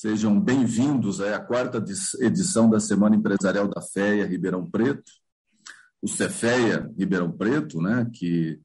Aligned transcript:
Sejam 0.00 0.40
bem-vindos 0.40 1.20
à 1.20 1.40
quarta 1.40 1.84
edição 2.20 2.70
da 2.70 2.78
Semana 2.78 3.16
Empresarial 3.16 3.66
da 3.66 3.82
FEA 3.82 4.28
Ribeirão 4.28 4.64
Preto. 4.64 5.10
O 6.00 6.06
Cefeia 6.06 6.88
Ribeirão 6.96 7.32
Preto, 7.32 7.82
né, 7.82 8.08
que 8.14 8.60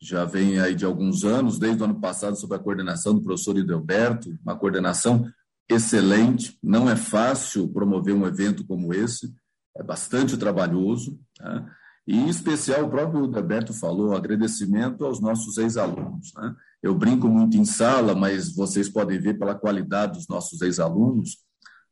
já 0.00 0.24
vem 0.24 0.58
aí 0.58 0.74
de 0.74 0.86
alguns 0.86 1.24
anos, 1.24 1.58
desde 1.58 1.82
o 1.82 1.84
ano 1.84 2.00
passado, 2.00 2.40
sob 2.40 2.54
a 2.54 2.58
coordenação 2.58 3.12
do 3.14 3.20
professor 3.20 3.58
Idelberto, 3.58 4.34
uma 4.42 4.56
coordenação 4.56 5.30
excelente. 5.68 6.58
Não 6.62 6.88
é 6.88 6.96
fácil 6.96 7.68
promover 7.68 8.14
um 8.14 8.26
evento 8.26 8.66
como 8.66 8.94
esse, 8.94 9.30
é 9.76 9.82
bastante 9.82 10.38
trabalhoso. 10.38 11.20
Né? 11.38 11.70
E, 12.08 12.16
em 12.16 12.26
especial, 12.26 12.86
o 12.86 12.88
próprio 12.88 13.26
Idelberto 13.26 13.74
falou, 13.74 14.16
agradecimento 14.16 15.04
aos 15.04 15.20
nossos 15.20 15.58
ex-alunos. 15.58 16.32
Né? 16.34 16.56
Eu 16.82 16.94
brinco 16.94 17.28
muito 17.28 17.58
em 17.58 17.66
sala, 17.66 18.14
mas 18.14 18.54
vocês 18.54 18.88
podem 18.88 19.20
ver 19.20 19.38
pela 19.38 19.54
qualidade 19.54 20.14
dos 20.14 20.26
nossos 20.26 20.62
ex-alunos, 20.62 21.36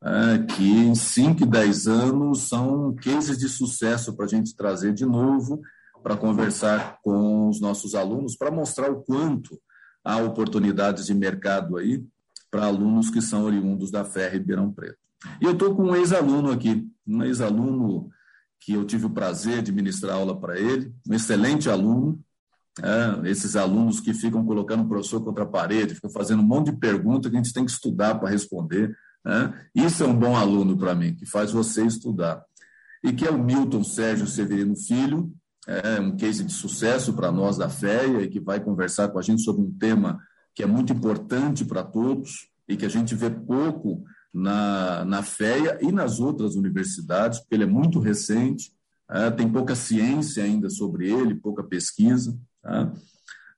é, 0.02 0.38
que 0.38 0.72
em 0.72 0.94
5 0.94 1.42
e 1.42 1.46
10 1.46 1.86
anos 1.86 2.48
são 2.48 2.94
cases 2.94 3.36
de 3.36 3.46
sucesso 3.46 4.16
para 4.16 4.24
a 4.24 4.28
gente 4.28 4.56
trazer 4.56 4.94
de 4.94 5.04
novo 5.04 5.60
para 6.02 6.16
conversar 6.16 6.98
com 7.02 7.50
os 7.50 7.60
nossos 7.60 7.94
alunos, 7.94 8.38
para 8.38 8.50
mostrar 8.50 8.90
o 8.90 9.02
quanto 9.02 9.60
há 10.02 10.16
oportunidades 10.16 11.04
de 11.04 11.12
mercado 11.12 11.76
aí 11.76 12.02
para 12.50 12.64
alunos 12.64 13.10
que 13.10 13.20
são 13.20 13.44
oriundos 13.44 13.90
da 13.90 14.02
FER 14.02 14.32
Ribeirão 14.32 14.72
Preto. 14.72 14.96
E 15.42 15.44
eu 15.44 15.52
estou 15.52 15.76
com 15.76 15.82
um 15.82 15.96
ex-aluno 15.96 16.50
aqui, 16.50 16.88
um 17.06 17.22
ex-aluno 17.22 18.08
que 18.60 18.72
eu 18.72 18.84
tive 18.84 19.06
o 19.06 19.10
prazer 19.10 19.62
de 19.62 19.72
ministrar 19.72 20.16
aula 20.16 20.38
para 20.38 20.58
ele, 20.58 20.92
um 21.08 21.14
excelente 21.14 21.68
aluno, 21.68 22.18
é, 22.82 23.30
esses 23.30 23.56
alunos 23.56 24.00
que 24.00 24.12
ficam 24.12 24.44
colocando 24.44 24.82
o 24.82 24.88
professor 24.88 25.22
contra 25.24 25.44
a 25.44 25.48
parede, 25.48 25.94
ficam 25.94 26.10
fazendo 26.10 26.42
um 26.42 26.46
monte 26.46 26.70
de 26.70 26.78
perguntas 26.78 27.30
que 27.30 27.36
a 27.36 27.42
gente 27.42 27.52
tem 27.52 27.64
que 27.64 27.70
estudar 27.70 28.16
para 28.16 28.28
responder. 28.28 28.94
É, 29.26 29.52
isso 29.86 30.02
é 30.02 30.06
um 30.06 30.18
bom 30.18 30.36
aluno 30.36 30.76
para 30.76 30.94
mim, 30.94 31.14
que 31.14 31.26
faz 31.26 31.52
você 31.52 31.84
estudar. 31.84 32.42
E 33.02 33.12
que 33.12 33.26
é 33.26 33.30
o 33.30 33.42
Milton 33.42 33.82
Sérgio 33.82 34.26
Severino 34.26 34.76
Filho, 34.76 35.32
é 35.66 36.00
um 36.00 36.16
case 36.16 36.44
de 36.44 36.52
sucesso 36.52 37.12
para 37.12 37.32
nós 37.32 37.56
da 37.56 37.68
FEA 37.68 38.22
e 38.22 38.28
que 38.28 38.38
vai 38.38 38.60
conversar 38.60 39.08
com 39.08 39.18
a 39.18 39.22
gente 39.22 39.42
sobre 39.42 39.62
um 39.62 39.72
tema 39.72 40.20
que 40.54 40.62
é 40.62 40.66
muito 40.66 40.92
importante 40.92 41.64
para 41.64 41.82
todos 41.82 42.48
e 42.68 42.76
que 42.76 42.86
a 42.86 42.88
gente 42.88 43.14
vê 43.14 43.28
pouco 43.28 44.04
na, 44.36 45.02
na 45.06 45.22
FEA 45.22 45.78
e 45.80 45.90
nas 45.90 46.20
outras 46.20 46.56
universidades, 46.56 47.38
porque 47.38 47.54
ele 47.54 47.64
é 47.64 47.66
muito 47.66 47.98
recente, 47.98 48.70
é, 49.10 49.30
tem 49.30 49.50
pouca 49.50 49.74
ciência 49.74 50.44
ainda 50.44 50.68
sobre 50.68 51.10
ele, 51.10 51.34
pouca 51.34 51.62
pesquisa 51.62 52.38
tá? 52.62 52.92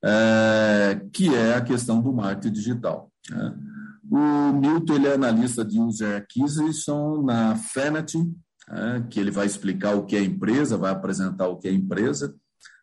é, 0.05 1.01
que 1.13 1.35
é 1.35 1.55
a 1.57 1.61
questão 1.61 2.01
do 2.01 2.13
marketing 2.13 2.53
digital. 2.53 3.11
Né? 3.29 3.55
O 4.09 4.53
Milton 4.53 4.95
ele 4.95 5.09
é 5.09 5.15
analista 5.15 5.65
de 5.65 5.81
User 5.81 6.17
Acquisition 6.17 7.23
na 7.23 7.57
Fenati, 7.57 8.19
é, 8.71 9.03
que 9.11 9.19
ele 9.19 9.33
vai 9.33 9.47
explicar 9.47 9.97
o 9.97 10.07
que 10.07 10.15
é 10.15 10.23
empresa, 10.23 10.79
vai 10.79 10.93
apresentar 10.93 11.49
o 11.49 11.57
que 11.57 11.67
é 11.67 11.73
empresa, 11.73 12.35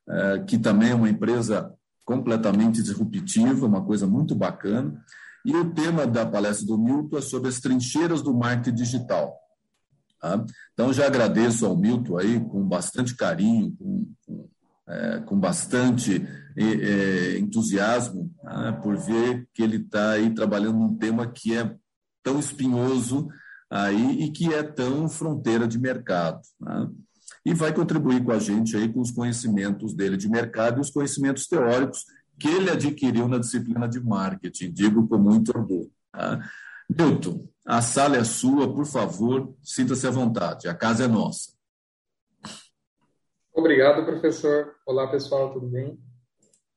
é, 0.10 0.40
que 0.40 0.58
também 0.58 0.90
é 0.90 0.96
uma 0.96 1.10
empresa 1.10 1.74
completamente 2.04 2.84
disruptiva, 2.84 3.66
uma 3.66 3.84
coisa 3.84 4.06
muito 4.06 4.36
bacana. 4.36 5.02
E 5.46 5.56
o 5.56 5.74
tema 5.74 6.08
da 6.08 6.26
palestra 6.26 6.66
do 6.66 6.78
Milton 6.78 7.18
é 7.18 7.22
sobre 7.22 7.50
as 7.50 7.60
trincheiras 7.60 8.22
do 8.22 8.34
marketing 8.34 8.76
digital. 8.76 9.34
Tá? 10.20 10.44
Então, 10.74 10.92
já 10.92 11.06
agradeço 11.06 11.66
ao 11.66 11.78
Milton 11.78 12.18
aí, 12.18 12.40
com 12.40 12.68
bastante 12.68 13.16
carinho, 13.16 13.76
com, 13.78 14.12
com 14.26 14.50
é, 14.88 15.20
com 15.22 15.40
bastante 15.40 16.28
é, 16.56 17.40
entusiasmo 17.40 18.32
né, 18.44 18.72
por 18.84 18.96
ver 18.98 19.48
que 19.52 19.64
ele 19.64 19.78
está 19.78 20.12
aí 20.12 20.32
trabalhando 20.34 20.78
num 20.78 20.96
tema 20.96 21.26
que 21.26 21.58
é 21.58 21.76
tão 22.24 22.40
espinhoso 22.40 23.28
aí 23.68 24.24
e 24.24 24.32
que 24.32 24.54
é 24.54 24.62
tão 24.62 25.10
fronteira 25.10 25.68
de 25.68 25.80
mercado. 25.80 26.40
Né? 26.62 26.88
E 27.44 27.54
vai 27.56 27.74
contribuir 27.74 28.24
com 28.24 28.32
a 28.32 28.38
gente 28.38 28.78
aí 28.78 28.92
com 28.92 29.02
os 29.02 29.10
conhecimentos 29.10 29.96
dele 29.96 30.18
de 30.18 30.30
mercado 30.30 30.78
e 30.78 30.82
os 30.82 30.92
conhecimentos 30.92 31.48
teóricos 31.48 32.06
que 32.40 32.48
ele 32.48 32.70
adquiriu 32.70 33.28
na 33.28 33.38
disciplina 33.38 33.88
de 33.88 34.00
marketing, 34.00 34.72
digo 34.72 35.08
com 35.08 35.18
muito 35.18 35.50
orgulho. 35.50 35.92
Tá? 36.12 36.40
Milton, 36.90 37.48
a 37.66 37.82
sala 37.82 38.18
é 38.18 38.24
sua, 38.24 38.74
por 38.74 38.86
favor, 38.86 39.56
sinta-se 39.64 40.06
à 40.06 40.12
vontade, 40.12 40.68
a 40.68 40.74
casa 40.74 41.06
é 41.06 41.08
nossa. 41.08 41.54
Obrigado, 43.54 44.06
professor. 44.06 44.76
Olá, 44.86 45.10
pessoal, 45.10 45.54
tudo 45.54 45.68
bem? 45.68 45.98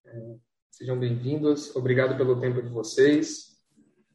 É, 0.05 0.37
sejam 0.71 0.99
bem-vindos. 0.99 1.75
Obrigado 1.75 2.17
pelo 2.17 2.41
tempo 2.41 2.63
de 2.63 2.69
vocês. 2.69 3.59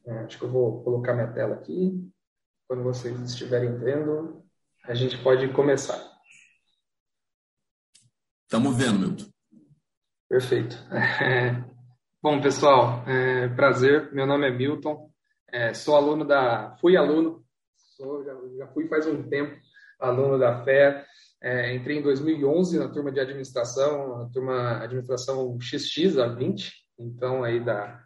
É, 0.06 0.18
acho 0.20 0.38
que 0.38 0.44
eu 0.44 0.50
vou 0.50 0.82
colocar 0.82 1.14
minha 1.14 1.32
tela 1.32 1.54
aqui. 1.54 2.10
Quando 2.66 2.82
vocês 2.82 3.20
estiverem 3.20 3.76
vendo, 3.76 4.42
a 4.84 4.94
gente 4.94 5.22
pode 5.22 5.46
começar. 5.52 6.02
Estamos 8.44 8.76
vendo, 8.76 8.98
Milton. 8.98 9.33
Perfeito. 10.28 10.76
Bom, 12.22 12.40
pessoal, 12.40 13.04
é, 13.06 13.48
prazer. 13.48 14.12
Meu 14.12 14.26
nome 14.26 14.48
é 14.48 14.50
Milton. 14.50 15.10
É, 15.52 15.74
sou 15.74 15.96
aluno 15.96 16.24
da. 16.24 16.76
Fui 16.80 16.96
aluno, 16.96 17.44
sou, 17.96 18.24
já, 18.24 18.32
já 18.58 18.66
fui 18.68 18.88
faz 18.88 19.06
um 19.06 19.22
tempo 19.28 19.56
aluno 20.00 20.38
da 20.38 20.64
FE 20.64 21.04
é, 21.44 21.74
entrei 21.74 21.98
em 21.98 22.02
2011 22.02 22.78
na 22.78 22.88
turma 22.88 23.12
de 23.12 23.20
administração, 23.20 24.22
a 24.22 24.30
turma 24.30 24.82
administração 24.82 25.58
XX 25.60 26.16
a 26.16 26.26
20, 26.26 26.72
então 26.98 27.44
aí 27.44 27.62
da, 27.62 28.00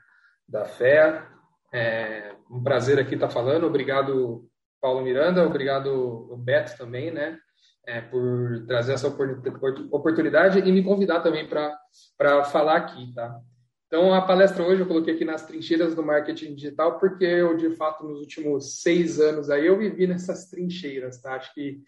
da 0.49 0.65
FEA. 0.65 1.25
É, 1.73 2.35
um 2.51 2.61
prazer 2.61 2.99
aqui 2.99 3.15
estar 3.15 3.31
falando. 3.31 3.65
Obrigado, 3.65 4.45
Paulo 4.81 5.03
Miranda, 5.03 5.47
obrigado, 5.47 6.37
Beto 6.39 6.77
também, 6.77 7.13
né? 7.13 7.39
É, 7.89 8.03
por 8.03 8.67
trazer 8.67 8.93
essa 8.93 9.09
oportunidade 9.09 10.59
e 10.59 10.71
me 10.71 10.85
convidar 10.85 11.21
também 11.21 11.49
para 11.49 12.45
falar 12.45 12.77
aqui, 12.77 13.15
tá? 13.15 13.41
Então, 13.87 14.13
a 14.13 14.21
palestra 14.21 14.63
hoje 14.63 14.83
eu 14.83 14.87
coloquei 14.87 15.15
aqui 15.15 15.25
nas 15.25 15.47
trincheiras 15.47 15.95
do 15.95 16.03
marketing 16.03 16.55
digital, 16.55 16.99
porque 16.99 17.25
eu, 17.25 17.57
de 17.57 17.75
fato, 17.77 18.05
nos 18.05 18.21
últimos 18.21 18.83
seis 18.83 19.19
anos 19.19 19.49
aí, 19.49 19.67
eu 19.67 19.79
vivi 19.79 20.07
nessas 20.07 20.51
trincheiras, 20.51 21.23
tá? 21.23 21.37
Acho 21.37 21.55
que 21.55 21.83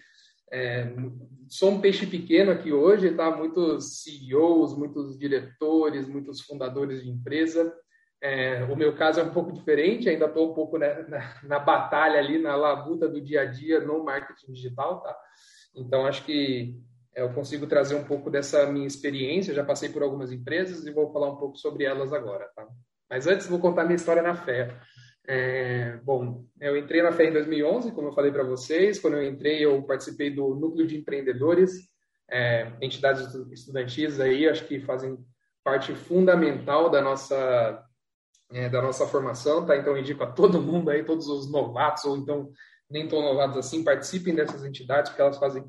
é, 0.50 0.91
sou 1.47 1.71
um 1.71 1.81
peixe 1.81 2.06
pequeno 2.06 2.50
aqui 2.50 2.72
hoje, 2.72 3.11
tá? 3.11 3.31
Muitos 3.31 4.03
CEOs, 4.03 4.77
muitos 4.78 5.19
diretores, 5.19 6.09
muitos 6.09 6.41
fundadores 6.41 7.03
de 7.03 7.11
empresa. 7.11 7.71
É, 8.22 8.65
o 8.65 8.77
meu 8.77 8.94
caso 8.94 9.21
é 9.21 9.22
um 9.22 9.32
pouco 9.32 9.53
diferente, 9.53 10.09
ainda 10.09 10.27
estou 10.27 10.50
um 10.50 10.55
pouco 10.55 10.77
né, 10.77 11.05
na, 11.09 11.34
na, 11.43 11.59
batalha 11.59 12.19
ali, 12.19 12.38
na 12.38 12.56
labuta 12.56 13.09
do 13.09 13.21
dia 13.21 13.43
a 13.43 13.44
dia 13.44 13.81
no 13.81 14.03
marketing 14.05 14.53
digital, 14.53 15.00
tá? 15.00 15.17
Então, 15.75 16.06
acho 16.06 16.25
que 16.25 16.75
é, 17.14 17.22
eu 17.22 17.32
consigo 17.32 17.66
trazer 17.66 17.94
um 17.94 18.04
pouco 18.04 18.31
dessa 18.31 18.66
minha 18.66 18.86
experiência. 18.86 19.54
Já 19.54 19.64
passei 19.64 19.88
por 19.88 20.03
algumas 20.03 20.32
empresas 20.32 20.86
e 20.86 20.91
vou 20.91 21.12
falar 21.12 21.31
um 21.31 21.36
pouco 21.36 21.56
sobre 21.56 21.84
elas 21.84 22.12
agora, 22.12 22.50
tá? 22.54 22.66
Mas 23.08 23.26
antes, 23.26 23.47
vou 23.47 23.58
contar 23.58 23.84
minha 23.84 23.97
história 23.97 24.22
na 24.22 24.34
fé. 24.34 24.76
É, 25.26 25.97
bom, 25.98 26.44
eu 26.60 26.76
entrei 26.76 27.03
na 27.03 27.12
FEA 27.12 27.28
em 27.28 27.32
2011, 27.32 27.92
como 27.92 28.08
eu 28.08 28.12
falei 28.12 28.32
para 28.32 28.42
vocês. 28.42 28.98
Quando 28.98 29.16
eu 29.16 29.25
entrei, 29.25 29.64
eu 29.64 29.82
participei 29.82 30.31
do 30.31 30.54
núcleo 30.54 30.86
de 30.86 30.97
empreendedores, 30.97 31.88
é, 32.31 32.72
entidades 32.81 33.34
estudantis 33.52 34.20
aí, 34.20 34.48
acho 34.48 34.66
que 34.66 34.81
fazem 34.81 35.19
parte 35.62 35.94
fundamental 35.94 36.88
da 36.88 37.02
nossa 37.02 37.84
é, 38.52 38.69
da 38.69 38.82
nossa 38.82 39.06
formação, 39.06 39.64
tá? 39.64 39.76
Então 39.76 39.97
indico 39.97 40.25
a 40.25 40.31
todo 40.31 40.60
mundo 40.60 40.91
aí, 40.91 41.04
todos 41.04 41.28
os 41.28 41.50
novatos 41.50 42.04
ou 42.04 42.16
então 42.16 42.50
nem 42.91 43.06
tão 43.06 43.23
novatos 43.23 43.56
assim, 43.56 43.84
participem 43.84 44.34
dessas 44.34 44.65
entidades 44.65 45.11
porque 45.11 45.23
elas 45.23 45.39
fazem 45.39 45.65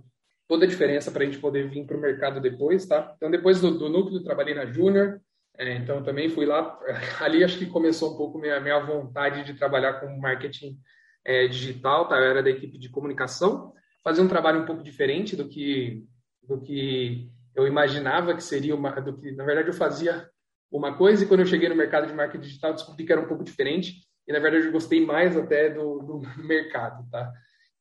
toda 0.48 0.66
a 0.66 0.68
diferença 0.68 1.12
para 1.12 1.24
a 1.24 1.26
gente 1.26 1.40
poder 1.40 1.70
vir 1.70 1.86
para 1.86 1.96
o 1.96 2.02
mercado 2.02 2.42
depois, 2.42 2.86
tá? 2.86 3.14
Então 3.16 3.30
depois 3.30 3.62
do, 3.62 3.78
do 3.78 3.88
núcleo 3.88 4.24
trabalhei 4.24 4.56
na 4.56 4.66
Júnior, 4.66 5.22
é, 5.58 5.76
então, 5.76 6.02
também 6.04 6.30
fui 6.30 6.46
lá. 6.46 6.80
Ali 7.20 7.44
acho 7.44 7.58
que 7.58 7.66
começou 7.66 8.14
um 8.14 8.18
pouco 8.18 8.40
minha, 8.40 8.60
minha 8.60 8.80
vontade 8.80 9.44
de 9.44 9.54
trabalhar 9.54 9.94
com 10.00 10.18
marketing 10.18 10.78
é, 11.24 11.48
digital, 11.48 12.08
tá? 12.08 12.18
Eu 12.18 12.32
era 12.32 12.44
da 12.44 12.50
equipe 12.50 12.78
de 12.78 12.90
comunicação, 12.90 13.74
fazia 14.04 14.24
um 14.24 14.28
trabalho 14.28 14.62
um 14.62 14.66
pouco 14.66 14.84
diferente 14.84 15.36
do 15.36 15.48
que, 15.48 16.04
do 16.42 16.60
que 16.60 17.30
eu 17.56 17.68
imaginava 17.68 18.34
que 18.34 18.44
seria 18.44 18.76
uma. 18.76 18.90
Do 19.00 19.18
que, 19.18 19.32
na 19.34 19.46
verdade, 19.46 19.68
eu 19.68 19.74
fazia 19.74 20.28
uma 20.72 20.96
coisa 20.96 21.24
e 21.24 21.28
quando 21.28 21.42
eu 21.42 21.46
cheguei 21.46 21.70
no 21.70 21.76
mercado 21.76 22.08
de 22.08 22.14
marketing 22.14 22.44
digital 22.44 22.74
descobri 22.74 23.06
que 23.06 23.12
era 23.12 23.22
um 23.22 23.28
pouco 23.28 23.44
diferente 23.44 24.02
e, 24.28 24.34
na 24.34 24.40
verdade, 24.40 24.66
eu 24.66 24.72
gostei 24.72 25.06
mais 25.06 25.36
até 25.36 25.70
do, 25.70 26.00
do 26.00 26.22
mercado, 26.44 27.08
tá? 27.10 27.32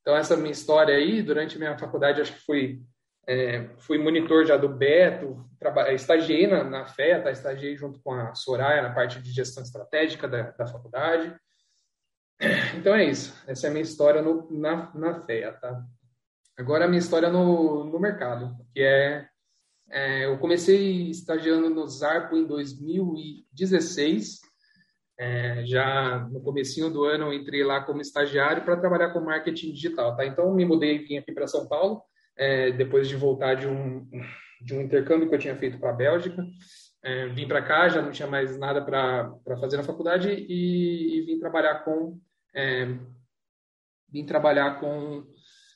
Então, 0.01 0.17
essa 0.17 0.37
minha 0.37 0.53
história 0.53 0.95
aí, 0.95 1.23
durante 1.23 1.57
a 1.57 1.59
minha 1.59 1.79
faculdade, 1.79 2.21
acho 2.21 2.33
que 2.33 2.45
foi 2.45 2.81
é, 3.27 3.69
fui 3.79 3.97
monitor 3.97 4.45
já 4.45 4.57
do 4.57 4.69
Beto, 4.69 5.49
estagiei 5.95 6.49
na, 6.49 6.65
na 6.65 6.87
FEA, 6.87 7.23
tá? 7.23 7.31
estagiei 7.31 7.77
junto 7.77 8.01
com 8.01 8.13
a 8.13 8.35
Soraya 8.35 8.83
na 8.83 8.93
parte 8.93 9.21
de 9.21 9.31
gestão 9.31 9.63
estratégica 9.63 10.27
da, 10.27 10.51
da 10.51 10.67
faculdade. 10.67 11.33
Então 12.77 12.95
é 12.95 13.05
isso, 13.05 13.33
essa 13.47 13.67
é 13.67 13.71
a 13.71 13.73
minha 13.73 13.85
história 13.85 14.23
no, 14.23 14.51
na, 14.51 14.93
na 14.95 15.23
FEA. 15.23 15.53
Tá? 15.53 15.81
Agora 16.59 16.87
a 16.87 16.89
minha 16.89 16.99
história 16.99 17.29
no, 17.29 17.85
no 17.85 18.01
mercado, 18.01 18.57
que 18.73 18.81
é, 18.81 19.29
é 19.89 20.27
eu 20.27 20.39
comecei 20.39 21.11
estagiando 21.11 21.71
no 21.71 21.87
Zarpo 21.87 22.37
em 22.37 22.47
2016, 22.47 24.41
É, 25.23 25.67
já 25.67 26.27
no 26.33 26.41
comecinho 26.41 26.89
do 26.89 27.05
ano 27.05 27.27
eu 27.27 27.35
entrei 27.35 27.63
lá 27.63 27.83
como 27.83 28.01
estagiário 28.01 28.65
para 28.65 28.79
trabalhar 28.79 29.11
com 29.11 29.21
marketing 29.21 29.71
digital, 29.71 30.17
tá? 30.17 30.25
Então 30.25 30.55
me 30.55 30.65
mudei 30.65 30.97
vim 30.97 31.19
aqui 31.19 31.31
para 31.31 31.47
São 31.47 31.69
Paulo 31.69 32.01
é, 32.39 32.73
depois 32.73 33.07
de 33.07 33.17
voltar 33.17 33.55
de 33.55 33.67
um 33.67 34.09
de 34.63 34.75
um 34.75 34.81
intercâmbio 34.81 35.29
que 35.29 35.35
eu 35.35 35.39
tinha 35.39 35.57
feito 35.57 35.79
para 35.79 35.91
a 35.91 35.95
Bélgica. 35.95 36.43
É, 37.03 37.29
vim 37.29 37.47
para 37.47 37.61
cá, 37.61 37.87
já 37.91 38.01
não 38.01 38.11
tinha 38.11 38.29
mais 38.29 38.59
nada 38.59 38.83
para 38.83 39.59
fazer 39.61 39.77
na 39.77 39.83
faculdade 39.83 40.31
e, 40.31 41.19
e 41.19 41.23
vim 41.27 41.39
trabalhar 41.39 41.85
com 41.85 42.19
é, 42.55 42.87
vim 44.09 44.25
trabalhar 44.25 44.81
com 44.81 45.23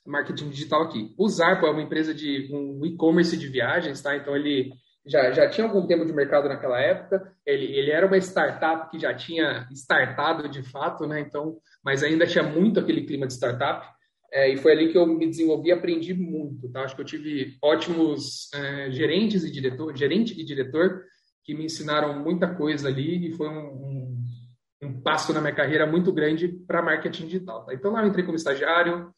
marketing 0.06 0.48
digital 0.48 0.84
aqui. 0.84 1.14
O 1.18 1.28
Zarpo 1.28 1.66
é 1.66 1.70
uma 1.70 1.82
empresa 1.82 2.14
de 2.14 2.48
um 2.50 2.82
e-commerce 2.86 3.36
de 3.36 3.48
viagens, 3.48 4.00
tá? 4.00 4.16
Então 4.16 4.34
ele 4.34 4.72
já, 5.06 5.30
já 5.32 5.48
tinha 5.48 5.66
algum 5.66 5.86
tempo 5.86 6.04
de 6.04 6.12
mercado 6.12 6.48
naquela 6.48 6.80
época. 6.80 7.32
Ele, 7.44 7.66
ele 7.66 7.90
era 7.90 8.06
uma 8.06 8.16
startup 8.16 8.90
que 8.90 8.98
já 8.98 9.14
tinha 9.14 9.68
startado 9.72 10.48
de 10.48 10.62
fato, 10.62 11.06
né? 11.06 11.20
Então, 11.20 11.58
mas 11.84 12.02
ainda 12.02 12.26
tinha 12.26 12.42
muito 12.42 12.80
aquele 12.80 13.04
clima 13.04 13.26
de 13.26 13.34
startup. 13.34 13.86
É, 14.32 14.52
e 14.52 14.56
foi 14.56 14.72
ali 14.72 14.90
que 14.90 14.98
eu 14.98 15.06
me 15.06 15.26
desenvolvi 15.26 15.68
e 15.68 15.72
aprendi 15.72 16.14
muito. 16.14 16.68
Tá? 16.70 16.82
Acho 16.82 16.96
que 16.96 17.02
eu 17.02 17.06
tive 17.06 17.56
ótimos 17.62 18.52
é, 18.52 18.90
gerentes 18.90 19.44
e 19.44 19.50
diretor, 19.50 19.96
gerente 19.96 20.38
e 20.38 20.44
diretor 20.44 21.04
que 21.44 21.54
me 21.54 21.66
ensinaram 21.66 22.18
muita 22.18 22.52
coisa 22.52 22.88
ali 22.88 23.28
e 23.28 23.32
foi 23.32 23.48
um, 23.48 23.60
um, 23.60 24.24
um 24.82 25.00
passo 25.02 25.32
na 25.32 25.40
minha 25.40 25.54
carreira 25.54 25.86
muito 25.86 26.12
grande 26.12 26.48
para 26.48 26.82
marketing 26.82 27.26
digital. 27.26 27.64
Tá? 27.64 27.74
Então 27.74 27.92
lá 27.92 28.02
eu 28.02 28.08
entrei 28.08 28.24
como 28.24 28.36
estagiário, 28.36 29.14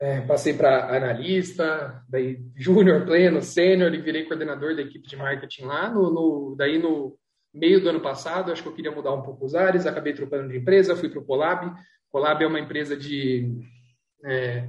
é, 0.00 0.20
passei 0.22 0.52
para 0.52 0.94
analista, 0.94 2.02
daí 2.08 2.38
júnior, 2.54 3.06
pleno, 3.06 3.40
sênior 3.40 3.94
e 3.94 4.00
virei 4.00 4.24
coordenador 4.24 4.76
da 4.76 4.82
equipe 4.82 5.08
de 5.08 5.16
marketing 5.16 5.64
lá. 5.64 5.90
No, 5.90 6.10
no, 6.10 6.54
daí 6.56 6.78
no 6.78 7.16
meio 7.52 7.80
do 7.80 7.88
ano 7.88 8.00
passado, 8.00 8.52
acho 8.52 8.62
que 8.62 8.68
eu 8.68 8.74
queria 8.74 8.90
mudar 8.90 9.14
um 9.14 9.22
pouco 9.22 9.44
os 9.44 9.54
ares, 9.54 9.86
acabei 9.86 10.12
trocando 10.12 10.48
de 10.48 10.58
empresa, 10.58 10.96
fui 10.96 11.08
para 11.08 11.20
o 11.20 11.24
Colab. 11.24 11.72
Colab 12.10 12.44
é 12.44 12.46
uma 12.46 12.60
empresa 12.60 12.96
de 12.96 13.58
é, 14.24 14.68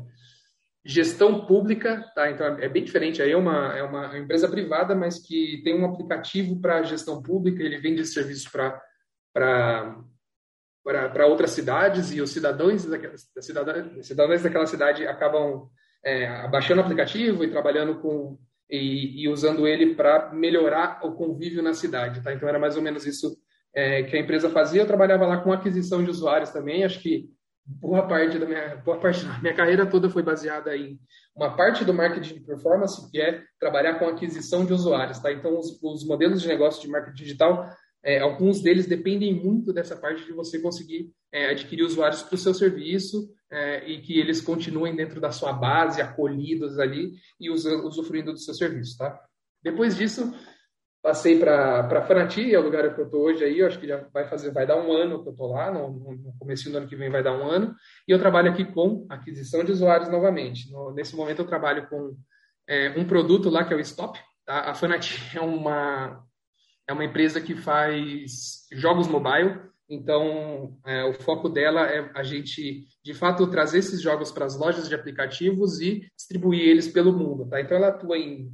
gestão 0.86 1.46
pública, 1.46 2.10
tá? 2.16 2.32
Então 2.32 2.46
é 2.46 2.70
bem 2.70 2.84
diferente. 2.84 3.22
Aí 3.22 3.32
é 3.32 3.38
uma, 3.38 3.78
é 3.78 3.84
uma 3.84 4.18
empresa 4.18 4.48
privada, 4.48 4.96
mas 4.96 5.20
que 5.20 5.62
tem 5.64 5.78
um 5.78 5.86
aplicativo 5.86 6.62
para 6.62 6.84
gestão 6.84 7.22
pública. 7.22 7.62
Ele 7.62 7.78
vende 7.78 8.06
serviços 8.06 8.48
para 8.48 9.98
para 10.88 11.28
outras 11.28 11.52
cidades 11.52 12.14
e 12.14 12.22
os 12.22 12.32
cidadãos 12.32 12.86
daquela, 12.86 13.14
cidadãos, 13.18 14.08
cidadãos 14.08 14.42
daquela 14.42 14.66
cidade 14.66 15.06
acabam 15.06 15.68
é, 16.04 16.48
baixando 16.48 16.80
o 16.80 16.84
aplicativo 16.84 17.44
e 17.44 17.52
trabalhando 17.52 18.00
com 18.00 18.38
e, 18.70 19.24
e 19.24 19.30
usando 19.30 19.68
ele 19.68 19.96
para 19.96 20.32
melhorar 20.34 21.00
o 21.04 21.14
convívio 21.14 21.62
na 21.62 21.74
cidade, 21.74 22.22
tá? 22.22 22.34
Então 22.34 22.48
era 22.48 22.60
mais 22.60 22.76
ou 22.76 22.82
menos 22.82 23.06
isso 23.06 23.38
é, 23.74 24.04
que 24.04 24.16
a 24.16 24.20
empresa 24.20 24.50
fazia. 24.50 24.82
Eu 24.82 24.88
trabalhava 24.88 25.26
lá 25.26 25.38
com 25.38 25.52
aquisição 25.52 26.04
de 26.04 26.10
usuários 26.10 26.52
também. 26.52 26.84
Acho 26.84 27.00
que 27.02 27.30
boa 27.66 28.08
parte 28.08 28.40
da 28.40 28.46
minha 28.46 28.78
boa 28.78 28.98
parte 28.98 29.26
da 29.26 29.40
minha 29.40 29.54
carreira 29.54 29.86
toda 29.86 30.10
foi 30.10 30.24
baseada 30.24 30.76
em 30.76 30.98
uma 31.36 31.56
parte 31.56 31.84
do 31.84 31.94
marketing 31.94 32.36
de 32.36 32.40
performance 32.40 33.12
que 33.12 33.22
é 33.22 33.44
trabalhar 33.60 34.00
com 34.00 34.08
aquisição 34.08 34.66
de 34.66 34.74
usuários, 34.74 35.20
tá? 35.20 35.32
Então 35.32 35.58
os, 35.58 35.82
os 35.84 36.06
modelos 36.06 36.42
de 36.42 36.48
negócio 36.48 36.82
de 36.82 36.90
marketing 36.90 37.24
digital, 37.24 37.70
é, 38.04 38.20
alguns 38.20 38.62
deles 38.62 38.86
dependem 38.86 39.34
muito 39.34 39.74
dessa 39.74 39.96
parte 39.96 40.26
de 40.26 40.32
você 40.32 40.60
conseguir 40.60 41.12
é, 41.32 41.50
adquirir 41.50 41.84
usuários 41.84 42.22
para 42.22 42.36
o 42.36 42.38
seu 42.38 42.54
serviço 42.54 43.30
é, 43.52 43.90
e 43.90 44.02
que 44.02 44.20
eles 44.20 44.42
continuem 44.42 44.96
dentro 44.96 45.20
da 45.20 45.32
sua 45.32 45.54
base, 45.54 46.02
acolhidos 46.02 46.80
ali 46.80 47.14
e 47.40 47.50
usufruindo 47.50 48.32
do 48.32 48.40
seu 48.40 48.54
serviço, 48.54 48.98
tá? 48.98 49.20
Depois 49.64 49.98
disso, 49.98 50.34
Passei 51.08 51.40
para 51.40 52.02
Fanati, 52.06 52.54
é 52.54 52.60
o 52.60 52.64
lugar 52.64 52.94
que 52.94 53.00
eu 53.00 53.06
estou 53.06 53.22
hoje 53.22 53.42
aí, 53.42 53.60
eu 53.60 53.68
acho 53.68 53.80
que 53.80 53.88
já 53.88 54.06
vai 54.12 54.28
fazer, 54.28 54.52
vai 54.52 54.68
dar 54.68 54.76
um 54.76 54.92
ano 54.92 55.24
que 55.24 55.30
eu 55.30 55.32
estou 55.32 55.48
lá, 55.48 55.72
no, 55.72 55.90
no 55.90 56.34
começo 56.38 56.70
do 56.70 56.78
ano 56.78 56.88
que 56.88 56.98
vem 56.98 57.10
vai 57.10 57.24
dar 57.24 57.32
um 57.32 57.50
ano, 57.50 57.74
e 58.06 58.12
eu 58.12 58.20
trabalho 58.20 58.52
aqui 58.52 58.66
com 58.66 59.06
aquisição 59.10 59.64
de 59.64 59.72
usuários 59.72 60.10
novamente. 60.10 60.70
No, 60.70 60.92
nesse 60.92 61.16
momento 61.16 61.44
eu 61.44 61.48
trabalho 61.48 61.88
com 61.88 62.18
é, 62.68 62.90
um 62.98 63.06
produto 63.06 63.50
lá 63.50 63.64
que 63.64 63.74
é 63.74 63.78
o 63.78 63.80
Stop. 63.80 64.20
Tá? 64.46 64.70
A 64.70 64.74
Fanati 64.74 65.16
é 65.38 65.40
uma, 65.40 66.27
é 66.88 66.94
uma 66.94 67.06
empresa 67.06 67.42
que 67.42 67.56
faz 67.56 68.66
jogos 68.72 69.08
mobile, 69.08 69.60
então 69.90 70.78
é, 70.86 71.04
o 71.06 71.14
foco 71.14 71.50
dela 71.50 71.88
é 71.88 72.12
a 72.14 72.24
gente, 72.24 72.86
de 73.04 73.14
fato, 73.14 73.48
trazer 73.48 73.80
esses 73.80 74.02
jogos 74.02 74.32
para 74.32 74.46
as 74.46 74.58
lojas 74.58 74.88
de 74.88 74.96
aplicativos 74.96 75.80
e 75.80 76.10
distribuir 76.16 76.62
eles 76.62 76.88
pelo 76.88 77.14
mundo. 77.14 77.48
Tá? 77.48 77.62
Então 77.62 77.78
ela 77.78 77.90
atua 77.90 78.18
em 78.18 78.52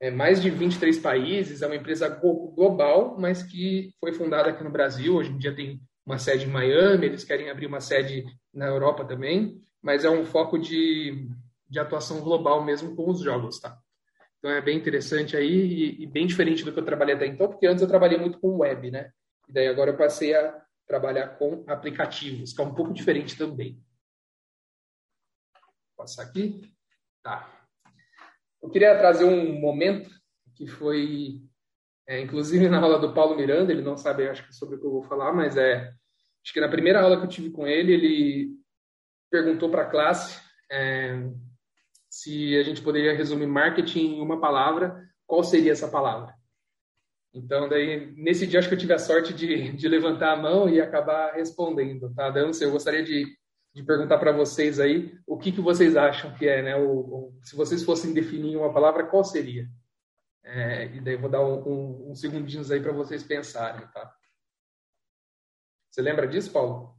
é, 0.00 0.10
mais 0.10 0.40
de 0.40 0.48
23 0.48 0.98
países, 0.98 1.60
é 1.60 1.66
uma 1.66 1.76
empresa 1.76 2.08
global, 2.08 3.16
mas 3.18 3.42
que 3.42 3.90
foi 3.98 4.12
fundada 4.12 4.50
aqui 4.50 4.62
no 4.62 4.70
Brasil. 4.70 5.16
Hoje 5.16 5.30
em 5.30 5.38
dia 5.38 5.54
tem 5.54 5.80
uma 6.06 6.18
sede 6.18 6.46
em 6.46 6.50
Miami, 6.50 7.06
eles 7.06 7.24
querem 7.24 7.50
abrir 7.50 7.66
uma 7.66 7.80
sede 7.80 8.24
na 8.54 8.66
Europa 8.66 9.04
também, 9.04 9.60
mas 9.82 10.04
é 10.04 10.10
um 10.10 10.24
foco 10.24 10.58
de, 10.58 11.28
de 11.68 11.78
atuação 11.78 12.20
global 12.20 12.64
mesmo 12.64 12.94
com 12.94 13.10
os 13.10 13.20
jogos, 13.20 13.58
tá? 13.60 13.78
Então 14.38 14.50
é 14.50 14.60
bem 14.60 14.78
interessante 14.78 15.36
aí 15.36 15.48
e, 15.48 16.02
e, 16.02 16.06
bem 16.06 16.26
diferente 16.26 16.64
do 16.64 16.72
que 16.72 16.78
eu 16.78 16.84
trabalhei 16.84 17.14
até 17.14 17.26
então, 17.26 17.48
porque 17.48 17.66
antes 17.66 17.82
eu 17.82 17.88
trabalhei 17.88 18.18
muito 18.18 18.38
com 18.38 18.58
web, 18.58 18.90
né? 18.90 19.10
E 19.48 19.52
daí 19.52 19.66
agora 19.66 19.90
eu 19.90 19.96
passei 19.96 20.34
a 20.34 20.62
trabalhar 20.86 21.36
com 21.36 21.64
aplicativos, 21.66 22.52
que 22.52 22.60
é 22.60 22.64
um 22.64 22.74
pouco 22.74 22.92
diferente 22.92 23.36
também. 23.36 23.74
Vou 25.54 26.04
passar 26.04 26.22
aqui. 26.22 26.72
Tá. 27.22 27.52
Eu 28.62 28.70
queria 28.70 28.96
trazer 28.96 29.24
um 29.24 29.58
momento 29.60 30.08
que 30.54 30.66
foi, 30.66 31.42
é, 32.06 32.20
inclusive 32.20 32.68
na 32.68 32.80
aula 32.80 32.98
do 32.98 33.12
Paulo 33.12 33.36
Miranda, 33.36 33.72
ele 33.72 33.82
não 33.82 33.96
sabe, 33.96 34.28
acho 34.28 34.46
que 34.46 34.54
sobre 34.54 34.76
o 34.76 34.80
que 34.80 34.86
eu 34.86 34.90
vou 34.90 35.02
falar, 35.02 35.32
mas 35.32 35.56
é, 35.56 35.92
acho 36.44 36.52
que 36.52 36.60
na 36.60 36.68
primeira 36.68 37.00
aula 37.00 37.18
que 37.18 37.24
eu 37.24 37.30
tive 37.30 37.50
com 37.50 37.66
ele, 37.66 37.92
ele 37.92 38.58
perguntou 39.30 39.70
para 39.70 39.82
a 39.82 39.90
classe 39.90 40.40
é, 40.70 41.12
se 42.22 42.56
a 42.56 42.62
gente 42.62 42.82
poderia 42.82 43.16
resumir 43.16 43.46
marketing 43.46 44.16
em 44.16 44.20
uma 44.20 44.40
palavra, 44.40 45.08
qual 45.26 45.42
seria 45.44 45.72
essa 45.72 45.88
palavra? 45.88 46.34
Então, 47.34 47.68
daí, 47.68 48.12
nesse 48.16 48.46
dia, 48.46 48.58
acho 48.58 48.68
que 48.68 48.74
eu 48.74 48.78
tive 48.78 48.94
a 48.94 48.98
sorte 48.98 49.32
de, 49.32 49.72
de 49.72 49.88
levantar 49.88 50.32
a 50.32 50.36
mão 50.36 50.68
e 50.68 50.80
acabar 50.80 51.34
respondendo, 51.34 52.12
tá? 52.14 52.30
Daí, 52.30 52.42
eu 52.42 52.70
gostaria 52.70 53.04
de 53.04 53.26
de 53.78 53.84
perguntar 53.84 54.18
para 54.18 54.32
vocês 54.32 54.80
aí 54.80 55.16
o 55.24 55.38
que, 55.38 55.52
que 55.52 55.60
vocês 55.60 55.96
acham 55.96 56.34
que 56.34 56.48
é, 56.48 56.62
né? 56.62 56.76
O, 56.76 57.32
se 57.44 57.54
vocês 57.54 57.84
fossem 57.84 58.12
definir 58.12 58.56
uma 58.56 58.72
palavra, 58.72 59.06
qual 59.06 59.22
seria? 59.22 59.68
É, 60.42 60.86
e 60.86 61.00
daí 61.00 61.16
vou 61.16 61.30
dar 61.30 61.42
um, 61.42 61.62
um, 61.62 62.10
um 62.10 62.14
segundinhos 62.14 62.70
aí 62.72 62.80
para 62.80 62.92
vocês 62.92 63.22
pensarem, 63.22 63.86
tá? 63.88 64.12
Você 65.90 66.02
lembra 66.02 66.26
disso, 66.26 66.50
Paulo? 66.50 66.96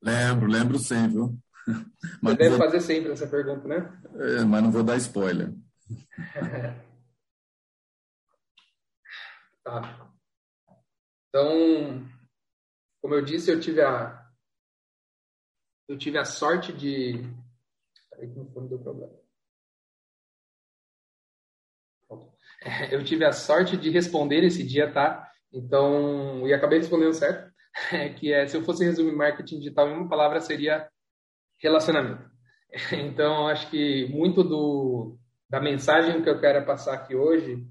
Lembro, 0.00 0.48
lembro 0.48 0.78
sim, 0.78 1.08
viu? 1.08 1.38
Mas 2.22 2.32
Você 2.32 2.38
deve 2.38 2.56
vou... 2.56 2.58
fazer 2.58 2.80
sempre 2.80 3.12
essa 3.12 3.26
pergunta, 3.26 3.66
né? 3.66 4.00
É, 4.14 4.44
mas 4.44 4.62
não 4.62 4.70
vou 4.70 4.82
dar 4.82 4.96
spoiler. 4.96 5.52
tá. 9.64 10.10
Então, 11.28 12.06
como 13.02 13.14
eu 13.14 13.24
disse, 13.24 13.50
eu 13.50 13.60
tive 13.60 13.80
a, 13.80 14.20
eu 15.90 15.98
tive 15.98 16.18
a 16.18 16.24
sorte 16.24 16.72
de. 16.72 17.14
Peraí 18.10 18.30
que 18.30 18.38
não 18.38 18.68
deu 18.68 18.78
problema. 18.78 19.12
Eu 22.92 23.02
tive 23.02 23.24
a 23.24 23.32
sorte 23.32 23.76
de 23.76 23.90
responder 23.90 24.44
esse 24.44 24.62
dia, 24.62 24.92
tá? 24.92 25.28
Então, 25.52 26.46
e 26.46 26.52
acabei 26.52 26.78
respondendo 26.78 27.14
certo, 27.14 27.52
que 28.20 28.32
é, 28.32 28.46
se 28.46 28.56
eu 28.56 28.62
fosse 28.62 28.84
resumir 28.84 29.12
marketing 29.12 29.58
digital 29.58 29.88
em 29.88 29.94
uma 29.94 30.08
palavra, 30.08 30.40
seria 30.40 30.88
relacionamento. 31.60 32.28
Então, 32.92 33.48
acho 33.48 33.68
que 33.68 34.06
muito 34.10 34.44
do, 34.44 35.18
da 35.48 35.60
mensagem 35.60 36.22
que 36.22 36.30
eu 36.30 36.38
quero 36.38 36.64
passar 36.64 36.94
aqui 36.94 37.16
hoje 37.16 37.66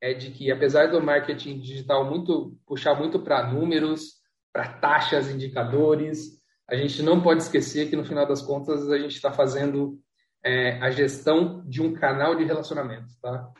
é 0.00 0.12
de 0.12 0.32
que, 0.32 0.50
apesar 0.50 0.88
do 0.88 1.00
marketing 1.00 1.60
digital 1.60 2.04
muito 2.04 2.58
puxar 2.66 2.96
muito 2.96 3.20
para 3.20 3.46
números, 3.46 4.14
para 4.52 4.72
taxas, 4.80 5.30
indicadores, 5.30 6.40
a 6.68 6.74
gente 6.74 7.00
não 7.00 7.20
pode 7.20 7.42
esquecer 7.42 7.88
que 7.88 7.94
no 7.94 8.04
final 8.04 8.26
das 8.26 8.42
contas 8.42 8.90
a 8.90 8.98
gente 8.98 9.14
está 9.14 9.30
fazendo 9.30 10.00
é, 10.44 10.80
a 10.82 10.90
gestão 10.90 11.62
de 11.68 11.80
um 11.80 11.92
canal 11.92 12.34
de 12.34 12.42
relacionamento, 12.42 13.08
tá? 13.22 13.52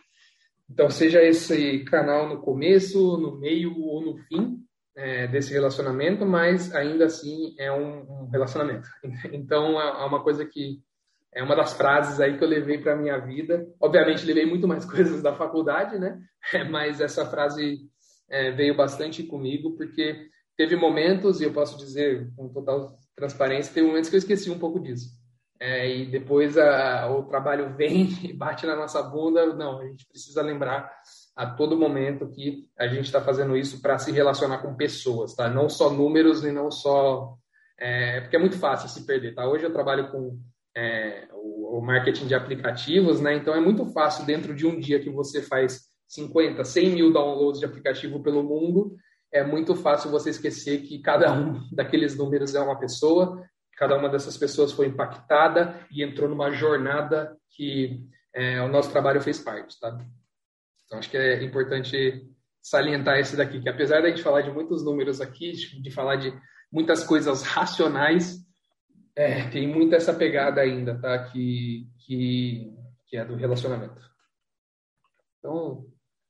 Então, 0.69 0.91
seja 0.91 1.23
esse 1.23 1.85
canal 1.85 2.29
no 2.29 2.41
começo, 2.41 3.17
no 3.17 3.39
meio 3.39 3.77
ou 3.79 4.01
no 4.01 4.17
fim 4.25 4.61
é, 5.01 5.27
desse 5.27 5.53
relacionamento, 5.53 6.27
mas 6.27 6.75
ainda 6.75 7.07
assim 7.07 7.55
é 7.59 7.73
um, 7.73 8.25
um 8.25 8.29
relacionamento. 8.31 8.89
Então, 9.33 9.81
é, 9.81 10.03
é 10.03 10.05
uma 10.05 10.23
coisa 10.23 10.45
que 10.45 10.79
é 11.33 11.43
uma 11.43 11.57
das 11.57 11.73
frases 11.73 12.21
aí 12.21 12.37
que 12.37 12.45
eu 12.45 12.49
levei 12.49 12.79
para 12.79 12.97
minha 12.97 13.17
vida. 13.19 13.67
Obviamente, 13.81 14.27
levei 14.27 14.45
muito 14.45 14.69
mais 14.69 14.85
coisas 14.91 15.23
da 15.23 15.35
faculdade, 15.35 15.99
né? 15.99 16.21
Mas 16.71 17.01
essa 17.01 17.25
frase 17.25 17.79
é, 18.29 18.51
veio 18.51 18.77
bastante 18.77 19.23
comigo, 19.23 19.77
porque 19.77 20.29
teve 20.57 20.77
momentos, 20.77 21.41
e 21.41 21.45
eu 21.45 21.53
posso 21.53 21.79
dizer 21.79 22.31
com 22.37 22.49
total 22.49 22.95
transparência, 23.17 23.73
teve 23.73 23.87
momentos 23.87 24.11
que 24.11 24.17
eu 24.17 24.21
esqueci 24.21 24.51
um 24.51 24.59
pouco 24.59 24.81
disso. 24.81 25.09
É, 25.59 25.95
e 25.95 26.07
depois 26.07 26.57
a, 26.57 27.11
o 27.11 27.25
trabalho 27.25 27.75
vem 27.77 28.09
e 28.23 28.33
bate 28.33 28.67
na 28.67 28.75
nossa 28.75 29.03
bunda. 29.03 29.47
Não, 29.55 29.79
a 29.79 29.87
gente 29.87 30.07
precisa 30.07 30.43
lembrar 30.43 30.91
a 31.41 31.47
todo 31.47 31.75
momento 31.75 32.29
que 32.29 32.69
a 32.79 32.87
gente 32.87 33.07
está 33.07 33.19
fazendo 33.19 33.57
isso 33.57 33.81
para 33.81 33.99
se 33.99 34.13
relacionar 34.13 34.59
com 34.59 34.77
pessoas, 34.77 35.35
tá? 35.35 35.49
Não 35.49 35.71
só 35.71 35.89
números 35.89 36.45
e 36.45 36.53
não 36.53 36.71
só 36.71 37.35
é, 37.79 38.21
porque 38.21 38.37
é 38.37 38.39
muito 38.39 38.59
fácil 38.59 38.91
se 38.91 39.07
perder, 39.07 39.35
tá? 39.35 39.49
Hoje 39.49 39.65
eu 39.65 39.73
trabalho 39.73 40.11
com 40.11 40.39
é, 40.77 41.27
o, 41.33 41.79
o, 41.79 41.81
marketing 41.81 42.27
de 42.27 42.35
aplicativos, 42.35 43.23
né? 43.23 43.35
Então 43.35 43.55
é 43.55 43.61
muito 43.61 43.87
fácil 43.87 44.27
dentro 44.27 44.55
de 44.55 44.67
um 44.67 44.79
dia 44.79 45.01
que 45.01 45.09
você 45.09 45.41
faz 45.41 45.81
50, 46.09 46.63
100 46.63 46.91
mil 46.91 47.11
downloads 47.11 47.59
de 47.59 47.65
aplicativo 47.65 48.23
pelo 48.23 48.43
mundo, 48.43 48.95
é 49.33 49.43
muito 49.43 49.75
fácil 49.75 50.11
você 50.11 50.29
esquecer 50.29 50.83
que 50.83 51.01
cada 51.01 51.33
um 51.33 51.63
daqueles 51.73 52.15
números 52.19 52.55
é 52.55 52.61
uma 52.61 52.79
pessoa, 52.79 53.43
cada 53.79 53.97
uma 53.97 54.11
dessas 54.11 54.37
pessoas 54.37 54.73
foi 54.73 54.89
impactada 54.89 55.87
e 55.91 56.03
entrou 56.03 56.29
numa 56.29 56.51
jornada 56.51 57.35
que 57.57 58.05
é, 58.35 58.61
o 58.61 58.69
nosso 58.69 58.93
trabalho 58.93 59.23
fez 59.23 59.39
parte, 59.39 59.81
tá? 59.81 59.97
Então 60.91 60.99
acho 60.99 61.09
que 61.09 61.17
é 61.17 61.41
importante 61.45 62.29
salientar 62.61 63.21
esse 63.21 63.37
daqui, 63.37 63.61
que 63.61 63.69
apesar 63.69 64.03
da 64.03 64.09
gente 64.09 64.25
falar 64.25 64.41
de 64.41 64.51
muitos 64.51 64.85
números 64.85 65.21
aqui, 65.21 65.53
de 65.53 65.91
falar 65.93 66.17
de 66.17 66.35
muitas 66.71 67.05
coisas 67.05 67.43
racionais, 67.43 68.39
é, 69.15 69.49
tem 69.51 69.69
muita 69.69 69.95
essa 69.95 70.13
pegada 70.13 70.61
ainda, 70.61 70.99
tá? 70.99 71.31
Que, 71.31 71.87
que, 72.05 72.75
que 73.07 73.17
é 73.17 73.25
do 73.25 73.37
relacionamento. 73.37 74.01
Então, 75.39 75.87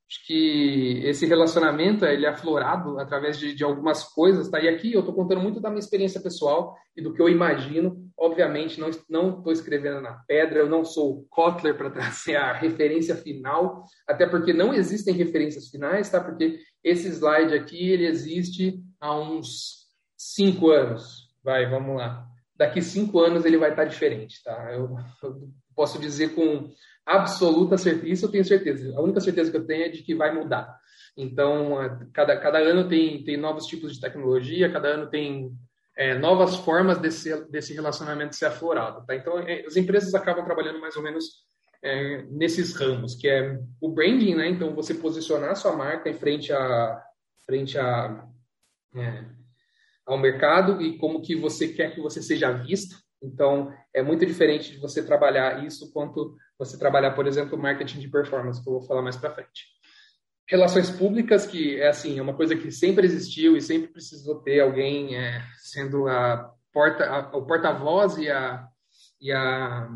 acho 0.06 0.26
que 0.26 1.00
esse 1.04 1.24
relacionamento 1.24 2.04
ele 2.04 2.26
é 2.26 2.28
aflorado 2.28 2.98
através 2.98 3.38
de, 3.38 3.54
de 3.54 3.64
algumas 3.64 4.04
coisas, 4.04 4.50
tá? 4.50 4.60
E 4.60 4.68
aqui 4.68 4.92
eu 4.92 5.00
estou 5.00 5.14
contando 5.14 5.40
muito 5.40 5.58
da 5.58 5.70
minha 5.70 5.80
experiência 5.80 6.20
pessoal 6.20 6.76
e 6.94 7.02
do 7.02 7.14
que 7.14 7.22
eu 7.22 7.30
imagino. 7.30 8.09
Obviamente, 8.20 8.78
não 8.78 8.90
estou 8.90 9.50
escrevendo 9.50 10.02
na 10.02 10.12
pedra, 10.28 10.58
eu 10.58 10.68
não 10.68 10.84
sou 10.84 11.26
Kotler 11.30 11.74
para 11.74 11.88
trazer 11.88 12.36
a 12.36 12.52
referência 12.52 13.16
final, 13.16 13.82
até 14.06 14.26
porque 14.26 14.52
não 14.52 14.74
existem 14.74 15.14
referências 15.14 15.68
finais, 15.70 16.10
tá? 16.10 16.22
Porque 16.22 16.58
esse 16.84 17.08
slide 17.08 17.54
aqui 17.54 17.90
ele 17.90 18.06
existe 18.06 18.78
há 19.00 19.18
uns 19.18 19.86
cinco 20.18 20.68
anos, 20.68 21.30
vai, 21.42 21.66
vamos 21.70 21.96
lá. 21.96 22.26
Daqui 22.54 22.82
cinco 22.82 23.20
anos 23.20 23.46
ele 23.46 23.56
vai 23.56 23.70
estar 23.70 23.86
diferente, 23.86 24.42
tá? 24.44 24.70
Eu, 24.70 24.94
eu 25.22 25.48
posso 25.74 25.98
dizer 25.98 26.34
com 26.34 26.70
absoluta 27.06 27.78
certeza, 27.78 28.26
eu 28.26 28.30
tenho 28.30 28.44
certeza. 28.44 28.94
A 28.98 29.00
única 29.00 29.20
certeza 29.20 29.50
que 29.50 29.56
eu 29.56 29.66
tenho 29.66 29.84
é 29.84 29.88
de 29.88 30.02
que 30.02 30.14
vai 30.14 30.34
mudar. 30.34 30.78
Então, 31.16 31.74
cada, 32.12 32.36
cada 32.36 32.58
ano 32.58 32.86
tem, 32.86 33.24
tem 33.24 33.38
novos 33.38 33.64
tipos 33.64 33.94
de 33.94 34.00
tecnologia, 34.00 34.70
cada 34.70 34.88
ano 34.88 35.08
tem 35.08 35.50
é, 36.00 36.14
novas 36.14 36.56
formas 36.56 36.96
desse, 36.96 37.44
desse 37.50 37.74
relacionamento 37.74 38.34
ser 38.34 38.46
aflorado. 38.46 39.04
Tá? 39.04 39.14
Então, 39.14 39.38
é, 39.40 39.66
as 39.66 39.76
empresas 39.76 40.14
acabam 40.14 40.42
trabalhando 40.42 40.80
mais 40.80 40.96
ou 40.96 41.02
menos 41.02 41.44
é, 41.84 42.22
nesses 42.30 42.74
ramos, 42.74 43.14
que 43.14 43.28
é 43.28 43.60
o 43.78 43.90
branding, 43.90 44.34
né? 44.34 44.48
Então, 44.48 44.74
você 44.74 44.94
posicionar 44.94 45.54
sua 45.56 45.76
marca 45.76 46.08
em 46.08 46.14
frente 46.14 46.54
a, 46.54 47.02
frente 47.44 47.78
a 47.78 48.26
é, 48.96 49.24
ao 50.06 50.16
mercado 50.16 50.80
e 50.80 50.96
como 50.96 51.20
que 51.20 51.36
você 51.36 51.68
quer 51.68 51.94
que 51.94 52.00
você 52.00 52.22
seja 52.22 52.50
visto. 52.50 52.96
Então, 53.22 53.70
é 53.92 54.02
muito 54.02 54.24
diferente 54.24 54.72
de 54.72 54.78
você 54.78 55.04
trabalhar 55.04 55.62
isso 55.66 55.92
quanto 55.92 56.34
você 56.58 56.78
trabalhar, 56.78 57.10
por 57.10 57.26
exemplo, 57.26 57.58
marketing 57.58 58.00
de 58.00 58.08
performance, 58.08 58.62
que 58.62 58.66
eu 58.70 58.72
vou 58.72 58.82
falar 58.82 59.02
mais 59.02 59.18
para 59.18 59.34
frente. 59.34 59.66
Relações 60.50 60.90
públicas, 60.90 61.46
que 61.46 61.80
é 61.80 61.86
assim, 61.86 62.18
é 62.18 62.22
uma 62.22 62.34
coisa 62.34 62.56
que 62.56 62.72
sempre 62.72 63.06
existiu 63.06 63.56
e 63.56 63.62
sempre 63.62 63.86
precisou 63.86 64.40
ter 64.40 64.58
alguém 64.58 65.16
é, 65.16 65.40
sendo 65.58 66.08
a 66.08 66.52
porta, 66.72 67.04
a, 67.04 67.36
o 67.36 67.46
porta-voz 67.46 68.18
e 68.18 68.28
a, 68.28 68.66
e 69.20 69.30
a 69.30 69.88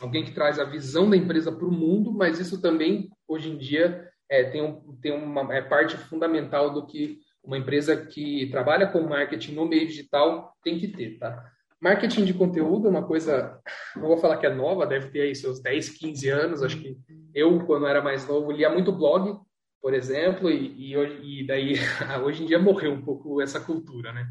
alguém 0.00 0.24
que 0.24 0.30
traz 0.30 0.60
a 0.60 0.64
visão 0.64 1.10
da 1.10 1.16
empresa 1.16 1.50
para 1.50 1.66
o 1.66 1.72
mundo, 1.72 2.12
mas 2.12 2.38
isso 2.38 2.62
também 2.62 3.10
hoje 3.26 3.50
em 3.50 3.58
dia 3.58 4.08
é, 4.28 4.44
tem, 4.44 4.62
um, 4.62 4.96
tem 5.02 5.12
uma 5.12 5.52
é 5.52 5.60
parte 5.60 5.96
fundamental 5.96 6.72
do 6.72 6.86
que 6.86 7.18
uma 7.42 7.58
empresa 7.58 7.96
que 7.96 8.48
trabalha 8.48 8.86
com 8.86 9.00
marketing 9.00 9.54
no 9.54 9.66
meio 9.66 9.88
digital 9.88 10.54
tem 10.62 10.78
que 10.78 10.86
ter, 10.86 11.18
tá? 11.18 11.50
Marketing 11.80 12.24
de 12.24 12.34
conteúdo 12.34 12.86
é 12.86 12.90
uma 12.90 13.06
coisa, 13.06 13.58
não 13.96 14.06
vou 14.06 14.18
falar 14.18 14.36
que 14.36 14.46
é 14.46 14.54
nova, 14.54 14.86
deve 14.86 15.08
ter 15.08 15.22
aí 15.22 15.34
seus 15.34 15.60
10, 15.60 15.98
15 15.98 16.28
anos. 16.28 16.62
Acho 16.62 16.78
que 16.78 16.94
eu, 17.34 17.58
quando 17.64 17.86
era 17.86 18.02
mais 18.02 18.28
novo, 18.28 18.52
lia 18.52 18.68
muito 18.68 18.92
blog, 18.92 19.40
por 19.80 19.94
exemplo, 19.94 20.50
e, 20.50 20.94
e, 20.94 21.40
e 21.42 21.46
daí, 21.46 21.74
hoje 22.24 22.42
em 22.42 22.46
dia 22.46 22.58
morreu 22.58 22.92
um 22.92 23.02
pouco 23.02 23.40
essa 23.40 23.60
cultura, 23.60 24.12
né? 24.12 24.26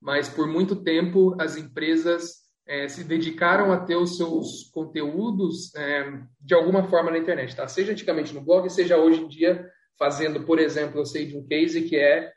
Mas 0.00 0.28
por 0.28 0.46
muito 0.46 0.76
tempo 0.76 1.36
as 1.40 1.56
empresas 1.56 2.40
é, 2.66 2.88
se 2.88 3.04
dedicaram 3.04 3.72
a 3.72 3.78
ter 3.78 3.96
os 3.96 4.16
seus 4.16 4.70
conteúdos 4.72 5.74
é, 5.74 6.20
de 6.40 6.54
alguma 6.54 6.84
forma 6.88 7.10
na 7.10 7.18
internet, 7.18 7.54
tá? 7.56 7.66
Seja 7.66 7.92
antigamente 7.92 8.34
no 8.34 8.40
blog, 8.40 8.68
seja 8.70 8.96
hoje 8.96 9.20
em 9.20 9.28
dia 9.28 9.68
fazendo, 9.98 10.44
por 10.44 10.58
exemplo, 10.58 11.00
eu 11.00 11.04
sei 11.04 11.26
de 11.26 11.36
um 11.36 11.46
case 11.46 11.82
que 11.82 11.96
é 11.96 12.32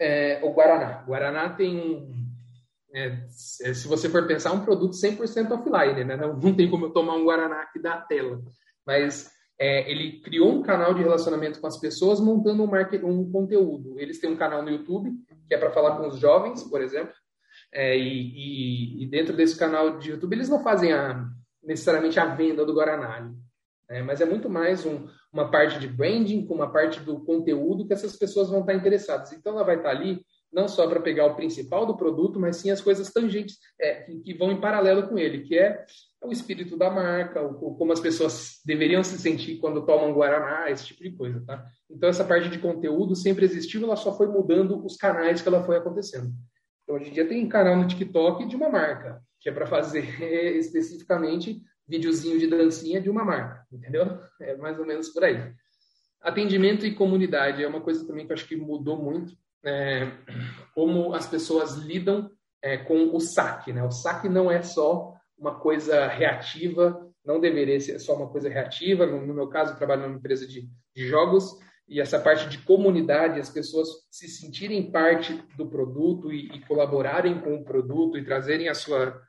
é, 0.00 0.40
o 0.42 0.52
Guaraná. 0.52 1.02
O 1.02 1.06
Guaraná 1.06 1.48
tem 1.50 1.76
um. 1.76 2.12
É, 2.94 3.06
é 3.62 3.74
se 3.74 3.86
você 3.88 4.08
for 4.08 4.26
pensar, 4.26 4.52
um 4.52 4.64
produto 4.64 4.94
100% 4.94 5.50
offline, 5.52 6.04
né? 6.04 6.16
Não, 6.16 6.36
não 6.36 6.54
tem 6.54 6.68
como 6.68 6.86
eu 6.86 6.90
tomar 6.90 7.14
um 7.14 7.24
Guaraná 7.24 7.62
aqui 7.62 7.80
da 7.80 8.00
tela. 8.00 8.42
Mas 8.86 9.30
é, 9.62 9.88
ele 9.88 10.18
criou 10.18 10.52
um 10.52 10.60
canal 10.60 10.92
de 10.92 11.04
relacionamento 11.04 11.60
com 11.60 11.68
as 11.68 11.78
pessoas 11.78 12.18
montando 12.18 12.64
um, 12.64 13.08
um 13.08 13.30
conteúdo. 13.30 13.94
Eles 13.96 14.18
têm 14.18 14.28
um 14.28 14.36
canal 14.36 14.60
no 14.60 14.70
YouTube, 14.70 15.12
que 15.46 15.54
é 15.54 15.56
para 15.56 15.70
falar 15.70 15.96
com 15.96 16.08
os 16.08 16.18
jovens, 16.18 16.64
por 16.64 16.82
exemplo. 16.82 17.14
É, 17.72 17.96
e, 17.96 18.02
e, 18.02 19.04
e, 19.04 19.06
dentro 19.06 19.36
desse 19.36 19.56
canal 19.56 19.98
de 19.98 20.10
YouTube, 20.10 20.34
eles 20.34 20.48
não 20.48 20.64
fazem 20.64 20.92
a, 20.92 21.24
necessariamente 21.62 22.18
a 22.18 22.26
venda 22.26 22.66
do 22.66 22.74
Guaraná. 22.74 23.32
Né? 23.88 24.02
Mas 24.02 24.20
é 24.20 24.24
muito 24.24 24.50
mais 24.50 24.84
um, 24.84 25.06
uma 25.32 25.48
parte 25.48 25.78
de 25.78 25.86
branding, 25.86 26.44
com 26.44 26.54
uma 26.54 26.72
parte 26.72 26.98
do 26.98 27.20
conteúdo 27.20 27.86
que 27.86 27.92
essas 27.92 28.16
pessoas 28.16 28.50
vão 28.50 28.62
estar 28.62 28.74
interessadas. 28.74 29.32
Então, 29.32 29.52
ela 29.52 29.64
vai 29.64 29.76
estar 29.76 29.90
ali 29.90 30.26
não 30.52 30.66
só 30.66 30.88
para 30.88 31.00
pegar 31.00 31.26
o 31.26 31.36
principal 31.36 31.86
do 31.86 31.96
produto, 31.96 32.40
mas 32.40 32.56
sim 32.56 32.72
as 32.72 32.80
coisas 32.80 33.12
tangentes 33.12 33.58
é, 33.80 34.02
que, 34.02 34.18
que, 34.22 34.34
vão 34.34 34.50
em 34.50 34.60
paralelo 34.60 35.06
com 35.06 35.16
ele, 35.16 35.44
que 35.44 35.56
é 35.56 35.86
o 36.22 36.32
espírito 36.32 36.76
da 36.76 36.90
marca, 36.90 37.42
o, 37.42 37.74
como 37.74 37.92
as 37.92 38.00
pessoas 38.00 38.60
deveriam 38.64 39.02
se 39.02 39.18
sentir 39.18 39.58
quando 39.58 39.84
tomam 39.84 40.12
Guaraná, 40.12 40.70
esse 40.70 40.86
tipo 40.86 41.02
de 41.02 41.12
coisa, 41.12 41.42
tá? 41.44 41.64
Então, 41.90 42.08
essa 42.08 42.24
parte 42.24 42.48
de 42.48 42.58
conteúdo 42.58 43.16
sempre 43.16 43.44
existiu, 43.44 43.82
ela 43.82 43.96
só 43.96 44.16
foi 44.16 44.28
mudando 44.28 44.84
os 44.84 44.96
canais 44.96 45.42
que 45.42 45.48
ela 45.48 45.64
foi 45.64 45.76
acontecendo. 45.76 46.32
Então, 46.82 46.96
hoje 46.96 47.10
em 47.10 47.12
dia 47.12 47.26
tem 47.26 47.48
canal 47.48 47.76
no 47.76 47.86
TikTok 47.86 48.46
de 48.46 48.56
uma 48.56 48.68
marca, 48.68 49.20
que 49.40 49.48
é 49.48 49.52
para 49.52 49.66
fazer 49.66 50.22
especificamente 50.56 51.60
videozinho 51.86 52.38
de 52.38 52.46
dancinha 52.46 53.00
de 53.00 53.10
uma 53.10 53.24
marca, 53.24 53.66
entendeu? 53.72 54.18
É 54.40 54.56
mais 54.56 54.78
ou 54.78 54.86
menos 54.86 55.08
por 55.08 55.24
aí. 55.24 55.52
Atendimento 56.20 56.86
e 56.86 56.94
comunidade 56.94 57.62
é 57.62 57.68
uma 57.68 57.80
coisa 57.80 58.06
também 58.06 58.24
que 58.24 58.32
eu 58.32 58.34
acho 58.34 58.46
que 58.46 58.56
mudou 58.56 58.96
muito, 58.96 59.34
é, 59.64 60.10
como 60.74 61.14
as 61.14 61.26
pessoas 61.26 61.74
lidam 61.74 62.30
é, 62.62 62.76
com 62.76 63.14
o 63.14 63.20
saque, 63.20 63.72
né? 63.72 63.82
O 63.82 63.90
saque 63.90 64.28
não 64.28 64.50
é 64.50 64.62
só 64.62 65.14
uma 65.42 65.58
coisa 65.58 66.06
reativa, 66.06 67.04
não 67.24 67.40
deveria 67.40 67.80
ser 67.80 67.98
só 67.98 68.14
uma 68.14 68.28
coisa 68.28 68.48
reativa. 68.48 69.04
No, 69.04 69.26
no 69.26 69.34
meu 69.34 69.48
caso, 69.48 69.72
eu 69.72 69.76
trabalho 69.76 70.02
numa 70.02 70.16
empresa 70.16 70.46
de, 70.46 70.68
de 70.94 71.08
jogos 71.08 71.58
e 71.88 72.00
essa 72.00 72.18
parte 72.20 72.48
de 72.48 72.58
comunidade, 72.58 73.40
as 73.40 73.50
pessoas 73.50 73.88
se 74.08 74.28
sentirem 74.28 74.90
parte 74.92 75.34
do 75.56 75.68
produto 75.68 76.32
e, 76.32 76.46
e 76.46 76.60
colaborarem 76.60 77.40
com 77.40 77.56
o 77.56 77.64
produto 77.64 78.16
e 78.16 78.24
trazerem 78.24 78.68
a 78.68 78.74
sua 78.74 79.20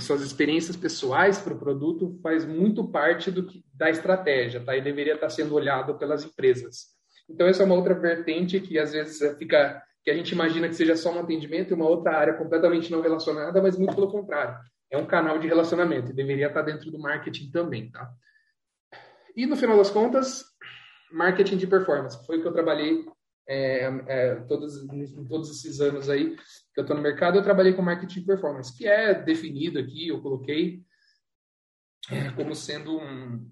suas 0.00 0.22
experiências 0.22 0.76
pessoais 0.76 1.38
para 1.38 1.52
o 1.52 1.58
produto 1.58 2.16
faz 2.22 2.44
muito 2.44 2.88
parte 2.88 3.32
do 3.32 3.44
que, 3.44 3.64
da 3.74 3.90
estratégia, 3.90 4.64
tá? 4.64 4.76
E 4.76 4.80
deveria 4.80 5.14
estar 5.14 5.28
sendo 5.28 5.56
olhado 5.56 5.98
pelas 5.98 6.24
empresas. 6.24 6.86
Então 7.28 7.48
essa 7.48 7.64
é 7.64 7.66
uma 7.66 7.74
outra 7.74 7.92
vertente 7.92 8.60
que 8.60 8.78
às 8.78 8.92
vezes 8.92 9.18
fica 9.36 9.82
que 10.04 10.10
a 10.12 10.14
gente 10.14 10.30
imagina 10.30 10.68
que 10.68 10.76
seja 10.76 10.94
só 10.94 11.12
um 11.12 11.18
atendimento 11.18 11.72
e 11.72 11.74
uma 11.74 11.88
outra 11.88 12.16
área 12.16 12.34
completamente 12.34 12.92
não 12.92 13.00
relacionada, 13.00 13.60
mas 13.60 13.76
muito 13.76 13.92
pelo 13.92 14.08
contrário. 14.08 14.56
É 14.90 14.96
um 14.98 15.06
canal 15.06 15.38
de 15.38 15.48
relacionamento 15.48 16.10
e 16.10 16.14
deveria 16.14 16.46
estar 16.46 16.62
dentro 16.62 16.90
do 16.90 16.98
marketing 16.98 17.50
também, 17.50 17.90
tá? 17.90 18.12
E 19.36 19.46
no 19.46 19.56
final 19.56 19.76
das 19.76 19.90
contas, 19.90 20.44
marketing 21.12 21.56
de 21.56 21.66
performance. 21.66 22.24
Foi 22.26 22.38
o 22.38 22.42
que 22.42 22.48
eu 22.48 22.52
trabalhei 22.52 23.04
é, 23.48 23.84
é, 24.06 24.34
todos, 24.48 24.82
em 24.82 25.24
todos 25.24 25.50
esses 25.50 25.80
anos 25.80 26.08
aí 26.08 26.36
que 26.74 26.80
eu 26.80 26.82
estou 26.82 26.96
no 26.96 27.02
mercado, 27.02 27.38
eu 27.38 27.42
trabalhei 27.42 27.72
com 27.72 27.82
marketing 27.82 28.24
performance, 28.24 28.76
que 28.76 28.86
é 28.86 29.14
definido 29.14 29.78
aqui, 29.78 30.08
eu 30.08 30.20
coloquei 30.20 30.82
é, 32.10 32.30
como 32.30 32.54
sendo 32.54 32.98
um, 32.98 33.50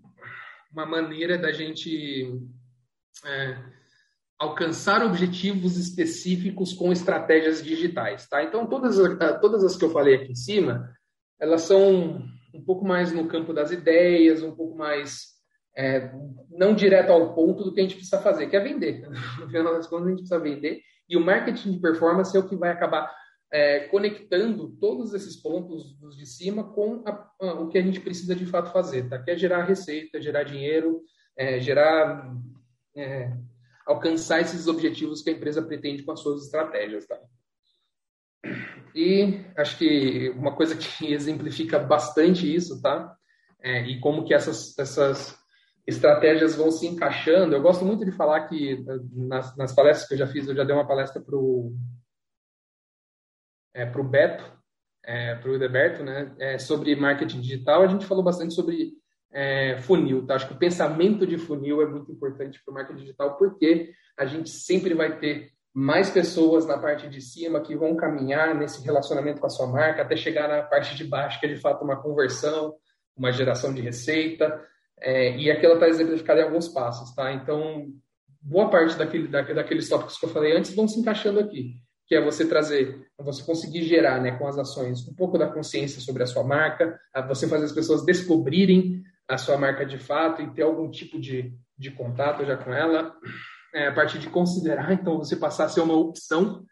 uma 0.72 0.84
maneira 0.84 1.38
da 1.38 1.52
gente 1.52 2.40
é, 3.24 3.58
alcançar 4.38 5.04
objetivos 5.04 5.76
específicos 5.76 6.72
com 6.72 6.92
estratégias 6.92 7.62
digitais, 7.62 8.28
tá? 8.28 8.42
Então, 8.42 8.66
todas, 8.66 8.96
todas 9.40 9.64
as 9.64 9.76
que 9.76 9.84
eu 9.84 9.90
falei 9.90 10.16
aqui 10.16 10.32
em 10.32 10.36
cima, 10.36 10.92
elas 11.40 11.62
são 11.62 12.22
um 12.54 12.64
pouco 12.64 12.84
mais 12.84 13.12
no 13.12 13.26
campo 13.26 13.52
das 13.52 13.70
ideias, 13.70 14.42
um 14.42 14.54
pouco 14.54 14.76
mais 14.76 15.34
é, 15.76 16.10
não 16.50 16.74
direto 16.74 17.10
ao 17.10 17.34
ponto 17.34 17.64
do 17.64 17.72
que 17.72 17.80
a 17.80 17.82
gente 17.82 17.96
precisa 17.96 18.20
fazer, 18.20 18.48
que 18.48 18.56
é 18.56 18.60
vender. 18.60 19.08
No 19.40 19.48
final 19.48 19.74
das 19.74 19.86
contas, 19.86 20.06
a 20.06 20.10
gente 20.10 20.20
precisa 20.20 20.38
vender. 20.38 20.80
E 21.08 21.16
o 21.16 21.24
marketing 21.24 21.72
de 21.72 21.80
performance 21.80 22.36
é 22.36 22.40
o 22.40 22.48
que 22.48 22.56
vai 22.56 22.70
acabar 22.70 23.12
é, 23.54 23.86
conectando 23.86 24.68
todos 24.80 25.14
esses 25.14 25.36
pontos 25.36 25.96
dos 26.00 26.16
de 26.16 26.26
cima 26.26 26.72
com 26.72 27.04
a, 27.06 27.30
a, 27.40 27.52
o 27.60 27.68
que 27.68 27.78
a 27.78 27.82
gente 27.82 28.00
precisa 28.00 28.34
de 28.34 28.44
fato 28.44 28.72
fazer, 28.72 29.08
tá? 29.08 29.16
Que 29.16 29.30
é 29.30 29.36
gerar 29.36 29.62
receita, 29.62 30.20
gerar 30.20 30.42
dinheiro, 30.42 31.02
é, 31.36 31.60
gerar 31.60 32.34
é, 32.96 33.32
alcançar 33.86 34.40
esses 34.40 34.66
objetivos 34.66 35.22
que 35.22 35.30
a 35.30 35.32
empresa 35.32 35.62
pretende 35.62 36.02
com 36.02 36.10
as 36.10 36.18
suas 36.18 36.44
estratégias. 36.44 37.06
Tá? 37.06 37.16
E 38.94 39.44
acho 39.56 39.76
que 39.76 40.30
uma 40.36 40.54
coisa 40.54 40.76
que 40.76 41.10
exemplifica 41.12 41.78
bastante 41.78 42.52
isso, 42.52 42.80
tá? 42.80 43.14
É, 43.60 43.82
e 43.82 43.98
como 43.98 44.24
que 44.24 44.34
essas, 44.34 44.78
essas 44.78 45.36
estratégias 45.86 46.54
vão 46.54 46.70
se 46.70 46.86
encaixando. 46.86 47.54
Eu 47.54 47.62
gosto 47.62 47.84
muito 47.84 48.04
de 48.04 48.12
falar 48.12 48.46
que 48.46 48.84
nas, 49.12 49.56
nas 49.56 49.74
palestras 49.74 50.06
que 50.06 50.14
eu 50.14 50.18
já 50.18 50.26
fiz, 50.26 50.46
eu 50.46 50.54
já 50.54 50.64
dei 50.64 50.74
uma 50.74 50.86
palestra 50.86 51.20
para 51.20 51.36
o 51.36 51.74
é, 53.74 53.84
pro 53.84 54.04
Beto, 54.04 54.44
é, 55.02 55.34
para 55.34 55.50
o 55.50 55.54
Edeberto, 55.54 56.02
né, 56.04 56.34
é, 56.38 56.58
sobre 56.58 56.94
marketing 56.94 57.40
digital. 57.40 57.82
A 57.82 57.88
gente 57.88 58.06
falou 58.06 58.22
bastante 58.22 58.54
sobre 58.54 58.92
é, 59.32 59.76
funil. 59.78 60.24
Tá? 60.24 60.36
Acho 60.36 60.48
que 60.48 60.54
o 60.54 60.58
pensamento 60.58 61.26
de 61.26 61.36
funil 61.36 61.82
é 61.82 61.86
muito 61.86 62.10
importante 62.10 62.62
para 62.64 62.72
o 62.72 62.74
marketing 62.74 63.00
digital, 63.00 63.36
porque 63.36 63.92
a 64.16 64.24
gente 64.24 64.48
sempre 64.48 64.94
vai 64.94 65.18
ter 65.18 65.52
mais 65.74 66.08
pessoas 66.08 66.64
na 66.64 66.78
parte 66.78 67.08
de 67.08 67.20
cima 67.20 67.60
que 67.60 67.74
vão 67.74 67.96
caminhar 67.96 68.54
nesse 68.54 68.84
relacionamento 68.84 69.40
com 69.40 69.46
a 69.48 69.50
sua 69.50 69.66
marca 69.66 70.02
até 70.02 70.14
chegar 70.14 70.48
na 70.48 70.62
parte 70.62 70.94
de 70.94 71.02
baixo, 71.02 71.40
que 71.40 71.46
é 71.46 71.48
de 71.48 71.60
fato 71.60 71.84
uma 71.84 72.00
conversão, 72.00 72.74
uma 73.16 73.32
geração 73.32 73.74
de 73.74 73.82
receita, 73.82 74.62
é, 75.00 75.36
e 75.36 75.50
aquilo 75.50 75.74
está 75.74 75.88
exemplificado 75.88 76.38
em 76.38 76.44
alguns 76.44 76.68
passos, 76.68 77.12
tá? 77.12 77.32
Então, 77.32 77.88
boa 78.40 78.70
parte 78.70 78.96
daquele, 78.96 79.26
daqueles 79.26 79.88
tópicos 79.88 80.16
que 80.16 80.24
eu 80.24 80.30
falei 80.30 80.56
antes 80.56 80.74
vão 80.74 80.86
se 80.86 81.00
encaixando 81.00 81.40
aqui, 81.40 81.74
que 82.06 82.14
é 82.14 82.24
você 82.24 82.46
trazer, 82.46 83.08
você 83.18 83.42
conseguir 83.42 83.82
gerar, 83.82 84.20
né, 84.20 84.38
com 84.38 84.46
as 84.46 84.56
ações, 84.56 85.08
um 85.08 85.14
pouco 85.14 85.36
da 85.36 85.48
consciência 85.48 86.00
sobre 86.00 86.22
a 86.22 86.26
sua 86.26 86.44
marca, 86.44 86.96
você 87.26 87.48
fazer 87.48 87.64
as 87.64 87.72
pessoas 87.72 88.04
descobrirem 88.04 89.02
a 89.28 89.36
sua 89.36 89.58
marca 89.58 89.84
de 89.84 89.98
fato 89.98 90.40
e 90.40 90.50
ter 90.52 90.62
algum 90.62 90.88
tipo 90.88 91.18
de, 91.18 91.52
de 91.76 91.90
contato 91.90 92.44
já 92.44 92.56
com 92.56 92.72
ela, 92.72 93.12
é, 93.74 93.88
a 93.88 93.92
partir 93.92 94.18
de 94.18 94.30
considerar, 94.30 94.92
então, 94.92 95.18
você 95.18 95.34
passar 95.34 95.64
a 95.64 95.68
ser 95.68 95.80
uma 95.80 95.96
opção 95.96 96.64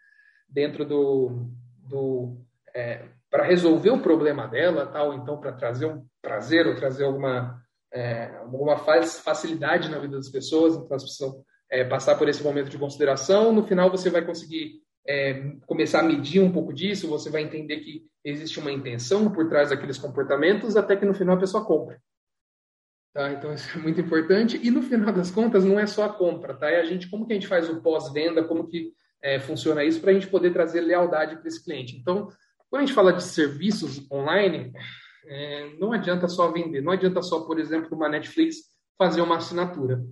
dentro 0.49 0.85
do. 0.85 1.50
do 1.78 2.37
é, 2.75 3.04
para 3.28 3.44
resolver 3.44 3.90
o 3.90 4.00
problema 4.00 4.47
dela, 4.47 4.87
tal, 4.87 5.14
então 5.14 5.38
para 5.40 5.52
trazer 5.52 5.87
um 5.87 6.04
prazer 6.21 6.66
ou 6.66 6.76
trazer 6.76 7.04
alguma, 7.04 7.62
é, 7.92 8.26
alguma 8.37 8.76
facilidade 8.76 9.90
na 9.90 9.99
vida 9.99 10.16
das 10.16 10.28
pessoas, 10.28 10.75
então 10.75 10.88
elas 10.90 11.02
precisam 11.02 11.42
é, 11.71 11.82
passar 11.82 12.16
por 12.16 12.28
esse 12.28 12.42
momento 12.42 12.68
de 12.68 12.76
consideração. 12.76 13.50
No 13.50 13.66
final, 13.66 13.90
você 13.90 14.11
vai 14.11 14.23
conseguir 14.23 14.82
é, 15.09 15.54
começar 15.66 16.00
a 16.00 16.04
medir 16.04 16.40
um 16.40 16.52
pouco 16.52 16.75
disso, 16.75 17.09
você 17.09 17.30
vai 17.30 17.42
entender 17.42 17.78
que 17.78 18.04
existe 18.23 18.61
uma 18.61 18.71
intenção 18.71 19.32
por 19.32 19.49
trás 19.49 19.71
daqueles 19.71 19.99
comportamentos, 19.99 20.76
até 20.76 20.94
que 20.94 21.06
no 21.06 21.14
final 21.14 21.37
a 21.37 21.40
pessoa 21.40 21.64
compre. 21.64 21.97
Tá? 23.12 23.31
Então 23.33 23.52
isso 23.52 23.69
é 23.76 23.81
muito 23.81 24.00
importante. 24.00 24.59
E 24.62 24.71
no 24.71 24.83
final 24.83 25.12
das 25.12 25.31
contas 25.31 25.64
não 25.64 25.78
é 25.78 25.87
só 25.87 26.04
a 26.04 26.12
compra, 26.12 26.54
tá? 26.54 26.71
É 26.71 26.81
a 26.81 26.85
gente 26.85 27.09
como 27.11 27.26
que 27.26 27.33
a 27.33 27.37
gente 27.37 27.47
faz 27.47 27.69
o 27.69 27.81
pós-venda, 27.83 28.42
como 28.42 28.66
que 28.66 28.92
é, 29.23 29.38
funciona 29.38 29.85
isso 29.85 30.00
para 30.00 30.11
a 30.11 30.14
gente 30.14 30.26
poder 30.26 30.52
trazer 30.52 30.81
lealdade 30.81 31.37
para 31.37 31.47
esse 31.47 31.62
cliente. 31.62 31.97
Então, 31.97 32.28
quando 32.71 32.83
a 32.83 32.87
gente 32.87 32.95
fala 32.95 33.12
de 33.12 33.23
serviços 33.23 34.11
online, 34.11 34.73
é, 35.26 35.75
não 35.78 35.92
adianta 35.92 36.26
só 36.26 36.50
vender, 36.50 36.81
não 36.81 36.92
adianta 36.92 37.23
só, 37.23 37.40
por 37.40 37.61
exemplo, 37.61 37.97
uma 37.97 38.09
Netflix 38.09 38.57
fazer 38.99 39.21
uma 39.21 39.37
assinatura. 39.37 40.02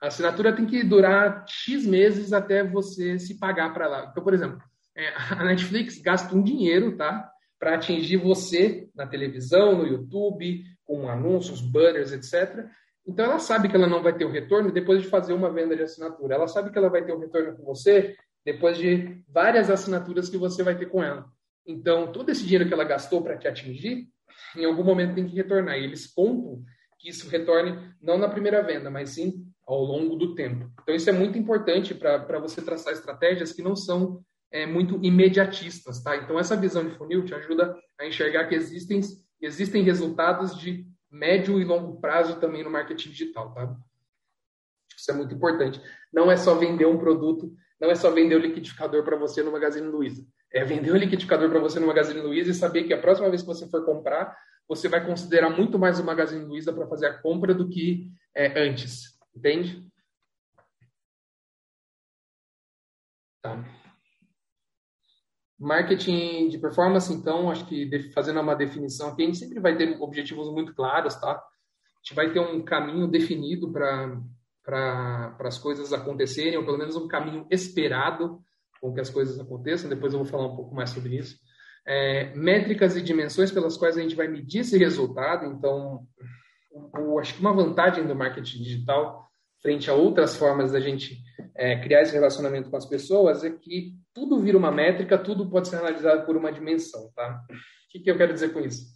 A 0.00 0.08
assinatura 0.08 0.54
tem 0.54 0.66
que 0.66 0.84
durar 0.84 1.44
X 1.48 1.84
meses 1.84 2.32
até 2.32 2.62
você 2.62 3.18
se 3.18 3.38
pagar 3.38 3.72
para 3.72 3.88
lá. 3.88 4.08
Então, 4.10 4.22
por 4.22 4.32
exemplo, 4.32 4.60
é, 4.96 5.12
a 5.32 5.44
Netflix 5.44 5.98
gasta 5.98 6.34
um 6.34 6.42
dinheiro, 6.42 6.96
tá? 6.96 7.30
Para 7.58 7.74
atingir 7.74 8.18
você 8.18 8.88
na 8.94 9.06
televisão, 9.06 9.76
no 9.76 9.86
YouTube, 9.86 10.62
com 10.86 11.08
anúncios, 11.08 11.60
banners, 11.60 12.12
etc. 12.12 12.66
Então 13.06 13.24
ela 13.24 13.38
sabe 13.38 13.68
que 13.68 13.76
ela 13.76 13.86
não 13.86 14.02
vai 14.02 14.16
ter 14.16 14.24
o 14.24 14.30
retorno 14.30 14.72
depois 14.72 15.02
de 15.02 15.08
fazer 15.08 15.32
uma 15.32 15.50
venda 15.50 15.76
de 15.76 15.82
assinatura. 15.82 16.34
Ela 16.34 16.48
sabe 16.48 16.70
que 16.70 16.78
ela 16.78 16.88
vai 16.88 17.04
ter 17.04 17.12
o 17.12 17.18
retorno 17.18 17.56
com 17.56 17.64
você 17.64 18.16
depois 18.44 18.78
de 18.78 19.22
várias 19.28 19.70
assinaturas 19.70 20.28
que 20.28 20.36
você 20.36 20.62
vai 20.62 20.76
ter 20.76 20.86
com 20.86 21.02
ela. 21.02 21.26
Então 21.66 22.12
todo 22.12 22.30
esse 22.30 22.44
dinheiro 22.44 22.66
que 22.66 22.74
ela 22.74 22.84
gastou 22.84 23.22
para 23.22 23.36
te 23.36 23.48
atingir, 23.48 24.08
em 24.56 24.64
algum 24.64 24.84
momento 24.84 25.14
tem 25.14 25.26
que 25.26 25.34
retornar. 25.34 25.76
E 25.78 25.84
eles 25.84 26.06
contam 26.06 26.62
que 26.98 27.10
isso 27.10 27.28
retorne 27.28 27.92
não 28.00 28.18
na 28.18 28.28
primeira 28.28 28.62
venda, 28.62 28.90
mas 28.90 29.10
sim 29.10 29.44
ao 29.66 29.82
longo 29.82 30.16
do 30.16 30.34
tempo. 30.34 30.70
Então 30.82 30.94
isso 30.94 31.10
é 31.10 31.12
muito 31.12 31.36
importante 31.36 31.94
para 31.94 32.38
você 32.38 32.62
traçar 32.62 32.92
estratégias 32.92 33.52
que 33.52 33.62
não 33.62 33.74
são 33.74 34.22
é, 34.52 34.64
muito 34.64 34.98
imediatistas, 35.02 36.02
tá? 36.02 36.16
Então 36.16 36.38
essa 36.38 36.56
visão 36.56 36.88
de 36.88 36.96
funil 36.96 37.24
te 37.24 37.34
ajuda 37.34 37.76
a 37.98 38.06
enxergar 38.06 38.46
que 38.46 38.54
existem 38.54 39.00
existem 39.40 39.82
resultados 39.82 40.58
de 40.58 40.86
médio 41.10 41.60
e 41.60 41.64
longo 41.64 42.00
prazo 42.00 42.38
também 42.40 42.62
no 42.62 42.70
marketing 42.70 43.10
digital, 43.10 43.52
tá? 43.52 43.76
Isso 44.96 45.10
é 45.10 45.14
muito 45.14 45.34
importante. 45.34 45.80
Não 46.12 46.30
é 46.30 46.36
só 46.36 46.54
vender 46.54 46.86
um 46.86 46.98
produto, 46.98 47.54
não 47.80 47.90
é 47.90 47.94
só 47.94 48.10
vender 48.10 48.34
o 48.34 48.40
liquidificador 48.40 49.04
para 49.04 49.16
você 49.16 49.42
no 49.42 49.52
Magazine 49.52 49.86
Luiza. 49.86 50.26
É 50.52 50.64
vender 50.64 50.90
o 50.90 50.96
liquidificador 50.96 51.50
para 51.50 51.60
você 51.60 51.78
no 51.78 51.86
Magazine 51.86 52.20
Luiza 52.20 52.50
e 52.50 52.54
saber 52.54 52.84
que 52.84 52.94
a 52.94 53.00
próxima 53.00 53.28
vez 53.28 53.42
que 53.42 53.48
você 53.48 53.68
for 53.68 53.84
comprar, 53.84 54.36
você 54.66 54.88
vai 54.88 55.04
considerar 55.04 55.50
muito 55.50 55.78
mais 55.78 56.00
o 56.00 56.04
Magazine 56.04 56.44
Luiza 56.44 56.72
para 56.72 56.86
fazer 56.86 57.06
a 57.06 57.18
compra 57.18 57.54
do 57.54 57.68
que 57.68 58.10
é, 58.34 58.58
antes. 58.66 59.18
Entende? 59.34 59.86
Tá. 63.42 63.75
Marketing 65.58 66.48
de 66.48 66.58
performance, 66.58 67.12
então, 67.12 67.50
acho 67.50 67.66
que 67.66 68.10
fazendo 68.12 68.40
uma 68.40 68.54
definição 68.54 69.08
aqui, 69.08 69.22
a 69.22 69.26
gente 69.26 69.38
sempre 69.38 69.58
vai 69.58 69.76
ter 69.76 70.00
objetivos 70.00 70.52
muito 70.52 70.74
claros, 70.74 71.14
tá? 71.14 71.32
A 71.32 71.98
gente 72.02 72.14
vai 72.14 72.30
ter 72.32 72.40
um 72.40 72.62
caminho 72.62 73.06
definido 73.08 73.72
para 73.72 74.20
para 74.66 75.36
as 75.40 75.58
coisas 75.58 75.92
acontecerem, 75.92 76.58
ou 76.58 76.64
pelo 76.64 76.76
menos 76.76 76.96
um 76.96 77.06
caminho 77.06 77.46
esperado 77.48 78.40
com 78.80 78.92
que 78.92 79.00
as 79.00 79.08
coisas 79.08 79.38
aconteçam. 79.38 79.88
Depois 79.88 80.12
eu 80.12 80.18
vou 80.18 80.28
falar 80.28 80.46
um 80.46 80.56
pouco 80.56 80.74
mais 80.74 80.90
sobre 80.90 81.16
isso. 81.16 81.38
É, 81.86 82.34
métricas 82.34 82.96
e 82.96 83.02
dimensões 83.02 83.52
pelas 83.52 83.76
quais 83.76 83.96
a 83.96 84.02
gente 84.02 84.16
vai 84.16 84.26
medir 84.26 84.62
esse 84.62 84.76
resultado. 84.76 85.46
Então, 85.46 86.04
o, 86.98 87.20
acho 87.20 87.34
que 87.34 87.40
uma 87.40 87.52
vantagem 87.52 88.04
do 88.04 88.16
marketing 88.16 88.58
digital 88.58 89.25
frente 89.62 89.90
a 89.90 89.94
outras 89.94 90.36
formas 90.36 90.72
da 90.72 90.80
gente 90.80 91.18
é, 91.54 91.76
criar 91.80 92.02
esse 92.02 92.12
relacionamento 92.12 92.70
com 92.70 92.76
as 92.76 92.86
pessoas 92.86 93.44
é 93.44 93.50
que 93.50 93.94
tudo 94.12 94.38
vira 94.38 94.58
uma 94.58 94.70
métrica, 94.70 95.18
tudo 95.18 95.48
pode 95.48 95.68
ser 95.68 95.76
analisado 95.76 96.24
por 96.24 96.36
uma 96.36 96.52
dimensão, 96.52 97.10
tá? 97.14 97.42
O 97.50 97.90
que, 97.90 98.00
que 98.00 98.10
eu 98.10 98.16
quero 98.16 98.32
dizer 98.32 98.52
com 98.52 98.60
isso? 98.60 98.94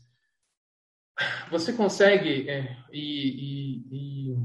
Você 1.51 1.73
consegue, 1.73 2.49
é, 2.49 2.77
e, 2.93 3.03
e, 3.03 4.31
e, 4.31 4.37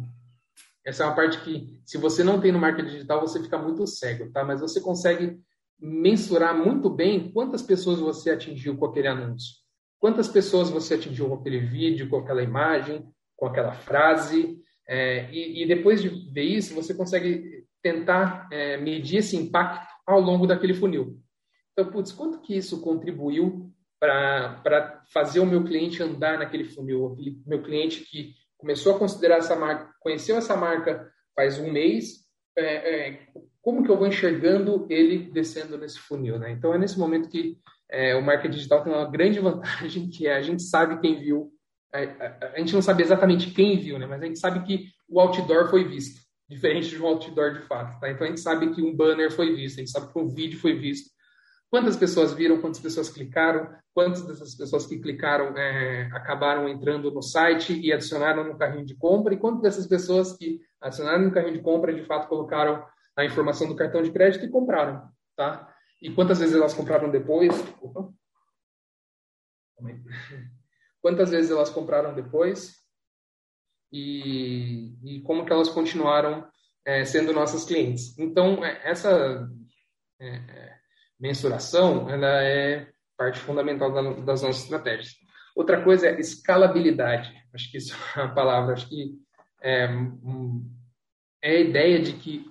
essa 0.85 1.03
é 1.03 1.05
uma 1.05 1.15
parte 1.15 1.39
que, 1.41 1.81
se 1.85 1.97
você 1.97 2.23
não 2.23 2.39
tem 2.39 2.51
no 2.51 2.59
marketing 2.59 2.89
digital, 2.89 3.21
você 3.21 3.41
fica 3.41 3.57
muito 3.57 3.87
cego, 3.87 4.31
tá? 4.31 4.43
Mas 4.43 4.61
você 4.61 4.81
consegue 4.81 5.39
mensurar 5.79 6.55
muito 6.55 6.89
bem 6.89 7.31
quantas 7.31 7.61
pessoas 7.61 7.99
você 7.99 8.31
atingiu 8.31 8.77
com 8.77 8.85
aquele 8.85 9.07
anúncio, 9.07 9.55
quantas 9.99 10.27
pessoas 10.27 10.69
você 10.69 10.95
atingiu 10.95 11.29
com 11.29 11.35
aquele 11.35 11.59
vídeo, 11.59 12.09
com 12.09 12.17
aquela 12.17 12.43
imagem, 12.43 13.05
com 13.35 13.45
aquela 13.45 13.73
frase, 13.73 14.57
é, 14.87 15.29
e, 15.31 15.63
e, 15.63 15.67
depois 15.67 16.01
de 16.01 16.09
ver 16.31 16.43
isso, 16.43 16.75
você 16.75 16.93
consegue 16.93 17.65
tentar 17.81 18.47
é, 18.51 18.77
medir 18.77 19.17
esse 19.17 19.35
impacto 19.35 19.87
ao 20.05 20.19
longo 20.19 20.45
daquele 20.45 20.73
funil. 20.73 21.19
Então, 21.73 21.91
putz, 21.91 22.11
quanto 22.11 22.41
que 22.41 22.55
isso 22.55 22.81
contribuiu 22.81 23.71
para 23.99 25.03
fazer 25.11 25.39
o 25.39 25.45
meu 25.45 25.63
cliente 25.63 26.01
andar 26.01 26.37
naquele 26.37 26.63
funil? 26.63 27.07
Aquele 27.07 27.41
meu 27.45 27.61
cliente 27.61 28.05
que 28.05 28.33
começou 28.57 28.95
a 28.95 28.99
considerar 28.99 29.37
essa 29.37 29.55
marca, 29.55 29.91
conheceu 29.99 30.37
essa 30.37 30.55
marca 30.55 31.11
faz 31.35 31.59
um 31.59 31.71
mês, 31.71 32.25
é, 32.57 32.63
é, 32.63 33.27
como 33.61 33.83
que 33.83 33.91
eu 33.91 33.97
vou 33.97 34.07
enxergando 34.07 34.87
ele 34.89 35.29
descendo 35.31 35.77
nesse 35.77 35.99
funil? 35.99 36.39
Né? 36.39 36.51
Então, 36.51 36.73
é 36.73 36.77
nesse 36.77 36.97
momento 36.97 37.29
que 37.29 37.57
é, 37.89 38.15
o 38.15 38.21
marketing 38.21 38.55
digital 38.55 38.83
tem 38.83 38.93
uma 38.93 39.09
grande 39.09 39.39
vantagem, 39.41 40.09
que 40.09 40.27
é 40.27 40.35
a 40.35 40.41
gente 40.41 40.63
sabe 40.63 40.99
quem 41.01 41.19
viu, 41.19 41.51
a, 41.95 42.25
a, 42.25 42.51
a 42.53 42.59
gente 42.59 42.73
não 42.73 42.81
sabe 42.81 43.03
exatamente 43.03 43.51
quem 43.51 43.79
viu, 43.79 43.97
né? 43.97 44.05
mas 44.05 44.21
a 44.21 44.25
gente 44.25 44.39
sabe 44.39 44.63
que 44.63 44.89
o 45.07 45.19
outdoor 45.19 45.69
foi 45.69 45.83
visto 45.83 46.21
diferente 46.49 46.89
de 46.89 47.01
um 47.01 47.05
outdoor 47.05 47.53
de 47.53 47.61
fato. 47.61 47.99
Tá? 47.99 48.09
Então 48.09 48.25
a 48.25 48.29
gente 48.29 48.41
sabe 48.41 48.73
que 48.73 48.81
um 48.81 48.95
banner 48.95 49.31
foi 49.31 49.55
visto, 49.55 49.77
a 49.77 49.79
gente 49.79 49.91
sabe 49.91 50.11
que 50.11 50.19
um 50.19 50.27
vídeo 50.27 50.59
foi 50.59 50.73
visto. 50.73 51.09
Quantas 51.69 51.97
pessoas 51.97 52.33
viram, 52.33 52.61
quantas 52.61 52.79
pessoas 52.79 53.09
clicaram, 53.09 53.73
quantas 53.93 54.25
dessas 54.25 54.55
pessoas 54.55 54.85
que 54.85 54.99
clicaram 54.99 55.57
é, 55.57 56.09
acabaram 56.13 56.69
entrando 56.69 57.11
no 57.11 57.21
site 57.21 57.77
e 57.79 57.91
adicionaram 57.91 58.43
no 58.43 58.57
carrinho 58.57 58.85
de 58.85 58.95
compra, 58.95 59.33
e 59.33 59.37
quantas 59.37 59.61
dessas 59.61 59.87
pessoas 59.87 60.37
que 60.37 60.61
adicionaram 60.79 61.25
no 61.25 61.31
carrinho 61.31 61.53
de 61.53 61.61
compra 61.61 61.93
de 61.93 62.03
fato 62.03 62.27
colocaram 62.27 62.85
a 63.17 63.25
informação 63.25 63.67
do 63.67 63.75
cartão 63.75 64.01
de 64.01 64.11
crédito 64.11 64.45
e 64.45 64.49
compraram. 64.49 65.09
Tá? 65.35 65.67
E 66.01 66.11
quantas 66.11 66.39
vezes 66.39 66.55
elas 66.55 66.73
compraram 66.73 67.09
depois? 67.09 67.53
Opa. 67.81 68.09
Quantas 71.05 71.29
vezes 71.29 71.51
elas 71.51 71.69
compraram 71.69 72.15
depois? 72.15 72.85
e, 73.95 74.93
e 75.03 75.21
como 75.21 75.45
que 75.45 75.53
elas 75.53 75.69
continuaram 75.69 76.45
é, 76.85 77.05
sendo 77.05 77.31
nossas 77.31 77.63
clientes. 77.63 78.17
Então, 78.19 78.63
é, 78.63 78.81
essa 78.83 79.49
é, 80.19 80.27
é, 80.27 80.75
mensuração 81.17 82.09
ela 82.09 82.43
é 82.43 82.91
parte 83.17 83.39
fundamental 83.39 83.93
da, 83.93 84.01
das 84.21 84.41
nossas 84.41 84.63
estratégias. 84.63 85.13
Outra 85.55 85.81
coisa 85.81 86.07
é 86.07 86.19
escalabilidade. 86.19 87.33
Acho 87.53 87.71
que 87.71 87.77
isso 87.77 87.95
é 88.17 88.23
uma 88.23 88.35
palavra. 88.35 88.73
Acho 88.73 88.89
que 88.89 89.17
é, 89.61 89.87
é 91.41 91.51
a 91.51 91.59
ideia 91.59 92.01
de 92.01 92.13
que, 92.13 92.45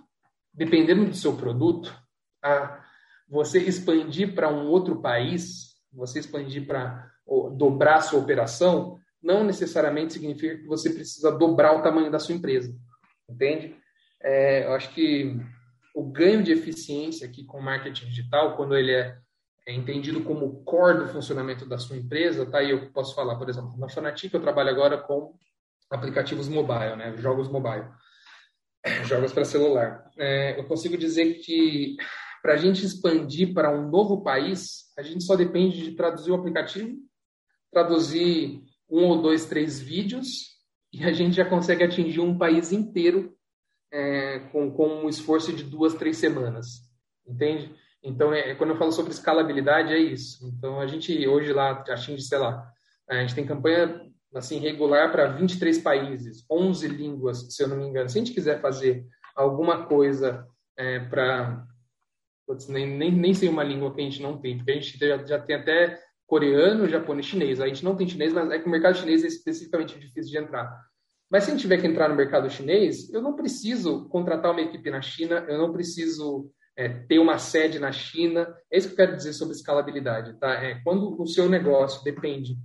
dependendo 0.53 1.05
do 1.05 1.15
seu 1.15 1.37
produto, 1.37 1.95
a, 2.43 2.83
você 3.29 3.59
expandir 3.59 4.35
para 4.35 4.49
um 4.49 4.67
outro 4.67 5.03
país, 5.03 5.74
você 5.95 6.19
expandir 6.19 6.67
para 6.67 7.11
dobrar 7.57 8.01
sua 8.03 8.21
operação, 8.21 8.99
não 9.23 9.43
necessariamente 9.43 10.13
significa 10.13 10.57
que 10.57 10.67
você 10.67 10.91
precisa 10.91 11.33
dobrar 11.33 11.75
o 11.77 11.83
tamanho 11.83 12.11
da 12.11 12.19
sua 12.19 12.35
empresa, 12.35 12.75
entende? 13.29 13.75
É, 14.23 14.67
eu 14.67 14.75
acho 14.75 14.91
que 14.95 15.41
o 15.95 16.03
ganho 16.03 16.43
de 16.43 16.53
eficiência 16.53 17.27
aqui 17.27 17.45
com 17.45 17.61
marketing 17.61 18.07
digital, 18.07 18.57
quando 18.57 18.77
ele 18.77 18.93
é, 18.93 19.17
é 19.67 19.73
entendido 19.73 20.23
como 20.23 20.63
core 20.65 20.99
do 20.99 21.09
funcionamento 21.09 21.67
da 21.67 21.79
sua 21.79 21.97
empresa, 21.97 22.45
tá? 22.45 22.63
E 22.63 22.71
eu 22.71 22.91
posso 22.93 23.15
falar, 23.15 23.37
por 23.37 23.49
exemplo, 23.49 23.75
na 23.79 23.89
Fanatic 23.89 24.35
eu 24.35 24.43
trabalho 24.43 24.71
agora 24.71 24.99
com 24.99 25.35
aplicativos 25.91 26.49
mobile, 26.49 26.97
né? 26.97 27.17
Jogos 27.17 27.49
mobile, 27.49 27.87
jogos 29.05 29.33
para 29.33 29.45
celular. 29.45 30.11
É, 30.19 30.59
eu 30.59 30.65
consigo 30.65 30.99
dizer 30.99 31.35
que 31.35 31.97
para 32.45 32.53
a 32.53 32.57
gente 32.59 32.85
expandir 32.85 33.55
para 33.55 33.71
um 33.71 33.89
novo 33.89 34.23
país, 34.23 34.93
a 34.99 35.03
gente 35.03 35.25
só 35.25 35.35
depende 35.35 35.83
de 35.83 35.93
traduzir 35.93 36.31
o 36.31 36.35
aplicativo, 36.35 36.95
traduzir 37.73 38.63
um 38.87 39.05
ou 39.05 39.23
dois, 39.23 39.47
três 39.47 39.81
vídeos 39.81 40.51
e 40.93 41.05
a 41.05 41.13
gente 41.15 41.37
já 41.37 41.47
consegue 41.47 41.83
atingir 41.83 42.21
um 42.21 42.37
país 42.37 42.71
inteiro 42.71 43.35
é, 43.91 44.41
com, 44.53 44.71
com 44.71 44.87
um 44.87 45.09
esforço 45.09 45.55
de 45.55 45.65
duas, 45.65 45.95
três 45.95 46.19
semanas, 46.19 46.83
entende? 47.27 47.75
Então, 48.03 48.31
é, 48.35 48.55
quando 48.57 48.71
eu 48.73 48.77
falo 48.77 48.93
sobre 48.93 49.13
escalabilidade, 49.13 49.95
é 49.95 49.99
isso. 49.99 50.47
Então, 50.47 50.79
a 50.81 50.87
gente 50.87 51.27
hoje 51.27 51.51
lá 51.51 51.71
atinge, 51.71 52.21
sei 52.21 52.37
lá, 52.37 52.71
a 53.09 53.23
gente 53.23 53.35
tem 53.35 53.47
campanha 53.47 54.03
assim 54.35 54.59
regular 54.59 55.11
para 55.11 55.29
23 55.33 55.79
países, 55.79 56.45
11 56.51 56.89
línguas, 56.89 57.55
se 57.55 57.63
eu 57.63 57.69
não 57.69 57.79
me 57.79 57.87
engano. 57.87 58.11
Se 58.11 58.19
a 58.19 58.23
gente 58.23 58.35
quiser 58.35 58.61
fazer 58.61 59.07
alguma 59.35 59.87
coisa 59.87 60.47
é, 60.77 61.01
para 61.01 61.67
nem, 62.69 62.87
nem, 62.87 63.13
nem 63.13 63.35
sei 63.35 63.49
uma 63.49 63.65
língua 63.65 63.95
que 63.95 64.01
a 64.01 64.05
gente 64.05 64.23
não 64.23 64.39
tem, 64.39 64.57
porque 64.57 64.73
a 64.73 64.75
gente 64.75 64.99
já, 64.99 65.25
já 65.25 65.39
tem 65.39 65.57
até 65.57 65.99
coreano, 66.27 66.89
japonês, 66.89 67.27
chinês. 67.27 67.61
A 67.61 67.67
gente 67.67 67.85
não 67.85 67.97
tem 67.97 68.09
chinês, 68.09 68.33
mas 68.33 68.51
é 68.51 68.59
que 68.59 68.67
o 68.67 68.71
mercado 68.71 68.97
chinês 68.97 69.25
é 69.25 69.27
especificamente 69.27 69.99
difícil 69.99 70.33
de 70.33 70.39
entrar. 70.39 70.71
Mas 71.31 71.45
se 71.45 71.51
a 71.51 71.53
gente 71.53 71.63
tiver 71.63 71.79
que 71.79 71.87
entrar 71.87 72.09
no 72.09 72.15
mercado 72.15 72.51
chinês, 72.51 73.13
eu 73.13 73.21
não 73.21 73.35
preciso 73.35 74.09
contratar 74.09 74.53
uma 74.53 74.61
equipe 74.61 74.91
na 74.91 75.01
China, 75.01 75.45
eu 75.49 75.59
não 75.59 75.73
preciso 75.73 76.51
é, 76.77 76.89
ter 76.89 77.19
uma 77.19 77.39
sede 77.39 77.79
na 77.79 77.93
China. 77.93 78.55
É 78.71 78.79
isso 78.79 78.89
que 78.89 78.95
eu 78.95 79.07
quero 79.07 79.17
dizer 79.17 79.33
sobre 79.33 79.55
escalabilidade. 79.55 80.39
Tá? 80.39 80.53
É, 80.55 80.81
quando 80.83 81.21
o 81.21 81.27
seu 81.27 81.49
negócio 81.49 82.05
depende 82.05 82.57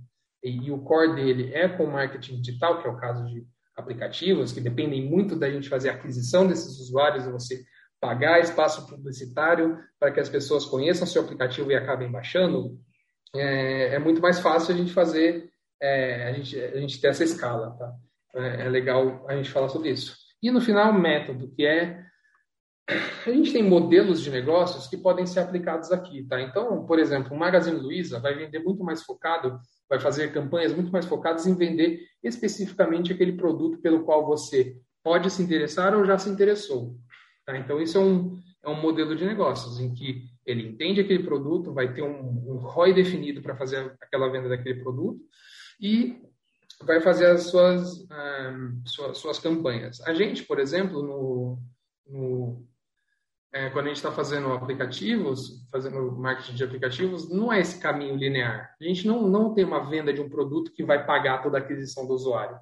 e, 0.42 0.66
e 0.66 0.70
o 0.70 0.78
core 0.78 1.14
dele 1.14 1.52
é 1.54 1.68
com 1.68 1.86
marketing 1.86 2.40
digital, 2.40 2.80
que 2.80 2.88
é 2.88 2.90
o 2.90 2.96
caso 2.96 3.24
de 3.26 3.44
aplicativos, 3.76 4.52
que 4.52 4.60
dependem 4.60 5.08
muito 5.08 5.36
da 5.36 5.50
gente 5.50 5.68
fazer 5.68 5.88
a 5.90 5.94
aquisição 5.94 6.46
desses 6.46 6.78
usuários 6.78 7.24
você 7.26 7.62
pagar 8.00 8.40
espaço 8.40 8.86
publicitário 8.86 9.78
para 9.98 10.10
que 10.10 10.20
as 10.20 10.28
pessoas 10.28 10.64
conheçam 10.64 11.06
seu 11.06 11.22
aplicativo 11.22 11.70
e 11.70 11.76
acabem 11.76 12.10
baixando, 12.10 12.78
é, 13.34 13.94
é 13.94 13.98
muito 13.98 14.20
mais 14.20 14.40
fácil 14.40 14.74
a 14.74 14.76
gente 14.76 14.92
fazer, 14.92 15.50
é, 15.80 16.28
a, 16.28 16.32
gente, 16.32 16.58
a 16.58 16.80
gente 16.80 17.00
ter 17.00 17.08
essa 17.08 17.24
escala. 17.24 17.76
Tá? 17.78 17.92
É, 18.34 18.66
é 18.66 18.68
legal 18.68 19.24
a 19.28 19.36
gente 19.36 19.50
falar 19.50 19.68
sobre 19.68 19.90
isso. 19.90 20.16
E 20.42 20.50
no 20.50 20.60
final, 20.60 20.92
método, 20.92 21.50
que 21.50 21.66
é 21.66 22.02
a 23.26 23.30
gente 23.30 23.52
tem 23.52 23.62
modelos 23.62 24.20
de 24.20 24.30
negócios 24.30 24.88
que 24.88 24.96
podem 24.96 25.26
ser 25.26 25.40
aplicados 25.40 25.92
aqui, 25.92 26.24
tá? 26.24 26.40
Então, 26.40 26.84
por 26.84 26.98
exemplo, 26.98 27.32
o 27.34 27.38
Magazine 27.38 27.78
Luiza 27.78 28.18
vai 28.18 28.34
vender 28.34 28.58
muito 28.58 28.82
mais 28.82 29.02
focado, 29.02 29.60
vai 29.88 30.00
fazer 30.00 30.32
campanhas 30.32 30.72
muito 30.74 30.90
mais 30.90 31.06
focadas 31.06 31.46
em 31.46 31.54
vender 31.54 32.00
especificamente 32.22 33.12
aquele 33.12 33.32
produto 33.32 33.80
pelo 33.80 34.02
qual 34.02 34.26
você 34.26 34.76
pode 35.04 35.30
se 35.30 35.42
interessar 35.42 35.94
ou 35.94 36.04
já 36.04 36.18
se 36.18 36.28
interessou. 36.28 36.96
Tá? 37.50 37.58
Então, 37.58 37.80
isso 37.80 37.98
é 37.98 38.00
um, 38.00 38.40
é 38.62 38.68
um 38.68 38.80
modelo 38.80 39.16
de 39.16 39.24
negócios 39.24 39.80
em 39.80 39.92
que 39.92 40.28
ele 40.46 40.68
entende 40.68 41.00
aquele 41.00 41.22
produto, 41.22 41.72
vai 41.72 41.92
ter 41.92 42.02
um, 42.02 42.52
um 42.52 42.56
ROI 42.58 42.94
definido 42.94 43.42
para 43.42 43.56
fazer 43.56 43.92
aquela 44.00 44.28
venda 44.28 44.48
daquele 44.48 44.80
produto 44.80 45.20
e 45.80 46.22
vai 46.82 47.00
fazer 47.00 47.26
as 47.26 47.44
suas, 47.44 48.00
um, 48.02 48.06
ah, 48.10 48.72
suas, 48.86 49.18
suas, 49.18 49.38
campanhas. 49.38 50.00
A 50.02 50.14
gente, 50.14 50.44
por 50.44 50.58
exemplo, 50.58 51.02
no, 51.02 51.58
no 52.06 52.66
é, 53.52 53.68
quando 53.70 53.86
a 53.86 53.88
gente 53.88 53.96
está 53.96 54.12
fazendo 54.12 54.52
aplicativos, 54.52 55.66
fazendo 55.70 56.12
marketing 56.12 56.54
de 56.54 56.64
aplicativos, 56.64 57.28
não 57.28 57.52
é 57.52 57.60
esse 57.60 57.80
caminho 57.80 58.16
linear. 58.16 58.74
A 58.80 58.84
gente 58.84 59.06
não, 59.06 59.28
não 59.28 59.52
tem 59.52 59.64
uma 59.64 59.90
venda 59.90 60.12
de 60.12 60.20
um 60.20 60.30
produto 60.30 60.72
que 60.72 60.84
vai 60.84 61.04
pagar 61.04 61.42
toda 61.42 61.58
a 61.58 61.60
aquisição 61.60 62.06
do 62.06 62.14
usuário. 62.14 62.56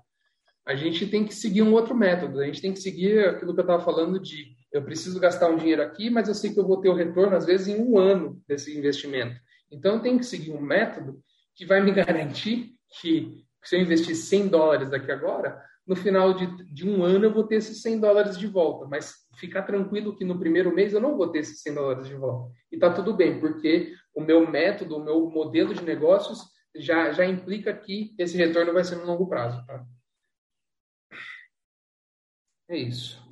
A 0.66 0.74
gente 0.74 1.06
tem 1.06 1.24
que 1.24 1.34
seguir 1.34 1.62
um 1.62 1.72
outro 1.72 1.94
método. 1.94 2.40
A 2.40 2.46
gente 2.46 2.60
tem 2.60 2.72
que 2.72 2.80
seguir 2.80 3.26
aquilo 3.26 3.54
que 3.54 3.60
eu 3.60 3.64
estava 3.64 3.84
falando 3.84 4.18
de 4.18 4.57
eu 4.72 4.82
preciso 4.82 5.18
gastar 5.20 5.48
um 5.48 5.56
dinheiro 5.56 5.82
aqui, 5.82 6.10
mas 6.10 6.28
eu 6.28 6.34
sei 6.34 6.52
que 6.52 6.60
eu 6.60 6.66
vou 6.66 6.80
ter 6.80 6.88
o 6.88 6.94
retorno, 6.94 7.36
às 7.36 7.46
vezes, 7.46 7.68
em 7.68 7.80
um 7.80 7.98
ano 7.98 8.42
desse 8.46 8.76
investimento. 8.76 9.40
Então, 9.70 9.96
eu 9.96 10.02
tenho 10.02 10.18
que 10.18 10.26
seguir 10.26 10.50
um 10.50 10.60
método 10.60 11.20
que 11.54 11.64
vai 11.64 11.80
me 11.82 11.92
garantir 11.92 12.74
que 13.00 13.44
se 13.64 13.76
eu 13.76 13.80
investir 13.80 14.14
100 14.14 14.48
dólares 14.48 14.90
daqui 14.90 15.10
agora, 15.10 15.62
no 15.86 15.96
final 15.96 16.34
de, 16.34 16.46
de 16.72 16.88
um 16.88 17.02
ano 17.02 17.24
eu 17.24 17.32
vou 17.32 17.44
ter 17.44 17.56
esses 17.56 17.80
100 17.80 18.00
dólares 18.00 18.38
de 18.38 18.46
volta. 18.46 18.86
Mas 18.86 19.14
ficar 19.38 19.62
tranquilo 19.62 20.14
que 20.14 20.24
no 20.24 20.38
primeiro 20.38 20.74
mês 20.74 20.92
eu 20.92 21.00
não 21.00 21.16
vou 21.16 21.28
ter 21.28 21.38
esses 21.38 21.62
100 21.62 21.74
dólares 21.74 22.06
de 22.06 22.14
volta. 22.14 22.52
E 22.70 22.78
tá 22.78 22.92
tudo 22.92 23.14
bem, 23.14 23.40
porque 23.40 23.94
o 24.14 24.20
meu 24.20 24.48
método, 24.48 24.96
o 24.96 25.04
meu 25.04 25.30
modelo 25.30 25.74
de 25.74 25.82
negócios 25.82 26.40
já, 26.76 27.12
já 27.12 27.24
implica 27.24 27.72
que 27.72 28.14
esse 28.18 28.36
retorno 28.36 28.72
vai 28.72 28.84
ser 28.84 28.96
no 28.96 29.06
longo 29.06 29.26
prazo. 29.26 29.64
Tá? 29.66 29.84
É 32.68 32.76
isso. 32.76 33.27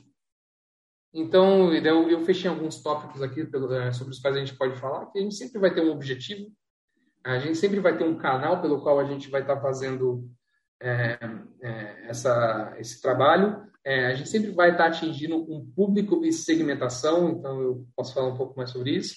Então, 1.18 1.72
eu, 1.72 2.11
eu 2.11 2.20
fechei 2.26 2.48
alguns 2.48 2.83
tópicos 2.83 3.22
aqui 3.22 3.40
é, 3.40 3.90
sobre 3.90 4.12
os 4.12 4.20
quais 4.20 4.37
a 4.37 4.38
gente 4.38 4.55
pode 4.55 4.79
falar, 4.79 5.07
que 5.07 5.18
a 5.18 5.22
gente 5.22 5.35
sempre 5.35 5.59
vai 5.59 5.72
ter 5.72 5.81
um 5.81 5.90
objetivo, 5.90 6.52
a 7.24 7.38
gente 7.38 7.57
sempre 7.57 7.81
vai 7.81 7.96
ter 7.96 8.05
um 8.05 8.18
canal 8.18 8.61
pelo 8.61 8.83
qual 8.83 9.00
a 9.00 9.05
gente 9.05 9.31
vai 9.31 9.40
estar 9.40 9.59
fazendo 9.59 10.29
é, 10.79 11.18
é, 11.62 12.09
essa, 12.09 12.76
esse 12.79 13.00
trabalho, 13.00 13.64
é, 13.83 14.09
a 14.09 14.14
gente 14.14 14.29
sempre 14.29 14.50
vai 14.50 14.72
estar 14.72 14.88
atingindo 14.88 15.37
um 15.37 15.64
público 15.74 16.22
e 16.22 16.31
segmentação, 16.31 17.31
então 17.31 17.62
eu 17.62 17.87
posso 17.96 18.12
falar 18.12 18.29
um 18.29 18.37
pouco 18.37 18.55
mais 18.55 18.68
sobre 18.68 18.90
isso. 18.90 19.16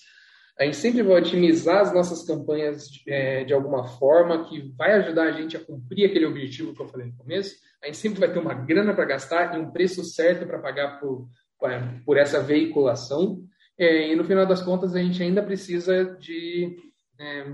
A 0.58 0.64
gente 0.64 0.78
sempre 0.78 1.04
vai 1.04 1.22
otimizar 1.22 1.82
as 1.82 1.94
nossas 1.94 2.26
campanhas 2.26 2.88
de, 2.88 3.44
de 3.46 3.54
alguma 3.54 3.84
forma 3.84 4.48
que 4.48 4.74
vai 4.78 4.94
ajudar 4.94 5.24
a 5.24 5.32
gente 5.34 5.58
a 5.58 5.66
cumprir 5.66 6.06
aquele 6.06 6.26
objetivo 6.26 6.74
que 6.74 6.82
eu 6.82 6.88
falei 6.88 7.08
no 7.08 7.18
começo. 7.18 7.56
A 7.84 7.88
gente 7.88 7.98
sempre 7.98 8.22
vai 8.22 8.32
ter 8.32 8.40
uma 8.40 8.54
grana 8.54 8.94
para 8.94 9.06
gastar 9.06 9.58
e 9.58 9.60
um 9.60 9.70
preço 9.70 10.04
certo 10.04 10.46
para 10.46 10.60
pagar 10.60 11.00
por, 11.00 11.28
por 12.06 12.17
essa 12.17 12.41
veiculação. 12.41 13.43
É, 13.78 14.12
e 14.12 14.15
no 14.15 14.24
final 14.24 14.45
das 14.45 14.62
contas, 14.62 14.95
a 14.95 15.00
gente 15.00 15.22
ainda 15.22 15.41
precisa 15.41 16.04
de 16.19 16.78
é, 17.19 17.45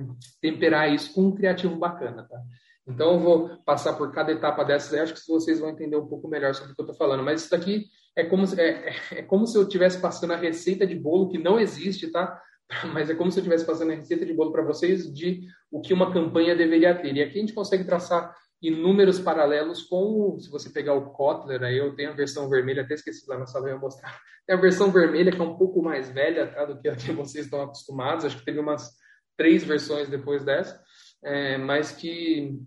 temperar 0.41 0.91
isso 0.93 1.13
com 1.13 1.27
um 1.27 1.35
criativo 1.35 1.75
bacana, 1.75 2.23
tá? 2.23 2.39
Então, 2.87 3.13
eu 3.13 3.19
vou 3.19 3.57
passar 3.65 3.93
por 3.93 4.11
cada 4.11 4.31
etapa 4.31 4.63
dessas 4.63 4.93
aí, 4.93 4.99
acho 4.99 5.13
que 5.13 5.27
vocês 5.27 5.59
vão 5.59 5.69
entender 5.69 5.95
um 5.95 6.05
pouco 6.05 6.27
melhor 6.27 6.53
sobre 6.53 6.71
o 6.71 6.75
que 6.75 6.81
eu 6.81 6.85
estou 6.85 6.95
falando. 6.95 7.23
Mas 7.23 7.41
isso 7.41 7.51
daqui 7.51 7.85
é 8.15 8.23
como, 8.23 8.45
se, 8.45 8.59
é, 8.61 8.95
é, 9.11 9.21
como 9.23 9.47
se 9.47 9.57
eu 9.57 9.63
estivesse 9.63 9.99
passando 9.99 10.33
a 10.33 10.37
receita 10.37 10.85
de 10.85 10.95
bolo, 10.95 11.27
que 11.27 11.37
não 11.37 11.59
existe, 11.59 12.07
tá? 12.07 12.39
Mas 12.93 13.09
é 13.09 13.15
como 13.15 13.31
se 13.31 13.39
eu 13.39 13.41
estivesse 13.41 13.65
passando 13.65 13.91
a 13.91 13.95
receita 13.95 14.25
de 14.25 14.33
bolo 14.33 14.51
para 14.51 14.63
vocês 14.63 15.11
de 15.11 15.41
o 15.71 15.81
que 15.81 15.93
uma 15.93 16.13
campanha 16.13 16.55
deveria 16.55 16.93
ter. 16.93 17.15
E 17.15 17.23
aqui 17.23 17.37
a 17.37 17.41
gente 17.41 17.53
consegue 17.53 17.83
traçar 17.83 18.35
inúmeros 18.61 19.19
paralelos 19.19 19.83
com, 19.83 20.39
se 20.39 20.49
você 20.49 20.69
pegar 20.69 20.93
o 20.93 21.11
Kotler, 21.11 21.63
aí 21.63 21.77
eu 21.77 21.95
tenho 21.95 22.11
a 22.11 22.15
versão 22.15 22.49
vermelha, 22.49 22.81
até 22.81 22.93
esqueci 22.93 23.27
lá 23.29 23.37
na 23.37 23.45
sala 23.45 23.69
eu 23.69 23.79
mostrar. 23.79 24.19
Tem 24.45 24.55
a 24.55 24.59
versão 24.59 24.91
vermelha 24.91 25.31
que 25.31 25.39
é 25.39 25.43
um 25.43 25.57
pouco 25.57 25.81
mais 25.81 26.09
velha 26.09 26.47
tá, 26.47 26.65
do 26.65 26.79
que 26.79 26.87
a 26.87 26.95
que 26.95 27.11
vocês 27.11 27.45
estão 27.45 27.61
acostumados. 27.61 28.25
Acho 28.25 28.37
que 28.37 28.45
teve 28.45 28.59
umas 28.59 28.91
três 29.37 29.63
versões 29.63 30.07
depois 30.07 30.43
dessa, 30.43 30.81
é, 31.23 31.57
mas 31.57 31.91
que, 31.91 32.59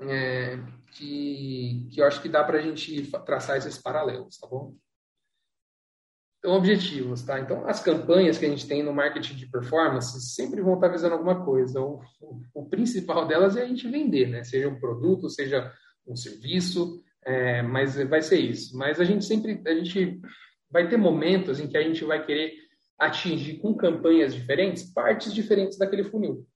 é, 0.00 0.58
que, 0.92 1.88
que 1.92 2.00
eu 2.00 2.06
acho 2.06 2.20
que 2.20 2.28
dá 2.28 2.42
para 2.42 2.58
a 2.58 2.62
gente 2.62 3.10
traçar 3.24 3.56
esses 3.56 3.78
paralelos, 3.78 4.38
tá 4.38 4.48
bom? 4.48 4.74
Então, 6.38 6.52
objetivos, 6.52 7.22
tá? 7.22 7.40
Então, 7.40 7.66
as 7.66 7.80
campanhas 7.80 8.38
que 8.38 8.46
a 8.46 8.48
gente 8.48 8.66
tem 8.66 8.82
no 8.82 8.92
marketing 8.92 9.34
de 9.34 9.50
performance 9.50 10.20
sempre 10.34 10.60
vão 10.60 10.74
estar 10.74 10.88
visando 10.88 11.14
alguma 11.14 11.44
coisa. 11.44 11.80
O, 11.80 12.00
o, 12.20 12.40
o 12.54 12.68
principal 12.68 13.26
delas 13.26 13.56
é 13.56 13.62
a 13.62 13.66
gente 13.66 13.88
vender, 13.88 14.28
né? 14.28 14.44
Seja 14.44 14.68
um 14.68 14.78
produto, 14.78 15.28
seja 15.28 15.72
um 16.06 16.14
serviço, 16.14 17.02
é, 17.24 17.60
mas 17.62 17.96
vai 18.08 18.22
ser 18.22 18.38
isso. 18.38 18.76
Mas 18.76 19.00
a 19.00 19.04
gente 19.04 19.24
sempre, 19.24 19.60
a 19.66 19.74
gente 19.74 20.20
vai 20.70 20.88
ter 20.88 20.96
momentos 20.96 21.58
em 21.58 21.66
que 21.66 21.76
a 21.76 21.82
gente 21.82 22.04
vai 22.04 22.24
querer 22.24 22.52
atingir 22.98 23.58
com 23.58 23.74
campanhas 23.74 24.32
diferentes 24.32 24.84
partes 24.92 25.34
diferentes 25.34 25.76
daquele 25.76 26.04
funil. 26.04 26.46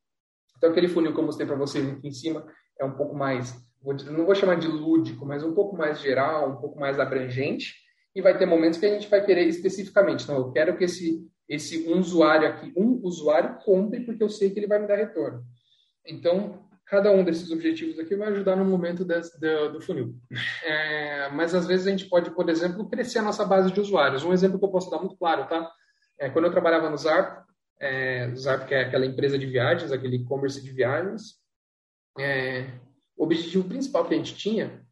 Então, 0.56 0.70
aquele 0.70 0.88
funil 0.88 1.12
que 1.12 1.18
eu 1.18 1.24
mostrei 1.24 1.46
para 1.46 1.56
vocês 1.56 1.88
aqui 1.88 2.06
em 2.06 2.12
cima 2.12 2.46
é 2.78 2.84
um 2.84 2.92
pouco 2.92 3.16
mais, 3.16 3.52
não 3.82 4.24
vou 4.24 4.34
chamar 4.34 4.60
de 4.60 4.68
lúdico, 4.68 5.26
mas 5.26 5.42
um 5.42 5.54
pouco 5.54 5.76
mais 5.76 6.00
geral, 6.00 6.50
um 6.50 6.60
pouco 6.60 6.78
mais 6.78 7.00
abrangente 7.00 7.81
e 8.14 8.20
vai 8.20 8.36
ter 8.36 8.46
momentos 8.46 8.78
que 8.78 8.86
a 8.86 8.92
gente 8.92 9.08
vai 9.08 9.24
querer 9.24 9.46
especificamente. 9.46 10.24
Então, 10.24 10.36
eu 10.36 10.52
quero 10.52 10.76
que 10.76 10.84
esse, 10.84 11.26
esse 11.48 11.88
um 11.88 11.98
usuário 11.98 12.48
aqui, 12.48 12.72
um 12.76 13.00
usuário 13.02 13.58
compre 13.64 14.00
porque 14.00 14.22
eu 14.22 14.28
sei 14.28 14.50
que 14.50 14.58
ele 14.58 14.66
vai 14.66 14.78
me 14.78 14.86
dar 14.86 14.96
retorno. 14.96 15.42
Então, 16.06 16.68
cada 16.86 17.10
um 17.10 17.24
desses 17.24 17.50
objetivos 17.50 17.98
aqui 17.98 18.14
vai 18.14 18.28
ajudar 18.28 18.56
no 18.56 18.64
momento 18.64 19.04
desse, 19.04 19.38
do, 19.40 19.72
do, 19.72 19.80
funil. 19.80 20.14
É, 20.62 21.30
mas 21.30 21.54
às 21.54 21.66
vezes 21.66 21.86
a 21.86 21.90
gente 21.90 22.06
pode, 22.06 22.30
por 22.32 22.48
exemplo, 22.50 22.88
crescer 22.88 23.20
a 23.20 23.22
nossa 23.22 23.44
base 23.44 23.72
de 23.72 23.80
usuários. 23.80 24.24
Um 24.24 24.32
exemplo 24.32 24.58
que 24.58 24.64
eu 24.64 24.70
posso 24.70 24.90
dar 24.90 24.98
muito 24.98 25.16
claro, 25.16 25.46
tá? 25.48 25.70
É, 26.18 26.28
quando 26.28 26.44
eu 26.44 26.50
trabalhava 26.50 26.90
no 26.90 26.96
Zarp, 26.98 27.46
é, 27.80 28.30
Zarp 28.34 28.68
que 28.68 28.74
é 28.74 28.82
aquela 28.82 29.06
empresa 29.06 29.38
de 29.38 29.46
viagens, 29.46 29.90
aquele 29.90 30.16
e-commerce 30.16 30.62
de 30.62 30.70
viagens, 30.70 31.40
é, 32.18 32.70
o 33.16 33.24
objetivo 33.24 33.68
principal 33.68 34.04
que 34.04 34.14
a 34.14 34.16
gente 34.16 34.34
tinha 34.34 34.84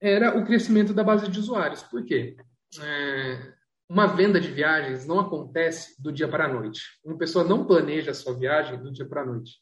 era 0.00 0.36
o 0.36 0.44
crescimento 0.44 0.92
da 0.92 1.04
base 1.04 1.28
de 1.28 1.38
usuários. 1.38 1.82
Por 1.82 2.04
quê? 2.04 2.36
É, 2.80 3.52
uma 3.88 4.06
venda 4.06 4.40
de 4.40 4.50
viagens 4.50 5.06
não 5.06 5.20
acontece 5.20 6.00
do 6.02 6.12
dia 6.12 6.28
para 6.28 6.46
a 6.46 6.52
noite. 6.52 6.82
Uma 7.04 7.16
pessoa 7.16 7.44
não 7.44 7.64
planeja 7.64 8.10
a 8.10 8.14
sua 8.14 8.34
viagem 8.34 8.78
do 8.78 8.92
dia 8.92 9.06
para 9.06 9.22
a 9.22 9.26
noite. 9.26 9.52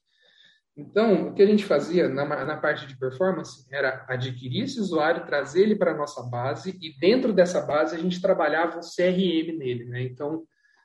Então, 0.77 1.29
o 1.29 1.35
que 1.35 1.43
a 1.43 1.47
gente 1.47 1.65
fazia 1.65 2.09
na, 2.09 2.25
na, 2.45 2.57
parte 2.57 2.85
de 2.87 2.99
performance 2.99 3.65
era 3.71 4.05
adquirir 4.09 4.65
esse 4.65 4.81
usuário, 4.81 5.25
trazer 5.25 5.63
ele 5.63 5.77
para 5.77 5.93
a 5.93 5.97
nossa 5.97 6.21
base 6.23 6.77
e 6.83 6.99
dentro 6.99 7.33
dessa 7.33 7.61
base 7.61 7.95
a 7.95 7.99
gente 7.99 8.21
trabalhava 8.21 8.79
um 8.79 8.81
CRM 8.81 9.57
nele. 9.57 9.85
Né? 9.85 10.03
Então, 10.03 10.43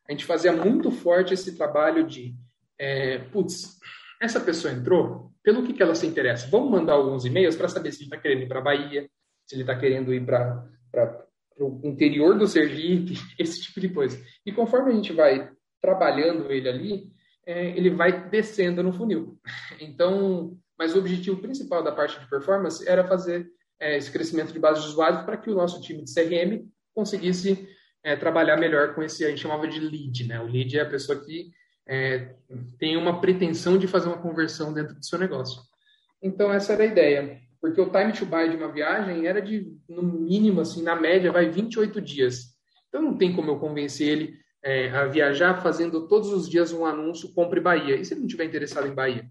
a 0.08 0.12
gente 0.12 0.26
fazia 0.26 0.52
muito 0.52 0.92
forte 0.92 1.34
esse 1.34 1.58
trabalho 1.58 2.06
de, 2.06 2.36
é, 2.78 3.18
putz, 3.18 3.80
essa 4.22 4.40
pessoa 4.40 4.72
entrou, 4.74 5.32
pelo 5.42 5.64
que, 5.64 5.74
que 5.74 5.82
ela 5.82 5.96
se 5.96 6.06
interessa? 6.06 6.48
Vamos 6.52 6.70
mandar 6.70 6.94
alguns 6.94 7.26
e-mails 7.26 7.56
para 7.56 7.68
saber 7.68 7.92
se 7.92 8.00
ele 8.00 8.06
está 8.06 8.18
querendo 8.18 8.44
ir 8.44 8.48
para 8.48 8.60
a 8.60 8.64
Bahia, 8.64 9.10
se 9.50 9.56
ele 9.56 9.64
está 9.64 9.76
querendo 9.76 10.14
ir 10.14 10.24
para 10.24 10.64
o 11.58 11.82
interior 11.84 12.38
do 12.38 12.48
Sergipe, 12.48 13.16
esse 13.40 13.64
tipo 13.64 13.80
de 13.80 13.90
coisa. 13.90 14.24
E 14.46 14.52
conforme 14.52 14.92
a 14.92 14.96
gente 14.96 15.12
vai 15.12 15.50
trabalhando 15.82 16.52
ele 16.52 16.70
ali, 16.70 17.12
é, 17.48 17.70
ele 17.70 17.90
vai 17.90 18.30
descendo 18.30 18.84
no 18.84 18.94
funil. 18.94 19.40
Então, 19.82 20.56
mas 20.78 20.96
o 20.96 21.00
objetivo 21.00 21.42
principal 21.42 21.84
da 21.84 21.92
parte 21.92 22.20
de 22.20 22.30
performance 22.30 22.88
era 22.88 23.08
fazer 23.08 23.50
é, 23.80 23.98
esse 23.98 24.12
crescimento 24.12 24.54
de 24.54 24.60
base 24.60 24.82
de 24.82 24.88
usuários 24.88 25.24
para 25.24 25.38
que 25.38 25.50
o 25.50 25.56
nosso 25.56 25.82
time 25.82 26.04
de 26.04 26.14
CRM 26.14 26.70
conseguisse 26.94 27.68
é, 28.04 28.16
trabalhar 28.16 28.58
melhor 28.58 28.94
com 28.94 29.02
esse, 29.02 29.26
a 29.26 29.30
gente 29.30 29.42
chamava 29.42 29.68
de 29.68 29.80
lead, 29.80 30.28
né? 30.28 30.40
O 30.40 30.46
lead 30.46 30.78
é 30.78 30.82
a 30.82 30.90
pessoa 30.90 31.20
que 31.20 31.50
é, 31.88 32.36
tem 32.78 32.96
uma 32.96 33.20
pretensão 33.20 33.78
de 33.78 33.88
fazer 33.88 34.10
uma 34.10 34.22
conversão 34.22 34.72
dentro 34.72 34.94
do 34.96 35.04
seu 35.06 35.18
negócio. 35.18 35.60
Então, 36.22 36.54
essa 36.54 36.74
era 36.74 36.84
a 36.84 36.88
ideia. 36.88 37.42
Porque 37.62 37.80
o 37.82 37.90
time 37.90 38.14
to 38.14 38.26
buy 38.26 38.50
de 38.50 38.56
uma 38.56 38.72
viagem 38.72 39.28
era 39.28 39.42
de, 39.42 39.76
no 39.88 40.02
mínimo, 40.02 40.62
assim, 40.62 40.82
na 40.82 40.96
média, 40.96 41.32
vai 41.32 41.50
28 41.50 42.00
dias. 42.00 42.56
Então, 42.88 43.02
não 43.02 43.18
tem 43.18 43.36
como 43.36 43.52
eu 43.52 43.60
convencer 43.60 44.08
ele 44.08 44.40
é, 44.64 44.90
a 44.90 45.06
viajar 45.06 45.62
fazendo 45.62 46.08
todos 46.08 46.30
os 46.32 46.50
dias 46.50 46.72
um 46.72 46.86
anúncio, 46.86 47.34
compre 47.34 47.60
Bahia. 47.60 47.96
E 47.96 48.06
se 48.06 48.14
ele 48.14 48.22
não 48.22 48.28
estiver 48.28 48.46
interessado 48.46 48.88
em 48.88 48.94
Bahia? 48.94 49.30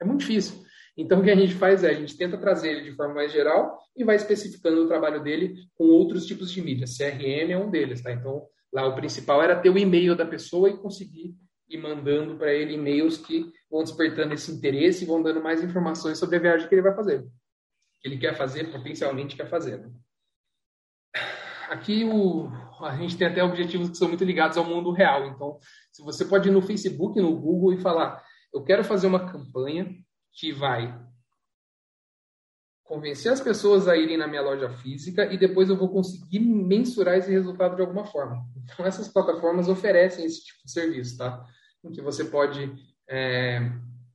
É 0.00 0.04
muito 0.04 0.20
difícil. 0.20 0.62
Então, 0.96 1.20
o 1.20 1.24
que 1.24 1.30
a 1.30 1.36
gente 1.36 1.54
faz 1.54 1.84
é, 1.84 1.90
a 1.90 1.94
gente 1.94 2.16
tenta 2.16 2.36
trazer 2.36 2.70
ele 2.70 2.90
de 2.90 2.96
forma 2.96 3.14
mais 3.14 3.32
geral 3.32 3.78
e 3.96 4.04
vai 4.04 4.16
especificando 4.16 4.82
o 4.82 4.88
trabalho 4.88 5.22
dele 5.22 5.54
com 5.74 5.84
outros 5.84 6.26
tipos 6.26 6.50
de 6.50 6.60
mídia. 6.60 6.86
CRM 6.86 7.50
é 7.50 7.56
um 7.56 7.70
deles, 7.70 8.02
tá? 8.02 8.12
Então, 8.12 8.46
lá 8.72 8.86
o 8.86 8.94
principal 8.94 9.42
era 9.42 9.56
ter 9.56 9.70
o 9.70 9.78
e-mail 9.78 10.14
da 10.14 10.26
pessoa 10.26 10.68
e 10.68 10.76
conseguir 10.76 11.34
ir 11.68 11.78
mandando 11.78 12.36
para 12.36 12.52
ele 12.52 12.74
e-mails 12.74 13.16
que 13.16 13.50
vão 13.70 13.82
despertando 13.82 14.34
esse 14.34 14.52
interesse 14.52 15.04
e 15.04 15.06
vão 15.06 15.22
dando 15.22 15.42
mais 15.42 15.64
informações 15.64 16.18
sobre 16.18 16.36
a 16.36 16.40
viagem 16.40 16.68
que 16.68 16.74
ele 16.74 16.82
vai 16.82 16.94
fazer. 16.94 17.24
Que 18.02 18.08
ele 18.08 18.18
quer 18.18 18.36
fazer, 18.36 18.70
potencialmente 18.72 19.36
quer 19.36 19.48
fazer. 19.48 19.78
Né? 19.78 19.92
Aqui 21.68 22.04
o, 22.04 22.48
a 22.84 22.96
gente 22.96 23.16
tem 23.16 23.26
até 23.26 23.42
objetivos 23.42 23.90
que 23.90 23.96
são 23.96 24.08
muito 24.08 24.24
ligados 24.24 24.58
ao 24.58 24.64
mundo 24.64 24.92
real. 24.92 25.26
Então, 25.26 25.58
se 25.90 26.02
você 26.02 26.24
pode 26.24 26.48
ir 26.48 26.52
no 26.52 26.60
Facebook, 26.60 27.20
no 27.20 27.34
Google 27.34 27.72
e 27.72 27.80
falar, 27.80 28.22
eu 28.52 28.62
quero 28.62 28.84
fazer 28.84 29.06
uma 29.06 29.30
campanha 29.30 29.90
que 30.32 30.52
vai 30.52 31.00
convencer 32.84 33.32
as 33.32 33.40
pessoas 33.40 33.88
a 33.88 33.96
irem 33.96 34.18
na 34.18 34.26
minha 34.26 34.42
loja 34.42 34.68
física 34.68 35.24
e 35.32 35.38
depois 35.38 35.70
eu 35.70 35.76
vou 35.76 35.88
conseguir 35.88 36.40
mensurar 36.40 37.16
esse 37.16 37.30
resultado 37.30 37.74
de 37.74 37.80
alguma 37.80 38.04
forma. 38.04 38.44
Então, 38.64 38.84
essas 38.84 39.08
plataformas 39.08 39.68
oferecem 39.68 40.26
esse 40.26 40.44
tipo 40.44 40.58
de 40.64 40.72
serviço, 40.72 41.16
tá? 41.16 41.42
Em 41.82 41.90
que 41.90 42.02
você 42.02 42.26
pode, 42.26 42.70
é, 43.08 43.60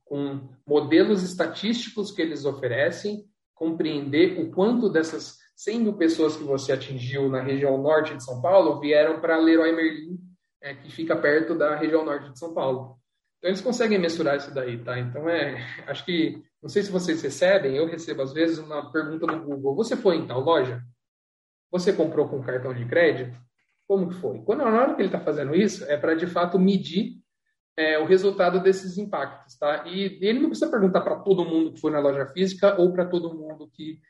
com 0.04 0.48
modelos 0.64 1.24
estatísticos 1.24 2.12
que 2.12 2.22
eles 2.22 2.44
oferecem, 2.44 3.27
compreender 3.58 4.40
o 4.40 4.50
quanto 4.52 4.88
dessas 4.88 5.36
100 5.56 5.80
mil 5.80 5.94
pessoas 5.94 6.36
que 6.36 6.44
você 6.44 6.72
atingiu 6.72 7.28
na 7.28 7.42
região 7.42 7.76
norte 7.76 8.16
de 8.16 8.24
São 8.24 8.40
Paulo 8.40 8.78
vieram 8.78 9.20
para 9.20 9.36
Leroy 9.36 9.72
Merlin, 9.72 10.16
é, 10.62 10.74
que 10.74 10.90
fica 10.90 11.16
perto 11.16 11.56
da 11.56 11.74
região 11.74 12.04
norte 12.04 12.30
de 12.30 12.38
São 12.38 12.54
Paulo. 12.54 12.96
Então 13.38 13.50
eles 13.50 13.60
conseguem 13.60 13.98
mensurar 13.98 14.36
isso 14.36 14.54
daí, 14.54 14.78
tá? 14.78 14.98
Então 14.98 15.28
é, 15.28 15.56
acho 15.88 16.04
que 16.04 16.40
não 16.62 16.68
sei 16.68 16.82
se 16.82 16.92
vocês 16.92 17.20
recebem, 17.20 17.76
eu 17.76 17.86
recebo 17.86 18.22
às 18.22 18.32
vezes 18.32 18.58
uma 18.58 18.90
pergunta 18.92 19.26
no 19.26 19.44
Google: 19.44 19.74
você 19.74 19.96
foi 19.96 20.16
em 20.16 20.26
tal 20.26 20.40
loja? 20.40 20.80
Você 21.70 21.92
comprou 21.92 22.28
com 22.28 22.42
cartão 22.42 22.72
de 22.72 22.84
crédito? 22.84 23.36
Como 23.86 24.08
que 24.08 24.14
foi? 24.14 24.40
Quando 24.42 24.58
na 24.58 24.80
hora 24.80 24.94
que 24.94 25.00
ele 25.00 25.08
está 25.08 25.20
fazendo 25.20 25.54
isso 25.54 25.84
é 25.84 25.96
para 25.96 26.14
de 26.14 26.26
fato 26.26 26.58
medir 26.58 27.17
é, 27.78 27.96
o 27.96 28.04
resultado 28.04 28.60
desses 28.60 28.98
impactos, 28.98 29.56
tá? 29.56 29.84
E 29.86 30.18
ele 30.20 30.40
não 30.40 30.48
precisa 30.48 30.68
perguntar 30.68 31.00
para 31.00 31.14
todo 31.20 31.44
mundo 31.44 31.72
que 31.72 31.80
foi 31.80 31.92
na 31.92 32.00
loja 32.00 32.26
física 32.26 32.74
ou 32.76 32.92
para 32.92 33.06
todo 33.06 33.32
mundo 33.32 33.70
que 33.72 34.00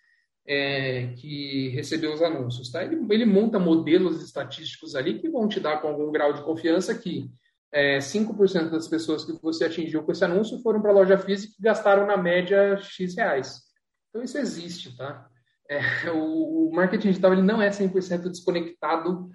é, 0.47 1.09
que 1.09 1.69
recebeu 1.69 2.15
os 2.15 2.23
anúncios, 2.23 2.73
tá? 2.73 2.83
Ele, 2.83 2.99
ele 3.11 3.27
monta 3.27 3.59
modelos 3.59 4.25
estatísticos 4.25 4.95
ali 4.95 5.19
que 5.19 5.29
vão 5.29 5.47
te 5.47 5.61
dar 5.61 5.83
com 5.83 5.89
algum 5.89 6.11
grau 6.11 6.33
de 6.33 6.43
confiança 6.43 6.95
que 6.95 7.31
é, 7.71 7.99
5% 7.99 8.71
das 8.71 8.89
pessoas 8.89 9.27
que 9.27 9.33
você 9.43 9.67
atingiu 9.67 10.03
com 10.03 10.13
esse 10.13 10.25
anúncio 10.25 10.59
foram 10.61 10.81
para 10.81 10.91
a 10.91 10.95
loja 10.95 11.19
física 11.19 11.53
e 11.59 11.63
gastaram 11.63 12.07
na 12.07 12.17
média 12.17 12.79
X 12.79 13.15
reais. 13.15 13.61
Então 14.09 14.23
isso 14.23 14.39
existe, 14.39 14.97
tá? 14.97 15.29
É, 15.69 15.79
o, 16.11 16.71
o, 16.71 16.75
marketing 16.75 17.09
digital 17.09 17.35
ele 17.35 17.43
não 17.43 17.61
é 17.61 17.69
100% 17.69 18.31
desconectado 18.31 19.29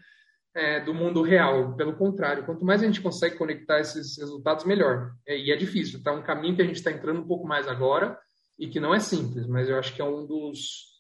é, 0.55 0.79
do 0.79 0.93
mundo 0.93 1.21
real. 1.21 1.75
Pelo 1.75 1.95
contrário, 1.95 2.45
quanto 2.45 2.65
mais 2.65 2.81
a 2.81 2.85
gente 2.85 3.01
consegue 3.01 3.37
conectar 3.37 3.79
esses 3.79 4.17
resultados, 4.17 4.65
melhor. 4.65 5.13
É, 5.27 5.37
e 5.37 5.51
é 5.51 5.55
difícil, 5.55 6.01
tá? 6.03 6.11
Um 6.11 6.23
caminho 6.23 6.55
que 6.55 6.61
a 6.61 6.65
gente 6.65 6.77
está 6.77 6.91
entrando 6.91 7.21
um 7.21 7.27
pouco 7.27 7.47
mais 7.47 7.67
agora 7.67 8.17
e 8.57 8.67
que 8.67 8.79
não 8.79 8.93
é 8.93 8.99
simples, 8.99 9.47
mas 9.47 9.69
eu 9.69 9.77
acho 9.77 9.93
que 9.95 10.01
é 10.01 10.05
um 10.05 10.25
dos 10.25 10.93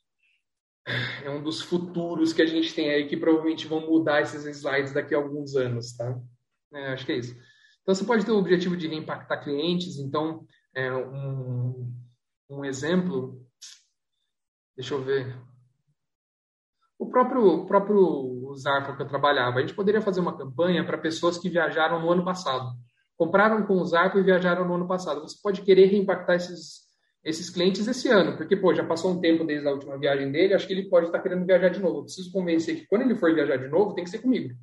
é 1.23 1.29
um 1.29 1.41
dos 1.41 1.61
futuros 1.61 2.33
que 2.33 2.41
a 2.41 2.45
gente 2.45 2.73
tem 2.73 2.89
aí 2.89 3.07
que 3.07 3.15
provavelmente 3.15 3.67
vão 3.67 3.87
mudar 3.87 4.21
esses 4.21 4.45
slides 4.45 4.91
daqui 4.91 5.15
a 5.15 5.17
alguns 5.17 5.55
anos, 5.55 5.95
tá? 5.95 6.19
É, 6.73 6.93
acho 6.93 7.05
que 7.05 7.11
é 7.13 7.17
isso. 7.17 7.33
Então, 7.81 7.93
você 7.93 8.05
pode 8.05 8.25
ter 8.25 8.31
o 8.31 8.37
objetivo 8.37 8.77
de 8.77 8.87
reimpactar 8.87 9.43
clientes. 9.43 9.97
Então, 9.97 10.47
é, 10.73 10.91
um, 10.91 11.93
um 12.49 12.65
exemplo, 12.65 13.45
deixa 14.75 14.93
eu 14.93 15.03
ver. 15.03 15.37
O 16.97 17.09
próprio, 17.09 17.65
próprio 17.65 18.32
Zarpa 18.55 18.95
que 18.95 19.01
eu 19.01 19.07
trabalhava, 19.07 19.57
a 19.57 19.61
gente 19.61 19.73
poderia 19.73 20.01
fazer 20.01 20.19
uma 20.19 20.37
campanha 20.37 20.85
para 20.85 20.97
pessoas 20.97 21.37
que 21.37 21.49
viajaram 21.49 21.99
no 22.01 22.11
ano 22.11 22.23
passado. 22.23 22.71
Compraram 23.17 23.65
com 23.65 23.75
o 23.75 23.85
Zarpa 23.85 24.17
e 24.19 24.23
viajaram 24.23 24.67
no 24.67 24.75
ano 24.75 24.87
passado. 24.87 25.21
Você 25.21 25.37
pode 25.41 25.61
querer 25.61 25.85
reimpactar 25.85 26.35
esses, 26.35 26.81
esses 27.23 27.49
clientes 27.49 27.87
esse 27.87 28.09
ano, 28.09 28.35
porque, 28.35 28.55
pô, 28.55 28.73
já 28.73 28.83
passou 28.83 29.11
um 29.11 29.21
tempo 29.21 29.45
desde 29.45 29.67
a 29.67 29.71
última 29.71 29.97
viagem 29.97 30.31
dele, 30.31 30.53
acho 30.53 30.67
que 30.67 30.73
ele 30.73 30.89
pode 30.89 31.07
estar 31.07 31.19
querendo 31.19 31.45
viajar 31.45 31.69
de 31.69 31.79
novo. 31.79 31.99
Eu 31.99 32.03
preciso 32.03 32.31
convencer 32.31 32.75
que 32.75 32.87
quando 32.87 33.03
ele 33.03 33.15
for 33.15 33.33
viajar 33.33 33.57
de 33.57 33.67
novo, 33.67 33.93
tem 33.93 34.03
que 34.03 34.09
ser 34.09 34.19
comigo. 34.19 34.53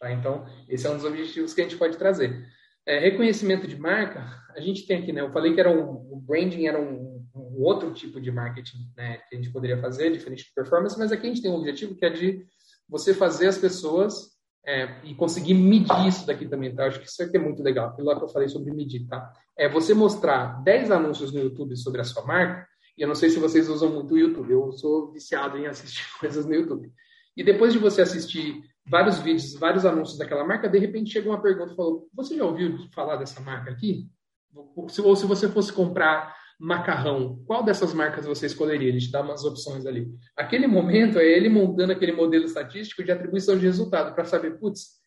Tá? 0.00 0.10
Então, 0.10 0.44
esse 0.68 0.86
é 0.86 0.90
um 0.90 0.96
dos 0.96 1.04
objetivos 1.04 1.54
que 1.54 1.60
a 1.60 1.64
gente 1.64 1.76
pode 1.76 1.96
trazer. 1.96 2.44
É, 2.84 2.98
reconhecimento 2.98 3.68
de 3.68 3.78
marca, 3.78 4.26
a 4.56 4.60
gente 4.60 4.84
tem 4.84 4.98
aqui, 4.98 5.12
né? 5.12 5.20
Eu 5.20 5.30
falei 5.30 5.54
que 5.54 5.60
era 5.60 5.70
um, 5.70 5.90
o 6.12 6.20
branding 6.20 6.66
era 6.66 6.80
um, 6.80 7.24
um 7.32 7.62
outro 7.62 7.92
tipo 7.92 8.20
de 8.20 8.32
marketing, 8.32 8.78
né? 8.96 9.18
Que 9.28 9.36
a 9.36 9.40
gente 9.40 9.52
poderia 9.52 9.78
fazer, 9.78 10.10
diferente 10.10 10.44
de 10.44 10.52
performance, 10.52 10.98
mas 10.98 11.12
aqui 11.12 11.26
a 11.26 11.28
gente 11.28 11.42
tem 11.42 11.50
um 11.50 11.56
objetivo 11.56 11.94
que 11.94 12.04
é 12.04 12.10
de 12.10 12.44
você 12.92 13.14
fazer 13.14 13.46
as 13.46 13.56
pessoas 13.56 14.30
é, 14.66 15.00
e 15.02 15.14
conseguir 15.14 15.54
medir 15.54 16.06
isso 16.06 16.26
daqui 16.26 16.46
também, 16.46 16.74
tá? 16.74 16.86
Acho 16.86 17.00
que 17.00 17.08
isso 17.08 17.22
aqui 17.22 17.38
é 17.38 17.40
muito 17.40 17.62
legal, 17.62 17.88
aquilo 17.88 18.06
lá 18.06 18.16
que 18.16 18.22
eu 18.22 18.28
falei 18.28 18.48
sobre 18.48 18.70
medir, 18.70 19.06
tá? 19.08 19.32
É 19.56 19.66
você 19.66 19.94
mostrar 19.94 20.62
10 20.62 20.90
anúncios 20.90 21.32
no 21.32 21.40
YouTube 21.40 21.74
sobre 21.74 22.02
a 22.02 22.04
sua 22.04 22.22
marca, 22.26 22.68
e 22.96 23.00
eu 23.00 23.08
não 23.08 23.14
sei 23.14 23.30
se 23.30 23.38
vocês 23.38 23.70
usam 23.70 23.90
muito 23.90 24.12
o 24.12 24.18
YouTube, 24.18 24.52
eu 24.52 24.70
sou 24.72 25.10
viciado 25.10 25.56
em 25.56 25.66
assistir 25.66 26.04
coisas 26.20 26.44
no 26.44 26.54
YouTube. 26.54 26.92
E 27.34 27.42
depois 27.42 27.72
de 27.72 27.78
você 27.78 28.02
assistir 28.02 28.62
vários 28.86 29.18
vídeos, 29.20 29.54
vários 29.54 29.86
anúncios 29.86 30.18
daquela 30.18 30.44
marca, 30.44 30.68
de 30.68 30.78
repente 30.78 31.10
chega 31.10 31.30
uma 31.30 31.40
pergunta 31.40 31.72
e 31.72 31.76
falou: 31.76 32.06
Você 32.12 32.36
já 32.36 32.44
ouviu 32.44 32.76
falar 32.94 33.16
dessa 33.16 33.40
marca 33.40 33.70
aqui? 33.70 34.06
Ou 34.54 34.86
se 34.90 35.00
você 35.00 35.48
fosse 35.48 35.72
comprar 35.72 36.36
macarrão, 36.62 37.42
qual 37.44 37.64
dessas 37.64 37.92
marcas 37.92 38.24
você 38.24 38.46
escolheria? 38.46 38.88
Ele 38.88 39.00
te 39.00 39.10
dá 39.10 39.20
umas 39.20 39.44
opções 39.44 39.84
ali. 39.84 40.08
Aquele 40.36 40.68
momento 40.68 41.18
é 41.18 41.26
ele 41.26 41.48
montando 41.48 41.92
aquele 41.92 42.12
modelo 42.12 42.44
estatístico 42.44 43.02
de 43.02 43.10
atribuição 43.10 43.58
de 43.58 43.66
resultado 43.66 44.14
para 44.14 44.24
saber, 44.24 44.60
putz, 44.60 45.02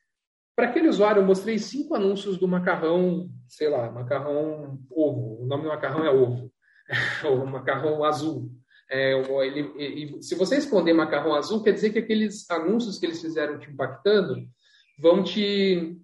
para 0.54 0.68
aquele 0.68 0.89
usuário 0.89 1.22
eu 1.22 1.26
mostrei 1.26 1.58
cinco 1.58 1.96
anúncios 1.96 2.38
do 2.38 2.46
macarrão, 2.46 3.30
sei 3.48 3.70
lá, 3.70 3.89
macarrão 3.89 4.78
ovo, 4.91 5.44
o 5.44 5.46
nome 5.46 5.63
do 5.63 5.70
macarrão 5.70 6.04
é 6.04 6.12
ovo, 6.12 6.52
ou 7.24 7.46
macarrão 7.46 8.04
azul. 8.04 8.52
É, 8.91 9.13
ele, 9.46 10.22
se 10.22 10.36
você 10.36 10.58
esconder 10.58 10.94
macarrão 10.94 11.36
azul, 11.36 11.63
quer 11.63 11.72
dizer 11.72 11.91
que 11.91 12.00
aqueles 12.00 12.50
anúncios 12.52 13.00
que 13.00 13.06
eles 13.06 13.22
fizeram 13.22 13.58
te 13.58 13.72
impactando 13.72 14.36
vão 15.00 15.24
te. 15.24 15.98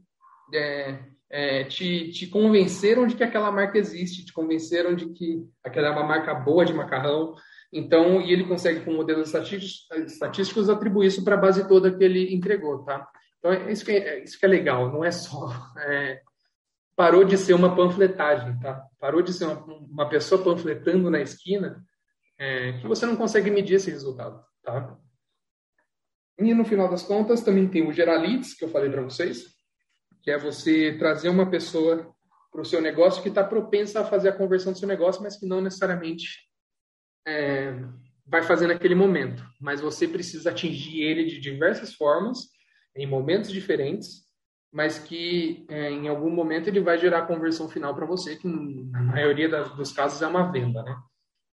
É, 0.54 1.11
é, 1.32 1.64
te, 1.64 2.12
te 2.12 2.28
convenceram 2.28 3.08
de 3.08 3.16
que 3.16 3.24
aquela 3.24 3.52
marca 3.52 3.78
existe, 3.78 4.26
te 4.26 4.34
convenceram 4.34 4.94
de 4.94 5.10
que 5.10 5.48
aquela 5.64 5.88
é 5.88 5.92
uma 5.92 6.04
marca 6.04 6.34
boa 6.36 6.66
de 6.66 6.74
macarrão. 6.74 7.34
Então, 7.72 8.22
e 8.22 8.34
ele 8.34 8.44
consegue, 8.44 8.82
com 8.82 8.92
modelos 8.94 9.34
estatísticos, 9.34 10.70
atribuir 10.70 11.08
isso 11.08 11.24
para 11.24 11.36
a 11.36 11.40
base 11.40 11.66
toda 11.70 11.92
que 11.92 12.04
ele 12.04 12.36
entregou, 12.36 12.84
tá? 12.84 13.08
Então, 13.40 13.54
é 13.54 13.72
isso 13.72 13.86
que 13.86 13.92
é, 13.92 13.98
é, 13.98 14.24
isso 14.24 14.38
que 14.38 14.46
é 14.46 14.50
legal, 14.50 14.92
não 14.92 15.04
é 15.04 15.12
só... 15.12 15.50
É, 15.88 16.22
parou 16.94 17.24
de 17.24 17.36
ser 17.38 17.54
uma 17.54 17.76
panfletagem, 17.76 18.60
tá? 18.60 18.84
Parou 19.00 19.24
de 19.24 19.34
ser 19.34 19.46
uma, 19.46 19.64
uma 19.64 20.10
pessoa 20.10 20.44
panfletando 20.44 21.10
na 21.10 21.20
esquina 21.20 21.84
é, 22.38 22.74
que 22.74 22.86
você 22.86 23.06
não 23.06 23.16
consegue 23.16 23.50
medir 23.50 23.76
esse 23.76 23.90
resultado, 23.90 24.44
tá? 24.62 24.96
E 26.38 26.54
no 26.54 26.66
final 26.66 26.90
das 26.90 27.02
contas 27.02 27.42
também 27.42 27.68
tem 27.68 27.88
o 27.88 27.94
Geralites, 27.94 28.54
que 28.54 28.66
eu 28.66 28.70
falei 28.70 28.90
para 28.92 29.02
vocês, 29.02 29.46
que 30.22 30.32
é 30.32 30.38
você 30.38 30.98
trazer 30.98 31.30
uma 31.30 31.50
pessoa 31.50 32.14
para 32.52 32.62
o 32.62 32.66
seu 32.66 32.82
negócio 32.82 33.24
que 33.24 33.30
está 33.30 33.44
propensa 33.44 34.02
a 34.02 34.06
fazer 34.06 34.30
a 34.30 34.36
conversão 34.36 34.74
do 34.74 34.80
seu 34.80 34.88
negócio, 34.88 35.24
mas 35.24 35.38
que 35.38 35.46
não 35.46 35.62
necessariamente 35.62 36.28
é, 37.26 37.74
vai 38.26 38.44
fazer 38.44 38.68
naquele 38.68 38.96
momento. 38.96 39.44
Mas 39.60 39.82
você 39.82 40.08
precisa 40.08 40.50
atingir 40.50 41.02
ele 41.02 41.26
de 41.26 41.40
diversas 41.40 41.94
formas, 41.94 42.50
em 42.96 43.08
momentos 43.08 43.52
diferentes, 43.52 44.26
mas 44.72 45.00
que 45.00 45.66
é, 45.70 45.90
em 45.90 46.08
algum 46.08 46.30
momento 46.30 46.68
ele 46.68 46.80
vai 46.80 46.98
gerar 46.98 47.20
a 47.20 47.26
conversão 47.26 47.70
final 47.70 47.96
para 47.96 48.06
você, 48.06 48.36
que 48.36 48.48
na 48.48 49.02
maioria 49.02 49.50
das, 49.50 49.74
dos 49.76 49.92
casos 49.92 50.22
é 50.22 50.28
uma 50.28 50.52
venda, 50.52 50.84
né? 50.84 50.96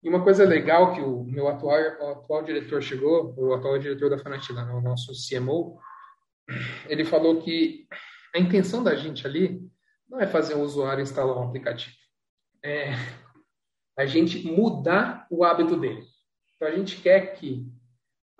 E 0.03 0.09
uma 0.09 0.23
coisa 0.23 0.43
legal 0.43 0.93
que 0.93 1.01
o 1.01 1.23
meu 1.23 1.47
atual, 1.47 1.79
o 1.79 2.11
atual 2.11 2.43
diretor 2.43 2.81
chegou, 2.81 3.33
o 3.37 3.53
atual 3.53 3.79
diretor 3.79 4.09
da 4.09 4.17
Fanatina, 4.17 4.65
né, 4.65 4.73
o 4.73 4.81
nosso 4.81 5.13
CMO, 5.13 5.79
ele 6.89 7.05
falou 7.05 7.41
que 7.41 7.87
a 8.33 8.39
intenção 8.39 8.83
da 8.83 8.95
gente 8.95 9.25
ali 9.25 9.61
não 10.09 10.19
é 10.19 10.27
fazer 10.27 10.55
o 10.55 10.61
usuário 10.61 11.01
instalar 11.01 11.37
um 11.37 11.43
aplicativo. 11.43 11.95
É 12.63 12.93
a 13.97 14.05
gente 14.05 14.45
mudar 14.47 15.27
o 15.29 15.43
hábito 15.43 15.75
dele. 15.79 16.03
Então, 16.55 16.67
a 16.67 16.71
gente 16.71 16.97
quer 17.01 17.35
que 17.35 17.67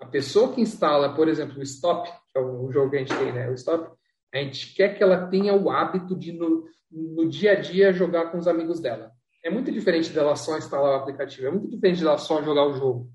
a 0.00 0.06
pessoa 0.06 0.52
que 0.52 0.60
instala, 0.60 1.14
por 1.14 1.28
exemplo, 1.28 1.58
o 1.58 1.62
Stop, 1.62 2.10
que 2.10 2.38
é 2.38 2.40
o 2.40 2.70
jogo 2.70 2.90
que 2.90 2.96
a 2.96 2.98
gente 2.98 3.16
tem, 3.16 3.32
né? 3.32 3.48
O 3.48 3.54
Stop, 3.54 3.96
a 4.32 4.38
gente 4.38 4.74
quer 4.74 4.96
que 4.96 5.02
ela 5.02 5.28
tenha 5.28 5.54
o 5.54 5.70
hábito 5.70 6.18
de, 6.18 6.32
no, 6.32 6.68
no 6.90 7.28
dia 7.28 7.52
a 7.52 7.60
dia, 7.60 7.92
jogar 7.92 8.32
com 8.32 8.38
os 8.38 8.48
amigos 8.48 8.80
dela. 8.80 9.12
É 9.44 9.50
muito 9.50 9.70
diferente 9.70 10.10
dela 10.10 10.34
só 10.34 10.58
instalar 10.58 10.92
o 10.92 11.02
aplicativo, 11.02 11.46
é 11.46 11.50
muito 11.50 11.68
diferente 11.68 12.02
dela 12.02 12.18
só 12.18 12.42
jogar 12.42 12.66
o 12.66 12.74
jogo. 12.74 13.10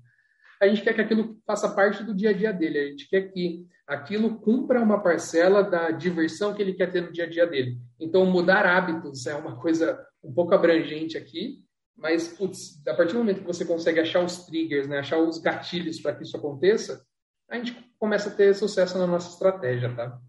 A 0.62 0.66
gente 0.66 0.82
quer 0.82 0.94
que 0.94 1.00
aquilo 1.00 1.38
faça 1.46 1.68
parte 1.68 2.02
do 2.02 2.14
dia 2.14 2.30
a 2.30 2.32
dia 2.32 2.52
dele, 2.52 2.78
a 2.78 2.86
gente 2.90 3.08
quer 3.08 3.32
que 3.32 3.66
aquilo 3.90 4.38
cumpra 4.38 4.80
uma 4.80 5.02
parcela 5.02 5.64
da 5.64 5.90
diversão 5.90 6.54
que 6.54 6.62
ele 6.62 6.74
quer 6.74 6.92
ter 6.92 7.00
no 7.00 7.12
dia 7.12 7.24
a 7.24 7.28
dia 7.28 7.44
dele. 7.44 7.76
Então, 7.98 8.24
mudar 8.24 8.64
hábitos 8.64 9.26
é 9.26 9.34
uma 9.34 9.60
coisa 9.60 10.06
um 10.22 10.32
pouco 10.32 10.54
abrangente 10.54 11.18
aqui, 11.18 11.64
mas, 11.96 12.28
putz, 12.28 12.80
a 12.86 12.94
partir 12.94 13.14
do 13.14 13.18
momento 13.18 13.40
que 13.40 13.46
você 13.46 13.64
consegue 13.64 13.98
achar 13.98 14.24
os 14.24 14.46
triggers, 14.46 14.86
né, 14.86 15.00
achar 15.00 15.18
os 15.18 15.38
gatilhos 15.38 16.00
para 16.00 16.14
que 16.14 16.22
isso 16.22 16.36
aconteça, 16.36 17.04
a 17.48 17.56
gente 17.56 17.92
começa 17.98 18.30
a 18.30 18.32
ter 18.32 18.54
sucesso 18.54 18.96
na 18.96 19.08
nossa 19.08 19.32
estratégia, 19.32 19.92
tá? 19.94 20.20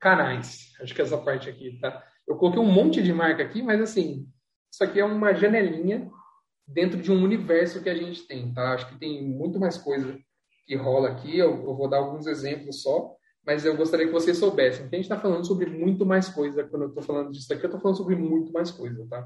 Canais. 0.00 0.72
Acho 0.80 0.92
que 0.92 1.00
essa 1.00 1.16
parte 1.16 1.48
aqui, 1.48 1.78
tá? 1.80 2.04
Eu 2.26 2.36
coloquei 2.36 2.60
um 2.60 2.72
monte 2.72 3.00
de 3.00 3.12
marca 3.12 3.40
aqui, 3.40 3.62
mas 3.62 3.80
assim, 3.80 4.28
isso 4.70 4.82
aqui 4.82 4.98
é 4.98 5.04
uma 5.04 5.32
janelinha 5.32 6.10
dentro 6.66 7.00
de 7.00 7.12
um 7.12 7.22
universo 7.22 7.80
que 7.80 7.88
a 7.88 7.94
gente 7.94 8.26
tem, 8.26 8.52
tá? 8.52 8.74
Acho 8.74 8.88
que 8.88 8.98
tem 8.98 9.22
muito 9.22 9.60
mais 9.60 9.78
coisa 9.78 10.18
que 10.66 10.74
rola 10.74 11.10
aqui. 11.10 11.38
Eu, 11.38 11.64
eu 11.64 11.74
vou 11.74 11.88
dar 11.88 11.98
alguns 11.98 12.26
exemplos 12.26 12.82
só, 12.82 13.14
mas 13.44 13.64
eu 13.64 13.76
gostaria 13.76 14.06
que 14.06 14.12
vocês 14.12 14.36
soubessem 14.38 14.88
que 14.88 14.94
a 14.94 14.98
gente 14.98 15.06
está 15.06 15.18
falando 15.18 15.46
sobre 15.46 15.66
muito 15.66 16.04
mais 16.04 16.28
coisa. 16.28 16.64
Quando 16.64 16.82
eu 16.82 16.88
estou 16.88 17.02
falando 17.02 17.30
disso 17.30 17.52
aqui, 17.52 17.64
eu 17.64 17.68
estou 17.68 17.80
falando 17.80 17.96
sobre 17.96 18.16
muito 18.16 18.52
mais 18.52 18.70
coisa, 18.70 19.06
tá? 19.08 19.24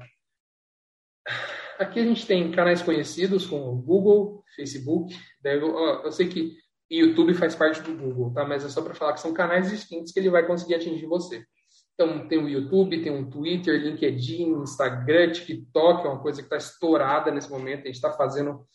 Aqui 1.79 1.99
a 1.99 2.05
gente 2.05 2.27
tem 2.27 2.51
canais 2.51 2.81
conhecidos 2.81 3.45
como 3.47 3.81
Google, 3.81 4.43
Facebook. 4.55 5.15
Eu, 5.43 5.75
eu 6.03 6.11
sei 6.11 6.27
que 6.27 6.55
YouTube 6.89 7.33
faz 7.33 7.55
parte 7.55 7.81
do 7.81 7.95
Google, 7.95 8.33
tá? 8.33 8.45
Mas 8.45 8.65
é 8.65 8.69
só 8.69 8.81
para 8.81 8.93
falar 8.93 9.13
que 9.13 9.21
são 9.21 9.33
canais 9.33 9.69
distintos 9.69 10.11
que 10.11 10.19
ele 10.19 10.29
vai 10.29 10.45
conseguir 10.45 10.75
atingir 10.75 11.05
você. 11.05 11.43
Então, 11.93 12.27
tem 12.27 12.37
o 12.37 12.49
YouTube, 12.49 13.01
tem 13.01 13.11
o 13.11 13.29
Twitter, 13.29 13.79
LinkedIn, 13.79 14.51
Instagram, 14.61 15.31
TikTok, 15.31 16.05
é 16.05 16.09
uma 16.09 16.21
coisa 16.21 16.41
que 16.41 16.47
está 16.47 16.57
estourada 16.57 17.31
nesse 17.31 17.49
momento. 17.49 17.83
A 17.83 17.85
gente 17.85 17.95
está 17.95 18.11
fazendo, 18.11 18.65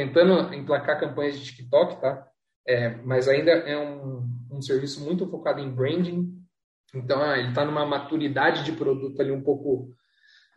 tentando 0.00 0.54
emplacar 0.54 0.98
campanhas 0.98 1.38
de 1.38 1.44
TikTok, 1.44 2.00
tá? 2.00 2.26
É, 2.66 2.96
mas 3.04 3.28
ainda 3.28 3.50
é 3.50 3.76
um, 3.76 4.26
um 4.50 4.62
serviço 4.62 5.04
muito 5.04 5.28
focado 5.28 5.60
em 5.60 5.70
branding. 5.70 6.34
Então, 6.94 7.22
ah, 7.22 7.38
ele 7.38 7.50
está 7.50 7.66
numa 7.66 7.84
maturidade 7.84 8.64
de 8.64 8.72
produto 8.72 9.20
ali 9.20 9.30
um 9.30 9.42
pouco, 9.42 9.94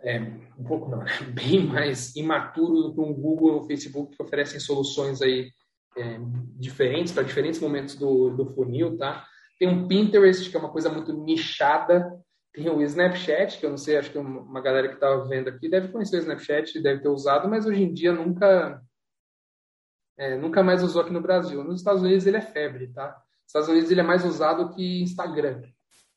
é, 0.02 0.20
um 0.58 0.64
pouco 0.66 0.90
não, 0.90 1.04
bem 1.34 1.66
mais 1.66 2.16
imaturo 2.16 2.84
do 2.84 2.94
que 2.94 3.02
um 3.02 3.14
Google 3.14 3.56
ou 3.56 3.62
o 3.62 3.68
Facebook 3.68 4.16
que 4.16 4.24
oferecem 4.24 4.62
soluções 4.62 5.22
aí 5.22 5.50
é, 5.98 6.20
diferentes 6.58 7.12
para 7.12 7.24
diferentes 7.24 7.60
momentos 7.60 7.96
do, 7.96 8.30
do 8.30 8.46
funil, 8.46 8.98
tá? 8.98 9.26
Tem 9.60 9.68
um 9.68 9.88
Pinterest, 9.88 10.50
que 10.50 10.56
é 10.56 10.60
uma 10.60 10.72
coisa 10.72 10.90
muito 10.90 11.12
nichada. 11.12 12.12
Tem 12.54 12.70
o 12.70 12.82
Snapchat, 12.82 13.60
que 13.60 13.66
eu 13.66 13.72
não 13.72 13.78
sei, 13.78 13.98
acho 13.98 14.12
que 14.12 14.18
uma 14.18 14.62
galera 14.62 14.88
que 14.88 14.94
estava 14.94 15.28
vendo 15.28 15.50
aqui 15.50 15.68
deve 15.70 15.90
conhecer 15.90 16.18
o 16.18 16.20
Snapchat, 16.20 16.80
deve 16.82 17.02
ter 17.02 17.10
usado, 17.10 17.50
mas 17.50 17.66
hoje 17.66 17.84
em 17.84 17.94
dia 17.94 18.14
nunca 18.14 18.82
é, 20.18 20.38
nunca 20.38 20.64
mais 20.64 20.84
usou 20.84 21.02
aqui 21.02 21.12
no 21.12 21.22
Brasil. 21.22 21.64
Nos 21.64 21.80
Estados 21.80 22.02
Unidos 22.02 22.26
ele 22.26 22.38
é 22.38 22.42
febre, 22.42 22.88
tá? 22.88 23.08
Nos 23.08 23.48
Estados 23.48 23.70
Unidos 23.70 23.92
ele 23.92 24.02
é 24.02 24.04
mais 24.04 24.26
usado 24.26 24.70
que 24.74 25.02
Instagram. 25.02 25.62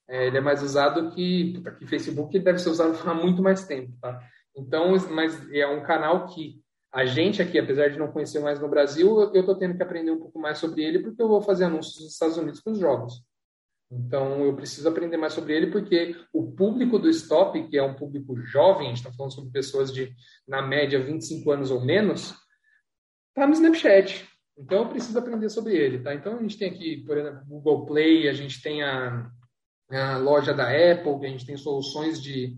É, 0.09 0.27
ele 0.27 0.39
é 0.39 0.41
mais 0.41 0.63
usado 0.63 1.11
que, 1.11 1.55
puta, 1.55 1.73
que 1.73 1.87
Facebook, 1.87 2.37
ele 2.37 2.45
deve 2.45 2.59
ser 2.59 2.71
usado 2.71 2.97
há 3.09 3.15
muito 3.15 3.43
mais 3.43 3.65
tempo, 3.65 3.93
tá? 4.01 4.21
Então, 4.57 4.95
mas 5.11 5.51
é 5.53 5.67
um 5.67 5.83
canal 5.83 6.27
que 6.27 6.63
a 6.93 7.05
gente 7.05 7.43
aqui, 7.43 7.59
apesar 7.59 7.89
de 7.89 7.99
não 7.99 8.11
conhecer 8.11 8.39
mais 8.39 8.59
no 8.59 8.69
Brasil, 8.69 9.31
eu 9.35 9.41
estou 9.41 9.57
tendo 9.57 9.77
que 9.77 9.83
aprender 9.83 10.11
um 10.11 10.19
pouco 10.19 10.39
mais 10.39 10.59
sobre 10.59 10.83
ele 10.83 11.01
porque 11.01 11.21
eu 11.21 11.29
vou 11.29 11.43
fazer 11.43 11.65
anúncios 11.65 12.03
nos 12.03 12.13
Estados 12.13 12.39
Unidos 12.39 12.61
para 12.63 12.73
os 12.73 12.79
jogos. 12.79 13.23
Então, 13.91 14.45
eu 14.45 14.55
preciso 14.57 14.89
aprender 14.89 15.17
mais 15.17 15.33
sobre 15.33 15.55
ele 15.55 15.69
porque 15.69 16.17
o 16.33 16.51
público 16.53 16.99
do 16.99 17.09
Stop, 17.11 17.69
que 17.69 17.77
é 17.77 17.83
um 17.83 17.95
público 17.95 18.37
jovem, 18.37 18.87
a 18.87 18.89
gente 18.89 18.99
está 18.99 19.13
falando 19.13 19.35
sobre 19.35 19.51
pessoas 19.51 19.93
de, 19.93 20.13
na 20.49 20.63
média, 20.63 20.99
25 20.99 21.51
anos 21.51 21.71
ou 21.71 21.85
menos, 21.85 22.35
está 23.37 23.47
no 23.47 23.53
Snapchat. 23.53 24.27
Então, 24.59 24.79
eu 24.79 24.89
preciso 24.89 25.19
aprender 25.19 25.51
sobre 25.51 25.77
ele, 25.77 25.99
tá? 25.99 26.15
Então, 26.15 26.39
a 26.39 26.43
gente 26.43 26.59
tem 26.59 26.71
aqui, 26.71 27.05
por 27.07 27.19
exemplo, 27.19 27.45
Google 27.47 27.85
Play, 27.85 28.29
a 28.29 28.33
gente 28.33 28.63
tem 28.63 28.83
a, 28.83 29.31
a 29.91 30.17
loja 30.17 30.55
da 30.55 30.65
Apple, 30.65 31.27
a 31.27 31.29
gente 31.29 31.45
tem 31.45 31.57
soluções 31.57 32.23
de 32.23 32.57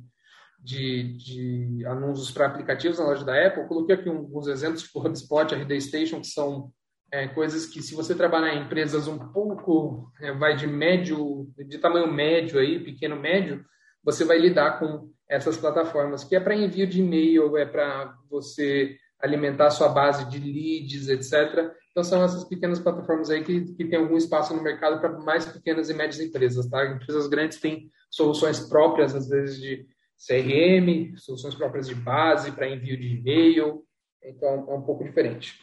de, 0.59 1.17
de 1.17 1.87
anúncios 1.87 2.31
para 2.31 2.47
aplicativos 2.47 2.99
na 2.99 3.07
loja 3.07 3.25
da 3.25 3.47
Apple. 3.47 3.62
Eu 3.62 3.69
coloquei 3.69 3.95
aqui 3.95 4.09
alguns 4.09 4.49
exemplos, 4.49 4.83
tipo 4.83 5.07
HubSpot, 5.07 5.55
RD 5.55 5.81
Station, 5.81 6.21
que 6.21 6.27
são 6.27 6.73
é, 7.12 7.29
coisas 7.29 7.67
que 7.67 7.81
se 7.81 7.95
você 7.95 8.14
trabalhar 8.14 8.55
em 8.55 8.64
empresas 8.64 9.07
um 9.07 9.19
pouco, 9.19 10.12
é, 10.21 10.33
vai 10.33 10.57
de 10.57 10.67
médio, 10.67 11.49
de 11.57 11.79
tamanho 11.79 12.12
médio 12.12 12.59
aí, 12.59 12.83
pequeno 12.83 13.17
médio, 13.17 13.64
você 14.03 14.25
vai 14.25 14.38
lidar 14.38 14.79
com 14.79 15.11
essas 15.29 15.57
plataformas, 15.57 16.25
que 16.25 16.35
é 16.35 16.41
para 16.41 16.57
envio 16.57 16.87
de 16.87 17.01
e-mail, 17.01 17.57
é 17.57 17.64
para 17.64 18.14
você 18.31 18.97
alimentar 19.20 19.70
sua 19.70 19.88
base 19.88 20.28
de 20.28 20.38
leads, 20.38 21.09
etc. 21.09 21.72
Então 21.90 22.04
são 22.04 22.22
essas 22.22 22.44
pequenas 22.44 22.78
plataformas 22.78 23.31
aí 23.31 23.42
que, 23.42 23.74
que 23.74 23.85
tem 23.85 23.98
algum 23.98 24.16
espaço 24.16 24.54
no 24.54 24.62
mercado 24.62 25.00
para 25.00 25.18
mais 25.18 25.44
pequenas 25.46 25.90
e 25.90 25.94
médias 25.94 26.20
empresas, 26.20 26.68
tá? 26.68 26.87
Empresas 26.87 27.26
grandes 27.26 27.61
têm 27.61 27.90
soluções 28.11 28.61
próprias, 28.61 29.14
às 29.14 29.28
vezes, 29.28 29.61
de 29.61 29.87
CRM, 30.16 31.16
soluções 31.16 31.54
próprias 31.54 31.88
de 31.88 31.94
base 31.94 32.52
para 32.52 32.68
envio 32.68 32.96
de 32.96 33.16
e-mail. 33.16 33.85
Então, 34.22 34.66
é 34.68 34.74
um 34.74 34.83
pouco 34.83 35.04
diferente. 35.04 35.59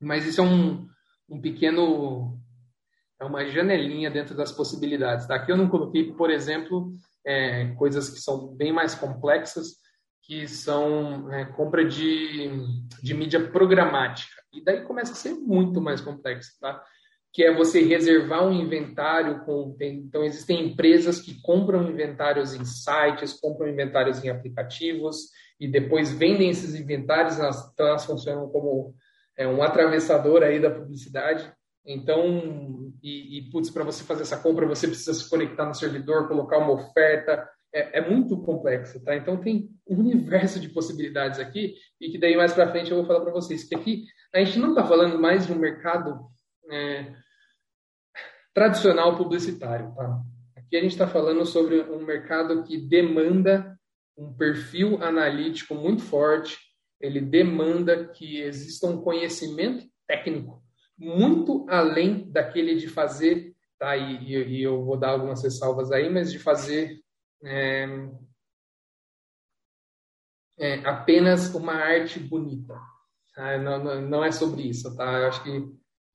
Mas 0.00 0.26
isso 0.26 0.40
é 0.40 0.44
um, 0.44 0.88
um 1.28 1.40
pequeno. 1.40 2.38
É 3.20 3.24
uma 3.24 3.44
janelinha 3.46 4.10
dentro 4.10 4.36
das 4.36 4.52
possibilidades. 4.52 5.26
Tá? 5.26 5.36
Aqui 5.36 5.50
eu 5.50 5.56
não 5.56 5.68
coloquei, 5.68 6.12
por 6.12 6.30
exemplo, 6.30 6.92
é, 7.26 7.72
coisas 7.74 8.08
que 8.08 8.20
são 8.20 8.54
bem 8.54 8.72
mais 8.72 8.94
complexas, 8.94 9.76
que 10.28 10.46
são 10.46 11.32
é, 11.32 11.46
compra 11.46 11.84
de, 11.84 12.50
de 13.02 13.14
mídia 13.14 13.48
programática. 13.48 14.40
E 14.52 14.62
daí 14.62 14.82
começa 14.82 15.12
a 15.12 15.16
ser 15.16 15.32
muito 15.32 15.80
mais 15.80 16.00
complexo. 16.00 16.52
Tá? 16.60 16.84
que 17.32 17.44
é 17.44 17.54
você 17.54 17.82
reservar 17.82 18.46
um 18.46 18.52
inventário 18.52 19.44
com. 19.44 19.76
Então, 19.80 20.24
existem 20.24 20.66
empresas 20.66 21.20
que 21.20 21.40
compram 21.42 21.88
inventários 21.88 22.54
em 22.54 22.64
sites, 22.64 23.38
compram 23.38 23.68
inventários 23.68 24.24
em 24.24 24.28
aplicativos 24.28 25.30
e 25.60 25.68
depois 25.68 26.10
vendem 26.10 26.50
esses 26.50 26.74
inventários, 26.74 27.38
elas, 27.38 27.70
então 27.72 27.86
elas 27.86 28.04
funcionam 28.04 28.48
como 28.48 28.94
é, 29.36 29.46
um 29.46 29.62
atravessador 29.62 30.42
aí 30.42 30.58
da 30.58 30.70
publicidade. 30.70 31.52
Então, 31.84 32.92
e, 33.02 33.38
e 33.38 33.50
putz, 33.50 33.70
para 33.70 33.84
você 33.84 34.04
fazer 34.04 34.22
essa 34.22 34.38
compra, 34.38 34.66
você 34.66 34.86
precisa 34.86 35.14
se 35.14 35.28
conectar 35.28 35.64
no 35.64 35.74
servidor, 35.74 36.28
colocar 36.28 36.58
uma 36.58 36.72
oferta. 36.72 37.48
É, 37.72 37.98
é 37.98 38.10
muito 38.10 38.36
complexo, 38.42 39.02
tá? 39.04 39.14
Então, 39.14 39.36
tem 39.36 39.68
universo 39.88 40.60
de 40.60 40.68
possibilidades 40.68 41.40
aqui 41.40 41.74
e 42.00 42.10
que 42.10 42.18
daí 42.18 42.36
mais 42.36 42.52
para 42.52 42.70
frente 42.70 42.90
eu 42.90 42.98
vou 42.98 43.06
falar 43.06 43.20
para 43.20 43.32
vocês 43.32 43.64
que 43.64 43.74
aqui 43.74 44.04
a 44.34 44.44
gente 44.44 44.58
não 44.58 44.70
está 44.70 44.84
falando 44.84 45.18
mais 45.18 45.46
de 45.46 45.52
um 45.52 45.58
mercado 45.58 46.28
é, 46.70 47.12
tradicional 48.52 49.16
publicitário. 49.16 49.94
Tá? 49.94 50.20
Aqui 50.56 50.76
a 50.76 50.80
gente 50.80 50.92
está 50.92 51.06
falando 51.06 51.44
sobre 51.46 51.80
um 51.80 52.04
mercado 52.04 52.64
que 52.64 52.76
demanda 52.76 53.78
um 54.16 54.32
perfil 54.32 55.02
analítico 55.02 55.74
muito 55.74 56.02
forte, 56.02 56.58
ele 57.00 57.20
demanda 57.20 58.08
que 58.08 58.40
exista 58.40 58.86
um 58.86 59.00
conhecimento 59.00 59.86
técnico 60.06 60.62
muito 60.98 61.64
além 61.68 62.28
daquele 62.30 62.74
de 62.74 62.88
fazer, 62.88 63.54
tá? 63.78 63.96
E, 63.96 64.34
e 64.34 64.62
eu 64.62 64.84
vou 64.84 64.98
dar 64.98 65.10
algumas 65.10 65.42
ressalvas 65.42 65.92
aí, 65.92 66.10
mas 66.10 66.32
de 66.32 66.40
fazer 66.40 66.98
é, 67.44 67.86
é, 70.58 70.74
apenas 70.84 71.54
uma 71.54 71.74
arte 71.74 72.18
bonita. 72.18 72.74
Tá? 73.34 73.58
Não, 73.58 73.82
não, 73.82 74.00
não, 74.00 74.24
é 74.24 74.32
sobre 74.32 74.62
isso, 74.62 74.94
tá? 74.96 75.04
Eu 75.04 75.28
acho 75.28 75.42
que 75.42 75.64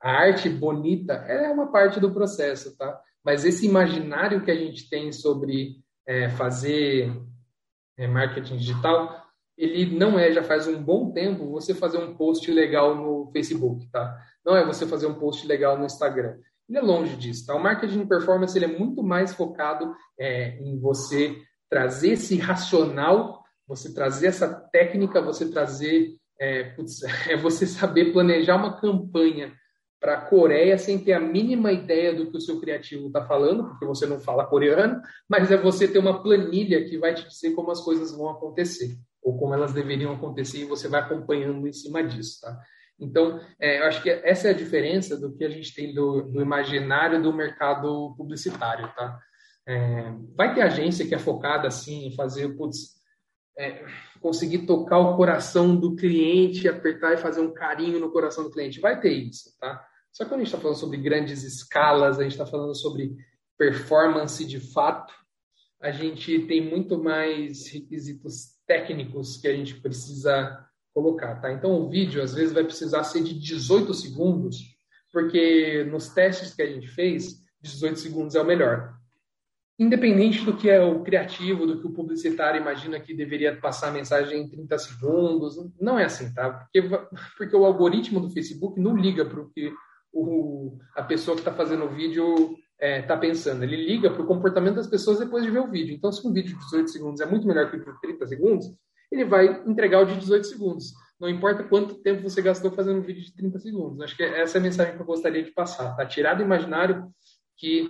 a 0.02 0.12
arte 0.12 0.50
bonita 0.50 1.14
é 1.14 1.50
uma 1.50 1.72
parte 1.72 2.00
do 2.00 2.12
processo, 2.12 2.76
tá? 2.78 3.00
Mas 3.24 3.46
esse 3.46 3.66
imaginário 3.66 4.44
que 4.44 4.52
a 4.52 4.56
gente 4.56 4.89
tem 4.89 5.12
sobre 5.12 5.78
é, 6.06 6.30
fazer 6.30 7.10
é, 7.98 8.08
marketing 8.08 8.58
digital, 8.58 9.24
ele 9.58 9.98
não 9.98 10.20
é, 10.20 10.32
já 10.32 10.44
faz 10.44 10.68
um 10.68 10.84
bom 10.84 11.12
tempo, 11.12 11.52
você 11.52 11.74
fazer 11.74 11.98
um 11.98 12.16
post 12.16 12.50
legal 12.52 12.96
no 12.96 13.32
Facebook, 13.32 13.88
tá? 13.89 14.18
Não 14.46 14.56
é 14.58 14.66
você 14.66 14.86
fazer 14.86 15.08
um 15.08 15.14
post 15.14 15.48
legal 15.48 15.78
no 15.78 15.86
Instagram. 15.86 16.38
Ele 16.68 16.78
é 16.78 16.82
longe 16.82 17.16
disso, 17.16 17.46
tá? 17.46 17.56
O 17.56 17.62
marketing 17.62 18.06
performance 18.06 18.58
ele 18.58 18.66
é 18.66 18.80
muito 18.80 19.04
mais 19.04 19.34
focado 19.34 19.96
é, 20.20 20.58
em 20.60 20.78
você 20.80 21.38
trazer 21.70 22.12
esse 22.12 22.38
racional, 22.38 23.43
você 23.68 23.93
trazer 23.93 24.28
essa 24.28 24.47
técnica, 24.72 25.22
você 25.22 25.49
trazer, 25.49 26.16
é, 26.39 26.64
putz, 26.76 27.01
é 27.30 27.36
você 27.36 27.66
saber 27.66 28.11
planejar 28.11 28.55
uma 28.55 28.80
campanha 28.80 29.53
para 29.99 30.16
a 30.16 30.22
Coreia 30.22 30.78
sem 30.78 30.99
ter 30.99 31.14
a 31.14 31.20
mínima 31.20 31.72
ideia 31.72 32.14
do 32.14 32.30
que 32.30 32.36
o 32.36 32.41
seu 32.41 32.59
criativo 32.59 33.07
está 33.07 33.26
falando, 33.26 33.70
porque 33.70 33.86
você 33.86 34.05
não 34.05 34.20
fala 34.20 34.45
coreano, 34.45 35.01
mas 35.30 35.49
é 35.49 35.55
você 35.55 35.88
ter 35.88 35.97
uma 35.97 36.22
planilha 36.22 36.84
que 36.84 36.97
vai 36.97 37.14
te 37.14 37.26
dizer 37.26 37.51
como 37.51 37.72
as 37.72 37.80
coisas 37.80 38.11
vão 38.11 38.30
acontecer, 38.30 38.97
ou 39.22 39.38
como 39.38 39.53
elas 39.53 39.72
deveriam 39.72 40.11
acontecer, 40.11 40.59
e 40.59 40.66
você 40.66 40.89
vai 40.89 40.99
acompanhando 40.99 41.66
em 41.66 41.72
cima 41.72 42.03
disso, 42.03 42.41
tá? 42.41 42.59
Então, 42.99 43.39
é, 43.57 43.80
eu 43.80 43.86
acho 43.86 44.03
que 44.03 44.09
essa 44.09 44.49
é 44.49 44.51
a 44.51 44.55
diferença 44.55 45.18
do 45.18 45.34
que 45.34 45.45
a 45.45 45.49
gente 45.49 45.74
tem 45.74 45.93
do, 45.93 46.22
do 46.24 46.41
imaginário 46.41 47.24
do 47.24 47.32
mercado 47.32 48.14
publicitário, 48.18 48.93
tá? 48.95 49.18
É, 49.66 50.14
vai 50.36 50.53
ter 50.53 50.61
agência 50.61 51.07
que 51.07 51.16
é 51.16 51.20
focada, 51.20 51.68
assim, 51.68 52.07
em 52.07 52.16
fazer, 52.16 52.49
putz, 52.57 53.01
é, 53.58 53.86
conseguir 54.20 54.66
tocar 54.66 54.99
o 54.99 55.16
coração 55.16 55.76
do 55.76 55.95
cliente, 55.95 56.68
apertar 56.68 57.14
e 57.14 57.18
fazer 57.18 57.41
um 57.41 57.54
carinho 57.54 57.99
no 57.99 58.12
coração 58.12 58.43
do 58.43 58.51
cliente. 58.51 58.80
Vai 58.80 58.99
ter 58.99 59.12
isso, 59.12 59.56
tá? 59.60 59.86
Só 60.12 60.24
que 60.24 60.30
quando 60.30 60.41
a 60.41 60.43
gente 60.43 60.54
está 60.54 60.60
falando 60.60 60.78
sobre 60.78 60.97
grandes 60.97 61.43
escalas, 61.43 62.20
a 62.20 62.24
gente 62.24 62.34
está 62.34 62.45
falando 62.45 62.76
sobre 62.76 63.16
performance 63.58 64.43
de 64.45 64.60
fato, 64.60 65.14
a 65.82 65.91
gente 65.91 66.39
tem 66.47 66.62
muito 66.62 67.01
mais 67.01 67.68
requisitos 67.68 68.54
técnicos 68.66 69.38
que 69.38 69.47
a 69.47 69.56
gente 69.56 69.76
precisa 69.82 70.66
colocar, 70.93 71.41
tá? 71.41 71.51
Então 71.51 71.72
o 71.82 71.89
vídeo 71.89 72.22
às 72.22 72.34
vezes 72.34 72.54
vai 72.54 72.64
precisar 72.64 73.04
ser 73.04 73.24
de 73.24 73.34
18 73.38 73.93
segundos, 73.93 74.58
porque 75.12 75.84
nos 75.86 76.10
testes 76.10 76.54
que 76.54 76.62
a 76.62 76.68
gente 76.68 76.88
fez, 76.88 77.43
18 77.62 77.99
segundos 77.99 78.36
é 78.36 78.41
o 78.41 78.45
melhor. 78.45 78.93
Independente 79.80 80.45
do 80.45 80.55
que 80.55 80.69
é 80.69 80.82
o 80.82 81.01
criativo, 81.01 81.65
do 81.65 81.80
que 81.80 81.88
o 81.88 81.93
publicitário 81.93 82.61
imagina 82.61 82.99
que 82.99 83.13
deveria 83.13 83.55
passar 83.59 83.89
a 83.89 83.91
mensagem 83.91 84.41
em 84.41 84.49
30 84.49 84.78
segundos, 84.78 85.55
não 85.82 85.97
é 85.97 86.05
assim, 86.05 86.32
tá? 86.34 86.51
Porque, 86.51 86.82
porque 87.38 87.55
o 87.55 87.65
algoritmo 87.65 88.19
do 88.19 88.30
Facebook 88.30 88.80
não 88.80 88.95
liga 88.95 89.26
para 89.26 89.41
o 89.41 89.49
que 89.49 89.74
a 90.95 91.03
pessoa 91.03 91.36
que 91.36 91.41
está 91.41 91.51
fazendo 91.51 91.86
o 91.86 91.89
vídeo 91.89 92.55
está 92.74 92.86
é, 92.86 93.01
tá 93.01 93.17
pensando. 93.17 93.63
Ele 93.63 93.76
liga 93.76 94.11
para 94.11 94.21
o 94.21 94.28
comportamento 94.28 94.76
das 94.76 94.88
pessoas 94.88 95.19
depois 95.19 95.43
de 95.43 95.49
ver 95.49 95.59
o 95.59 95.69
vídeo. 95.69 95.95
Então, 95.95 96.11
se 96.11 96.26
um 96.28 96.34
vídeo 96.34 96.55
de 96.55 96.63
18 96.65 96.89
segundos 96.89 97.21
é 97.21 97.26
muito 97.26 97.47
melhor 97.47 97.69
que 97.69 97.78
o 97.78 97.80
de 97.80 98.01
30 98.01 98.28
segundos, 98.28 98.65
ele 99.11 99.26
vai 99.26 99.63
entregar 99.65 100.01
o 100.01 100.05
de 100.05 100.17
18 100.17 100.45
segundos. 100.47 100.93
Não 101.19 101.30
importa 101.30 101.63
quanto 101.63 101.95
tempo 101.95 102.21
você 102.21 102.41
gastou 102.41 102.71
fazendo 102.71 102.99
um 102.99 103.03
vídeo 103.03 103.24
de 103.24 103.34
30 103.34 103.59
segundos. 103.59 104.01
Acho 104.01 104.15
que 104.15 104.24
essa 104.24 104.57
é 104.57 104.59
a 104.59 104.63
mensagem 104.63 104.95
que 104.95 105.01
eu 105.01 105.05
gostaria 105.05 105.43
de 105.43 105.51
passar. 105.51 105.95
Tá? 105.95 106.05
Tirar 106.05 106.36
do 106.36 106.43
imaginário 106.43 107.07
que 107.57 107.89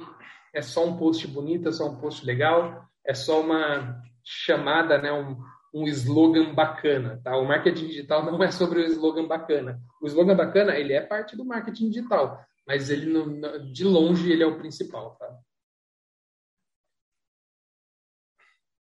é 0.53 0.61
só 0.61 0.85
um 0.85 0.97
post 0.97 1.27
bonito, 1.27 1.69
é 1.69 1.71
só 1.71 1.89
um 1.89 1.97
post 1.97 2.25
legal, 2.25 2.87
é 3.05 3.13
só 3.13 3.41
uma 3.41 4.01
chamada, 4.23 4.97
né, 4.97 5.11
um, 5.11 5.37
um 5.73 5.87
slogan 5.87 6.53
bacana, 6.53 7.19
tá? 7.23 7.35
O 7.35 7.45
marketing 7.45 7.87
digital 7.87 8.23
não 8.23 8.41
é 8.43 8.51
sobre 8.51 8.79
o 8.79 8.85
slogan 8.85 9.27
bacana. 9.27 9.81
O 10.01 10.05
slogan 10.05 10.35
bacana, 10.35 10.77
ele 10.77 10.93
é 10.93 11.01
parte 11.01 11.35
do 11.35 11.43
marketing 11.43 11.89
digital, 11.89 12.45
mas 12.67 12.89
ele 12.89 13.11
não, 13.11 13.71
de 13.71 13.83
longe 13.83 14.31
ele 14.31 14.43
é 14.43 14.47
o 14.47 14.57
principal, 14.57 15.15
tá? 15.15 15.39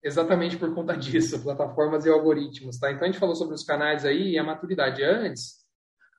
Exatamente 0.02 0.56
por 0.56 0.74
conta 0.74 0.96
disso, 0.98 1.42
plataformas 1.42 2.04
e 2.04 2.10
algoritmos, 2.10 2.78
tá? 2.78 2.90
Então 2.90 3.04
a 3.04 3.06
gente 3.06 3.20
falou 3.20 3.36
sobre 3.36 3.54
os 3.54 3.62
canais 3.62 4.04
aí 4.04 4.32
e 4.32 4.38
a 4.38 4.42
maturidade. 4.42 5.04
Antes, 5.04 5.59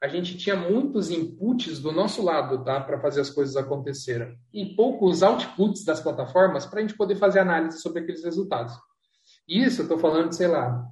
a 0.02 0.08
gente 0.08 0.36
tinha 0.36 0.56
muitos 0.56 1.12
inputs 1.12 1.80
do 1.80 1.92
nosso 1.92 2.24
lado, 2.24 2.64
tá, 2.64 2.82
para 2.82 3.00
fazer 3.00 3.22
as 3.22 3.30
coisas 3.30 3.56
acontecerem, 3.56 4.36
e 4.52 4.76
poucos 4.76 5.22
outputs 5.22 5.86
das 5.86 6.00
plataformas 6.00 6.66
para 6.66 6.80
a 6.80 6.82
gente 6.82 6.98
poder 6.98 7.16
fazer 7.16 7.40
análise 7.40 7.80
sobre 7.80 8.02
aqueles 8.02 8.24
resultados. 8.24 8.74
Isso 9.48 9.82
eu 9.82 9.84
estou 9.86 10.00
falando, 10.00 10.32
sei 10.34 10.48
lá, 10.48 10.84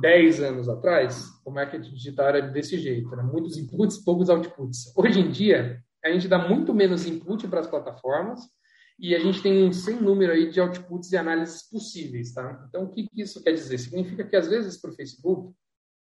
10 0.00 0.40
anos 0.42 0.68
atrás, 0.68 1.24
o 1.44 1.50
marketing 1.52 1.92
digital 1.94 2.28
era 2.28 2.42
desse 2.42 2.76
jeito, 2.78 3.12
era 3.12 3.22
muitos 3.22 3.56
inputs, 3.56 3.98
poucos 3.98 4.28
outputs. 4.28 4.92
Hoje 4.96 5.20
em 5.20 5.30
dia, 5.30 5.80
a 6.04 6.10
gente 6.10 6.26
dá 6.26 6.38
muito 6.38 6.74
menos 6.74 7.06
input 7.06 7.46
para 7.46 7.60
as 7.60 7.66
plataformas 7.66 8.40
e 8.98 9.14
a 9.14 9.20
gente 9.20 9.40
tem 9.40 9.64
um 9.64 9.72
sem 9.72 10.00
número 10.00 10.32
aí 10.32 10.50
de 10.50 10.60
outputs 10.60 11.12
e 11.12 11.16
análises 11.16 11.62
possíveis, 11.68 12.32
tá? 12.32 12.64
Então, 12.68 12.84
o 12.84 12.90
que 12.90 13.06
isso 13.14 13.42
quer 13.42 13.52
dizer? 13.52 13.78
Significa 13.78 14.24
que, 14.24 14.34
às 14.34 14.48
vezes, 14.48 14.80
para 14.80 14.90
o 14.90 14.94
Facebook, 14.94 15.54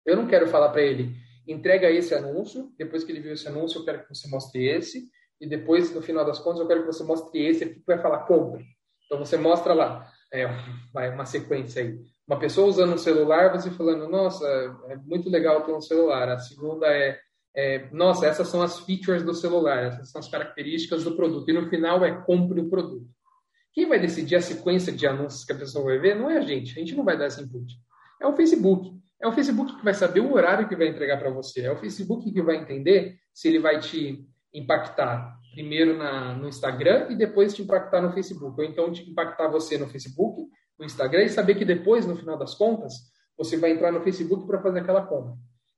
eu 0.06 0.16
não 0.16 0.28
quero 0.28 0.48
falar 0.48 0.70
para 0.70 0.82
ele, 0.82 1.16
entrega 1.52 1.90
esse 1.90 2.14
anúncio, 2.14 2.72
depois 2.78 3.04
que 3.04 3.12
ele 3.12 3.22
viu 3.22 3.34
esse 3.34 3.48
anúncio, 3.48 3.80
eu 3.80 3.86
quero 3.86 4.04
que 4.04 4.16
você 4.16 4.28
mostre 4.30 4.66
esse, 4.68 5.10
e 5.40 5.48
depois, 5.48 5.94
no 5.94 6.02
final 6.02 6.26
das 6.26 6.40
contas, 6.40 6.60
eu 6.60 6.68
quero 6.68 6.82
que 6.82 6.88
você 6.88 7.04
mostre 7.04 7.40
esse 7.46 7.64
aqui, 7.64 7.76
que 7.76 7.86
vai 7.86 7.98
falar 8.00 8.26
compre. 8.26 8.66
Então, 9.06 9.18
você 9.18 9.38
mostra 9.38 9.74
lá, 9.74 10.08
é, 10.32 10.48
vai, 10.94 11.14
uma 11.14 11.26
sequência 11.26 11.82
aí. 11.82 12.00
Uma 12.28 12.38
pessoa 12.38 12.68
usando 12.68 12.94
um 12.94 12.98
celular, 12.98 13.52
você 13.52 13.72
falando, 13.72 14.08
nossa, 14.08 14.46
é 14.90 14.96
muito 14.98 15.30
legal 15.30 15.64
ter 15.64 15.74
um 15.74 15.82
celular. 15.82 16.30
A 16.30 16.38
segunda 16.38 16.86
é, 16.88 17.18
é, 17.56 17.90
nossa, 17.92 18.28
essas 18.28 18.48
são 18.48 18.62
as 18.62 18.80
features 18.80 19.24
do 19.24 19.34
celular, 19.34 19.86
essas 19.86 20.12
são 20.12 20.20
as 20.20 20.30
características 20.30 21.04
do 21.04 21.16
produto. 21.16 21.50
E 21.50 21.54
no 21.54 21.68
final 21.70 22.06
é 22.06 22.22
compre 22.22 22.62
o 22.62 22.70
produto. 22.70 23.08
Quem 23.74 23.88
vai 23.88 24.00
decidir 24.00 24.36
a 24.36 24.42
sequência 24.42 24.92
de 24.92 25.08
anúncios 25.08 25.44
que 25.44 25.54
a 25.54 25.58
pessoa 25.58 25.86
vai 25.86 25.98
ver 25.98 26.16
não 26.16 26.30
é 26.30 26.38
a 26.38 26.42
gente. 26.42 26.72
A 26.74 26.80
gente 26.80 26.96
não 26.96 27.04
vai 27.04 27.18
dar 27.18 27.28
esse 27.28 27.42
input. 27.42 27.74
É 28.22 28.28
o 28.28 28.36
Facebook. 28.36 28.92
É 29.22 29.28
o 29.28 29.32
Facebook 29.34 29.76
que 29.76 29.84
vai 29.84 29.94
saber 29.94 30.22
o 30.22 30.34
horário 30.34 30.68
que 30.68 30.76
vai 30.76 30.88
entregar 30.88 31.18
para 31.18 31.30
você. 31.30 31.62
É 31.62 31.72
o 31.72 31.78
Facebook 31.78 32.32
que 32.32 32.42
vai 32.42 32.58
entender 32.58 33.18
se 33.34 33.48
ele 33.48 33.60
vai 33.60 33.80
te 33.80 34.26
impactar 34.54 35.38
primeiro 35.52 35.98
na, 35.98 36.34
no 36.36 36.48
Instagram 36.48 37.08
e 37.10 37.16
depois 37.16 37.54
te 37.54 37.62
impactar 37.62 38.02
no 38.02 38.14
Facebook. 38.14 38.60
Ou 38.60 38.66
então 38.66 38.92
te 38.92 39.10
impactar 39.10 39.50
você 39.50 39.78
no 39.78 39.88
Facebook, 39.88 40.48
no 40.78 40.86
Instagram 40.86 41.24
e 41.24 41.30
saber 41.30 41.56
que 41.56 41.66
depois, 41.66 42.06
no 42.06 42.16
final 42.16 42.38
das 42.38 42.56
contas, 42.56 42.94
você 43.38 43.58
vai 43.58 43.72
entrar 43.72 43.92
no 43.92 44.02
Facebook 44.02 44.48
para 44.48 44.62
fazer 44.62 44.80
aquela 44.80 45.06
compra. 45.06 45.34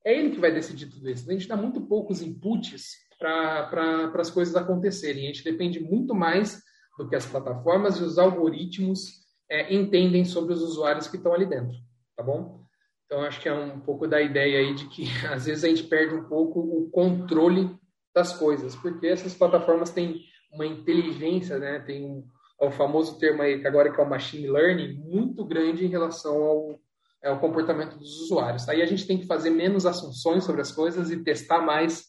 É 0.05 0.17
ele 0.17 0.31
que 0.31 0.39
vai 0.39 0.51
decidir 0.51 0.87
tudo 0.87 1.09
isso. 1.09 1.29
A 1.29 1.33
gente 1.33 1.47
dá 1.47 1.55
muito 1.55 1.81
poucos 1.81 2.21
inputs 2.21 2.91
para 3.19 4.11
as 4.15 4.31
coisas 4.31 4.55
acontecerem. 4.55 5.23
A 5.23 5.27
gente 5.27 5.43
depende 5.43 5.79
muito 5.79 6.13
mais 6.13 6.61
do 6.97 7.07
que 7.07 7.15
as 7.15 7.25
plataformas 7.25 7.97
e 7.97 8.03
os 8.03 8.17
algoritmos 8.17 9.21
é, 9.49 9.73
entendem 9.73 10.25
sobre 10.25 10.53
os 10.53 10.61
usuários 10.61 11.07
que 11.07 11.17
estão 11.17 11.33
ali 11.33 11.45
dentro, 11.45 11.77
tá 12.15 12.23
bom? 12.23 12.61
Então, 13.11 13.23
acho 13.25 13.41
que 13.41 13.49
é 13.49 13.53
um 13.53 13.77
pouco 13.77 14.07
da 14.07 14.21
ideia 14.21 14.59
aí 14.59 14.73
de 14.73 14.85
que 14.85 15.03
às 15.27 15.45
vezes 15.45 15.65
a 15.65 15.67
gente 15.67 15.83
perde 15.83 16.15
um 16.15 16.23
pouco 16.23 16.61
o 16.61 16.89
controle 16.89 17.69
das 18.15 18.31
coisas, 18.31 18.73
porque 18.73 19.05
essas 19.05 19.33
plataformas 19.33 19.89
têm 19.89 20.21
uma 20.53 20.65
inteligência, 20.65 21.59
né? 21.59 21.79
Tem 21.79 22.05
um, 22.05 22.25
é 22.61 22.65
o 22.65 22.71
famoso 22.71 23.19
termo 23.19 23.41
aí 23.41 23.59
que 23.59 23.67
agora 23.67 23.91
que 23.91 23.99
é 23.99 24.03
o 24.03 24.09
machine 24.09 24.49
learning 24.49 24.93
muito 24.93 25.43
grande 25.43 25.85
em 25.85 25.89
relação 25.89 26.41
ao, 26.41 26.79
ao 27.25 27.39
comportamento 27.41 27.97
dos 27.97 28.21
usuários. 28.21 28.69
Aí 28.69 28.81
a 28.81 28.85
gente 28.85 29.05
tem 29.05 29.17
que 29.17 29.27
fazer 29.27 29.49
menos 29.49 29.85
assunções 29.85 30.45
sobre 30.45 30.61
as 30.61 30.71
coisas 30.71 31.11
e 31.11 31.21
testar 31.21 31.59
mais 31.59 32.05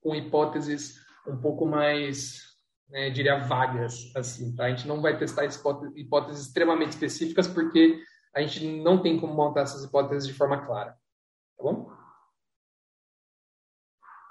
com 0.00 0.14
hipóteses 0.14 0.94
um 1.28 1.36
pouco 1.36 1.66
mais, 1.66 2.40
né, 2.88 3.10
diria, 3.10 3.40
vagas, 3.40 4.10
assim, 4.16 4.54
tá? 4.54 4.64
A 4.64 4.70
gente 4.70 4.88
não 4.88 5.02
vai 5.02 5.18
testar 5.18 5.44
hipóteses 5.44 6.46
extremamente 6.46 6.92
específicas 6.92 7.46
porque 7.46 8.00
a 8.36 8.40
gente 8.42 8.66
não 8.82 9.00
tem 9.00 9.18
como 9.18 9.32
montar 9.32 9.62
essas 9.62 9.82
hipóteses 9.82 10.26
de 10.26 10.34
forma 10.34 10.66
clara, 10.66 10.90
tá 11.56 11.64
bom? 11.64 11.90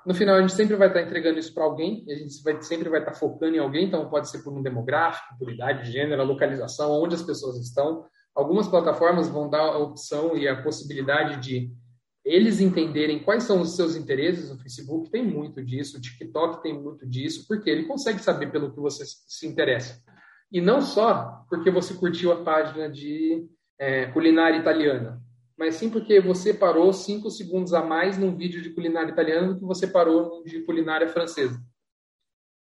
No 0.05 0.13
final, 0.13 0.35
a 0.35 0.41
gente 0.41 0.53
sempre 0.53 0.75
vai 0.75 0.89
estar 0.89 1.01
entregando 1.01 1.39
isso 1.39 1.51
para 1.51 1.63
alguém, 1.63 2.05
a 2.07 2.13
gente 2.13 2.43
vai, 2.43 2.61
sempre 2.61 2.87
vai 2.87 2.99
estar 2.99 3.15
focando 3.15 3.55
em 3.55 3.59
alguém, 3.59 3.87
então 3.87 4.07
pode 4.07 4.29
ser 4.29 4.43
por 4.43 4.53
um 4.53 4.61
demográfico, 4.61 5.35
por 5.39 5.51
idade, 5.51 5.91
gênero, 5.91 6.23
localização, 6.23 6.91
onde 6.91 7.15
as 7.15 7.23
pessoas 7.23 7.57
estão. 7.57 8.05
Algumas 8.35 8.67
plataformas 8.67 9.27
vão 9.27 9.49
dar 9.49 9.61
a 9.61 9.79
opção 9.79 10.37
e 10.37 10.47
a 10.47 10.61
possibilidade 10.61 11.41
de 11.41 11.73
eles 12.23 12.59
entenderem 12.59 13.23
quais 13.23 13.43
são 13.43 13.61
os 13.61 13.75
seus 13.75 13.95
interesses, 13.95 14.51
o 14.51 14.59
Facebook 14.59 15.09
tem 15.09 15.25
muito 15.25 15.63
disso, 15.65 15.97
o 15.97 16.01
TikTok 16.01 16.61
tem 16.61 16.79
muito 16.79 17.07
disso, 17.07 17.45
porque 17.47 17.71
ele 17.71 17.85
consegue 17.85 18.19
saber 18.19 18.51
pelo 18.51 18.71
que 18.71 18.79
você 18.79 19.03
se 19.05 19.47
interessa. 19.47 19.99
E 20.51 20.61
não 20.61 20.81
só 20.81 21.43
porque 21.49 21.71
você 21.71 21.95
curtiu 21.95 22.31
a 22.31 22.43
página 22.43 22.87
de 22.87 23.49
é, 23.79 24.07
culinária 24.07 24.57
italiana, 24.57 25.21
mas 25.57 25.75
sim 25.75 25.89
porque 25.89 26.19
você 26.19 26.53
parou 26.53 26.91
cinco 26.91 27.29
segundos 27.29 27.73
a 27.73 27.83
mais 27.83 28.17
num 28.17 28.35
vídeo 28.35 28.61
de 28.61 28.71
culinária 28.71 29.11
italiana 29.11 29.53
do 29.53 29.59
que 29.59 29.65
você 29.65 29.87
parou 29.87 30.43
de 30.43 30.61
culinária 30.61 31.07
francesa. 31.07 31.59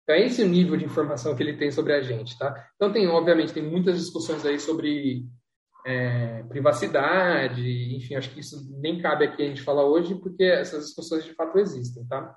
Então, 0.03 0.17
é 0.17 0.27
esse 0.27 0.43
o 0.43 0.49
nível 0.49 0.77
de 0.77 0.85
informação 0.85 1.37
que 1.37 1.43
ele 1.43 1.57
tem 1.57 1.71
sobre 1.71 1.93
a 1.93 2.03
gente, 2.03 2.37
tá? 2.39 2.69
Então, 2.75 2.93
tem, 2.93 3.07
obviamente, 3.07 3.53
tem 3.53 3.63
muitas 3.63 3.99
discussões 3.99 4.45
aí 4.45 4.59
sobre 4.59 5.25
é, 5.87 6.43
privacidade, 6.45 7.95
enfim, 7.95 8.15
acho 8.15 8.31
que 8.31 8.41
isso 8.41 8.69
nem 8.81 9.01
cabe 9.01 9.25
aqui 9.25 9.43
a 9.43 9.47
gente 9.47 9.63
falar 9.63 9.85
hoje, 9.85 10.15
porque 10.17 10.45
essas 10.45 10.87
discussões 10.87 11.25
de 11.25 11.33
fato 11.35 11.59
existem, 11.59 12.05
tá? 12.07 12.35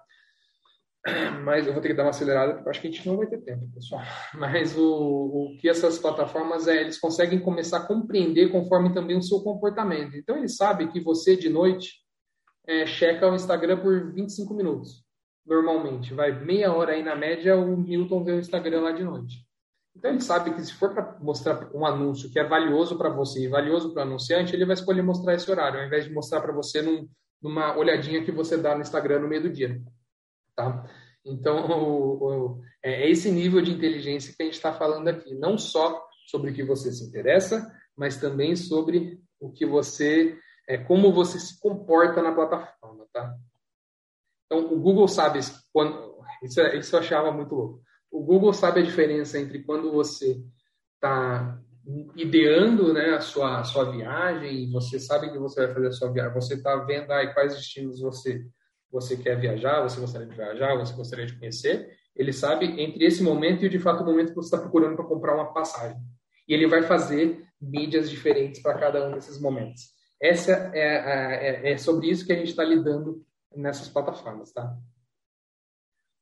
Mas 1.43 1.67
eu 1.67 1.73
vou 1.73 1.81
ter 1.81 1.89
que 1.89 1.93
dar 1.93 2.03
uma 2.03 2.11
acelerada, 2.11 2.53
porque 2.53 2.69
acho 2.69 2.81
que 2.81 2.87
a 2.87 2.91
gente 2.91 3.07
não 3.07 3.17
vai 3.17 3.27
ter 3.27 3.41
tempo, 3.41 3.67
pessoal. 3.73 4.01
Mas 4.35 4.77
o, 4.77 4.85
o 4.85 5.57
que 5.59 5.67
essas 5.67 5.97
plataformas 5.97 6.67
é, 6.67 6.81
eles 6.81 6.97
conseguem 6.97 7.39
começar 7.39 7.77
a 7.77 7.85
compreender 7.85 8.51
conforme 8.51 8.93
também 8.93 9.17
o 9.17 9.21
seu 9.21 9.41
comportamento. 9.41 10.15
Então, 10.15 10.37
ele 10.37 10.47
sabe 10.47 10.87
que 10.87 11.01
você, 11.01 11.35
de 11.35 11.49
noite, 11.49 12.03
é, 12.65 12.85
checa 12.85 13.29
o 13.29 13.35
Instagram 13.35 13.81
por 13.81 14.13
25 14.13 14.53
minutos, 14.53 15.03
normalmente. 15.45 16.13
Vai 16.13 16.31
meia 16.31 16.73
hora 16.73 16.93
aí 16.93 17.03
na 17.03 17.15
média, 17.15 17.57
o 17.57 17.75
Milton 17.77 18.23
vê 18.23 18.31
o 18.31 18.39
Instagram 18.39 18.81
lá 18.81 18.91
de 18.91 19.03
noite. 19.03 19.45
Então 19.95 20.09
ele 20.09 20.21
sabe 20.21 20.53
que 20.53 20.63
se 20.63 20.73
for 20.73 20.91
para 20.91 21.17
mostrar 21.19 21.69
um 21.73 21.85
anúncio 21.85 22.31
que 22.31 22.39
é 22.39 22.43
valioso 22.43 22.97
para 22.97 23.09
você 23.09 23.43
e 23.43 23.47
valioso 23.47 23.93
para 23.93 24.03
o 24.03 24.07
anunciante, 24.07 24.55
ele 24.55 24.65
vai 24.65 24.73
escolher 24.73 25.03
mostrar 25.03 25.35
esse 25.35 25.49
horário, 25.49 25.79
ao 25.79 25.85
invés 25.85 26.05
de 26.05 26.11
mostrar 26.11 26.41
para 26.41 26.51
você 26.51 26.81
num, 26.81 27.07
numa 27.41 27.77
olhadinha 27.77 28.23
que 28.23 28.31
você 28.31 28.57
dá 28.57 28.73
no 28.73 28.81
Instagram 28.81 29.19
no 29.19 29.27
meio 29.27 29.43
do 29.43 29.51
dia. 29.51 29.79
Tá? 30.55 30.85
Então 31.25 31.65
o, 31.71 32.23
o, 32.23 32.61
é, 32.83 33.03
é 33.03 33.09
esse 33.09 33.31
nível 33.31 33.61
de 33.61 33.71
inteligência 33.71 34.33
que 34.35 34.41
a 34.41 34.45
gente 34.45 34.55
está 34.55 34.73
falando 34.73 35.07
aqui, 35.07 35.33
não 35.33 35.57
só 35.57 36.05
sobre 36.27 36.51
o 36.51 36.53
que 36.53 36.63
você 36.63 36.91
se 36.91 37.03
interessa, 37.03 37.71
mas 37.95 38.17
também 38.17 38.55
sobre 38.55 39.21
o 39.39 39.51
que 39.51 39.65
você, 39.65 40.37
é, 40.67 40.77
como 40.77 41.11
você 41.11 41.39
se 41.39 41.59
comporta 41.59 42.21
na 42.21 42.33
plataforma, 42.33 43.05
tá? 43.11 43.35
Então 44.45 44.73
o 44.73 44.79
Google 44.79 45.07
sabe 45.07 45.39
quando, 45.71 46.23
isso, 46.43 46.61
é, 46.61 46.77
isso 46.77 46.95
eu 46.95 46.99
achava 46.99 47.31
muito 47.31 47.53
louco 47.53 47.83
o 48.13 48.21
Google 48.21 48.53
sabe 48.53 48.79
a 48.79 48.83
diferença 48.83 49.39
entre 49.39 49.63
quando 49.63 49.91
você 49.91 50.39
está 50.93 51.59
ideando 52.15 52.93
né, 52.93 53.15
a 53.15 53.19
sua, 53.19 53.59
a 53.59 53.63
sua 53.63 53.91
viagem, 53.91 54.71
você 54.71 54.99
sabe 54.99 55.31
que 55.31 55.37
você 55.37 55.65
vai 55.65 55.73
fazer 55.73 55.87
a 55.87 55.91
sua 55.91 56.11
viagem, 56.11 56.33
você 56.33 56.53
está 56.53 56.75
vendo 56.77 57.11
aí 57.11 57.33
quais 57.33 57.55
destinos 57.55 57.99
você, 57.99 58.45
você 58.93 59.17
quer 59.17 59.39
viajar, 59.39 59.81
você 59.81 59.99
gostaria 59.99 60.27
de 60.27 60.35
viajar, 60.35 60.75
você 60.77 60.93
gostaria 60.93 61.25
de 61.25 61.37
conhecer, 61.37 61.97
ele 62.15 62.31
sabe 62.31 62.79
entre 62.79 63.03
esse 63.03 63.23
momento 63.23 63.65
e 63.65 63.69
de 63.69 63.79
fato 63.79 64.03
o 64.03 64.05
momento 64.05 64.29
que 64.29 64.35
você 64.35 64.55
está 64.55 64.59
procurando 64.59 64.95
para 64.95 65.05
comprar 65.05 65.35
uma 65.35 65.51
passagem. 65.51 65.99
E 66.47 66.53
ele 66.53 66.67
vai 66.67 66.83
fazer 66.83 67.43
mídias 67.59 68.09
diferentes 68.09 68.61
para 68.61 68.77
cada 68.77 69.07
um 69.07 69.13
desses 69.13 69.41
momentos. 69.41 69.93
Essa 70.21 70.71
é, 70.73 71.67
é, 71.67 71.71
é 71.71 71.77
sobre 71.77 72.09
isso 72.09 72.25
que 72.25 72.31
a 72.31 72.35
gente 72.35 72.49
está 72.49 72.63
lidando 72.63 73.25
nessas 73.55 73.89
plataformas, 73.89 74.51
tá? 74.53 74.77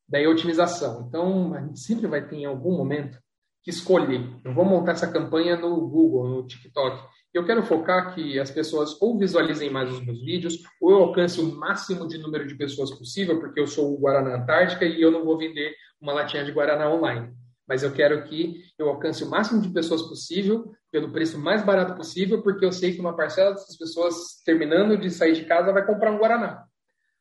Daí 0.07 0.25
a 0.25 0.29
otimização. 0.29 1.05
Então, 1.07 1.53
a 1.53 1.61
gente 1.61 1.79
sempre 1.79 2.07
vai 2.07 2.25
ter 2.25 2.37
em 2.37 2.45
algum 2.45 2.77
momento 2.77 3.21
que 3.63 3.69
escolher. 3.69 4.27
Eu 4.43 4.53
vou 4.53 4.65
montar 4.65 4.93
essa 4.93 5.11
campanha 5.11 5.55
no 5.55 5.87
Google, 5.87 6.29
no 6.29 6.47
TikTok. 6.47 7.03
Eu 7.33 7.45
quero 7.45 7.63
focar 7.63 8.13
que 8.13 8.39
as 8.39 8.51
pessoas 8.51 9.01
ou 9.01 9.17
visualizem 9.17 9.69
mais 9.69 9.89
os 9.89 10.05
meus 10.05 10.21
vídeos, 10.21 10.59
ou 10.81 10.91
eu 10.91 10.97
alcance 10.97 11.39
o 11.39 11.55
máximo 11.55 12.07
de 12.07 12.17
número 12.17 12.45
de 12.45 12.55
pessoas 12.55 12.91
possível, 12.91 13.39
porque 13.39 13.59
eu 13.59 13.67
sou 13.67 13.93
o 13.93 13.99
Guaraná 13.99 14.35
Antártica 14.35 14.85
e 14.85 15.01
eu 15.01 15.11
não 15.11 15.23
vou 15.23 15.37
vender 15.37 15.73
uma 16.01 16.13
latinha 16.13 16.43
de 16.43 16.51
Guaraná 16.51 16.89
online. 16.91 17.33
Mas 17.67 17.83
eu 17.83 17.93
quero 17.93 18.23
que 18.25 18.63
eu 18.77 18.89
alcance 18.89 19.23
o 19.23 19.29
máximo 19.29 19.61
de 19.61 19.69
pessoas 19.69 20.01
possível, 20.01 20.73
pelo 20.91 21.11
preço 21.11 21.39
mais 21.39 21.63
barato 21.63 21.95
possível, 21.95 22.41
porque 22.41 22.65
eu 22.65 22.71
sei 22.71 22.93
que 22.93 22.99
uma 22.99 23.15
parcela 23.15 23.51
dessas 23.51 23.77
pessoas, 23.77 24.41
terminando 24.43 24.97
de 24.97 25.09
sair 25.09 25.33
de 25.33 25.45
casa, 25.45 25.71
vai 25.71 25.85
comprar 25.85 26.11
um 26.11 26.17
Guaraná. 26.17 26.65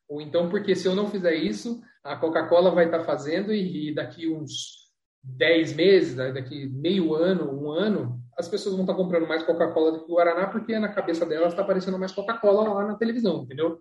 Ou 0.09 0.19
então, 0.19 0.49
porque 0.49 0.75
se 0.75 0.85
eu 0.85 0.93
não 0.93 1.09
fizer 1.09 1.35
isso, 1.35 1.81
a 2.03 2.17
Coca-Cola 2.17 2.71
vai 2.71 2.85
estar 2.85 3.05
fazendo 3.05 3.53
e, 3.53 3.93
daqui 3.95 4.27
uns 4.27 4.80
10 5.23 5.73
meses, 5.73 6.15
né, 6.15 6.31
daqui 6.31 6.67
meio 6.67 7.13
ano, 7.13 7.51
um 7.51 7.71
ano, 7.71 8.19
as 8.37 8.47
pessoas 8.47 8.75
vão 8.75 8.83
estar 8.83 8.95
comprando 8.95 9.27
mais 9.27 9.43
Coca-Cola 9.43 9.91
do 9.91 10.05
que 10.05 10.11
Guaraná, 10.11 10.47
porque 10.47 10.77
na 10.79 10.89
cabeça 10.89 11.25
delas 11.25 11.53
está 11.53 11.61
aparecendo 11.61 11.99
mais 11.99 12.11
Coca-Cola 12.11 12.73
lá 12.73 12.87
na 12.87 12.95
televisão, 12.95 13.43
entendeu? 13.43 13.79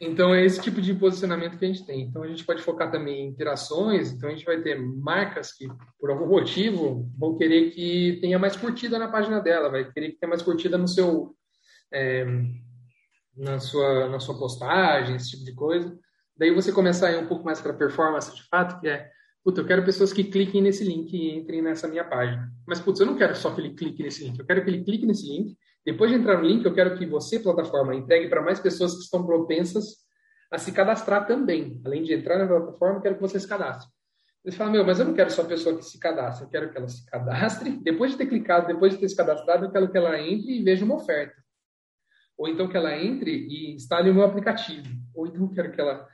Então 0.00 0.34
é 0.34 0.44
esse 0.44 0.60
tipo 0.60 0.80
de 0.80 0.92
posicionamento 0.94 1.56
que 1.56 1.64
a 1.64 1.68
gente 1.68 1.86
tem. 1.86 2.02
Então 2.02 2.22
a 2.22 2.28
gente 2.28 2.44
pode 2.44 2.62
focar 2.62 2.90
também 2.90 3.22
em 3.22 3.28
interações, 3.28 4.12
então 4.12 4.28
a 4.28 4.32
gente 4.32 4.44
vai 4.44 4.60
ter 4.60 4.80
marcas 4.80 5.52
que, 5.52 5.66
por 5.98 6.10
algum 6.10 6.26
motivo, 6.26 7.08
vão 7.16 7.36
querer 7.36 7.70
que 7.70 8.18
tenha 8.20 8.38
mais 8.38 8.56
curtida 8.56 8.98
na 8.98 9.08
página 9.08 9.40
dela, 9.40 9.70
vai 9.70 9.90
querer 9.90 10.10
que 10.10 10.18
tenha 10.18 10.28
mais 10.28 10.42
curtida 10.42 10.76
no 10.76 10.88
seu. 10.88 11.34
É, 11.92 12.26
na 13.36 13.58
sua, 13.58 14.08
na 14.08 14.20
sua 14.20 14.38
postagem, 14.38 15.16
esse 15.16 15.30
tipo 15.30 15.44
de 15.44 15.54
coisa. 15.54 15.96
Daí 16.36 16.52
você 16.52 16.72
começar 16.72 17.08
a 17.08 17.12
ir 17.12 17.18
um 17.18 17.26
pouco 17.26 17.44
mais 17.44 17.60
para 17.60 17.72
performance 17.72 18.34
de 18.34 18.42
fato, 18.48 18.80
que 18.80 18.88
é, 18.88 19.08
puta, 19.44 19.60
eu 19.60 19.66
quero 19.66 19.84
pessoas 19.84 20.12
que 20.12 20.24
cliquem 20.24 20.62
nesse 20.62 20.82
link 20.82 21.12
e 21.12 21.36
entrem 21.36 21.60
nessa 21.60 21.86
minha 21.86 22.02
página. 22.02 22.50
Mas, 22.66 22.80
putz, 22.80 22.98
eu 22.98 23.06
não 23.06 23.14
quero 23.14 23.36
só 23.36 23.54
que 23.54 23.60
ele 23.60 23.74
clique 23.74 24.02
nesse 24.02 24.24
link, 24.24 24.38
eu 24.38 24.46
quero 24.46 24.64
que 24.64 24.70
ele 24.70 24.82
clique 24.82 25.04
nesse 25.04 25.28
link. 25.28 25.56
Depois 25.84 26.10
de 26.10 26.16
entrar 26.16 26.38
no 26.38 26.48
link, 26.48 26.64
eu 26.64 26.72
quero 26.72 26.96
que 26.96 27.04
você, 27.04 27.38
plataforma, 27.38 27.94
entregue 27.94 28.28
para 28.28 28.40
mais 28.40 28.58
pessoas 28.58 28.94
que 28.94 29.00
estão 29.00 29.24
propensas 29.24 29.98
a 30.50 30.56
se 30.56 30.72
cadastrar 30.72 31.26
também. 31.26 31.78
Além 31.84 32.02
de 32.02 32.14
entrar 32.14 32.38
na 32.38 32.46
plataforma, 32.46 32.96
eu 32.96 33.02
quero 33.02 33.14
que 33.16 33.20
você 33.20 33.38
se 33.38 33.46
cadastre. 33.46 33.92
Você 34.42 34.56
fala, 34.56 34.70
meu, 34.70 34.84
mas 34.84 34.98
eu 34.98 35.04
não 35.04 35.14
quero 35.14 35.30
só 35.30 35.42
a 35.42 35.46
pessoa 35.46 35.76
que 35.76 35.84
se 35.84 35.98
cadastre, 35.98 36.44
eu 36.44 36.50
quero 36.50 36.70
que 36.70 36.78
ela 36.78 36.88
se 36.88 37.04
cadastre. 37.04 37.70
Depois 37.82 38.12
de 38.12 38.18
ter 38.18 38.26
clicado, 38.26 38.66
depois 38.66 38.92
de 38.92 38.98
ter 38.98 39.08
se 39.08 39.16
cadastrado, 39.16 39.66
eu 39.66 39.70
quero 39.70 39.90
que 39.90 39.98
ela 39.98 40.18
entre 40.20 40.58
e 40.58 40.62
veja 40.62 40.84
uma 40.84 40.96
oferta. 40.96 41.34
Ou 42.36 42.48
então 42.48 42.68
que 42.68 42.76
ela 42.76 42.96
entre 42.96 43.30
e 43.30 43.74
instale 43.74 44.10
o 44.10 44.14
meu 44.14 44.24
aplicativo. 44.24 44.88
Ou 45.14 45.26
então 45.26 45.48
quero 45.48 45.70
que 45.70 45.80
ela 45.80 46.06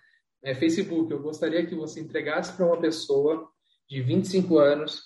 é, 0.43 0.55
Facebook, 0.55 1.11
eu 1.11 1.23
gostaria 1.23 1.65
que 1.67 1.75
você 1.75 2.01
entregasse 2.01 2.57
para 2.57 2.67
uma 2.67 2.81
pessoa 2.81 3.49
de 3.89 4.01
25 4.01 4.59
anos 4.59 5.03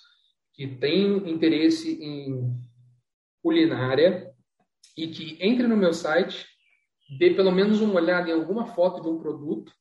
que 0.53 0.67
tem 0.67 1.29
interesse 1.29 2.01
em 2.01 2.53
culinária 3.41 4.33
e 4.97 5.07
que 5.07 5.37
entre 5.41 5.67
no 5.67 5.75
meu 5.75 5.93
site, 5.93 6.45
dê 7.19 7.33
pelo 7.33 7.51
menos 7.51 7.81
uma 7.81 7.95
olhada 7.95 8.29
em 8.29 8.33
alguma 8.33 8.65
foto 8.65 9.01
de 9.01 9.09
um 9.09 9.19
produto 9.19 9.71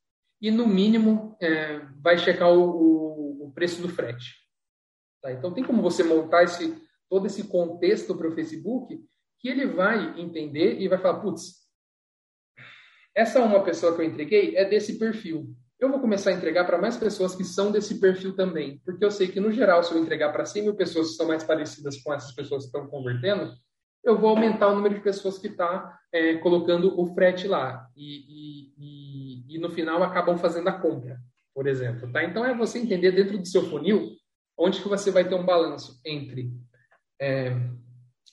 e, 0.41 0.51
no 0.51 0.67
mínimo, 0.67 1.37
é, 1.41 1.79
vai 2.03 2.19
checar 2.19 2.51
o, 2.51 2.63
o, 2.63 3.47
o, 3.47 3.53
preço 3.53 3.81
do 3.81 3.89
frete. 3.89 4.35
Tá? 5.23 5.33
Então, 5.33 5.55
tem 5.55 5.65
como 5.65 5.81
você 5.81 6.03
montar 6.03 6.43
esse, 6.43 6.77
todo 7.09 7.27
esse 7.27 7.49
contexto 7.49 8.15
para 8.17 8.29
o 8.29 8.35
Facebook 8.35 9.01
que 9.39 9.49
ele 9.49 9.67
vai 9.67 10.21
entender 10.21 10.81
e 10.81 10.89
vai 10.89 10.99
falar, 10.99 11.21
putz, 11.21 11.64
essa 13.15 13.41
uma 13.41 13.63
pessoa 13.63 13.95
que 13.95 14.03
eu 14.03 14.07
entreguei 14.07 14.57
é 14.57 14.65
desse 14.65 14.99
perfil. 14.99 15.55
Eu 15.79 15.91
vou 15.91 16.01
começar 16.01 16.31
a 16.31 16.33
entregar 16.33 16.65
para 16.65 16.79
mais 16.79 16.97
pessoas 16.97 17.35
que 17.35 17.45
são 17.45 17.71
desse 17.71 18.01
perfil 18.01 18.35
também, 18.35 18.81
porque 18.85 19.05
eu 19.05 19.11
sei 19.11 19.29
que, 19.29 19.41
no 19.41 19.53
geral, 19.53 19.83
se 19.83 19.93
eu 19.93 19.99
entregar 19.99 20.33
para 20.33 20.47
100 20.47 20.63
mil 20.63 20.75
pessoas 20.75 21.11
que 21.11 21.17
são 21.17 21.27
mais 21.27 21.45
parecidas 21.45 22.01
com 22.03 22.13
essas 22.13 22.33
pessoas 22.33 22.63
que 22.63 22.69
estão 22.69 22.87
convertendo, 22.89 23.53
eu 24.03 24.19
vou 24.19 24.31
aumentar 24.31 24.69
o 24.69 24.75
número 24.75 24.95
de 24.95 25.01
pessoas 25.01 25.39
que 25.39 25.49
está 25.49 25.99
é, 26.13 26.35
colocando 26.37 26.99
o 27.01 27.07
frete 27.15 27.49
lá 27.49 27.89
e, 27.97 28.17
e, 28.29 28.75
e, 28.79 29.57
e, 29.57 29.59
no 29.59 29.71
final 29.71 30.03
acabam 30.03 30.37
fazendo 30.37 30.69
a 30.69 30.73
compra, 30.73 31.19
por 31.55 31.67
exemplo. 31.67 32.11
Tá? 32.13 32.23
Então, 32.23 32.45
é 32.45 32.55
você 32.55 32.79
entender 32.79 33.13
dentro 33.13 33.39
do 33.39 33.47
seu 33.47 33.63
funil 33.69 34.11
onde 34.57 34.81
que 34.81 34.89
você 34.89 35.11
vai 35.11 35.27
ter 35.27 35.35
um 35.35 35.45
balanço 35.45 36.01
entre 36.05 36.53
é, 37.21 37.57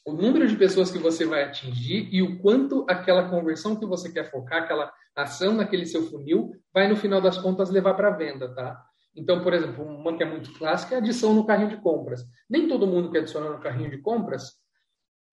o 0.05 0.13
número 0.13 0.47
de 0.47 0.55
pessoas 0.55 0.91
que 0.91 0.97
você 0.97 1.25
vai 1.25 1.43
atingir 1.43 2.09
e 2.11 2.21
o 2.21 2.39
quanto 2.39 2.85
aquela 2.89 3.29
conversão 3.29 3.75
que 3.75 3.85
você 3.85 4.11
quer 4.11 4.29
focar, 4.31 4.63
aquela 4.63 4.91
ação 5.15 5.53
naquele 5.53 5.85
seu 5.85 6.03
funil, 6.07 6.51
vai 6.73 6.87
no 6.87 6.95
final 6.95 7.21
das 7.21 7.37
contas 7.37 7.69
levar 7.69 7.93
para 7.93 8.09
venda, 8.11 8.53
tá? 8.53 8.81
Então, 9.15 9.43
por 9.43 9.53
exemplo, 9.53 9.83
uma 9.83 10.15
que 10.15 10.23
é 10.23 10.25
muito 10.25 10.53
clássica 10.57 10.95
é 10.95 10.97
a 10.97 11.01
adição 11.01 11.33
no 11.33 11.45
carrinho 11.45 11.69
de 11.69 11.77
compras. 11.77 12.21
Nem 12.49 12.67
todo 12.67 12.87
mundo 12.87 13.11
que 13.11 13.17
adiciona 13.17 13.49
no 13.49 13.59
carrinho 13.59 13.91
de 13.91 13.97
compras 13.97 14.53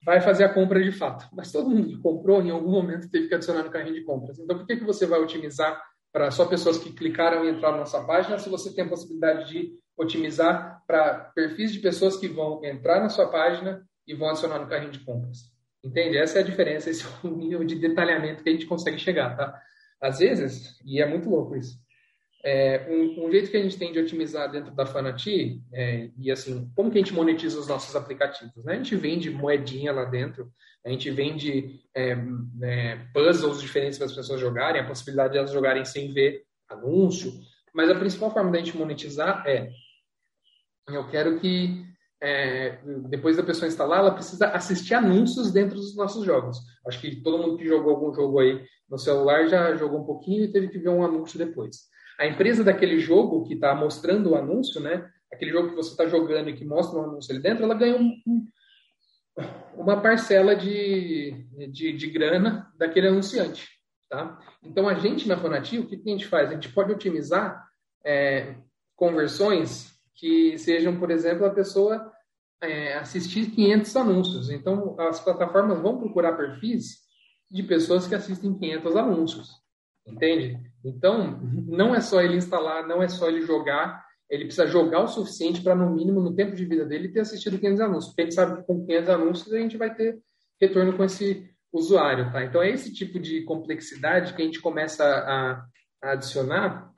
vai 0.04 0.20
fazer 0.20 0.44
a 0.44 0.52
compra 0.52 0.82
de 0.82 0.92
fato, 0.92 1.26
mas 1.32 1.50
todo 1.50 1.70
mundo 1.70 1.88
que 1.88 2.00
comprou 2.00 2.42
em 2.42 2.50
algum 2.50 2.70
momento 2.70 3.10
teve 3.10 3.28
que 3.28 3.34
adicionar 3.34 3.62
no 3.62 3.70
carrinho 3.70 3.94
de 3.94 4.04
compras. 4.04 4.38
Então, 4.38 4.56
por 4.56 4.66
que, 4.66 4.76
que 4.76 4.84
você 4.84 5.06
vai 5.06 5.20
otimizar 5.20 5.80
para 6.12 6.30
só 6.30 6.46
pessoas 6.46 6.78
que 6.78 6.92
clicaram 6.92 7.44
e 7.44 7.50
entraram 7.50 7.76
na 7.76 7.80
nossa 7.80 8.02
página 8.04 8.38
se 8.38 8.48
você 8.48 8.74
tem 8.74 8.84
a 8.84 8.88
possibilidade 8.88 9.48
de 9.48 9.72
otimizar 9.96 10.82
para 10.86 11.32
perfis 11.34 11.72
de 11.72 11.80
pessoas 11.80 12.16
que 12.16 12.28
vão 12.28 12.64
entrar 12.64 13.00
na 13.00 13.08
sua 13.08 13.28
página 13.28 13.82
e 14.08 14.14
vão 14.14 14.30
adicionar 14.30 14.58
no 14.58 14.66
carrinho 14.66 14.90
de 14.90 15.00
compras. 15.00 15.52
Entende? 15.84 16.16
Essa 16.16 16.38
é 16.38 16.42
a 16.42 16.44
diferença, 16.44 16.90
esse 16.90 17.04
é 17.04 17.08
o 17.22 17.30
nível 17.30 17.62
de 17.62 17.76
detalhamento 17.76 18.42
que 18.42 18.48
a 18.48 18.52
gente 18.52 18.66
consegue 18.66 18.98
chegar, 18.98 19.36
tá? 19.36 19.62
Às 20.00 20.18
vezes, 20.18 20.80
e 20.84 21.00
é 21.00 21.06
muito 21.06 21.28
louco 21.28 21.54
isso, 21.54 21.78
É, 22.44 22.86
um, 22.88 23.26
um, 23.26 23.30
jeito 23.32 23.50
que 23.50 23.56
a 23.56 23.62
gente 23.62 23.76
tem 23.76 23.92
de 23.92 23.98
otimizar 23.98 24.50
dentro 24.50 24.72
da 24.72 24.86
Fanati, 24.86 25.60
é, 25.72 26.08
e 26.16 26.30
assim, 26.30 26.70
como 26.74 26.90
que 26.90 26.96
a 26.96 27.02
gente 27.02 27.12
monetiza 27.12 27.58
os 27.58 27.66
nossos 27.66 27.96
aplicativos? 27.96 28.64
Né? 28.64 28.74
A 28.74 28.76
gente 28.76 28.94
vende 28.94 29.28
moedinha 29.28 29.92
lá 29.92 30.04
dentro, 30.04 30.50
a 30.86 30.88
gente 30.88 31.10
vende 31.10 31.80
é, 31.94 32.16
é 32.62 32.96
puzzles 33.12 33.60
diferentes 33.60 33.98
para 33.98 34.06
as 34.06 34.14
pessoas 34.14 34.40
jogarem, 34.40 34.80
a 34.80 34.86
possibilidade 34.86 35.32
de 35.32 35.38
elas 35.38 35.52
jogarem 35.52 35.84
sem 35.84 36.12
ver 36.12 36.44
anúncio, 36.68 37.32
mas 37.74 37.90
a 37.90 37.98
principal 37.98 38.32
forma 38.32 38.52
da 38.52 38.58
gente 38.58 38.76
monetizar 38.76 39.44
é 39.46 39.70
eu 40.88 41.08
quero 41.10 41.38
que 41.40 41.87
é, 42.20 42.78
depois 43.08 43.36
da 43.36 43.42
pessoa 43.42 43.68
instalar, 43.68 44.00
ela 44.00 44.14
precisa 44.14 44.48
assistir 44.48 44.94
anúncios 44.94 45.52
dentro 45.52 45.76
dos 45.76 45.94
nossos 45.94 46.24
jogos. 46.24 46.58
Acho 46.86 47.00
que 47.00 47.22
todo 47.22 47.38
mundo 47.38 47.56
que 47.56 47.66
jogou 47.66 47.94
algum 47.94 48.12
jogo 48.12 48.40
aí 48.40 48.64
no 48.88 48.98
celular 48.98 49.46
já 49.46 49.74
jogou 49.76 50.00
um 50.00 50.06
pouquinho 50.06 50.44
e 50.44 50.52
teve 50.52 50.68
que 50.68 50.78
ver 50.78 50.88
um 50.88 51.04
anúncio 51.04 51.38
depois. 51.38 51.88
A 52.18 52.26
empresa 52.26 52.64
daquele 52.64 52.98
jogo 52.98 53.44
que 53.44 53.54
está 53.54 53.74
mostrando 53.74 54.30
o 54.30 54.34
anúncio, 54.34 54.80
né? 54.80 55.08
Aquele 55.32 55.52
jogo 55.52 55.68
que 55.68 55.76
você 55.76 55.90
está 55.90 56.06
jogando 56.06 56.50
e 56.50 56.54
que 56.54 56.64
mostra 56.64 56.98
o 56.98 57.04
anúncio 57.04 57.32
ali 57.32 57.40
dentro, 57.40 57.64
ela 57.64 57.74
ganha 57.74 57.96
um, 57.96 58.12
um, 58.26 58.46
uma 59.76 60.00
parcela 60.00 60.56
de, 60.56 61.46
de, 61.70 61.92
de, 61.92 62.10
grana 62.10 62.72
daquele 62.76 63.08
anunciante, 63.08 63.68
tá? 64.08 64.36
Então 64.64 64.88
a 64.88 64.94
gente 64.94 65.28
na 65.28 65.36
Fanati, 65.36 65.78
o 65.78 65.86
que, 65.86 65.96
que 65.96 66.08
a 66.08 66.12
gente 66.12 66.26
faz? 66.26 66.50
A 66.50 66.54
gente 66.54 66.70
pode 66.70 66.90
otimizar 66.90 67.62
é, 68.04 68.56
conversões 68.96 69.97
que 70.18 70.58
sejam, 70.58 70.98
por 70.98 71.10
exemplo, 71.10 71.46
a 71.46 71.50
pessoa 71.50 72.12
é, 72.60 72.94
assistir 72.94 73.50
500 73.50 73.96
anúncios. 73.96 74.50
Então, 74.50 74.98
as 74.98 75.20
plataformas 75.20 75.80
vão 75.80 75.98
procurar 75.98 76.36
perfis 76.36 76.98
de 77.50 77.62
pessoas 77.62 78.06
que 78.06 78.14
assistem 78.14 78.58
500 78.58 78.96
anúncios, 78.96 79.48
entende? 80.06 80.60
Então, 80.84 81.40
não 81.66 81.94
é 81.94 82.00
só 82.00 82.20
ele 82.20 82.36
instalar, 82.36 82.86
não 82.86 83.02
é 83.02 83.08
só 83.08 83.28
ele 83.28 83.42
jogar, 83.42 84.04
ele 84.28 84.44
precisa 84.44 84.66
jogar 84.66 85.04
o 85.04 85.08
suficiente 85.08 85.62
para, 85.62 85.74
no 85.74 85.90
mínimo, 85.90 86.20
no 86.20 86.34
tempo 86.34 86.54
de 86.54 86.64
vida 86.64 86.84
dele, 86.84 87.08
ter 87.08 87.20
assistido 87.20 87.58
500 87.58 87.80
anúncios. 87.80 88.06
Porque 88.06 88.22
ele 88.22 88.32
sabe 88.32 88.56
que 88.56 88.66
com 88.66 88.84
500 88.84 89.08
anúncios 89.08 89.54
a 89.54 89.58
gente 89.58 89.76
vai 89.76 89.94
ter 89.94 90.18
retorno 90.60 90.96
com 90.96 91.04
esse 91.04 91.48
usuário, 91.72 92.30
tá? 92.32 92.44
Então, 92.44 92.60
é 92.60 92.70
esse 92.70 92.92
tipo 92.92 93.18
de 93.20 93.42
complexidade 93.44 94.34
que 94.34 94.42
a 94.42 94.44
gente 94.44 94.60
começa 94.60 95.04
a, 95.04 95.64
a 96.02 96.12
adicionar 96.12 96.92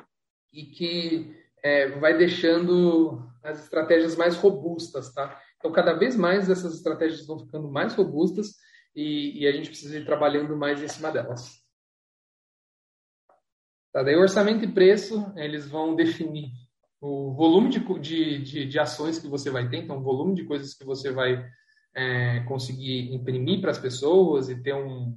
e 0.52 0.64
que 0.64 1.39
é, 1.62 1.88
vai 1.98 2.16
deixando 2.16 3.22
as 3.42 3.62
estratégias 3.64 4.16
mais 4.16 4.36
robustas, 4.36 5.12
tá? 5.12 5.40
Então, 5.58 5.72
cada 5.72 5.92
vez 5.92 6.16
mais 6.16 6.48
essas 6.48 6.74
estratégias 6.74 7.26
vão 7.26 7.38
ficando 7.38 7.70
mais 7.70 7.94
robustas 7.94 8.56
e, 8.94 9.42
e 9.42 9.46
a 9.46 9.52
gente 9.52 9.68
precisa 9.68 9.98
ir 9.98 10.04
trabalhando 10.04 10.56
mais 10.56 10.82
em 10.82 10.88
cima 10.88 11.10
delas. 11.10 11.60
Tá, 13.92 14.02
daí, 14.02 14.16
orçamento 14.16 14.64
e 14.64 14.72
preço, 14.72 15.32
eles 15.36 15.68
vão 15.68 15.96
definir 15.96 16.50
o 17.00 17.32
volume 17.32 17.70
de, 17.70 17.80
de, 17.98 18.42
de, 18.42 18.66
de 18.66 18.78
ações 18.78 19.18
que 19.18 19.26
você 19.26 19.50
vai 19.50 19.68
ter, 19.68 19.78
então, 19.78 19.98
o 19.98 20.02
volume 20.02 20.34
de 20.34 20.44
coisas 20.44 20.74
que 20.74 20.84
você 20.84 21.10
vai 21.10 21.44
é, 21.94 22.40
conseguir 22.40 23.12
imprimir 23.14 23.60
para 23.60 23.70
as 23.70 23.78
pessoas 23.78 24.48
e 24.48 24.62
ter 24.62 24.74
um, 24.74 25.16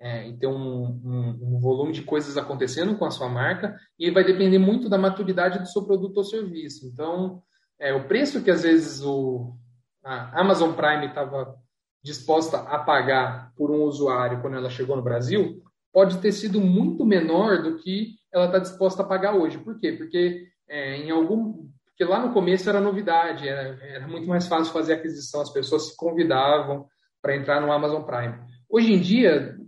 é, 0.00 0.26
e 0.26 0.36
ter 0.38 0.46
um, 0.46 0.84
um, 1.04 1.38
um, 1.42 1.60
volume 1.60 1.92
de 1.92 2.02
coisas 2.02 2.38
acontecendo 2.38 2.96
com 2.96 3.04
a 3.04 3.10
sua 3.10 3.28
marca 3.28 3.76
e 3.98 4.10
vai 4.10 4.24
depender 4.24 4.58
muito 4.58 4.88
da 4.88 4.96
maturidade 4.96 5.58
do 5.58 5.68
seu 5.68 5.84
produto 5.84 6.16
ou 6.16 6.24
serviço. 6.24 6.86
Então, 6.86 7.42
é, 7.78 7.92
o 7.92 8.08
preço 8.08 8.42
que 8.42 8.50
às 8.50 8.62
vezes 8.62 9.02
o, 9.02 9.54
a 10.02 10.40
Amazon 10.40 10.72
Prime 10.72 11.06
estava 11.06 11.54
disposta 12.02 12.58
a 12.58 12.78
pagar 12.78 13.52
por 13.54 13.70
um 13.70 13.82
usuário 13.82 14.40
quando 14.40 14.56
ela 14.56 14.70
chegou 14.70 14.96
no 14.96 15.02
Brasil 15.02 15.62
pode 15.92 16.18
ter 16.18 16.32
sido 16.32 16.60
muito 16.60 17.04
menor 17.04 17.62
do 17.62 17.76
que 17.76 18.14
ela 18.32 18.46
está 18.46 18.58
disposta 18.58 19.02
a 19.02 19.06
pagar 19.06 19.34
hoje. 19.34 19.58
Por 19.58 19.78
quê? 19.78 19.92
Porque 19.92 20.46
é, 20.68 20.96
em 20.96 21.10
algum 21.10 21.68
porque 21.86 22.10
lá 22.10 22.18
no 22.18 22.32
começo 22.32 22.66
era 22.66 22.80
novidade, 22.80 23.46
era, 23.46 23.78
era 23.82 24.08
muito 24.08 24.26
mais 24.26 24.46
fácil 24.46 24.72
fazer 24.72 24.94
aquisição, 24.94 25.42
as 25.42 25.52
pessoas 25.52 25.88
se 25.88 25.96
convidavam 25.96 26.86
para 27.20 27.36
entrar 27.36 27.60
no 27.60 27.70
Amazon 27.70 28.02
Prime. 28.04 28.38
Hoje 28.70 28.90
em 28.90 28.98
dia, 28.98 29.59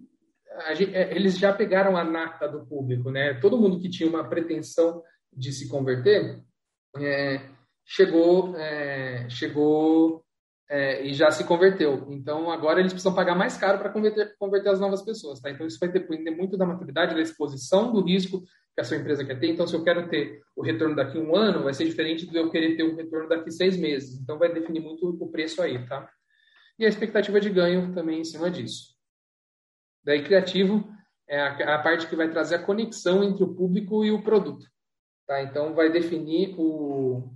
gente, 0.74 0.94
é, 0.94 1.14
eles 1.14 1.38
já 1.38 1.52
pegaram 1.52 1.96
a 1.96 2.04
nata 2.04 2.48
do 2.48 2.66
público, 2.66 3.10
né? 3.10 3.34
Todo 3.34 3.58
mundo 3.58 3.80
que 3.80 3.88
tinha 3.88 4.08
uma 4.08 4.28
pretensão 4.28 5.02
de 5.32 5.52
se 5.52 5.68
converter 5.68 6.40
é, 6.96 7.40
chegou, 7.84 8.56
é, 8.56 9.28
chegou 9.28 10.22
é, 10.68 11.04
e 11.06 11.12
já 11.12 11.30
se 11.30 11.44
converteu. 11.44 12.06
Então 12.10 12.50
agora 12.50 12.80
eles 12.80 12.92
precisam 12.92 13.14
pagar 13.14 13.34
mais 13.34 13.56
caro 13.56 13.78
para 13.78 13.90
converter, 13.90 14.34
converter 14.38 14.70
as 14.70 14.80
novas 14.80 15.02
pessoas, 15.02 15.40
tá? 15.40 15.50
Então 15.50 15.66
isso 15.66 15.78
vai 15.78 15.90
depender 15.90 16.30
muito 16.30 16.56
da 16.56 16.66
maturidade, 16.66 17.14
da 17.14 17.20
exposição 17.20 17.92
do 17.92 18.02
risco 18.02 18.42
que 18.74 18.80
a 18.80 18.84
sua 18.84 18.96
empresa 18.96 19.24
quer 19.24 19.38
ter. 19.38 19.48
Então 19.48 19.66
se 19.66 19.74
eu 19.74 19.84
quero 19.84 20.08
ter 20.08 20.40
o 20.56 20.62
retorno 20.62 20.96
daqui 20.96 21.18
um 21.18 21.36
ano, 21.36 21.64
vai 21.64 21.74
ser 21.74 21.84
diferente 21.84 22.26
do 22.26 22.36
eu 22.36 22.50
querer 22.50 22.76
ter 22.76 22.84
um 22.84 22.96
retorno 22.96 23.28
daqui 23.28 23.50
seis 23.50 23.76
meses. 23.76 24.18
Então 24.18 24.38
vai 24.38 24.52
definir 24.52 24.80
muito 24.80 25.06
o 25.08 25.30
preço 25.30 25.60
aí, 25.60 25.86
tá? 25.86 26.08
E 26.78 26.86
a 26.86 26.88
expectativa 26.88 27.38
de 27.38 27.50
ganho 27.50 27.92
também 27.94 28.20
em 28.20 28.24
cima 28.24 28.50
disso. 28.50 28.91
Daí, 30.04 30.24
criativo 30.24 30.88
é 31.28 31.40
a, 31.40 31.76
a, 31.76 31.78
parte 31.78 32.06
que 32.06 32.16
vai 32.16 32.30
trazer 32.30 32.56
a 32.56 32.62
conexão 32.62 33.22
entre 33.22 33.44
o 33.44 33.54
público 33.54 34.04
e 34.04 34.10
o 34.10 34.22
produto. 34.22 34.66
Tá? 35.26 35.42
Então, 35.42 35.74
vai 35.74 35.90
definir 35.90 36.54
o, 36.58 37.32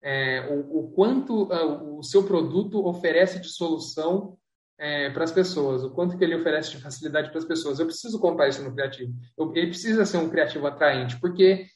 é, 0.00 0.48
o, 0.48 0.78
o, 0.78 0.92
quanto 0.92 1.44
uh, 1.44 1.98
o 1.98 2.02
seu 2.02 2.24
produto 2.24 2.86
oferece 2.86 3.40
de 3.40 3.48
solução 3.48 4.38
é, 4.78 5.10
para 5.10 5.24
as 5.24 5.32
pessoas, 5.32 5.84
o 5.84 5.90
quanto 5.90 6.16
que 6.16 6.24
ele 6.24 6.34
oferece 6.34 6.70
de 6.70 6.82
facilidade 6.82 7.30
para 7.30 7.38
as 7.38 7.44
pessoas. 7.44 7.78
Eu 7.78 7.86
preciso 7.86 8.18
contar 8.18 8.48
isso 8.48 8.62
no 8.62 8.72
criativo. 8.72 9.12
Eu, 9.36 9.52
ele 9.54 9.68
precisa 9.68 10.06
ser 10.06 10.18
um 10.18 10.30
criativo 10.30 10.66
atraente, 10.66 11.20
porque 11.20 11.66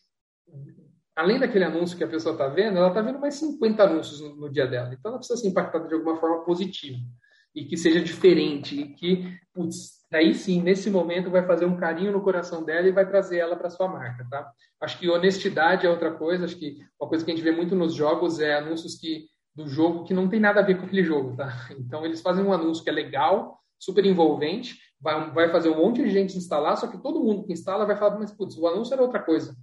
além 1.15 1.39
daquele 1.39 1.65
anúncio 1.65 1.97
que 1.97 2.05
a 2.05 2.09
pessoa 2.09 2.33
está 2.33 2.49
vendo, 2.49 2.79
ela 2.79 2.89
está 2.89 3.01
vendo 3.01 3.19
mais 3.19 3.35
50 3.35 3.83
anúncios 3.83 4.21
no, 4.21 4.37
no, 4.37 4.51
dia 4.51 4.67
dela. 4.67 4.93
Então, 4.93 5.11
ela 5.11 5.19
precisa 5.19 5.41
ser 5.41 5.49
impactada 5.49 5.87
de 5.87 5.95
alguma 5.95 6.17
forma 6.17 6.45
positiva 6.45 6.99
e 7.57 7.65
que 7.65 7.77
seja 7.77 8.03
diferente 8.03 8.79
e 8.79 8.89
que, 8.93 9.35
putz, 9.55 10.05
aí 10.13 10.35
sim, 10.35 10.63
nesse 10.63 10.91
momento 10.91 11.31
vai 11.31 11.45
fazer 11.47 11.65
um 11.65 11.79
carinho 11.79 12.13
no 12.13 12.21
coração 12.21 12.63
dela 12.63 12.87
e 12.87 12.93
vai 12.93 13.09
trazer 13.09 13.39
ela 13.39 13.57
para 13.57 13.71
sua 13.71 13.89
marca, 13.89 14.27
tá? 14.31 14.53
Acho 14.79 14.99
que 14.99 15.09
honestidade 15.09 15.87
é 15.87 15.91
outra 15.91 16.13
coisa, 16.13 16.45
acho 16.45 16.57
que 16.57 16.77
uma 17.01 17.09
coisa 17.09 17.25
que 17.25 17.31
a 17.31 17.35
gente 17.35 17.43
vê 17.43 17.51
muito 17.51 17.75
nos 17.75 17.95
jogos 17.95 18.39
é 18.41 18.59
anúncios 18.59 18.97
que 18.97 19.25
do 19.55 19.67
jogo 19.67 20.05
que 20.05 20.13
não 20.13 20.29
tem 20.29 20.39
nada 20.39 20.61
a 20.61 20.63
ver 20.63 20.77
com 20.77 20.85
aquele 20.85 21.03
jogo, 21.03 21.35
tá? 21.35 21.49
Então 21.81 22.05
eles 22.05 22.21
fazem 22.21 22.45
um 22.45 22.53
anúncio 22.53 22.85
que 22.85 22.91
é 22.91 22.93
legal, 22.93 23.59
super 23.79 24.05
envolvente, 24.05 24.79
vai, 25.01 25.31
vai 25.31 25.51
fazer 25.51 25.71
um 25.71 25.79
monte 25.79 26.03
de 26.03 26.11
gente 26.11 26.37
instalar, 26.37 26.77
só 26.77 26.87
que 26.87 26.99
todo 26.99 27.25
mundo 27.25 27.47
que 27.47 27.55
instala 27.55 27.87
vai 27.87 27.97
falar, 27.97 28.19
mas 28.19 28.31
putz, 28.33 28.59
o 28.59 28.67
anúncio 28.67 28.93
era 28.93 29.03
outra 29.03 29.23
coisa. 29.23 29.57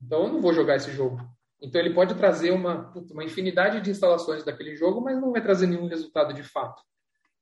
Então 0.00 0.22
eu 0.22 0.32
não 0.32 0.40
vou 0.40 0.52
jogar 0.52 0.76
esse 0.76 0.92
jogo. 0.92 1.18
Então 1.60 1.80
ele 1.80 1.94
pode 1.94 2.14
trazer 2.14 2.52
uma, 2.52 2.92
uma 3.10 3.24
infinidade 3.24 3.80
de 3.80 3.90
instalações 3.90 4.44
daquele 4.44 4.76
jogo, 4.76 5.00
mas 5.00 5.20
não 5.20 5.32
vai 5.32 5.42
trazer 5.42 5.66
nenhum 5.66 5.88
resultado 5.88 6.32
de 6.32 6.44
fato. 6.44 6.80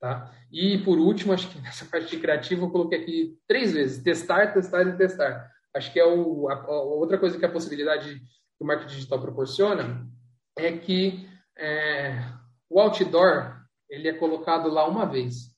Tá? 0.01 0.32
E 0.51 0.78
por 0.78 0.98
último, 0.98 1.32
acho 1.32 1.48
que 1.51 1.61
nessa 1.62 1.84
parte 1.84 2.11
de 2.11 2.20
criativo 2.20 2.66
eu 2.66 2.70
coloquei 2.70 3.01
aqui 3.01 3.38
três 3.46 3.72
vezes: 3.72 4.03
testar, 4.03 4.53
testar 4.53 4.82
e 4.82 4.96
testar. 4.96 5.51
Acho 5.74 5.92
que 5.92 6.01
é 6.01 6.07
o, 6.07 6.48
a, 6.48 6.55
a 6.55 6.82
outra 6.82 7.18
coisa 7.18 7.38
que 7.38 7.44
a 7.44 7.53
possibilidade 7.53 8.14
que 8.16 8.64
o 8.64 8.66
marketing 8.66 8.94
digital 8.94 9.20
proporciona 9.20 10.07
é 10.59 10.72
que 10.72 11.28
é, 11.57 12.18
o 12.68 12.80
outdoor 12.80 13.61
ele 13.88 14.09
é 14.09 14.12
colocado 14.12 14.68
lá 14.68 14.88
uma 14.88 15.05
vez. 15.05 15.51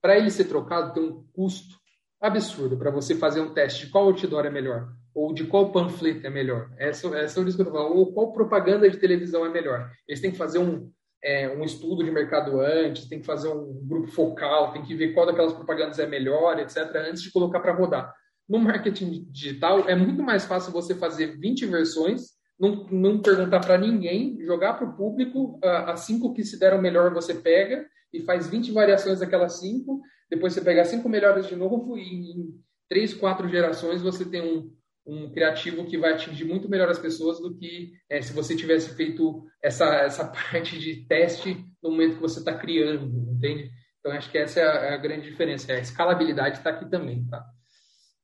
Para 0.00 0.16
ele 0.16 0.30
ser 0.30 0.44
trocado, 0.44 0.94
tem 0.94 1.02
um 1.02 1.26
custo 1.32 1.78
absurdo 2.20 2.76
para 2.76 2.90
você 2.90 3.14
fazer 3.14 3.40
um 3.40 3.52
teste 3.52 3.86
de 3.86 3.92
qual 3.92 4.04
outdoor 4.04 4.46
é 4.46 4.50
melhor, 4.50 4.88
ou 5.14 5.32
de 5.32 5.46
qual 5.46 5.72
panfleto 5.72 6.26
é 6.26 6.30
melhor. 6.30 6.70
Essa, 6.78 7.08
essa 7.18 7.40
é 7.40 7.42
o 7.42 7.46
que 7.46 7.60
eu 7.62 7.74
ou 7.74 8.12
qual 8.12 8.32
propaganda 8.32 8.88
de 8.88 8.98
televisão 8.98 9.44
é 9.44 9.48
melhor. 9.48 9.90
Eles 10.06 10.20
têm 10.20 10.30
que 10.30 10.36
fazer 10.36 10.58
um, 10.58 10.90
é, 11.22 11.48
um 11.48 11.64
estudo 11.64 12.02
de 12.02 12.10
mercado 12.10 12.60
antes, 12.60 13.06
tem 13.06 13.20
que 13.20 13.26
fazer 13.26 13.48
um 13.48 13.86
grupo 13.86 14.08
focal, 14.08 14.72
tem 14.72 14.82
que 14.82 14.94
ver 14.94 15.12
qual 15.12 15.26
daquelas 15.26 15.52
propagandas 15.52 15.98
é 15.98 16.06
melhor, 16.06 16.58
etc., 16.58 16.90
antes 17.08 17.22
de 17.22 17.30
colocar 17.30 17.60
para 17.60 17.74
rodar. 17.74 18.14
No 18.48 18.58
marketing 18.58 19.26
digital, 19.30 19.88
é 19.88 19.94
muito 19.94 20.22
mais 20.22 20.44
fácil 20.44 20.72
você 20.72 20.94
fazer 20.94 21.38
20 21.38 21.66
versões, 21.66 22.22
não, 22.58 22.86
não 22.90 23.22
perguntar 23.22 23.60
para 23.60 23.78
ninguém, 23.78 24.38
jogar 24.44 24.74
para 24.74 24.86
o 24.86 24.96
público, 24.96 25.58
as 25.62 26.00
cinco 26.00 26.32
que 26.32 26.44
se 26.44 26.58
deram 26.58 26.80
melhor 26.80 27.12
você 27.12 27.34
pega 27.34 27.86
e 28.12 28.20
faz 28.20 28.48
20 28.48 28.72
variações 28.72 29.20
daquelas 29.20 29.60
cinco, 29.60 30.00
depois 30.28 30.52
você 30.52 30.60
pega 30.60 30.82
as 30.82 30.88
cinco 30.88 31.08
melhores 31.08 31.46
de 31.46 31.56
novo 31.56 31.96
e 31.96 32.32
em 32.32 32.60
três, 32.88 33.14
quatro 33.14 33.48
gerações 33.48 34.02
você 34.02 34.24
tem 34.24 34.42
um, 34.42 34.70
um 35.10 35.28
criativo 35.28 35.84
que 35.84 35.98
vai 35.98 36.12
atingir 36.12 36.44
muito 36.44 36.68
melhor 36.68 36.88
as 36.88 36.98
pessoas 36.98 37.40
do 37.40 37.52
que 37.52 37.92
é, 38.08 38.22
se 38.22 38.32
você 38.32 38.54
tivesse 38.54 38.94
feito 38.94 39.44
essa, 39.60 39.84
essa 39.96 40.24
parte 40.30 40.78
de 40.78 41.04
teste 41.06 41.64
no 41.82 41.90
momento 41.90 42.14
que 42.14 42.22
você 42.22 42.38
está 42.38 42.56
criando, 42.56 43.06
entende? 43.32 43.70
Então, 43.98 44.12
acho 44.12 44.30
que 44.30 44.38
essa 44.38 44.60
é 44.60 44.64
a, 44.64 44.94
é 44.94 44.98
grande 44.98 45.28
diferença. 45.28 45.72
A 45.72 45.80
escalabilidade 45.80 46.58
está 46.58 46.70
aqui 46.70 46.88
também, 46.88 47.26
tá? 47.26 47.44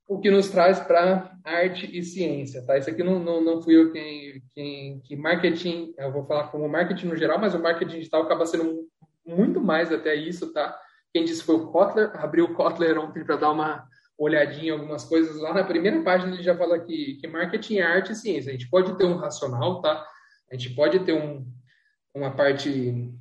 O 0.09 0.21
que 0.21 0.31
nos 0.31 0.49
traz 0.49 0.79
para 0.79 1.37
arte 1.45 1.91
e 1.93 2.03
ciência, 2.05 2.65
tá? 2.65 2.79
Isso 2.79 2.89
aqui 2.89 3.03
não, 3.03 3.19
não, 3.19 3.43
não 3.43 3.61
fui 3.61 3.77
eu 3.77 3.91
quem, 3.91 4.41
quem... 4.55 5.01
Que 5.01 5.17
marketing, 5.17 5.93
eu 5.99 6.13
vou 6.13 6.25
falar 6.25 6.49
como 6.49 6.69
marketing 6.69 7.09
no 7.09 7.17
geral, 7.17 7.41
mas 7.41 7.55
o 7.55 7.61
marketing 7.61 7.99
digital 7.99 8.23
acaba 8.23 8.47
sendo 8.47 8.87
muito 9.27 9.61
mais 9.61 9.93
até 9.93 10.15
isso, 10.15 10.53
tá? 10.53 10.79
Quem 11.13 11.25
disse 11.25 11.43
foi 11.43 11.57
o 11.57 11.67
Kotler, 11.73 12.13
abriu 12.15 12.45
o 12.45 12.55
Kotler 12.55 12.97
ontem 12.99 13.25
para 13.25 13.37
dar 13.37 13.51
uma 13.51 13.89
olhadinha 14.19 14.69
em 14.69 14.71
algumas 14.71 15.05
coisas, 15.05 15.37
lá 15.37 15.53
na 15.53 15.65
primeira 15.65 16.03
página 16.03 16.33
ele 16.33 16.43
já 16.43 16.57
fala 16.57 16.79
que, 16.79 17.19
que 17.21 17.27
marketing 17.27 17.77
é 17.77 17.83
arte 17.83 18.13
e 18.13 18.17
ciência. 18.17 18.51
A 18.51 18.53
gente 18.53 18.69
pode 18.69 18.97
ter 18.97 19.05
um 19.05 19.17
racional, 19.17 19.81
tá? 19.81 20.07
A 20.51 20.57
gente 20.57 20.75
pode 20.75 21.01
ter 21.01 21.13
um, 21.13 21.47
uma 22.15 22.31
parte 22.31 23.13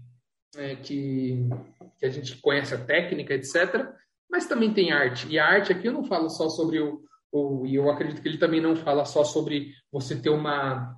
é, 0.56 0.76
que, 0.76 1.50
que 1.98 2.06
a 2.06 2.10
gente 2.10 2.38
conhece 2.38 2.74
a 2.74 2.84
técnica, 2.84 3.34
etc. 3.34 3.90
Mas 4.30 4.46
também 4.46 4.74
tem 4.74 4.92
arte. 4.92 5.28
E 5.28 5.38
a 5.38 5.46
arte 5.46 5.72
aqui 5.72 5.88
eu 5.88 5.94
não 5.94 6.06
falo 6.06 6.30
só 6.30 6.50
sobre 6.50 6.80
o, 6.80 7.02
o 7.32 7.66
e 7.66 7.76
eu 7.76 7.90
acredito 7.90 8.22
que 8.22 8.28
ele 8.28 8.38
também 8.38 8.62
não 8.62 8.76
fala 8.76 9.06
só 9.06 9.24
sobre 9.24 9.74
você 9.92 10.16
ter 10.16 10.30
uma 10.30 10.96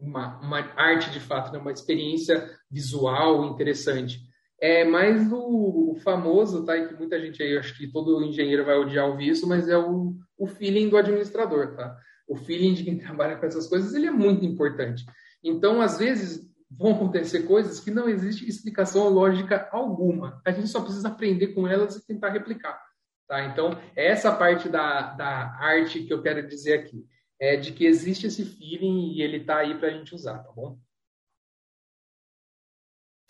uma, 0.00 0.38
uma 0.40 0.58
arte 0.76 1.10
de 1.10 1.20
fato, 1.20 1.52
né? 1.52 1.58
uma 1.58 1.72
experiência 1.72 2.48
visual 2.70 3.44
interessante. 3.44 4.18
É 4.60 4.84
mais 4.84 5.32
o, 5.32 5.92
o, 5.92 5.96
famoso, 6.00 6.64
tá? 6.64 6.76
E 6.76 6.88
que 6.88 6.94
muita 6.94 7.18
gente 7.18 7.42
aí, 7.42 7.56
acho 7.56 7.76
que 7.76 7.90
todo 7.90 8.22
engenheiro 8.22 8.64
vai 8.64 8.76
odiar 8.76 9.08
ouvir 9.08 9.28
isso, 9.28 9.48
mas 9.48 9.68
é 9.68 9.78
o, 9.78 10.14
o 10.36 10.46
feeling 10.46 10.88
do 10.88 10.96
administrador, 10.96 11.74
tá? 11.74 11.96
O 12.28 12.36
feeling 12.36 12.74
de 12.74 12.84
quem 12.84 12.98
trabalha 13.00 13.36
com 13.36 13.46
essas 13.46 13.66
coisas, 13.66 13.94
ele 13.94 14.06
é 14.06 14.10
muito 14.10 14.44
importante. 14.44 15.04
Então, 15.42 15.80
às 15.80 15.98
vezes, 15.98 16.46
vão 16.70 16.92
acontecer 16.92 17.42
coisas 17.42 17.80
que 17.80 17.90
não 17.90 18.08
existe 18.08 18.48
explicação 18.48 19.08
lógica 19.08 19.68
alguma. 19.72 20.40
A 20.46 20.52
gente 20.52 20.68
só 20.68 20.80
precisa 20.82 21.08
aprender 21.08 21.48
com 21.48 21.66
elas 21.66 21.96
e 21.96 22.06
tentar 22.06 22.30
replicar. 22.30 22.78
Tá? 23.26 23.44
Então, 23.46 23.70
é 23.96 24.08
essa 24.08 24.30
parte 24.32 24.68
da, 24.68 25.14
da 25.14 25.56
arte 25.58 26.02
que 26.02 26.12
eu 26.12 26.22
quero 26.22 26.46
dizer 26.46 26.74
aqui 26.74 27.06
é 27.40 27.56
de 27.56 27.72
que 27.72 27.86
existe 27.86 28.26
esse 28.26 28.44
feeling 28.44 29.12
e 29.12 29.22
ele 29.22 29.38
está 29.38 29.58
aí 29.58 29.74
para 29.78 29.88
a 29.88 29.92
gente 29.92 30.14
usar, 30.14 30.38
tá 30.38 30.52
bom? 30.52 30.78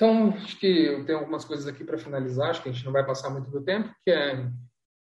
Então, 0.01 0.31
acho 0.31 0.59
que 0.59 0.67
eu 0.67 1.05
tenho 1.05 1.19
algumas 1.19 1.45
coisas 1.45 1.67
aqui 1.67 1.85
para 1.85 1.99
finalizar, 1.99 2.49
acho 2.49 2.63
que 2.63 2.71
a 2.71 2.73
gente 2.73 2.87
não 2.87 2.93
vai 2.93 3.05
passar 3.05 3.29
muito 3.29 3.51
do 3.51 3.63
tempo, 3.63 3.95
que 4.03 4.11
é 4.11 4.49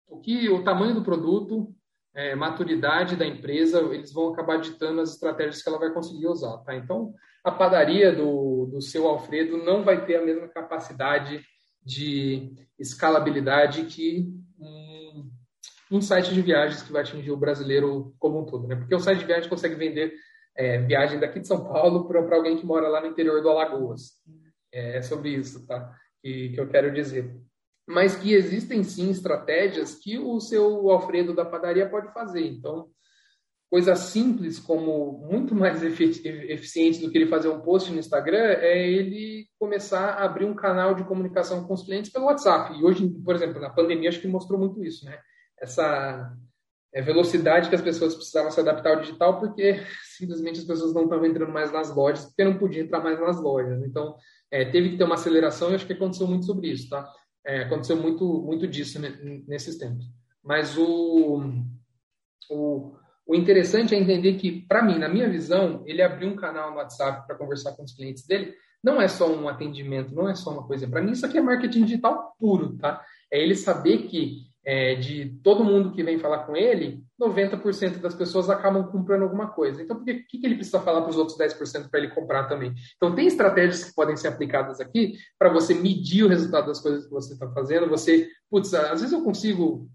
o 0.09 0.18
que 0.20 0.49
o 0.49 0.64
tamanho 0.64 0.94
do 0.94 1.05
produto, 1.05 1.70
é, 2.14 2.34
maturidade 2.34 3.14
da 3.14 3.26
empresa, 3.26 3.80
eles 3.92 4.11
vão 4.11 4.32
acabar 4.32 4.57
ditando 4.57 5.03
as 5.03 5.11
estratégias 5.11 5.62
que 5.62 5.68
ela 5.68 5.78
vai 5.78 5.92
conseguir 5.92 6.26
usar, 6.28 6.57
tá? 6.64 6.74
Então, 6.74 7.12
a 7.44 7.53
padaria 7.53 8.11
do, 8.11 8.70
do 8.72 8.80
seu 8.80 9.07
Alfredo 9.07 9.59
não 9.59 9.84
vai 9.84 10.03
ter 10.07 10.16
a 10.16 10.24
mesma 10.24 10.49
capacidade 10.49 11.44
de 11.84 12.55
escalabilidade 12.78 13.84
que 13.84 14.26
um 15.90 16.01
site 16.01 16.32
de 16.32 16.40
viagens 16.40 16.82
que 16.82 16.90
vai 16.90 17.03
atingir 17.03 17.32
o 17.32 17.36
brasileiro 17.36 18.14
como 18.18 18.40
um 18.40 18.47
todo, 18.47 18.66
né? 18.66 18.76
Porque 18.76 18.94
o 18.94 19.01
site 19.01 19.18
de 19.18 19.26
viagens 19.26 19.47
consegue 19.47 19.74
vender 19.74 20.14
é, 20.57 20.78
viagem 20.78 21.20
daqui 21.20 21.38
de 21.38 21.47
São 21.47 21.62
Paulo 21.64 22.09
para 22.09 22.34
alguém 22.34 22.57
que 22.57 22.64
mora 22.64 22.88
lá 22.88 23.03
no 23.03 23.09
interior 23.09 23.42
do 23.42 23.51
Alagoas. 23.51 24.12
É, 24.76 24.98
é 24.98 25.02
sobre 25.02 25.30
isso, 25.30 25.66
tá? 25.66 25.90
Que, 26.22 26.50
que 26.50 26.60
eu 26.60 26.68
quero 26.68 26.92
dizer. 26.92 27.34
Mas 27.88 28.16
que 28.16 28.32
existem 28.32 28.82
sim 28.82 29.10
estratégias 29.10 29.94
que 29.94 30.18
o 30.18 30.40
seu 30.40 30.90
Alfredo 30.90 31.34
da 31.34 31.44
padaria 31.44 31.88
pode 31.88 32.12
fazer. 32.12 32.44
Então, 32.46 32.88
coisa 33.70 33.94
simples 33.94 34.58
como 34.58 35.26
muito 35.30 35.54
mais 35.54 35.82
eficiente 35.86 37.00
do 37.00 37.10
que 37.10 37.16
ele 37.16 37.26
fazer 37.26 37.48
um 37.48 37.60
post 37.60 37.90
no 37.90 37.98
Instagram 37.98 38.56
é 38.60 38.88
ele 38.88 39.46
começar 39.58 40.10
a 40.10 40.24
abrir 40.24 40.44
um 40.44 40.54
canal 40.54 40.94
de 40.94 41.04
comunicação 41.04 41.64
com 41.64 41.74
os 41.74 41.84
clientes 41.84 42.10
pelo 42.10 42.26
WhatsApp. 42.26 42.78
E 42.78 42.84
hoje, 42.84 43.08
por 43.24 43.34
exemplo, 43.34 43.60
na 43.60 43.70
pandemia 43.70 44.08
acho 44.08 44.20
que 44.20 44.28
mostrou 44.28 44.58
muito 44.58 44.84
isso, 44.84 45.04
né? 45.04 45.18
essa 45.58 46.34
é, 46.92 47.02
velocidade 47.02 47.68
que 47.68 47.74
as 47.74 47.82
pessoas 47.82 48.14
precisavam 48.14 48.50
se 48.50 48.60
adaptar 48.60 48.90
ao 48.90 49.00
digital, 49.00 49.40
porque 49.40 49.80
simplesmente 50.16 50.60
as 50.60 50.66
pessoas 50.66 50.94
não 50.94 51.04
estavam 51.04 51.26
entrando 51.26 51.52
mais 51.52 51.72
nas 51.72 51.94
lojas, 51.94 52.26
porque 52.26 52.44
não 52.44 52.58
podiam 52.58 52.84
entrar 52.84 53.00
mais 53.00 53.18
nas 53.18 53.40
lojas. 53.40 53.82
Então, 53.84 54.16
é, 54.51 54.64
teve 54.64 54.90
que 54.90 54.97
ter 54.97 55.05
uma 55.05 55.14
aceleração 55.14 55.70
e 55.70 55.74
acho 55.74 55.86
que 55.86 55.92
aconteceu 55.92 56.26
muito 56.26 56.47
sobre 56.47 56.68
isso, 56.70 56.88
tá? 56.88 57.09
É, 57.44 57.62
aconteceu 57.62 57.97
muito, 57.97 58.24
muito 58.42 58.66
disso 58.66 59.01
nesses 59.47 59.78
tempos. 59.78 60.05
Mas 60.42 60.76
o, 60.76 61.42
o, 62.51 62.97
o 63.26 63.34
interessante 63.34 63.94
é 63.94 63.99
entender 63.99 64.34
que, 64.34 64.62
para 64.62 64.82
mim, 64.82 64.99
na 64.99 65.09
minha 65.09 65.28
visão, 65.28 65.82
ele 65.86 66.03
abriu 66.03 66.28
um 66.28 66.36
canal 66.36 66.70
no 66.70 66.76
WhatsApp 66.76 67.26
para 67.26 67.36
conversar 67.36 67.72
com 67.76 67.84
os 67.84 67.92
clientes 67.92 68.26
dele. 68.26 68.55
Não 68.82 69.01
é 69.01 69.09
só 69.09 69.28
um 69.28 69.49
atendimento, 69.49 70.14
não 70.14 70.28
é 70.28 70.34
só 70.34 70.51
uma 70.51 70.66
coisa. 70.66 70.88
Para 70.88 71.03
mim, 71.03 71.12
isso 71.12 71.26
aqui 71.26 71.38
é 71.38 71.40
marketing 71.40 71.84
digital 71.84 72.34
puro, 72.38 72.76
tá? 72.78 73.03
É 73.32 73.40
ele 73.42 73.57
saber 73.57 74.07
que 74.09 74.47
é, 74.64 74.94
de 74.97 75.38
todo 75.42 75.64
mundo 75.64 75.92
que 75.92 76.03
vem 76.03 76.18
falar 76.18 76.44
com 76.44 76.57
ele, 76.57 77.03
90% 77.20 77.98
das 77.98 78.14
pessoas 78.14 78.50
acabam 78.50 78.86
comprando 78.88 79.22
alguma 79.22 79.48
coisa. 79.48 79.82
Então, 79.82 79.96
por 79.96 80.04
que, 80.04 80.22
que 80.22 80.46
ele 80.46 80.56
precisa 80.56 80.80
falar 80.80 81.00
para 81.00 81.10
os 81.10 81.16
outros 81.16 81.38
10% 81.38 81.88
para 81.88 82.00
ele 82.00 82.14
comprar 82.14 82.44
também? 82.44 82.74
Então, 82.96 83.14
tem 83.14 83.26
estratégias 83.26 83.84
que 83.84 83.94
podem 83.94 84.16
ser 84.16 84.28
aplicadas 84.28 84.80
aqui 84.80 85.14
para 85.38 85.52
você 85.52 85.74
medir 85.74 86.24
o 86.24 86.28
resultado 86.28 86.66
das 86.66 86.80
coisas 86.80 87.04
que 87.04 87.10
você 87.10 87.32
está 87.32 87.50
fazendo. 87.50 87.88
Você, 87.88 88.28
putz, 88.50 88.72
às 88.74 89.00
vezes 89.00 89.12
eu 89.12 89.22
consigo 89.22 89.88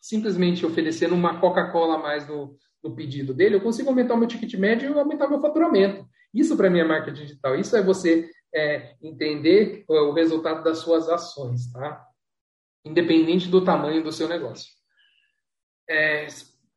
simplesmente 0.00 0.64
oferecendo 0.66 1.14
uma 1.14 1.38
Coca-Cola 1.38 1.96
a 1.96 1.98
mais 1.98 2.26
no, 2.26 2.56
no 2.82 2.96
pedido 2.96 3.32
dele, 3.32 3.56
eu 3.56 3.60
consigo 3.60 3.88
aumentar 3.88 4.14
o 4.14 4.18
meu 4.18 4.26
ticket 4.26 4.52
médio 4.54 4.90
e 4.90 4.98
aumentar 4.98 5.28
meu 5.28 5.40
faturamento. 5.40 6.04
Isso 6.34 6.56
para 6.56 6.68
mim 6.68 6.80
é 6.80 6.84
marketing 6.84 7.22
digital. 7.22 7.54
Isso 7.54 7.76
é 7.76 7.82
você 7.82 8.28
é, 8.52 8.96
entender 9.00 9.84
o 9.86 10.12
resultado 10.12 10.64
das 10.64 10.78
suas 10.78 11.08
ações, 11.08 11.70
tá? 11.70 12.04
independente 12.84 13.48
do 13.48 13.64
tamanho 13.64 14.02
do 14.02 14.12
seu 14.12 14.28
negócio. 14.28 14.72
É, 15.88 16.26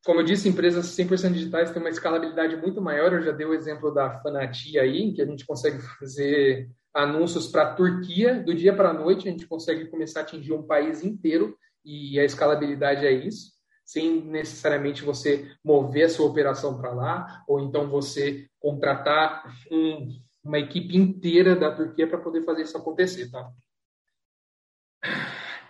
como 0.06 0.20
eu 0.20 0.24
disse, 0.24 0.48
empresas 0.48 0.86
100% 0.96 1.32
digitais 1.32 1.72
têm 1.72 1.82
uma 1.82 1.90
escalabilidade 1.90 2.56
muito 2.56 2.80
maior. 2.80 3.12
Eu 3.12 3.22
já 3.22 3.32
dei 3.32 3.44
o 3.44 3.52
exemplo 3.52 3.92
da 3.92 4.20
Fanati 4.20 4.78
aí, 4.78 5.02
em 5.02 5.12
que 5.12 5.20
a 5.20 5.26
gente 5.26 5.44
consegue 5.44 5.80
fazer 5.98 6.70
anúncios 6.94 7.48
para 7.48 7.62
a 7.62 7.74
Turquia 7.74 8.40
do 8.40 8.54
dia 8.54 8.72
para 8.72 8.90
a 8.90 8.94
noite, 8.94 9.28
a 9.28 9.32
gente 9.32 9.48
consegue 9.48 9.86
começar 9.86 10.20
a 10.20 10.22
atingir 10.22 10.52
um 10.52 10.62
país 10.62 11.02
inteiro 11.02 11.58
e 11.84 12.20
a 12.20 12.24
escalabilidade 12.24 13.04
é 13.04 13.10
isso, 13.10 13.50
sem 13.84 14.22
necessariamente 14.22 15.02
você 15.02 15.50
mover 15.64 16.06
a 16.06 16.08
sua 16.08 16.26
operação 16.26 16.80
para 16.80 16.92
lá, 16.92 17.42
ou 17.48 17.60
então 17.60 17.88
você 17.88 18.46
contratar 18.60 19.44
um, 19.70 20.08
uma 20.44 20.60
equipe 20.60 20.96
inteira 20.96 21.56
da 21.56 21.74
Turquia 21.74 22.06
para 22.06 22.18
poder 22.18 22.44
fazer 22.44 22.62
isso 22.62 22.76
acontecer, 22.76 23.28
tá? 23.28 23.50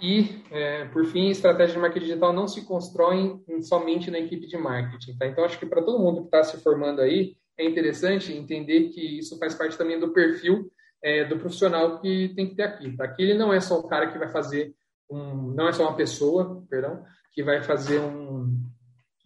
E, 0.01 0.43
é, 0.51 0.85
por 0.87 1.07
fim, 1.07 1.29
estratégia 1.29 1.75
de 1.75 1.81
marketing 1.81 2.07
digital 2.07 2.33
não 2.33 2.47
se 2.47 2.65
constrói 2.65 3.41
somente 3.63 4.11
na 4.11 4.19
equipe 4.19 4.47
de 4.47 4.57
marketing. 4.57 5.17
Tá? 5.17 5.27
Então, 5.27 5.45
acho 5.45 5.59
que 5.59 5.67
para 5.67 5.83
todo 5.83 5.99
mundo 5.99 6.21
que 6.21 6.27
está 6.27 6.45
se 6.45 6.63
formando 6.63 7.01
aí, 7.01 7.37
é 7.59 7.65
interessante 7.65 8.33
entender 8.33 8.91
que 8.91 9.19
isso 9.19 9.39
faz 9.39 9.55
parte 9.55 9.79
também 9.79 9.99
do 9.99 10.13
perfil 10.13 10.71
é, 11.03 11.25
do 11.25 11.39
profissional 11.39 12.01
que 12.01 12.33
tem 12.35 12.49
que 12.49 12.55
ter 12.55 12.65
aqui. 12.65 12.97
Tá? 12.97 13.05
Aqui 13.05 13.23
ele 13.23 13.35
não 13.35 13.53
é 13.53 13.61
só 13.61 13.79
o 13.79 13.89
cara 13.89 14.11
que 14.11 14.19
vai 14.19 14.29
fazer 14.29 14.75
um, 15.11 15.53
não 15.55 15.69
é 15.69 15.73
só 15.73 15.85
uma 15.85 15.97
pessoa, 15.97 16.65
perdão, 16.69 17.05
que 17.33 17.43
vai 17.43 17.63
fazer 17.63 18.01
um, 18.01 18.61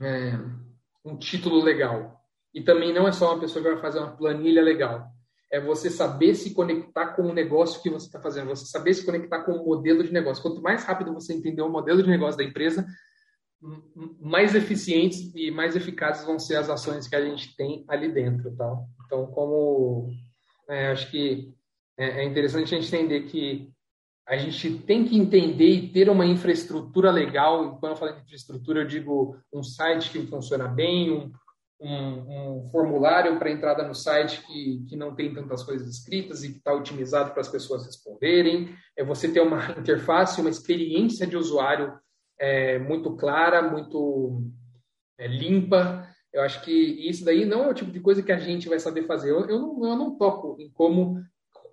é, 0.01 0.39
um 1.05 1.17
título 1.17 1.63
legal. 1.63 2.21
E 2.55 2.63
também 2.63 2.93
não 2.93 3.09
é 3.09 3.13
só 3.13 3.33
uma 3.33 3.41
pessoa 3.41 3.63
que 3.63 3.71
vai 3.71 3.81
fazer 3.81 3.99
uma 3.99 4.17
planilha 4.17 4.63
legal 4.63 5.11
é 5.51 5.61
você 5.61 5.91
saber 5.91 6.35
se 6.35 6.55
conectar 6.55 7.15
com 7.15 7.23
o 7.23 7.33
negócio 7.33 7.83
que 7.83 7.91
você 7.91 8.07
está 8.07 8.21
fazendo, 8.21 8.49
você 8.49 8.67
saber 8.67 8.95
se 8.95 9.05
conectar 9.05 9.43
com 9.43 9.53
o 9.53 9.65
modelo 9.65 10.05
de 10.05 10.13
negócio. 10.13 10.43
Quanto 10.43 10.63
mais 10.63 10.85
rápido 10.85 11.13
você 11.13 11.35
entender 11.35 11.63
o 11.63 11.69
modelo 11.69 12.03
de 12.03 12.09
negócio 12.09 12.39
da 12.39 12.45
empresa, 12.45 12.87
mais 14.21 14.55
eficientes 14.55 15.33
e 15.35 15.51
mais 15.51 15.77
eficazes 15.77 16.25
vão 16.25 16.39
ser 16.39 16.57
as 16.57 16.71
ações 16.71 17.07
que 17.07 17.17
a 17.17 17.25
gente 17.25 17.55
tem 17.57 17.85
ali 17.89 18.11
dentro, 18.11 18.55
tá? 18.57 18.79
Então, 19.05 19.27
como 19.27 20.09
é, 20.69 20.93
acho 20.93 21.11
que 21.11 21.53
é, 21.99 22.23
é 22.23 22.25
interessante 22.25 22.75
a 22.75 22.81
gente 22.81 22.95
entender 22.95 23.23
que 23.23 23.71
a 24.27 24.37
gente 24.37 24.79
tem 24.79 25.05
que 25.05 25.19
entender 25.19 25.69
e 25.69 25.89
ter 25.89 26.09
uma 26.09 26.25
infraestrutura 26.25 27.11
legal. 27.11 27.67
E 27.67 27.81
quando 27.81 27.93
eu 27.93 27.97
falo 27.97 28.13
de 28.13 28.23
infraestrutura, 28.23 28.83
eu 28.83 28.87
digo 28.87 29.37
um 29.53 29.63
site 29.63 30.11
que 30.11 30.25
funciona 30.29 30.69
bem, 30.69 31.11
um, 31.11 31.33
um, 31.81 32.59
um 32.59 32.71
formulário 32.71 33.39
para 33.39 33.51
entrada 33.51 33.83
no 33.83 33.95
site 33.95 34.43
que, 34.47 34.85
que 34.89 34.97
não 34.97 35.15
tem 35.15 35.33
tantas 35.33 35.63
coisas 35.63 35.89
escritas 35.89 36.45
e 36.45 36.51
que 36.51 36.59
está 36.59 36.75
otimizado 36.75 37.31
para 37.33 37.41
as 37.41 37.49
pessoas 37.49 37.87
responderem. 37.87 38.75
É 38.97 39.03
você 39.03 39.33
ter 39.33 39.41
uma 39.41 39.73
interface, 39.81 40.41
uma 40.41 40.51
experiência 40.51 41.27
de 41.27 41.37
usuário 41.37 41.99
é, 42.39 42.79
muito 42.79 43.17
clara, 43.17 43.63
muito 43.63 44.43
é, 45.19 45.27
limpa. 45.27 46.07
Eu 46.33 46.43
acho 46.43 46.63
que 46.63 46.71
isso 46.71 47.25
daí 47.25 47.47
não 47.47 47.65
é 47.65 47.69
o 47.69 47.75
tipo 47.75 47.91
de 47.91 48.01
coisa 48.01 48.23
que 48.23 48.33
a 48.33 48.39
gente 48.39 48.69
vai 48.69 48.79
saber 48.79 49.07
fazer. 49.07 49.31
Eu, 49.31 49.49
eu, 49.49 49.59
não, 49.59 49.85
eu 49.85 49.97
não 49.97 50.19
toco 50.19 50.57
em 50.61 50.71
como, 50.71 51.23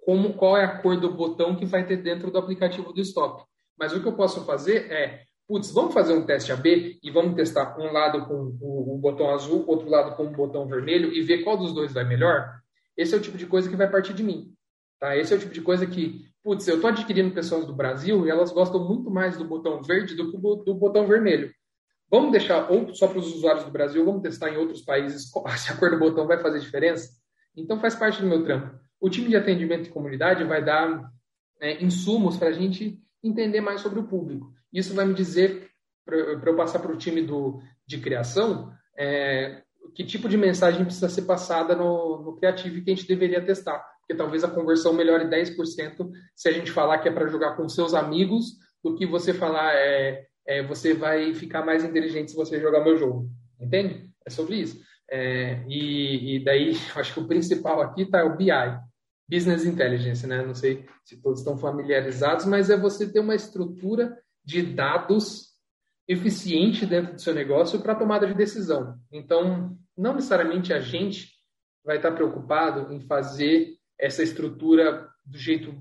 como 0.05 0.33
qual 0.33 0.57
é 0.57 0.63
a 0.63 0.81
cor 0.81 0.99
do 0.99 1.13
botão 1.13 1.55
que 1.55 1.65
vai 1.65 1.85
ter 1.85 1.97
dentro 1.97 2.31
do 2.31 2.37
aplicativo 2.37 2.93
do 2.93 3.01
Stop. 3.01 3.43
Mas 3.77 3.93
o 3.93 4.01
que 4.01 4.07
eu 4.07 4.15
posso 4.15 4.45
fazer 4.45 4.89
é 4.91 5.26
putz, 5.47 5.71
vamos 5.71 5.93
fazer 5.93 6.13
um 6.13 6.25
teste 6.25 6.51
AB 6.51 6.99
e 7.01 7.09
vamos 7.09 7.35
testar 7.35 7.77
um 7.79 7.91
lado 7.91 8.25
com 8.25 8.57
o, 8.59 8.95
o, 8.95 8.97
botão 8.97 9.33
azul, 9.33 9.63
outro 9.65 9.89
lado 9.89 10.15
com 10.15 10.25
o 10.25 10.31
botão 10.31 10.67
vermelho 10.67 11.13
e 11.13 11.21
ver 11.21 11.43
qual 11.43 11.57
dos 11.57 11.73
dois 11.73 11.93
vai 11.93 12.03
melhor? 12.03 12.59
Esse 12.97 13.15
é 13.15 13.17
o 13.17 13.21
tipo 13.21 13.37
de 13.37 13.45
coisa 13.45 13.69
que 13.69 13.75
vai 13.75 13.89
partir 13.89 14.13
de 14.13 14.23
mim. 14.23 14.53
Tá? 14.99 15.15
Esse 15.15 15.33
é 15.33 15.37
o 15.37 15.39
tipo 15.39 15.53
de 15.53 15.61
coisa 15.61 15.85
que, 15.85 16.25
putz, 16.43 16.67
eu 16.67 16.75
estou 16.75 16.89
adquirindo 16.89 17.33
pessoas 17.33 17.65
do 17.65 17.73
Brasil 17.73 18.25
e 18.25 18.29
elas 18.29 18.51
gostam 18.51 18.83
muito 18.85 19.09
mais 19.09 19.37
do 19.37 19.45
botão 19.45 19.81
verde 19.81 20.15
do 20.15 20.31
que 20.31 20.37
do 20.37 20.73
botão 20.73 21.07
vermelho. 21.07 21.51
Vamos 22.09 22.31
deixar 22.31 22.69
ou 22.71 22.93
só 22.93 23.07
para 23.07 23.19
os 23.19 23.33
usuários 23.33 23.63
do 23.63 23.71
Brasil, 23.71 24.03
vamos 24.03 24.21
testar 24.21 24.49
em 24.49 24.57
outros 24.57 24.81
países 24.81 25.29
se 25.57 25.71
a 25.71 25.77
cor 25.77 25.91
do 25.91 25.99
botão 25.99 26.27
vai 26.27 26.39
fazer 26.39 26.59
diferença? 26.59 27.09
Então 27.55 27.79
faz 27.79 27.95
parte 27.95 28.21
do 28.21 28.27
meu 28.27 28.43
trampo. 28.43 28.77
O 28.99 29.09
time 29.09 29.29
de 29.29 29.35
atendimento 29.35 29.83
de 29.83 29.89
comunidade 29.89 30.43
vai 30.43 30.63
dar 30.63 31.09
é, 31.61 31.83
insumos 31.83 32.37
para 32.37 32.49
a 32.49 32.53
gente 32.53 32.99
entender 33.23 33.61
mais 33.61 33.81
sobre 33.81 33.99
o 33.99 34.07
público. 34.07 34.56
Isso 34.77 34.93
vai 34.93 35.05
me 35.05 35.15
dizer 35.15 35.71
para 36.05 36.17
eu 36.17 36.55
passar 36.55 36.77
para 36.77 36.91
o 36.91 36.97
time 36.97 37.21
do, 37.23 37.59
de 37.85 37.97
criação, 37.97 38.71
é, 38.95 39.63
que 39.95 40.05
tipo 40.05 40.29
de 40.29 40.37
mensagem 40.37 40.85
precisa 40.85 41.09
ser 41.09 41.23
passada 41.23 41.75
no, 41.75 42.21
no 42.21 42.35
criativo 42.35 42.83
que 42.83 42.91
a 42.91 42.95
gente 42.95 43.07
deveria 43.07 43.43
testar. 43.43 43.83
Porque 43.99 44.13
talvez 44.15 44.43
a 44.43 44.51
conversão 44.51 44.93
melhore 44.93 45.25
10% 45.25 46.11
se 46.35 46.47
a 46.47 46.51
gente 46.51 46.71
falar 46.71 46.99
que 46.99 47.09
é 47.09 47.11
para 47.11 47.27
jogar 47.27 47.55
com 47.55 47.67
seus 47.67 47.95
amigos 47.95 48.53
do 48.83 48.95
que 48.95 49.05
você 49.07 49.33
falar 49.33 49.73
é, 49.73 50.27
é, 50.45 50.61
você 50.61 50.93
vai 50.93 51.33
ficar 51.33 51.65
mais 51.65 51.83
inteligente 51.83 52.29
se 52.29 52.37
você 52.37 52.59
jogar 52.61 52.83
meu 52.83 52.97
jogo. 52.97 53.27
Entende? 53.59 54.07
É 54.25 54.29
sobre 54.29 54.57
isso. 54.57 54.79
É, 55.09 55.63
e, 55.67 56.35
e, 56.35 56.43
daí, 56.43 56.77
acho 56.95 57.15
que 57.15 57.19
o 57.19 57.27
principal 57.27 57.81
aqui 57.81 58.03
está 58.03 58.23
o 58.23 58.37
BI, 58.37 58.51
Business 59.27 59.65
Intelligence, 59.65 60.25
né? 60.27 60.45
Não 60.45 60.53
sei 60.53 60.85
se 61.03 61.19
todos 61.19 61.39
estão 61.39 61.57
familiarizados, 61.57 62.45
mas 62.45 62.69
é 62.69 62.77
você 62.77 63.11
ter 63.11 63.19
uma 63.19 63.35
estrutura 63.35 64.15
de 64.47 64.61
dados 64.63 65.49
eficiente 66.07 66.85
dentro 66.85 67.15
do 67.15 67.21
seu 67.21 67.33
negócio 67.33 67.81
para 67.81 67.93
tomada 67.93 68.25
de 68.25 68.33
decisão. 68.33 68.97
Então, 69.11 69.77
não 69.95 70.13
necessariamente 70.13 70.71
a 70.71 70.79
gente 70.79 71.33
vai 71.83 71.97
estar 71.97 72.13
preocupado 72.13 72.93
em 72.93 73.01
fazer 73.01 73.73
essa 73.99 74.23
estrutura 74.23 75.09
do 75.25 75.37
jeito 75.37 75.75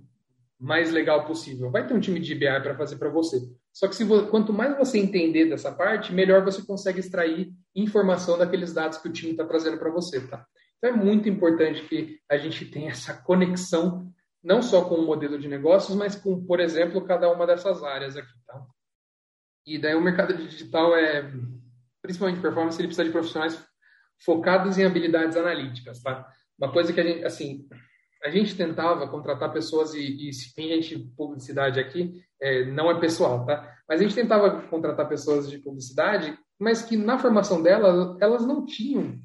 mais 0.59 0.91
legal 0.91 1.25
possível. 1.25 1.71
Vai 1.71 1.87
ter 1.87 1.95
um 1.95 2.01
time 2.01 2.19
de 2.19 2.35
BI 2.35 2.61
para 2.61 2.77
fazer 2.77 2.97
para 2.97 3.09
você. 3.09 3.39
Só 3.73 3.87
que 3.87 3.95
se, 3.95 4.05
quanto 4.29 4.53
mais 4.53 4.77
você 4.77 4.99
entender 4.99 5.49
dessa 5.49 5.71
parte, 5.71 6.12
melhor 6.12 6.45
você 6.45 6.61
consegue 6.67 6.99
extrair 6.99 7.53
informação 7.73 8.37
daqueles 8.37 8.73
dados 8.73 8.99
que 8.99 9.09
o 9.09 9.12
time 9.12 9.31
está 9.31 9.45
trazendo 9.45 9.79
para 9.79 9.93
você, 9.93 10.27
tá? 10.27 10.45
Então 10.79 10.91
é 10.91 10.97
muito 10.97 11.29
importante 11.29 11.83
que 11.83 12.19
a 12.29 12.37
gente 12.37 12.64
tenha 12.64 12.91
essa 12.91 13.14
conexão 13.14 14.12
não 14.47 14.62
só 14.62 14.84
com 14.84 14.94
o 14.94 15.05
modelo 15.05 15.40
de 15.40 15.49
negócios, 15.49 15.97
mas 15.97 16.14
com, 16.14 16.47
por 16.47 16.61
exemplo, 16.61 17.05
cada 17.05 17.28
uma 17.28 17.44
dessas 17.44 17.82
áreas 17.82 18.16
aqui, 18.16 18.32
tá? 18.47 18.64
E 19.66 19.76
daí 19.76 19.97
o 19.97 20.01
mercado 20.01 20.36
digital 20.36 20.97
é, 20.97 21.28
principalmente 22.01 22.40
performance, 22.40 22.80
ele 22.80 22.86
precisa 22.86 23.05
de 23.05 23.11
profissionais 23.11 23.61
focados 24.24 24.78
em 24.78 24.84
habilidades 24.84 25.36
analíticas, 25.36 26.01
tá? 26.01 26.24
Uma 26.57 26.70
coisa 26.72 26.92
que 26.92 27.01
a 27.01 27.03
gente, 27.03 27.24
assim, 27.24 27.66
a 28.22 28.30
gente 28.30 28.57
tentava 28.57 29.09
contratar 29.09 29.53
pessoas 29.53 29.94
e, 29.94 30.28
e 30.28 30.32
se 30.32 30.55
tem 30.55 30.68
gente 30.68 30.97
de 30.97 31.11
publicidade 31.16 31.80
aqui, 31.80 32.22
é, 32.40 32.66
não 32.66 32.88
é 32.88 33.01
pessoal, 33.01 33.44
tá? 33.44 33.76
Mas 33.88 34.01
a 34.01 34.05
gente 34.05 34.14
tentava 34.14 34.62
contratar 34.68 35.09
pessoas 35.09 35.51
de 35.51 35.59
publicidade, 35.59 36.38
mas 36.57 36.82
que 36.82 36.97
na 36.97 37.18
formação 37.18 37.61
delas, 37.61 38.16
elas 38.20 38.47
não 38.47 38.64
tinham 38.64 39.18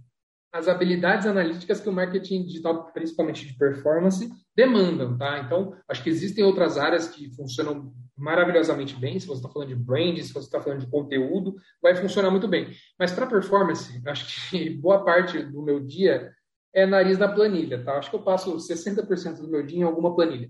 as 0.52 0.68
habilidades 0.68 1.26
analíticas 1.26 1.80
que 1.80 1.88
o 1.88 1.94
marketing 1.94 2.44
digital, 2.44 2.92
principalmente 2.92 3.48
de 3.48 3.54
performance, 3.54 4.30
demandam, 4.56 5.18
tá? 5.18 5.40
Então, 5.40 5.74
acho 5.88 6.04
que 6.04 6.10
existem 6.10 6.44
outras 6.44 6.78
áreas 6.78 7.08
que 7.08 7.34
funcionam 7.36 7.94
maravilhosamente 8.18 8.96
bem. 8.96 9.20
Se 9.20 9.28
você 9.28 9.40
está 9.40 9.50
falando 9.50 9.70
de 9.70 9.76
brand, 9.76 10.18
se 10.18 10.34
você 10.34 10.46
está 10.46 10.62
falando 10.62 10.82
de 10.82 10.88
conteúdo, 10.88 11.56
vai 11.82 11.96
funcionar 11.96 12.30
muito 12.30 12.48
bem. 12.48 12.70
Mas 13.00 13.12
para 13.12 13.26
performance, 13.26 14.02
acho 14.06 14.50
que 14.50 14.70
boa 14.78 15.06
parte 15.06 15.42
do 15.42 15.62
meu 15.62 15.80
dia 15.80 16.32
é 16.74 16.86
nariz 16.86 17.18
na 17.18 17.28
planilha, 17.28 17.84
tá? 17.84 17.98
Acho 17.98 18.10
que 18.10 18.16
eu 18.16 18.24
passo 18.24 18.56
60% 18.56 19.38
do 19.38 19.50
meu 19.50 19.66
dia 19.66 19.80
em 19.80 19.84
alguma 19.84 20.14
planilha. 20.16 20.50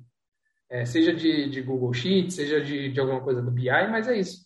É, 0.69 0.85
seja 0.85 1.13
de, 1.13 1.49
de, 1.49 1.61
Google 1.61 1.93
Sheets, 1.93 2.35
seja 2.35 2.61
de, 2.61 2.89
de, 2.89 2.99
alguma 2.99 3.21
coisa 3.21 3.41
do 3.41 3.51
BI, 3.51 3.69
mas 3.89 4.07
é 4.07 4.17
isso. 4.17 4.45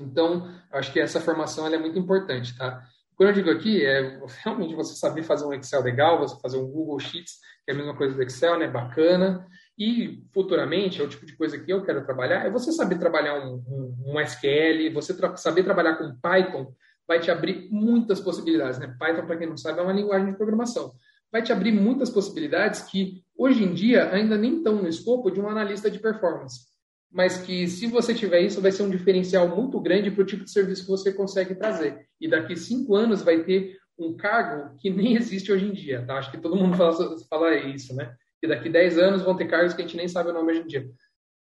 Então, 0.00 0.50
acho 0.72 0.92
que 0.92 0.98
essa 0.98 1.20
formação 1.20 1.66
é 1.66 1.78
muito 1.78 1.98
importante, 1.98 2.56
tá? 2.56 2.82
Quando 3.16 3.28
eu 3.28 3.34
digo 3.34 3.50
aqui, 3.50 3.84
é 3.84 4.20
realmente 4.42 4.74
você 4.74 4.94
saber 4.94 5.22
fazer 5.22 5.44
um 5.44 5.52
Excel 5.52 5.82
legal, 5.82 6.18
você 6.18 6.36
fazer 6.40 6.58
um 6.58 6.66
Google 6.66 6.98
Sheets, 6.98 7.34
que 7.64 7.70
é 7.70 7.74
a 7.74 7.76
mesma 7.76 7.96
coisa 7.96 8.14
do 8.14 8.22
Excel, 8.22 8.58
né? 8.58 8.66
Bacana. 8.66 9.46
E 9.78 10.24
futuramente, 10.32 11.00
é 11.00 11.04
o 11.04 11.08
tipo 11.08 11.24
de 11.26 11.36
coisa 11.36 11.58
que 11.58 11.72
eu 11.72 11.84
quero 11.84 12.04
trabalhar, 12.04 12.44
é 12.44 12.50
você 12.50 12.72
saber 12.72 12.98
trabalhar 12.98 13.44
um, 13.44 13.62
um, 13.68 14.14
um 14.14 14.20
SQL, 14.20 14.92
você 14.92 15.16
tra 15.16 15.36
saber 15.36 15.64
trabalhar 15.64 15.96
com 15.96 16.16
Python, 16.20 16.72
vai 17.06 17.20
te 17.20 17.30
abrir 17.30 17.68
muitas 17.70 18.20
possibilidades. 18.20 18.78
Né? 18.78 18.94
Python, 18.98 19.26
para 19.26 19.36
quem 19.36 19.48
não 19.48 19.56
sabe, 19.56 19.78
é 19.80 19.82
uma 19.82 19.92
linguagem 19.92 20.30
de 20.30 20.36
programação. 20.36 20.94
Vai 21.30 21.42
te 21.42 21.52
abrir 21.52 21.72
muitas 21.72 22.10
possibilidades 22.10 22.82
que, 22.82 23.24
hoje 23.36 23.64
em 23.64 23.74
dia, 23.74 24.10
ainda 24.12 24.36
nem 24.36 24.58
estão 24.58 24.76
no 24.76 24.88
escopo 24.88 25.30
de 25.30 25.40
um 25.40 25.48
analista 25.48 25.90
de 25.90 25.98
performance. 25.98 26.73
Mas 27.14 27.36
que, 27.36 27.68
se 27.68 27.86
você 27.86 28.12
tiver 28.12 28.40
isso, 28.40 28.60
vai 28.60 28.72
ser 28.72 28.82
um 28.82 28.90
diferencial 28.90 29.48
muito 29.48 29.80
grande 29.80 30.10
para 30.10 30.22
o 30.22 30.26
tipo 30.26 30.42
de 30.42 30.50
serviço 30.50 30.82
que 30.82 30.90
você 30.90 31.12
consegue 31.12 31.54
trazer. 31.54 32.08
E 32.20 32.28
daqui 32.28 32.56
cinco 32.56 32.96
anos 32.96 33.22
vai 33.22 33.44
ter 33.44 33.78
um 33.96 34.16
cargo 34.16 34.76
que 34.78 34.90
nem 34.90 35.14
existe 35.16 35.52
hoje 35.52 35.64
em 35.64 35.72
dia. 35.72 36.04
Tá? 36.04 36.18
Acho 36.18 36.32
que 36.32 36.38
todo 36.38 36.56
mundo 36.56 36.76
fala, 36.76 37.16
fala 37.30 37.54
isso, 37.54 37.94
né? 37.94 38.12
Que 38.40 38.48
daqui 38.48 38.68
10 38.68 38.98
anos 38.98 39.22
vão 39.22 39.36
ter 39.36 39.46
cargos 39.46 39.72
que 39.72 39.80
a 39.80 39.84
gente 39.86 39.96
nem 39.96 40.08
sabe 40.08 40.30
o 40.30 40.32
nome 40.32 40.50
hoje 40.50 40.62
em 40.62 40.66
dia. 40.66 40.90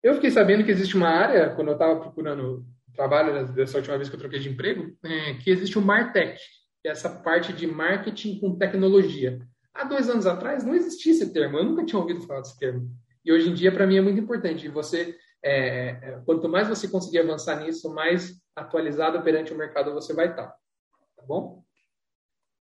Eu 0.03 0.15
fiquei 0.15 0.29
sabendo 0.29 0.65
que 0.65 0.71
existe 0.71 0.97
uma 0.97 1.07
área, 1.07 1.51
quando 1.51 1.69
eu 1.69 1.75
estava 1.75 1.97
procurando 1.97 2.65
trabalho, 2.93 3.47
dessa 3.53 3.77
última 3.77 3.95
vez 3.95 4.09
que 4.09 4.15
eu 4.15 4.19
troquei 4.19 4.39
de 4.39 4.49
emprego, 4.49 4.93
é, 5.01 5.35
que 5.35 5.49
existe 5.49 5.79
o 5.79 5.81
Martech, 5.81 6.37
que 6.81 6.89
é 6.89 6.91
essa 6.91 7.09
parte 7.09 7.53
de 7.53 7.65
marketing 7.65 8.37
com 8.37 8.57
tecnologia. 8.57 9.39
Há 9.73 9.85
dois 9.85 10.09
anos 10.09 10.27
atrás 10.27 10.65
não 10.65 10.75
existia 10.75 11.13
esse 11.13 11.31
termo, 11.31 11.57
eu 11.57 11.63
nunca 11.63 11.85
tinha 11.85 11.99
ouvido 11.99 12.21
falar 12.21 12.41
desse 12.41 12.59
termo. 12.59 12.91
E 13.25 13.31
hoje 13.31 13.49
em 13.49 13.53
dia, 13.53 13.71
para 13.71 13.87
mim, 13.87 13.95
é 13.95 14.01
muito 14.01 14.19
importante. 14.19 14.67
Você, 14.67 15.15
é, 15.43 15.89
é, 16.01 16.21
quanto 16.25 16.47
mais 16.47 16.69
você 16.69 16.87
conseguir 16.87 17.19
avançar 17.19 17.59
nisso, 17.59 17.93
mais 17.93 18.41
atualizado 18.55 19.21
perante 19.21 19.53
o 19.53 19.57
mercado 19.57 19.93
você 19.93 20.13
vai 20.13 20.29
estar. 20.29 20.47
Tá 20.47 21.23
bom? 21.27 21.63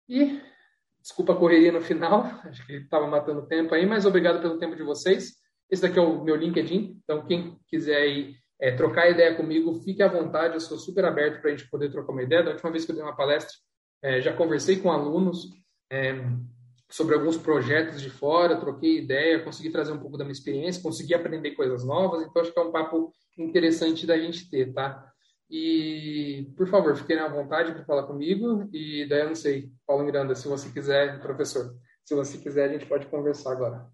E 0.08 0.42
desculpa 1.02 1.34
a 1.34 1.36
correria 1.36 1.72
no 1.72 1.82
final, 1.82 2.24
acho 2.46 2.66
que 2.66 2.74
estava 2.74 3.08
matando 3.08 3.48
tempo 3.48 3.74
aí, 3.74 3.86
mas 3.86 4.06
obrigado 4.06 4.42
pelo 4.42 4.60
tempo 4.60 4.76
de 4.76 4.84
vocês. 4.84 5.34
Esse 5.70 5.82
daqui 5.82 6.00
é 6.00 6.02
o 6.02 6.24
meu 6.24 6.36
LinkedIn, 6.36 7.00
então 7.04 7.26
quem 7.26 7.60
quiser 7.68 8.08
ir 8.08 8.36
é, 8.62 8.72
trocar 8.72 9.10
ideia 9.10 9.36
comigo, 9.36 9.82
fique 9.82 10.04
à 10.04 10.08
vontade, 10.08 10.56
eu 10.56 10.60
sou 10.60 10.78
super 10.78 11.06
aberto 11.06 11.42
para 11.42 11.52
a 11.52 11.56
gente 11.56 11.70
poder 11.70 11.90
trocar 11.90 12.12
uma 12.12 12.24
ideia. 12.24 12.44
Da 12.44 12.52
última 12.52 12.72
vez 12.72 12.86
que 12.86 12.92
eu 12.92 12.96
dei 12.96 13.04
uma 13.04 13.16
palestra, 13.16 13.54
é, 14.04 14.22
já 14.22 14.34
conversei 14.34 14.80
com 14.80 14.92
alunos 14.92 15.50
é, 15.92 16.14
sobre 16.90 17.16
alguns 17.16 17.38
projetos 17.38 18.02
de 18.02 18.10
fora, 18.10 18.60
troquei 18.60 18.98
ideia, 18.98 19.44
consegui 19.44 19.70
trazer 19.70 19.92
um 19.92 20.00
pouco 20.00 20.18
da 20.18 20.24
minha 20.24 20.34
experiência, 20.34 20.82
consegui 20.82 21.14
aprender 21.14 21.52
coisas 21.52 21.86
novas, 21.86 22.24
então 22.24 22.42
acho 22.42 22.52
que 22.52 22.60
é 22.60 22.64
um 22.64 22.72
papo 22.72 23.14
interessante 23.38 24.08
da 24.08 24.18
gente 24.18 24.50
ter, 24.50 24.74
tá? 24.74 25.06
E, 25.50 26.52
por 26.56 26.68
favor, 26.68 26.96
fiquem 26.96 27.18
à 27.18 27.28
vontade 27.28 27.74
para 27.74 27.84
falar 27.84 28.04
comigo. 28.04 28.70
E 28.72 29.08
daí 29.10 29.22
eu 29.22 29.30
não 29.30 29.36
sei, 29.36 29.72
Paulo 29.86 30.04
Miranda, 30.04 30.36
se 30.36 30.48
você 30.48 30.70
quiser, 30.70 31.20
professor, 31.22 31.76
se 32.04 32.14
você 32.14 32.38
quiser, 32.38 32.70
a 32.70 32.74
gente 32.74 32.86
pode 32.86 33.08
conversar 33.08 33.52
agora. 33.54 33.88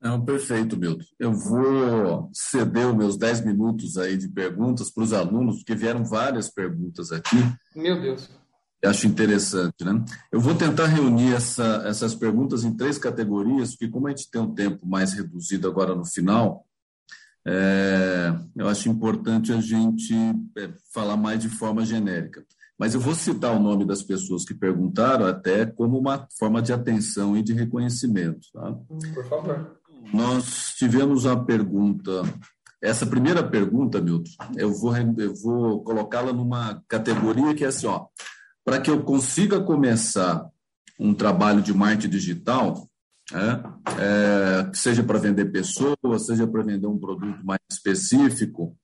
Não, 0.00 0.24
perfeito, 0.24 0.76
Milton. 0.76 1.04
Eu 1.20 1.32
vou 1.32 2.28
ceder 2.32 2.88
os 2.88 2.96
meus 2.96 3.16
10 3.16 3.44
minutos 3.44 3.96
aí 3.96 4.16
de 4.16 4.28
perguntas 4.28 4.90
para 4.90 5.04
os 5.04 5.12
alunos, 5.12 5.58
porque 5.58 5.76
vieram 5.76 6.04
várias 6.04 6.50
perguntas 6.50 7.12
aqui. 7.12 7.36
Meu 7.76 8.00
Deus. 8.00 8.28
Acho 8.84 9.06
interessante, 9.06 9.84
né? 9.84 10.04
Eu 10.30 10.40
vou 10.40 10.54
tentar 10.54 10.86
reunir 10.86 11.34
essa, 11.34 11.84
essas 11.86 12.14
perguntas 12.14 12.64
em 12.64 12.76
três 12.76 12.98
categorias, 12.98 13.70
porque 13.70 13.88
como 13.88 14.08
a 14.08 14.10
gente 14.10 14.30
tem 14.30 14.40
um 14.40 14.52
tempo 14.52 14.84
mais 14.86 15.12
reduzido 15.12 15.68
agora 15.68 15.94
no 15.94 16.04
final, 16.04 16.66
é, 17.46 18.34
eu 18.56 18.68
acho 18.68 18.88
importante 18.88 19.52
a 19.52 19.60
gente 19.60 20.14
é, 20.58 20.70
falar 20.92 21.16
mais 21.16 21.40
de 21.40 21.48
forma 21.48 21.84
genérica. 21.84 22.44
Mas 22.76 22.94
eu 22.94 23.00
vou 23.00 23.14
citar 23.14 23.54
o 23.54 23.62
nome 23.62 23.84
das 23.84 24.02
pessoas 24.02 24.44
que 24.44 24.54
perguntaram 24.54 25.26
até 25.26 25.64
como 25.64 25.96
uma 25.96 26.26
forma 26.36 26.60
de 26.60 26.72
atenção 26.72 27.36
e 27.36 27.42
de 27.42 27.52
reconhecimento. 27.52 28.48
Tá? 28.52 28.72
Por 29.14 29.28
favor 29.28 29.82
nós 30.12 30.74
tivemos 30.76 31.26
a 31.26 31.36
pergunta. 31.36 32.22
Essa 32.80 33.06
primeira 33.06 33.42
pergunta, 33.42 34.00
Milton, 34.00 34.30
eu 34.56 34.72
vou, 34.72 34.94
eu 34.96 35.34
vou 35.34 35.84
colocá-la 35.84 36.32
numa 36.32 36.82
categoria 36.88 37.54
que 37.54 37.64
é 37.64 37.68
assim, 37.68 37.86
ó, 37.86 38.06
para 38.64 38.80
que 38.80 38.90
eu 38.90 39.02
consiga 39.02 39.60
começar 39.60 40.48
um 40.98 41.14
trabalho 41.14 41.60
de 41.62 41.74
marketing 41.74 42.08
digital, 42.08 42.88
é, 43.32 43.60
é, 44.00 44.70
seja 44.74 45.02
para 45.02 45.18
vender 45.18 45.46
pessoas, 45.46 46.26
seja 46.26 46.46
para 46.46 46.62
vender 46.62 46.86
um 46.86 46.98
produto 46.98 47.44
mais 47.44 47.60
específico, 47.70 48.76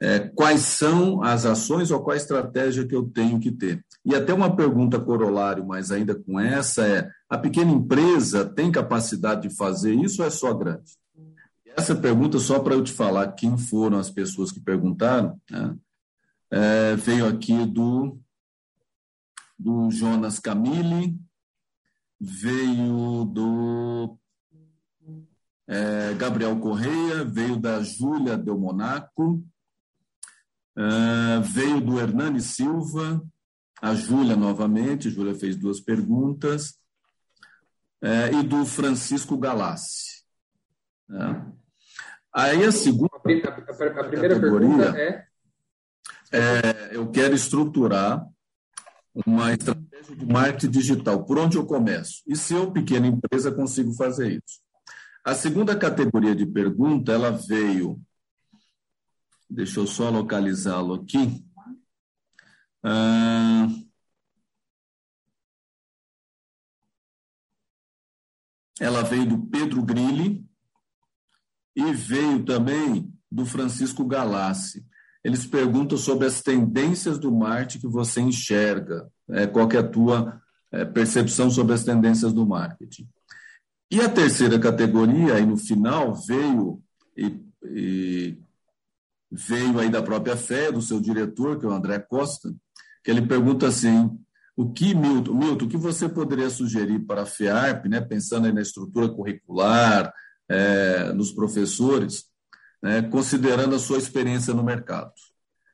é, 0.00 0.20
quais 0.20 0.60
são 0.60 1.22
as 1.22 1.44
ações 1.46 1.90
ou 1.90 2.00
qual 2.00 2.14
a 2.14 2.16
estratégia 2.16 2.86
que 2.86 2.94
eu 2.94 3.04
tenho 3.04 3.38
que 3.38 3.50
ter. 3.50 3.84
E 4.04 4.14
até 4.14 4.34
uma 4.34 4.54
pergunta 4.54 5.00
corolário, 5.00 5.64
mas 5.64 5.90
ainda 5.90 6.14
com 6.14 6.38
essa, 6.38 6.86
é: 6.86 7.08
a 7.28 7.38
pequena 7.38 7.70
empresa 7.70 8.44
tem 8.44 8.72
capacidade 8.72 9.48
de 9.48 9.56
fazer 9.56 9.94
isso 9.94 10.22
ou 10.22 10.28
é 10.28 10.30
só 10.30 10.52
grande? 10.52 10.92
Essa 11.76 11.94
pergunta, 11.94 12.38
só 12.38 12.60
para 12.60 12.74
eu 12.74 12.84
te 12.84 12.92
falar 12.92 13.32
quem 13.32 13.56
foram 13.58 13.98
as 13.98 14.10
pessoas 14.10 14.52
que 14.52 14.60
perguntaram, 14.60 15.40
né? 15.50 15.74
é, 16.50 16.94
veio 16.96 17.26
aqui 17.26 17.66
do, 17.66 18.16
do 19.58 19.90
Jonas 19.90 20.38
Camille, 20.38 21.18
veio 22.20 23.24
do 23.24 24.18
é, 25.66 26.14
Gabriel 26.14 26.58
Correia, 26.58 27.24
veio 27.24 27.56
da 27.56 27.82
Júlia 27.82 28.36
Del 28.36 28.58
Monaco, 28.58 29.44
Uh, 30.76 31.40
veio 31.40 31.80
do 31.80 32.00
Hernani 32.00 32.40
Silva, 32.40 33.22
a 33.80 33.94
Júlia 33.94 34.34
novamente, 34.34 35.06
a 35.06 35.10
Júlia 35.10 35.32
fez 35.32 35.54
duas 35.54 35.80
perguntas, 35.80 36.70
uh, 38.02 38.40
e 38.40 38.42
do 38.42 38.66
Francisco 38.66 39.38
Galassi. 39.38 40.24
Uh, 41.08 41.56
aí 42.32 42.64
a 42.64 42.72
segunda. 42.72 43.08
A, 43.14 43.18
a, 43.18 44.00
a 44.00 44.04
primeira 44.04 44.40
pergunta 44.40 44.98
é. 44.98 45.26
é, 46.32 46.96
eu 46.96 47.08
quero 47.12 47.36
estruturar 47.36 48.26
uma 49.14 49.52
estratégia 49.52 50.16
de 50.16 50.26
marketing 50.26 50.70
digital. 50.70 51.24
Por 51.24 51.38
onde 51.38 51.56
eu 51.56 51.66
começo? 51.66 52.22
E 52.26 52.34
se 52.36 52.54
eu, 52.54 52.72
pequena 52.72 53.06
empresa, 53.06 53.52
consigo 53.52 53.92
fazer 53.94 54.32
isso? 54.32 54.60
A 55.24 55.34
segunda 55.34 55.76
categoria 55.76 56.34
de 56.34 56.44
pergunta, 56.44 57.12
ela 57.12 57.30
veio. 57.30 58.00
Deixa 59.48 59.80
eu 59.80 59.86
só 59.86 60.10
localizá-lo 60.10 60.94
aqui. 60.94 61.44
Ah, 62.82 63.68
ela 68.80 69.02
veio 69.02 69.26
do 69.26 69.46
Pedro 69.46 69.82
Grilli 69.82 70.44
e 71.74 71.92
veio 71.92 72.44
também 72.44 73.12
do 73.30 73.46
Francisco 73.46 74.04
Galassi. 74.04 74.84
Eles 75.24 75.46
perguntam 75.46 75.96
sobre 75.96 76.26
as 76.26 76.42
tendências 76.42 77.18
do 77.18 77.32
marketing 77.32 77.80
que 77.80 77.88
você 77.88 78.20
enxerga, 78.20 79.08
é, 79.30 79.46
qual 79.46 79.68
é 79.72 79.78
a 79.78 79.88
tua 79.88 80.40
é, 80.70 80.84
percepção 80.84 81.50
sobre 81.50 81.72
as 81.74 81.82
tendências 81.82 82.32
do 82.32 82.46
marketing. 82.46 83.08
E 83.90 84.00
a 84.00 84.08
terceira 84.08 84.58
categoria, 84.58 85.34
aí 85.34 85.46
no 85.46 85.56
final, 85.56 86.14
veio 86.14 86.82
e, 87.16 87.40
e 87.64 88.38
veio 89.30 89.78
aí 89.78 89.88
da 89.88 90.02
própria 90.02 90.36
fé, 90.36 90.70
do 90.70 90.82
seu 90.82 91.00
diretor, 91.00 91.58
que 91.58 91.64
é 91.64 91.68
o 91.68 91.72
André 91.72 91.98
Costa, 91.98 92.54
que 93.02 93.10
ele 93.10 93.22
pergunta 93.22 93.66
assim, 93.66 94.10
o 94.56 94.72
que, 94.72 94.94
Milton, 94.94 95.34
Milton, 95.34 95.64
o 95.64 95.68
que 95.68 95.76
você 95.76 96.08
poderia 96.08 96.50
sugerir 96.50 97.00
para 97.00 97.22
a 97.22 97.26
FEARP, 97.26 97.86
né, 97.86 98.00
pensando 98.00 98.52
na 98.52 98.60
estrutura 98.60 99.08
curricular, 99.08 100.12
é, 100.48 101.12
nos 101.12 101.32
professores, 101.32 102.26
né, 102.84 103.00
considerando 103.00 103.74
a 103.74 103.78
sua 103.78 103.96
experiência 103.96 104.52
no 104.52 104.62
mercado? 104.62 105.10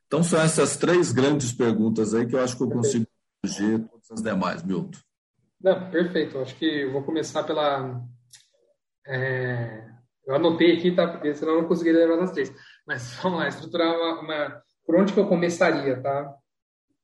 Então, 0.06 0.22
são 0.22 0.40
essas 0.40 0.76
três 0.76 1.10
grandes 1.10 1.52
perguntas 1.52 2.14
aí 2.14 2.24
que 2.24 2.36
eu 2.36 2.40
acho 2.40 2.56
que 2.56 2.62
eu 2.62 2.70
consigo 2.70 3.06
responder 3.44 3.88
todas 3.88 4.10
as 4.12 4.22
demais, 4.22 4.62
Milton. 4.62 4.98
Não, 5.60 5.90
perfeito. 5.90 6.38
Acho 6.38 6.54
que 6.54 6.64
eu 6.64 6.92
vou 6.92 7.02
começar 7.02 7.42
pela. 7.42 8.00
É, 9.06 9.88
eu 10.24 10.34
anotei 10.36 10.76
aqui, 10.76 10.92
tá? 10.92 11.08
Porque 11.08 11.34
senão 11.34 11.54
eu 11.54 11.62
não 11.62 11.68
conseguiria 11.68 12.00
lembrar 12.00 12.16
das 12.16 12.30
três. 12.30 12.52
Mas 12.86 13.14
vamos 13.22 13.40
lá, 13.40 13.48
estruturar 13.48 13.92
uma, 13.92 14.20
uma. 14.20 14.62
Por 14.86 14.96
onde 14.96 15.12
que 15.12 15.20
eu 15.20 15.26
começaria, 15.26 16.00
tá? 16.00 16.32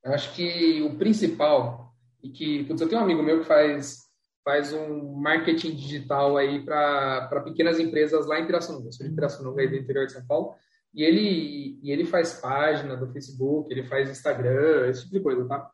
Eu 0.05 0.15
acho 0.15 0.33
que 0.35 0.83
o 0.83 0.97
principal, 0.97 1.93
e 2.23 2.31
que. 2.31 2.65
Putz, 2.65 2.81
eu 2.81 2.89
tenho 2.89 3.01
um 3.01 3.05
amigo 3.05 3.23
meu 3.23 3.41
que 3.41 3.47
faz, 3.47 4.06
faz 4.47 4.73
um 4.73 5.13
marketing 5.17 5.75
digital 5.75 6.37
aí 6.37 6.65
para 6.65 7.43
pequenas 7.45 7.81
empresas 7.81 8.27
lá 8.27 8.39
em 8.39 8.47
Pirassununga. 8.47 8.87
Eu 8.87 8.93
sou 8.93 9.05
de 9.05 9.13
Pirassununga, 9.13 9.61
aí 9.61 9.67
do 9.67 9.75
interior 9.75 10.07
de 10.07 10.13
São 10.13 10.25
Paulo. 10.25 10.55
E 10.95 11.03
ele, 11.03 11.81
e 11.83 11.91
ele 11.91 12.05
faz 12.05 12.35
página 12.35 12.97
do 12.97 13.13
Facebook, 13.13 13.69
ele 13.73 13.83
faz 13.83 14.09
Instagram, 14.09 14.89
esse 14.89 15.03
tipo 15.03 15.15
de 15.15 15.21
coisa, 15.21 15.49
tá? 15.49 15.69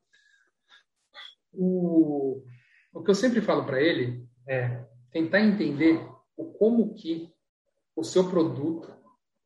O, 1.52 2.42
o 2.94 3.04
que 3.04 3.10
eu 3.10 3.14
sempre 3.14 3.42
falo 3.42 3.66
para 3.66 3.78
ele 3.78 4.26
é 4.48 4.82
tentar 5.10 5.42
entender 5.42 6.00
o 6.34 6.46
como 6.46 6.94
que 6.94 7.30
o 7.94 8.02
seu 8.02 8.30
produto 8.30 8.90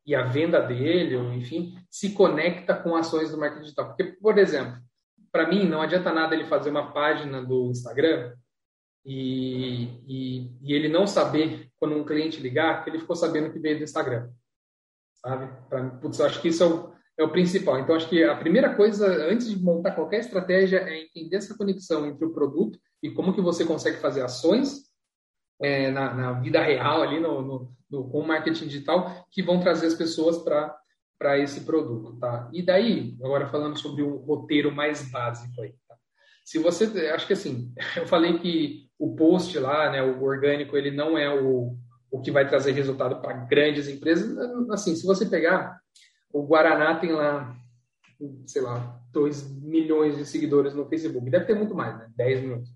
e 0.06 0.14
a 0.14 0.22
venda 0.22 0.60
dele, 0.60 1.16
ou 1.16 1.32
enfim, 1.32 1.76
se 1.90 2.12
conecta 2.12 2.76
com 2.76 2.94
ações 2.94 3.32
do 3.32 3.38
marketing 3.38 3.62
digital. 3.64 3.88
Porque, 3.88 4.04
por 4.04 4.38
exemplo, 4.38 4.80
para 5.32 5.48
mim 5.48 5.68
não 5.68 5.82
adianta 5.82 6.12
nada 6.12 6.32
ele 6.32 6.44
fazer 6.44 6.70
uma 6.70 6.92
página 6.92 7.44
do 7.44 7.72
Instagram 7.72 8.32
e, 9.08 9.84
e, 10.08 10.50
e, 10.62 10.74
ele 10.74 10.88
não 10.88 11.06
saber 11.06 11.70
quando 11.78 11.94
um 11.94 12.04
cliente 12.04 12.40
ligar 12.40 12.82
que 12.82 12.90
ele 12.90 12.98
ficou 12.98 13.14
sabendo 13.14 13.52
que 13.52 13.58
veio 13.60 13.78
do 13.78 13.84
Instagram, 13.84 14.28
sabe? 15.14 15.48
Pra, 15.68 15.88
putz, 15.90 16.20
acho 16.20 16.42
que 16.42 16.48
isso 16.48 16.64
é 16.64 16.66
o, 16.66 16.92
é 17.16 17.22
o 17.22 17.30
principal. 17.30 17.78
Então, 17.78 17.94
acho 17.94 18.08
que 18.08 18.24
a 18.24 18.34
primeira 18.34 18.74
coisa, 18.74 19.06
antes 19.30 19.48
de 19.48 19.62
montar 19.62 19.92
qualquer 19.92 20.18
estratégia, 20.18 20.78
é 20.78 21.04
entender 21.04 21.36
essa 21.36 21.56
conexão 21.56 22.04
entre 22.04 22.26
o 22.26 22.32
produto 22.32 22.80
e 23.00 23.08
como 23.12 23.32
que 23.32 23.40
você 23.40 23.64
consegue 23.64 23.98
fazer 23.98 24.22
ações 24.22 24.90
é, 25.62 25.88
na, 25.92 26.12
na, 26.12 26.32
vida 26.40 26.60
real 26.60 27.00
ali 27.00 27.20
no, 27.20 27.42
no, 27.42 27.76
no, 27.88 28.10
com 28.10 28.18
o 28.18 28.26
marketing 28.26 28.66
digital 28.66 29.24
que 29.30 29.40
vão 29.40 29.60
trazer 29.60 29.86
as 29.86 29.94
pessoas 29.94 30.38
para 30.38 30.76
para 31.18 31.38
esse 31.38 31.62
produto, 31.62 32.18
tá? 32.18 32.50
E 32.52 32.62
daí, 32.62 33.16
agora 33.22 33.48
falando 33.48 33.78
sobre 33.78 34.02
o 34.02 34.16
roteiro 34.16 34.70
mais 34.70 35.10
básico 35.10 35.62
aí, 35.62 35.72
tá? 35.88 35.96
Se 36.44 36.58
você, 36.58 37.08
acho 37.08 37.26
que 37.26 37.32
assim, 37.32 37.72
eu 37.96 38.06
falei 38.06 38.38
que 38.38 38.85
o 38.98 39.14
post 39.14 39.58
lá, 39.58 39.90
né, 39.90 40.02
o 40.02 40.22
orgânico, 40.22 40.76
ele 40.76 40.90
não 40.90 41.16
é 41.18 41.28
o, 41.32 41.76
o 42.10 42.20
que 42.20 42.30
vai 42.30 42.48
trazer 42.48 42.72
resultado 42.72 43.20
para 43.20 43.32
grandes 43.32 43.88
empresas. 43.88 44.36
Assim, 44.70 44.94
se 44.96 45.06
você 45.06 45.26
pegar 45.26 45.78
o 46.36 46.46
Guaraná 46.46 46.98
tem 46.98 47.12
lá, 47.12 47.56
sei 48.46 48.60
lá, 48.60 49.00
2 49.12 49.62
milhões 49.62 50.16
de 50.16 50.26
seguidores 50.26 50.74
no 50.74 50.86
Facebook. 50.86 51.30
Deve 51.30 51.46
ter 51.46 51.54
muito 51.54 51.74
mais, 51.74 51.96
né? 51.96 52.08
10 52.14 52.40
milhões. 52.42 52.68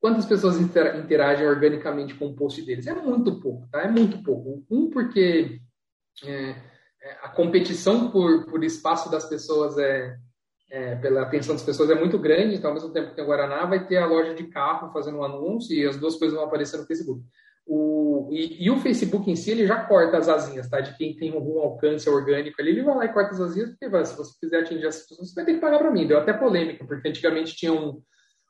Quantas 0.00 0.26
pessoas 0.26 0.58
interagem 0.58 1.46
organicamente 1.46 2.14
com 2.14 2.26
o 2.26 2.34
post 2.34 2.60
deles? 2.62 2.86
É 2.86 2.94
muito 2.94 3.40
pouco, 3.40 3.68
tá? 3.70 3.82
É 3.82 3.90
muito 3.90 4.22
pouco. 4.22 4.64
Um, 4.70 4.90
porque 4.90 5.60
é, 6.24 6.50
é, 7.02 7.12
a 7.22 7.28
competição 7.28 8.10
por, 8.10 8.46
por 8.46 8.62
espaço 8.64 9.10
das 9.10 9.26
pessoas 9.28 9.78
é, 9.78 10.16
é, 10.70 10.96
pela 10.96 11.22
atenção 11.22 11.54
das 11.54 11.64
pessoas 11.64 11.90
é 11.90 11.94
muito 11.94 12.18
grande, 12.18 12.56
então 12.56 12.70
ao 12.70 12.74
mesmo 12.74 12.90
tempo 12.90 13.10
que 13.10 13.14
tem 13.14 13.24
o 13.24 13.26
Guaraná, 13.26 13.64
vai 13.66 13.86
ter 13.86 13.98
a 13.98 14.06
loja 14.06 14.34
de 14.34 14.46
carro 14.48 14.92
fazendo 14.92 15.18
um 15.18 15.24
anúncio 15.24 15.74
e 15.74 15.86
as 15.86 15.96
duas 15.96 16.16
coisas 16.16 16.36
vão 16.36 16.46
aparecer 16.46 16.76
no 16.78 16.86
Facebook. 16.86 17.22
O, 17.68 18.28
e, 18.30 18.64
e, 18.64 18.70
o 18.70 18.78
Facebook 18.78 19.28
em 19.28 19.34
si, 19.34 19.50
ele 19.50 19.66
já 19.66 19.84
corta 19.84 20.18
as 20.18 20.28
asinhas, 20.28 20.68
tá? 20.68 20.80
De 20.80 20.96
quem 20.96 21.16
tem 21.16 21.32
algum 21.32 21.58
alcance 21.58 22.08
orgânico 22.08 22.60
ali, 22.60 22.70
ele 22.70 22.84
vai 22.84 22.94
lá 22.94 23.04
e 23.04 23.12
corta 23.12 23.32
as 23.32 23.40
asinhas, 23.40 23.70
porque 23.70 24.04
se 24.04 24.16
você 24.16 24.38
quiser 24.40 24.60
atingir 24.60 24.86
essas 24.86 25.08
pessoas, 25.08 25.28
você 25.28 25.34
vai 25.34 25.44
ter 25.44 25.54
que 25.54 25.60
pagar 25.60 25.78
para 25.78 25.90
mim. 25.90 26.06
Deu 26.06 26.18
até 26.18 26.32
polêmica, 26.32 26.84
porque 26.86 27.08
antigamente 27.08 27.56
tinha 27.56 27.72
um, 27.72 28.00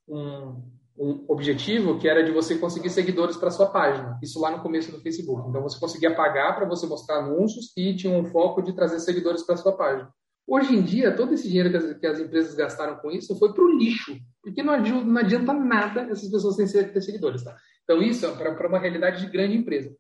um, 0.07 0.63
um 0.99 1.25
objetivo 1.29 1.99
que 1.99 2.07
era 2.07 2.23
de 2.23 2.31
você 2.31 2.59
conseguir 2.59 2.91
seguidores 2.91 3.39
para 3.39 3.51
sua 3.51 3.71
página. 3.71 4.19
Isso 4.23 4.39
lá 4.39 4.51
no 4.51 4.63
começo 4.63 4.93
do 4.93 5.01
Facebook. 5.01 5.49
Então 5.49 5.63
você 5.63 5.81
conseguia 5.81 6.15
pagar 6.15 6.55
para 6.55 6.67
você 6.67 6.87
mostrar 6.87 7.21
anúncios 7.21 7.73
e 7.75 7.97
tinha 7.97 8.15
um 8.15 8.27
foco 8.27 8.61
de 8.61 8.75
trazer 8.75 9.01
seguidores 9.01 9.43
para 9.45 9.57
sua 9.57 9.75
página. 9.75 10.13
Hoje 10.47 10.77
em 10.77 10.83
dia, 10.83 11.15
todo 11.15 11.35
esse 11.35 11.49
dinheiro 11.49 11.71
que 11.71 11.77
as, 11.77 11.99
que 11.99 12.07
as 12.07 12.21
empresas 12.21 12.55
gastaram 12.55 12.97
com 12.97 13.11
isso 13.11 13.37
foi 13.37 13.53
para 13.53 13.65
o 13.65 13.77
lixo, 13.77 14.17
porque 14.41 14.63
não 14.63 14.75
adianta, 14.75 15.05
não 15.05 15.21
adianta 15.21 15.53
nada 15.53 16.03
essas 16.03 16.31
pessoas 16.31 16.57
terem 16.57 16.93
ter 16.93 17.01
seguidores, 17.01 17.43
tá? 17.43 17.57
Então, 17.83 18.01
isso 18.01 18.25
é 18.27 18.31
para 18.33 18.69
uma 18.69 18.79
realidade 18.79 19.25
de 19.25 19.31
grande 19.31 19.57
empresa. 19.57 19.95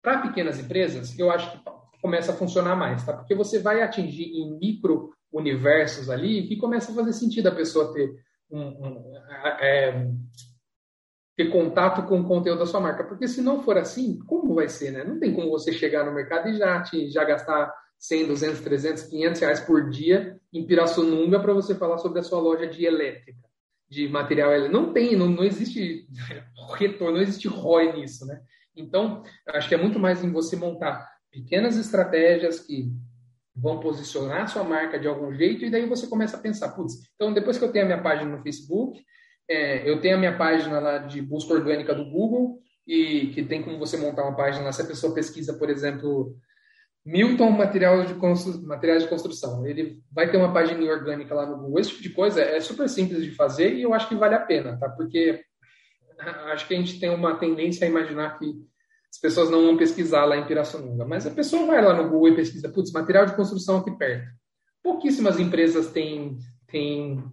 Para 0.00 0.22
pequenas 0.22 0.58
empresas, 0.58 1.18
eu 1.18 1.30
acho 1.30 1.50
que 1.50 1.58
começa 2.00 2.32
a 2.32 2.36
funcionar 2.36 2.76
mais, 2.76 3.04
tá? 3.04 3.12
Porque 3.12 3.34
você 3.34 3.58
vai 3.58 3.82
atingir 3.82 4.24
em 4.24 4.56
micro 4.58 5.12
universos 5.32 6.08
ali 6.08 6.46
que 6.46 6.56
começa 6.56 6.92
a 6.92 6.94
fazer 6.94 7.12
sentido 7.12 7.48
a 7.48 7.54
pessoa 7.54 7.92
ter 7.92 8.14
um, 8.50 8.60
um 8.60 9.16
é, 9.60 10.08
ter 11.36 11.50
contato 11.50 12.02
com 12.04 12.20
o 12.20 12.26
conteúdo 12.26 12.60
da 12.60 12.66
sua 12.66 12.80
marca. 12.80 13.04
Porque 13.04 13.28
se 13.28 13.42
não 13.42 13.62
for 13.62 13.76
assim, 13.78 14.18
como 14.26 14.54
vai 14.54 14.68
ser, 14.68 14.92
né? 14.92 15.04
Não 15.04 15.18
tem 15.18 15.34
como 15.34 15.50
você 15.50 15.72
chegar 15.72 16.04
no 16.04 16.12
mercado 16.12 16.48
e 16.48 16.56
já, 16.56 16.82
te, 16.82 17.08
já 17.10 17.24
gastar 17.24 17.72
100, 17.98 18.28
200, 18.28 18.60
300, 18.60 19.02
500 19.04 19.40
reais 19.40 19.60
por 19.60 19.90
dia 19.90 20.38
em 20.52 20.66
Pirassununga 20.66 21.40
para 21.40 21.52
você 21.52 21.74
falar 21.74 21.98
sobre 21.98 22.20
a 22.20 22.22
sua 22.22 22.40
loja 22.40 22.66
de 22.66 22.84
elétrica 22.84 23.48
de 23.88 24.08
material 24.08 24.68
não 24.68 24.92
tem, 24.92 25.16
não, 25.16 25.28
não 25.28 25.44
existe 25.44 26.06
retorno, 26.76 27.16
não 27.16 27.22
existe 27.22 27.48
ROI 27.48 27.92
nisso, 27.92 28.26
né? 28.26 28.40
Então, 28.76 29.22
acho 29.48 29.68
que 29.68 29.74
é 29.74 29.78
muito 29.78 29.98
mais 29.98 30.22
em 30.22 30.30
você 30.30 30.54
montar 30.54 31.08
pequenas 31.30 31.76
estratégias 31.76 32.60
que 32.60 32.92
vão 33.56 33.80
posicionar 33.80 34.42
a 34.42 34.46
sua 34.46 34.62
marca 34.62 35.00
de 35.00 35.08
algum 35.08 35.32
jeito 35.34 35.64
e 35.64 35.70
daí 35.70 35.86
você 35.86 36.06
começa 36.06 36.36
a 36.36 36.40
pensar, 36.40 36.68
putz, 36.70 36.94
então 37.14 37.32
depois 37.32 37.58
que 37.58 37.64
eu 37.64 37.72
tenho 37.72 37.86
a 37.86 37.88
minha 37.88 38.02
página 38.02 38.36
no 38.36 38.42
Facebook, 38.42 39.02
é, 39.48 39.88
eu 39.88 40.00
tenho 40.00 40.14
a 40.14 40.18
minha 40.18 40.36
página 40.36 40.78
lá 40.78 40.98
de 40.98 41.20
busca 41.20 41.54
orgânica 41.54 41.92
do 41.92 42.08
Google 42.08 42.60
e 42.86 43.28
que 43.28 43.42
tem 43.42 43.62
como 43.62 43.78
você 43.78 43.96
montar 43.96 44.22
uma 44.22 44.36
página 44.36 44.66
lá, 44.66 44.72
se 44.72 44.82
a 44.82 44.86
pessoa 44.86 45.14
pesquisa, 45.14 45.54
por 45.54 45.68
exemplo, 45.68 46.36
Milton 47.08 47.52
material 47.52 48.04
de 48.04 48.14
Materiais 48.66 49.02
de 49.02 49.08
Construção. 49.08 49.66
Ele 49.66 49.98
vai 50.12 50.30
ter 50.30 50.36
uma 50.36 50.52
página 50.52 50.84
orgânica 50.84 51.34
lá 51.34 51.46
no 51.46 51.56
Google. 51.56 51.80
Esse 51.80 51.90
tipo 51.90 52.02
de 52.02 52.10
coisa 52.10 52.42
é 52.42 52.60
super 52.60 52.86
simples 52.86 53.24
de 53.24 53.30
fazer 53.30 53.74
e 53.74 53.82
eu 53.82 53.94
acho 53.94 54.08
que 54.08 54.14
vale 54.14 54.34
a 54.34 54.40
pena, 54.40 54.76
tá? 54.78 54.90
Porque 54.90 55.42
acho 56.52 56.68
que 56.68 56.74
a 56.74 56.76
gente 56.76 57.00
tem 57.00 57.08
uma 57.08 57.36
tendência 57.36 57.86
a 57.86 57.90
imaginar 57.90 58.38
que 58.38 58.52
as 59.10 59.18
pessoas 59.18 59.48
não 59.48 59.64
vão 59.64 59.76
pesquisar 59.78 60.26
lá 60.26 60.36
em 60.36 60.46
Pirassununga. 60.46 61.06
Mas 61.06 61.26
a 61.26 61.30
pessoa 61.30 61.64
vai 61.66 61.82
lá 61.82 61.94
no 61.94 62.10
Google 62.10 62.28
e 62.28 62.36
pesquisa, 62.36 62.68
putz, 62.68 62.92
material 62.92 63.24
de 63.24 63.34
construção 63.34 63.78
aqui 63.78 63.90
perto. 63.92 64.28
Pouquíssimas 64.82 65.40
empresas 65.40 65.90
têm, 65.90 66.36
têm 66.66 67.24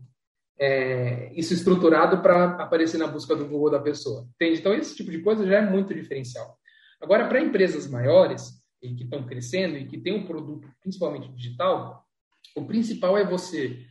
é, 0.57 1.33
isso 1.35 1.53
estruturado 1.53 2.21
para 2.21 2.45
aparecer 2.63 2.97
na 2.97 3.07
busca 3.07 3.35
do 3.35 3.45
Google 3.45 3.71
da 3.71 3.79
pessoa. 3.81 4.25
Entende? 4.35 4.61
Então, 4.61 4.73
esse 4.73 4.95
tipo 4.95 5.11
de 5.11 5.19
coisa 5.19 5.45
já 5.45 5.57
é 5.57 5.69
muito 5.69 5.93
diferencial. 5.93 6.57
Agora, 7.01 7.27
para 7.27 7.41
empresas 7.41 7.89
maiores, 7.89 8.63
e 8.81 8.93
que 8.95 9.03
estão 9.03 9.25
crescendo 9.25 9.77
e 9.77 9.87
que 9.87 9.97
tem 9.97 10.13
um 10.13 10.25
produto 10.25 10.67
principalmente 10.81 11.29
digital, 11.29 12.05
o 12.55 12.65
principal 12.65 13.17
é 13.17 13.25
você, 13.25 13.85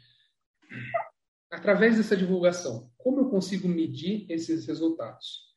através 1.51 1.97
dessa 1.97 2.17
divulgação, 2.17 2.91
como 2.97 3.21
eu 3.21 3.31
consigo 3.31 3.69
medir 3.69 4.27
esses 4.31 4.67
resultados? 4.67 5.55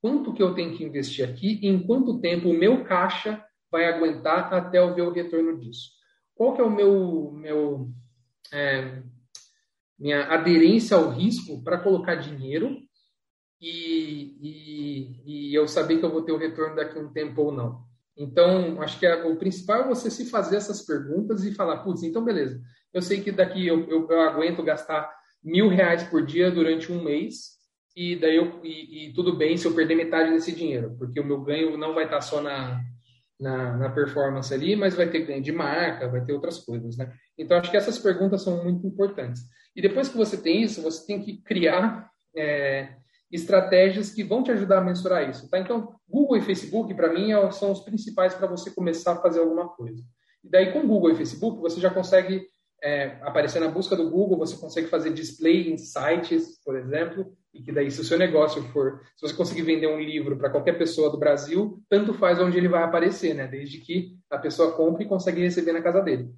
Quanto 0.00 0.32
que 0.32 0.42
eu 0.42 0.54
tenho 0.54 0.76
que 0.76 0.84
investir 0.84 1.28
aqui 1.28 1.58
e 1.62 1.68
em 1.68 1.86
quanto 1.86 2.20
tempo 2.20 2.48
o 2.48 2.58
meu 2.58 2.84
caixa 2.84 3.44
vai 3.70 3.84
aguentar 3.84 4.52
até 4.52 4.78
eu 4.78 4.94
ver 4.94 5.02
o 5.02 5.12
retorno 5.12 5.58
disso? 5.58 5.90
Qual 6.34 6.54
que 6.54 6.60
é 6.60 6.64
o 6.64 6.70
meu, 6.70 7.30
meu 7.32 7.92
é, 8.52 9.02
minha 9.98 10.24
aderência 10.32 10.96
ao 10.96 11.10
risco 11.10 11.62
para 11.62 11.78
colocar 11.78 12.14
dinheiro 12.14 12.82
e, 13.60 14.38
e, 14.40 15.22
e, 15.26 15.54
eu 15.54 15.68
saber 15.68 15.98
que 15.98 16.04
eu 16.04 16.10
vou 16.10 16.22
ter 16.22 16.32
o 16.32 16.38
retorno 16.38 16.76
daqui 16.76 16.98
a 16.98 17.02
um 17.02 17.12
tempo 17.12 17.42
ou 17.42 17.52
não. 17.52 17.84
Então, 18.20 18.82
acho 18.82 18.98
que 18.98 19.06
a, 19.06 19.26
o 19.26 19.36
principal 19.36 19.80
é 19.80 19.88
você 19.88 20.10
se 20.10 20.28
fazer 20.28 20.56
essas 20.56 20.82
perguntas 20.82 21.42
e 21.42 21.54
falar, 21.54 21.78
putz, 21.78 22.02
então 22.02 22.22
beleza, 22.22 22.60
eu 22.92 23.00
sei 23.00 23.22
que 23.22 23.32
daqui 23.32 23.66
eu, 23.66 23.88
eu, 23.88 24.06
eu 24.10 24.20
aguento 24.20 24.62
gastar 24.62 25.10
mil 25.42 25.68
reais 25.68 26.02
por 26.02 26.24
dia 26.24 26.50
durante 26.50 26.92
um 26.92 27.02
mês 27.02 27.58
e 27.96 28.16
daí 28.16 28.36
eu, 28.36 28.60
e, 28.62 29.06
e, 29.08 29.12
tudo 29.14 29.34
bem 29.34 29.56
se 29.56 29.66
eu 29.66 29.74
perder 29.74 29.94
metade 29.94 30.32
desse 30.32 30.52
dinheiro, 30.52 30.94
porque 30.98 31.18
o 31.18 31.24
meu 31.24 31.40
ganho 31.40 31.78
não 31.78 31.94
vai 31.94 32.04
estar 32.04 32.20
só 32.20 32.42
na, 32.42 32.78
na, 33.40 33.78
na, 33.78 33.88
performance 33.88 34.52
ali, 34.52 34.76
mas 34.76 34.94
vai 34.94 35.08
ter 35.08 35.24
ganho 35.24 35.42
de 35.42 35.50
marca, 35.50 36.06
vai 36.06 36.22
ter 36.22 36.34
outras 36.34 36.58
coisas, 36.58 36.98
né? 36.98 37.10
Então, 37.38 37.56
acho 37.56 37.70
que 37.70 37.76
essas 37.76 37.98
perguntas 37.98 38.42
são 38.42 38.62
muito 38.62 38.86
importantes. 38.86 39.42
E 39.74 39.80
depois 39.80 40.08
que 40.08 40.16
você 40.16 40.36
tem 40.36 40.62
isso, 40.62 40.82
você 40.82 41.06
tem 41.06 41.22
que 41.22 41.38
criar 41.42 42.10
é, 42.36 42.96
estratégias 43.30 44.10
que 44.10 44.24
vão 44.24 44.42
te 44.42 44.50
ajudar 44.50 44.78
a 44.78 44.84
mensurar 44.84 45.28
isso, 45.28 45.48
tá? 45.48 45.58
Então, 45.58 45.94
Google 46.08 46.36
e 46.36 46.42
Facebook, 46.42 46.92
para 46.94 47.12
mim, 47.12 47.32
é 47.32 47.50
são 47.52 47.70
os 47.70 47.80
principais 47.80 48.34
para 48.34 48.46
você 48.46 48.70
começar 48.70 49.12
a 49.12 49.22
fazer 49.22 49.40
alguma 49.40 49.68
coisa. 49.68 50.02
E 50.42 50.48
daí, 50.50 50.72
com 50.72 50.86
Google 50.86 51.12
e 51.12 51.16
Facebook, 51.16 51.60
você 51.60 51.80
já 51.80 51.90
consegue 51.90 52.44
é, 52.82 53.18
aparecer 53.22 53.60
na 53.60 53.68
busca 53.68 53.94
do 53.94 54.10
Google, 54.10 54.38
você 54.38 54.56
consegue 54.56 54.88
fazer 54.88 55.12
display 55.12 55.70
em 55.70 55.76
sites, 55.76 56.60
por 56.64 56.76
exemplo, 56.76 57.32
e 57.52 57.62
que 57.62 57.72
daí, 57.72 57.90
se 57.90 58.00
o 58.00 58.04
seu 58.04 58.18
negócio 58.18 58.62
for, 58.72 59.00
se 59.16 59.26
você 59.26 59.34
conseguir 59.34 59.62
vender 59.62 59.86
um 59.86 60.00
livro 60.00 60.36
para 60.36 60.50
qualquer 60.50 60.78
pessoa 60.78 61.10
do 61.10 61.18
Brasil, 61.18 61.82
tanto 61.88 62.14
faz 62.14 62.40
onde 62.40 62.56
ele 62.56 62.68
vai 62.68 62.82
aparecer, 62.82 63.34
né? 63.34 63.46
Desde 63.46 63.78
que 63.78 64.16
a 64.30 64.38
pessoa 64.38 64.72
compre 64.72 65.04
e 65.04 65.08
consegue 65.08 65.42
receber 65.42 65.72
na 65.72 65.82
casa 65.82 66.00
dele. 66.00 66.30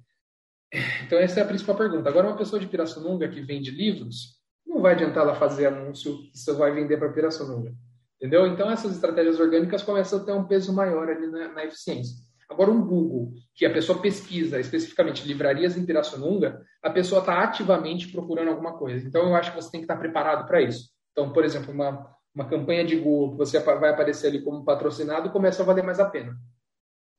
Então, 1.05 1.19
essa 1.19 1.39
é 1.39 1.43
a 1.43 1.47
principal 1.47 1.75
pergunta. 1.75 2.09
Agora, 2.09 2.27
uma 2.27 2.37
pessoa 2.37 2.59
de 2.59 2.67
Pirassununga 2.67 3.29
que 3.29 3.41
vende 3.41 3.69
livros, 3.69 4.42
vai 4.83 4.93
adiantar 4.93 5.23
ela 5.23 5.33
fazer 5.35 5.65
anúncio 5.65 6.17
que 6.31 6.37
você 6.37 6.53
vai 6.53 6.71
vender 6.71 6.97
para 6.97 7.11
Pirassununga. 7.11 7.73
Entendeu? 8.17 8.45
Então, 8.47 8.69
essas 8.69 8.91
estratégias 8.93 9.39
orgânicas 9.39 9.81
começam 9.81 10.19
a 10.19 10.23
ter 10.23 10.31
um 10.31 10.45
peso 10.45 10.71
maior 10.71 11.09
ali 11.09 11.27
na, 11.27 11.47
na 11.49 11.65
eficiência. 11.65 12.15
Agora, 12.49 12.69
um 12.69 12.85
Google, 12.85 13.33
que 13.55 13.65
a 13.65 13.73
pessoa 13.73 13.99
pesquisa 13.99 14.59
especificamente 14.59 15.27
livrarias 15.27 15.75
em 15.75 15.85
Pirassununga, 15.85 16.61
a 16.81 16.89
pessoa 16.89 17.19
está 17.19 17.43
ativamente 17.43 18.09
procurando 18.09 18.49
alguma 18.49 18.77
coisa. 18.77 19.05
Então, 19.07 19.27
eu 19.27 19.35
acho 19.35 19.51
que 19.51 19.61
você 19.61 19.71
tem 19.71 19.81
que 19.81 19.85
estar 19.85 19.97
preparado 19.97 20.47
para 20.47 20.61
isso. 20.61 20.89
Então, 21.11 21.33
por 21.33 21.43
exemplo, 21.43 21.73
uma, 21.73 22.15
uma 22.33 22.47
campanha 22.47 22.85
de 22.85 22.95
Google 22.95 23.31
que 23.31 23.37
você 23.37 23.59
vai 23.59 23.89
aparecer 23.89 24.27
ali 24.27 24.41
como 24.41 24.63
patrocinado 24.63 25.31
começa 25.31 25.63
a 25.63 25.65
valer 25.65 25.83
mais 25.83 25.99
a 25.99 26.05
pena. 26.05 26.35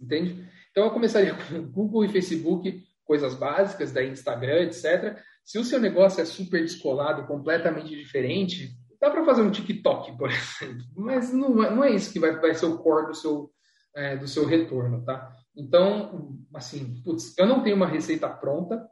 Entende? 0.00 0.48
Então, 0.70 0.84
eu 0.84 0.90
começaria 0.90 1.34
com 1.34 1.62
Google 1.62 2.04
e 2.04 2.08
Facebook, 2.08 2.82
coisas 3.04 3.34
básicas, 3.34 3.92
daí 3.92 4.08
Instagram, 4.08 4.62
etc. 4.62 5.18
Se 5.44 5.58
o 5.58 5.64
seu 5.64 5.78
negócio 5.78 6.20
é 6.20 6.24
super 6.24 6.62
descolado, 6.62 7.26
completamente 7.26 7.94
diferente, 7.94 8.70
dá 9.00 9.10
para 9.10 9.24
fazer 9.24 9.42
um 9.42 9.50
TikTok, 9.50 10.16
por 10.16 10.30
exemplo. 10.32 10.84
Mas 10.96 11.32
não, 11.32 11.62
é, 11.62 11.70
não 11.70 11.84
é 11.84 11.90
isso 11.90 12.12
que 12.12 12.18
vai, 12.18 12.38
vai 12.40 12.54
ser 12.54 12.66
o 12.66 12.78
core 12.78 13.08
do 13.08 13.14
seu, 13.14 13.50
é, 13.94 14.16
do 14.16 14.26
seu 14.26 14.46
retorno, 14.46 15.04
tá? 15.04 15.30
Então, 15.56 16.38
assim, 16.54 17.02
putz, 17.04 17.36
eu 17.38 17.46
não 17.46 17.62
tenho 17.62 17.76
uma 17.76 17.86
receita 17.86 18.28
pronta, 18.28 18.88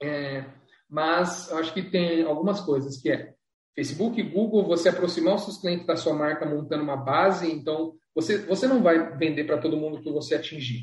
é, 0.00 0.44
mas 0.88 1.50
eu 1.50 1.58
acho 1.58 1.74
que 1.74 1.82
tem 1.82 2.22
algumas 2.22 2.60
coisas 2.60 2.96
que 2.96 3.10
é 3.10 3.34
Facebook, 3.74 4.22
Google, 4.22 4.66
você 4.66 4.88
aproximar 4.88 5.34
os 5.34 5.44
seus 5.44 5.58
clientes 5.58 5.86
da 5.86 5.96
sua 5.96 6.14
marca 6.14 6.46
montando 6.46 6.82
uma 6.82 6.96
base, 6.96 7.50
então 7.50 7.94
você, 8.14 8.38
você 8.38 8.66
não 8.66 8.82
vai 8.82 9.16
vender 9.16 9.44
para 9.44 9.58
todo 9.58 9.76
mundo 9.76 10.00
que 10.00 10.10
você 10.10 10.34
atingir. 10.34 10.82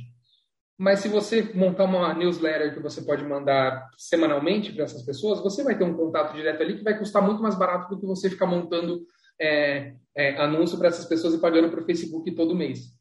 Mas 0.78 1.00
se 1.00 1.08
você 1.08 1.52
montar 1.56 1.86
uma 1.86 2.14
newsletter 2.14 2.74
que 2.74 2.80
você 2.80 3.02
pode 3.02 3.24
mandar 3.24 3.90
semanalmente 3.98 4.72
para 4.72 4.84
essas 4.84 5.02
pessoas, 5.02 5.42
você 5.42 5.64
vai 5.64 5.76
ter 5.76 5.84
um 5.84 5.96
contato 5.96 6.36
direto 6.36 6.62
ali 6.62 6.78
que 6.78 6.84
vai 6.84 6.98
custar 6.98 7.22
muito 7.22 7.42
mais 7.42 7.56
barato 7.56 7.90
do 7.90 8.00
que 8.00 8.06
você 8.06 8.30
ficar 8.30 8.46
montando 8.46 9.02
é, 9.42 9.96
é, 10.16 10.38
anúncio 10.38 10.78
para 10.78 10.90
essas 10.90 11.06
pessoas 11.06 11.34
e 11.34 11.42
pagando 11.42 11.70
para 11.70 11.82
o 11.82 11.86
Facebook 11.86 12.30
todo 12.36 12.56
mês. 12.56 12.97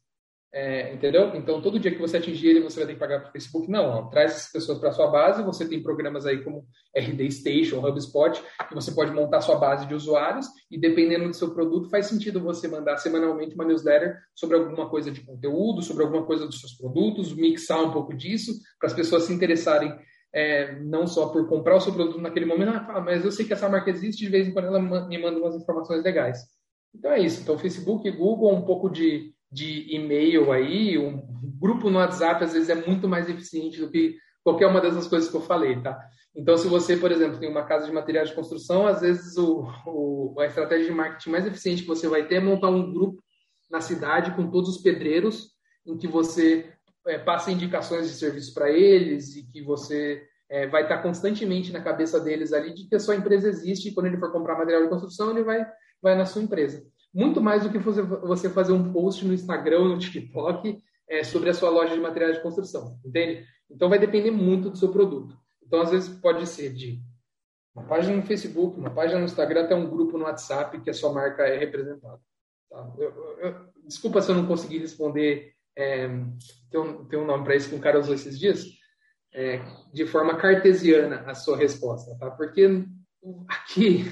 É, 0.59 0.91
entendeu? 0.91 1.35
Então, 1.35 1.61
todo 1.61 1.79
dia 1.79 1.91
que 1.91 2.01
você 2.01 2.17
atingir 2.17 2.47
ele, 2.47 2.61
você 2.61 2.79
vai 2.79 2.87
ter 2.87 2.93
que 2.95 2.99
pagar 2.99 3.19
para 3.19 3.29
o 3.29 3.31
Facebook. 3.31 3.69
Não, 3.69 3.85
ó, 3.85 4.01
traz 4.07 4.31
essas 4.31 4.51
pessoas 4.51 4.79
para 4.79 4.91
sua 4.91 5.05
base. 5.05 5.43
Você 5.43 5.69
tem 5.69 5.83
programas 5.83 6.25
aí 6.25 6.43
como 6.43 6.65
RD 6.95 7.29
Station, 7.29 7.87
HubSpot, 7.87 8.41
que 8.67 8.73
você 8.73 8.91
pode 8.91 9.11
montar 9.11 9.41
sua 9.41 9.57
base 9.57 9.85
de 9.85 9.93
usuários 9.93 10.47
e, 10.71 10.79
dependendo 10.79 11.27
do 11.27 11.35
seu 11.35 11.53
produto, 11.53 11.91
faz 11.91 12.07
sentido 12.07 12.41
você 12.41 12.67
mandar 12.67 12.97
semanalmente 12.97 13.53
uma 13.53 13.65
newsletter 13.65 14.17
sobre 14.33 14.57
alguma 14.57 14.89
coisa 14.89 15.11
de 15.11 15.21
conteúdo, 15.21 15.83
sobre 15.83 16.03
alguma 16.03 16.25
coisa 16.25 16.47
dos 16.47 16.59
seus 16.59 16.73
produtos, 16.73 17.35
mixar 17.35 17.83
um 17.83 17.91
pouco 17.91 18.15
disso, 18.15 18.51
para 18.79 18.87
as 18.87 18.95
pessoas 18.95 19.25
se 19.25 19.33
interessarem 19.33 19.95
é, 20.33 20.79
não 20.79 21.05
só 21.05 21.27
por 21.29 21.47
comprar 21.47 21.75
o 21.75 21.81
seu 21.81 21.93
produto 21.93 22.19
naquele 22.19 22.47
momento, 22.47 22.71
ah, 22.71 22.99
mas 22.99 23.23
eu 23.23 23.31
sei 23.31 23.45
que 23.45 23.53
essa 23.53 23.69
marca 23.69 23.91
existe, 23.91 24.25
de 24.25 24.31
vez 24.31 24.47
em 24.47 24.53
quando 24.53 24.65
ela 24.69 24.79
me 24.79 25.21
manda 25.21 25.37
umas 25.37 25.55
informações 25.55 26.03
legais. 26.03 26.39
Então 26.95 27.11
é 27.11 27.19
isso. 27.19 27.43
Então, 27.43 27.59
Facebook, 27.59 28.09
Google, 28.09 28.55
um 28.55 28.65
pouco 28.65 28.89
de 28.89 29.36
de 29.51 29.95
e-mail 29.95 30.51
aí, 30.51 30.97
um 30.97 31.21
grupo 31.59 31.89
no 31.89 31.99
WhatsApp 31.99 32.43
às 32.43 32.53
vezes 32.53 32.69
é 32.69 32.75
muito 32.75 33.07
mais 33.07 33.29
eficiente 33.29 33.79
do 33.79 33.89
que 33.89 34.17
qualquer 34.43 34.67
uma 34.67 34.81
dessas 34.81 35.07
coisas 35.07 35.29
que 35.29 35.35
eu 35.35 35.41
falei, 35.41 35.81
tá? 35.81 35.97
Então, 36.35 36.57
se 36.57 36.67
você, 36.67 36.95
por 36.95 37.11
exemplo, 37.11 37.39
tem 37.39 37.49
uma 37.49 37.65
casa 37.65 37.85
de 37.85 37.91
materiais 37.91 38.29
de 38.29 38.35
construção, 38.35 38.85
às 38.85 39.01
vezes 39.01 39.37
o, 39.37 39.67
o, 39.87 40.35
a 40.39 40.45
estratégia 40.45 40.85
de 40.85 40.91
marketing 40.91 41.31
mais 41.31 41.47
eficiente 41.47 41.81
que 41.81 41.87
você 41.87 42.07
vai 42.07 42.27
ter 42.27 42.35
é 42.35 42.39
montar 42.39 42.69
um 42.69 42.93
grupo 42.93 43.21
na 43.71 43.81
cidade 43.81 44.35
com 44.35 44.49
todos 44.49 44.69
os 44.69 44.81
pedreiros, 44.81 45.49
em 45.85 45.97
que 45.97 46.07
você 46.07 46.71
é, 47.07 47.17
passa 47.17 47.51
indicações 47.51 48.07
de 48.07 48.13
serviço 48.15 48.53
para 48.53 48.69
eles 48.69 49.35
e 49.35 49.47
que 49.47 49.61
você 49.61 50.23
é, 50.49 50.67
vai 50.67 50.83
estar 50.83 50.99
constantemente 50.99 51.71
na 51.71 51.81
cabeça 51.81 52.19
deles 52.19 52.53
ali 52.53 52.73
de 52.73 52.87
que 52.87 52.95
a 52.95 52.99
sua 52.99 53.15
empresa 53.15 53.49
existe 53.49 53.89
e 53.89 53.93
quando 53.93 54.05
ele 54.05 54.19
for 54.19 54.31
comprar 54.31 54.57
material 54.57 54.83
de 54.83 54.89
construção, 54.89 55.31
ele 55.31 55.43
vai, 55.43 55.65
vai 56.01 56.15
na 56.15 56.25
sua 56.25 56.41
empresa 56.41 56.85
muito 57.17 57.41
mais 57.41 57.63
do 57.63 57.71
que 57.71 57.79
você 57.79 58.47
fazer 58.47 58.73
um 58.73 58.93
post 58.93 59.25
no 59.25 59.33
Instagram 59.33 59.79
ou 59.79 59.89
no 59.89 59.97
TikTok 59.97 60.77
é, 61.09 61.23
sobre 61.23 61.49
a 61.49 61.53
sua 61.53 61.71
loja 61.71 61.95
de 61.95 61.99
materiais 61.99 62.35
de 62.35 62.43
construção, 62.43 62.99
entende? 63.03 63.43
Então 63.71 63.89
vai 63.89 63.97
depender 63.97 64.29
muito 64.29 64.69
do 64.69 64.77
seu 64.77 64.91
produto. 64.91 65.35
Então, 65.65 65.81
às 65.81 65.89
vezes, 65.89 66.07
pode 66.07 66.45
ser 66.45 66.71
de 66.71 67.01
uma 67.75 67.85
página 67.85 68.15
no 68.15 68.21
Facebook, 68.21 68.79
uma 68.79 68.91
página 68.91 69.19
no 69.19 69.25
Instagram, 69.25 69.63
até 69.63 69.73
um 69.73 69.89
grupo 69.89 70.15
no 70.15 70.25
WhatsApp 70.25 70.79
que 70.79 70.91
a 70.91 70.93
sua 70.93 71.11
marca 71.11 71.41
é 71.41 71.57
representada. 71.57 72.19
Tá? 72.69 72.93
Eu, 72.99 73.39
eu, 73.39 73.55
desculpa 73.87 74.21
se 74.21 74.29
eu 74.29 74.35
não 74.35 74.45
consegui 74.45 74.77
responder, 74.77 75.53
é, 75.75 76.07
tem, 76.69 76.79
um, 76.79 77.03
tem 77.05 77.17
um 77.17 77.25
nome 77.25 77.43
para 77.43 77.55
isso 77.55 77.69
que 77.69 77.75
um 77.75 77.81
cara 77.81 77.99
usou 77.99 78.13
esses 78.13 78.37
dias, 78.37 78.63
é, 79.33 79.59
de 79.91 80.05
forma 80.05 80.37
cartesiana 80.37 81.21
a 81.21 81.33
sua 81.33 81.57
resposta, 81.57 82.15
tá? 82.19 82.29
Porque 82.29 82.85
aqui 83.47 84.05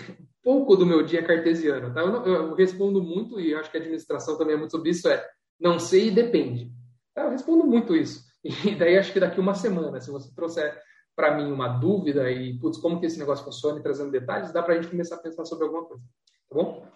pouco 0.45 0.77
do 0.77 0.85
meu 0.85 1.01
dia 1.01 1.23
cartesiano, 1.23 1.91
tá? 1.91 2.01
Eu, 2.01 2.23
eu, 2.23 2.53
respondo 2.53 3.01
muito, 3.01 3.39
e 3.39 3.55
acho 3.55 3.71
que 3.71 3.77
a 3.77 3.79
administração 3.79 4.37
também 4.37 4.53
é 4.53 4.57
muito 4.57 4.69
sobre 4.69 4.91
isso, 4.91 5.09
é 5.09 5.27
não 5.59 5.79
sei 5.79 6.09
e 6.09 6.11
depende. 6.11 6.71
Tá? 7.15 7.23
Eu 7.23 7.31
respondo 7.31 7.65
muito 7.65 7.95
isso. 7.95 8.23
E 8.43 8.75
daí 8.75 8.95
acho 8.95 9.11
que 9.11 9.19
daqui 9.19 9.39
uma 9.39 9.55
semana, 9.55 9.99
se 9.99 10.11
você 10.11 10.31
trouxer 10.35 10.79
para 11.15 11.35
mim 11.35 11.51
uma 11.51 11.67
dúvida 11.67 12.29
e, 12.29 12.59
putz, 12.59 12.77
como 12.77 12.99
que 12.99 13.07
esse 13.07 13.17
negócio 13.17 13.43
funciona 13.43 13.79
e 13.79 13.81
trazendo 13.81 14.11
detalhes, 14.11 14.53
dá 14.53 14.61
para 14.61 14.75
a 14.75 14.77
gente 14.77 14.91
começar 14.91 15.15
a 15.15 15.19
pensar 15.19 15.45
sobre 15.45 15.65
alguma 15.65 15.83
coisa. 15.83 16.03
Tá 16.47 16.55
bom? 16.55 16.87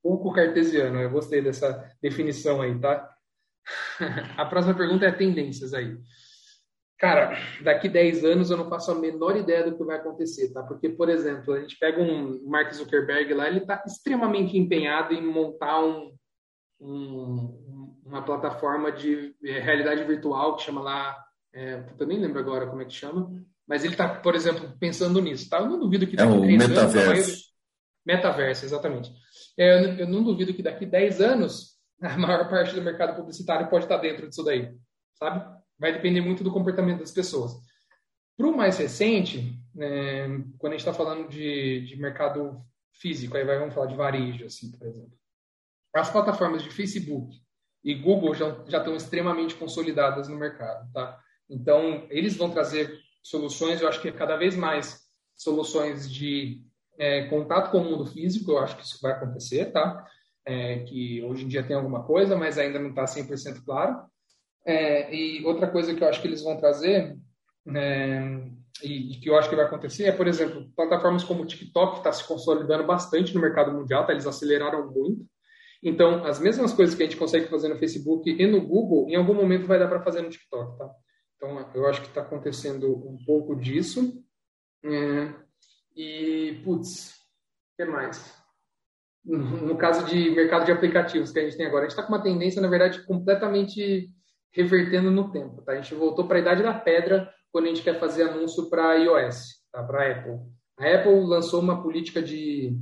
Pouco 0.00 0.32
cartesiano, 0.32 1.00
eu 1.00 1.10
gostei 1.10 1.42
dessa 1.42 1.92
definição 2.00 2.62
aí, 2.62 2.78
tá? 2.78 3.12
a 4.38 4.46
próxima 4.46 4.76
pergunta 4.76 5.06
é 5.06 5.10
tendências 5.10 5.74
aí. 5.74 5.98
Cara, 6.98 7.38
daqui 7.62 7.88
10 7.90 8.24
anos 8.24 8.50
eu 8.50 8.56
não 8.56 8.70
faço 8.70 8.90
a 8.90 8.94
menor 8.94 9.36
ideia 9.36 9.64
do 9.64 9.76
que 9.76 9.84
vai 9.84 9.96
acontecer, 9.96 10.50
tá? 10.52 10.62
Porque, 10.62 10.88
por 10.88 11.10
exemplo, 11.10 11.52
a 11.52 11.60
gente 11.60 11.78
pega 11.78 12.00
um 12.00 12.42
Mark 12.48 12.72
Zuckerberg 12.72 13.34
lá, 13.34 13.46
ele 13.46 13.58
está 13.58 13.82
extremamente 13.86 14.56
empenhado 14.56 15.12
em 15.12 15.22
montar 15.22 15.84
um, 15.84 16.16
um, 16.80 18.00
uma 18.04 18.22
plataforma 18.22 18.90
de 18.90 19.34
é, 19.44 19.58
realidade 19.58 20.04
virtual 20.04 20.56
que 20.56 20.62
chama 20.62 20.80
lá, 20.80 21.16
é, 21.54 21.84
eu 21.98 22.06
nem 22.06 22.18
lembro 22.18 22.38
agora 22.38 22.66
como 22.66 22.80
é 22.80 22.86
que 22.86 22.94
chama, 22.94 23.30
mas 23.68 23.84
ele 23.84 23.92
está, 23.92 24.08
por 24.08 24.34
exemplo, 24.34 24.72
pensando 24.80 25.20
nisso, 25.20 25.50
tá? 25.50 25.58
Eu 25.58 25.68
não 25.68 25.78
duvido 25.78 26.06
que 26.06 26.16
daqui 26.16 26.32
é 26.32 26.34
o 26.34 26.40
10 26.40 26.68
metaverso. 26.68 27.30
anos... 27.30 27.56
Metaverso, 28.06 28.64
exatamente. 28.64 29.12
É, 29.58 29.84
eu, 29.84 29.98
eu 29.98 30.08
não 30.08 30.22
duvido 30.22 30.54
que 30.54 30.62
daqui 30.62 30.86
10 30.86 31.20
anos 31.20 31.76
a 32.00 32.16
maior 32.16 32.48
parte 32.48 32.74
do 32.74 32.80
mercado 32.80 33.16
publicitário 33.16 33.68
pode 33.68 33.84
estar 33.84 33.98
dentro 33.98 34.26
disso 34.26 34.42
daí, 34.42 34.74
sabe? 35.18 35.55
Vai 35.78 35.92
depender 35.92 36.20
muito 36.20 36.42
do 36.42 36.52
comportamento 36.52 37.00
das 37.00 37.12
pessoas. 37.12 37.52
Para 38.36 38.46
o 38.46 38.56
mais 38.56 38.78
recente, 38.78 39.58
é, 39.78 40.26
quando 40.58 40.72
a 40.72 40.76
gente 40.76 40.86
está 40.86 40.92
falando 40.92 41.28
de, 41.28 41.86
de 41.86 41.96
mercado 41.96 42.62
físico, 42.92 43.36
aí 43.36 43.44
vai, 43.44 43.58
vamos 43.58 43.74
falar 43.74 43.86
de 43.86 43.96
varejo, 43.96 44.44
assim, 44.44 44.70
por 44.70 44.86
exemplo. 44.86 45.16
As 45.94 46.10
plataformas 46.10 46.62
de 46.62 46.70
Facebook 46.70 47.34
e 47.82 47.94
Google 47.94 48.34
já, 48.34 48.64
já 48.66 48.78
estão 48.78 48.94
extremamente 48.94 49.54
consolidadas 49.54 50.28
no 50.28 50.36
mercado, 50.36 50.90
tá? 50.92 51.18
Então, 51.48 52.06
eles 52.10 52.36
vão 52.36 52.50
trazer 52.50 52.98
soluções, 53.22 53.80
eu 53.80 53.88
acho 53.88 54.00
que 54.00 54.10
cada 54.12 54.36
vez 54.36 54.56
mais 54.56 55.06
soluções 55.36 56.10
de 56.10 56.62
é, 56.98 57.26
contato 57.26 57.70
com 57.70 57.78
o 57.78 57.84
mundo 57.84 58.06
físico, 58.06 58.52
eu 58.52 58.58
acho 58.58 58.76
que 58.76 58.84
isso 58.84 58.98
vai 59.00 59.12
acontecer, 59.12 59.66
tá? 59.66 60.04
É, 60.44 60.80
que 60.80 61.22
hoje 61.22 61.44
em 61.44 61.48
dia 61.48 61.62
tem 61.62 61.76
alguma 61.76 62.04
coisa, 62.04 62.36
mas 62.36 62.58
ainda 62.58 62.78
não 62.78 62.90
está 62.90 63.04
100% 63.04 63.64
claro. 63.64 63.98
É, 64.66 65.14
e 65.14 65.44
outra 65.44 65.68
coisa 65.70 65.94
que 65.94 66.02
eu 66.02 66.08
acho 66.08 66.20
que 66.20 66.26
eles 66.26 66.42
vão 66.42 66.56
trazer 66.56 67.16
é, 67.68 68.42
e, 68.82 69.12
e, 69.12 69.20
que 69.20 69.30
eu 69.30 69.38
acho 69.38 69.48
que 69.48 69.54
vai 69.54 69.64
acontecer 69.64 70.04
é, 70.04 70.12
por 70.12 70.26
exemplo, 70.26 70.68
plataformas 70.74 71.22
como 71.22 71.42
o 71.42 71.46
TikTok 71.46 71.98
está 71.98 72.12
se 72.12 72.26
consolidando 72.26 72.84
bastante 72.84 73.32
no 73.32 73.40
mercado 73.40 73.72
mundial, 73.72 74.04
tá? 74.04 74.12
eles 74.12 74.26
aceleraram 74.26 74.90
muito. 74.90 75.24
Então, 75.82 76.24
as 76.24 76.40
mesmas 76.40 76.72
coisas 76.72 76.96
que 76.96 77.02
a 77.02 77.06
gente 77.06 77.18
consegue 77.18 77.46
fazer 77.46 77.68
no 77.68 77.78
Facebook 77.78 78.28
e 78.28 78.46
no 78.46 78.60
Google, 78.60 79.08
em 79.08 79.14
algum 79.14 79.34
momento 79.34 79.66
vai 79.66 79.78
dar 79.78 79.86
para 79.86 80.02
fazer 80.02 80.20
no 80.20 80.30
TikTok, 80.30 80.76
tá? 80.78 80.90
Então, 81.36 81.70
eu 81.74 81.86
acho 81.86 82.00
que 82.00 82.08
está 82.08 82.22
acontecendo 82.22 82.92
um 82.92 83.18
pouco 83.24 83.54
disso. 83.54 84.24
É, 84.82 85.32
e, 85.94 86.60
putz, 86.64 87.10
o 87.10 87.76
que 87.76 87.84
mais? 87.84 88.34
No 89.24 89.76
caso 89.76 90.06
de 90.06 90.30
mercado 90.30 90.64
de 90.64 90.72
aplicativos 90.72 91.30
que 91.30 91.38
a 91.38 91.42
gente 91.42 91.56
tem 91.56 91.66
agora, 91.66 91.84
a 91.84 91.88
gente 91.88 91.98
está 91.98 92.02
com 92.02 92.12
uma 92.12 92.22
tendência, 92.22 92.62
na 92.62 92.68
verdade, 92.68 93.04
completamente 93.06 94.10
revertendo 94.56 95.10
no 95.10 95.30
tempo. 95.30 95.60
Tá? 95.62 95.72
A 95.72 95.76
gente 95.76 95.94
voltou 95.94 96.26
para 96.26 96.38
a 96.38 96.40
idade 96.40 96.62
da 96.62 96.72
pedra 96.72 97.30
quando 97.52 97.66
a 97.66 97.68
gente 97.68 97.82
quer 97.82 98.00
fazer 98.00 98.22
anúncio 98.22 98.70
para 98.70 98.94
iOS, 98.94 99.62
tá? 99.70 99.82
para 99.82 100.10
Apple. 100.10 100.40
A 100.78 100.94
Apple 100.94 101.26
lançou 101.26 101.60
uma 101.60 101.82
política 101.82 102.22
de, 102.22 102.78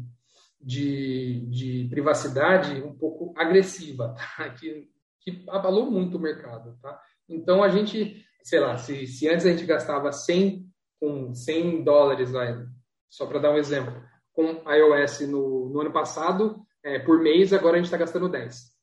de, 0.61 1.47
de 1.51 1.89
privacidade 1.91 2.81
um 2.81 2.97
pouco 2.97 3.35
agressiva, 3.37 4.15
tá? 4.15 4.51
que, 4.55 4.89
que 5.21 5.45
abalou 5.49 5.91
muito 5.91 6.17
o 6.17 6.21
mercado. 6.21 6.79
Tá? 6.81 7.01
Então, 7.29 7.63
a 7.63 7.69
gente, 7.69 8.25
sei 8.43 8.61
lá, 8.61 8.77
se, 8.77 9.07
se 9.09 9.29
antes 9.29 9.45
a 9.45 9.51
gente 9.51 9.67
gastava 9.67 10.13
100, 10.13 10.65
com 11.01 11.35
100 11.35 11.83
dólares, 11.83 12.31
só 13.11 13.27
para 13.27 13.41
dar 13.41 13.51
um 13.51 13.59
exemplo, 13.59 14.01
com 14.33 14.63
iOS 14.71 15.21
no, 15.29 15.69
no 15.71 15.81
ano 15.81 15.93
passado, 15.93 16.65
é, 16.85 17.01
por 17.01 17.21
mês, 17.21 17.53
agora 17.53 17.75
a 17.75 17.79
gente 17.79 17.87
está 17.87 17.97
gastando 17.97 18.29
10. 18.29 18.75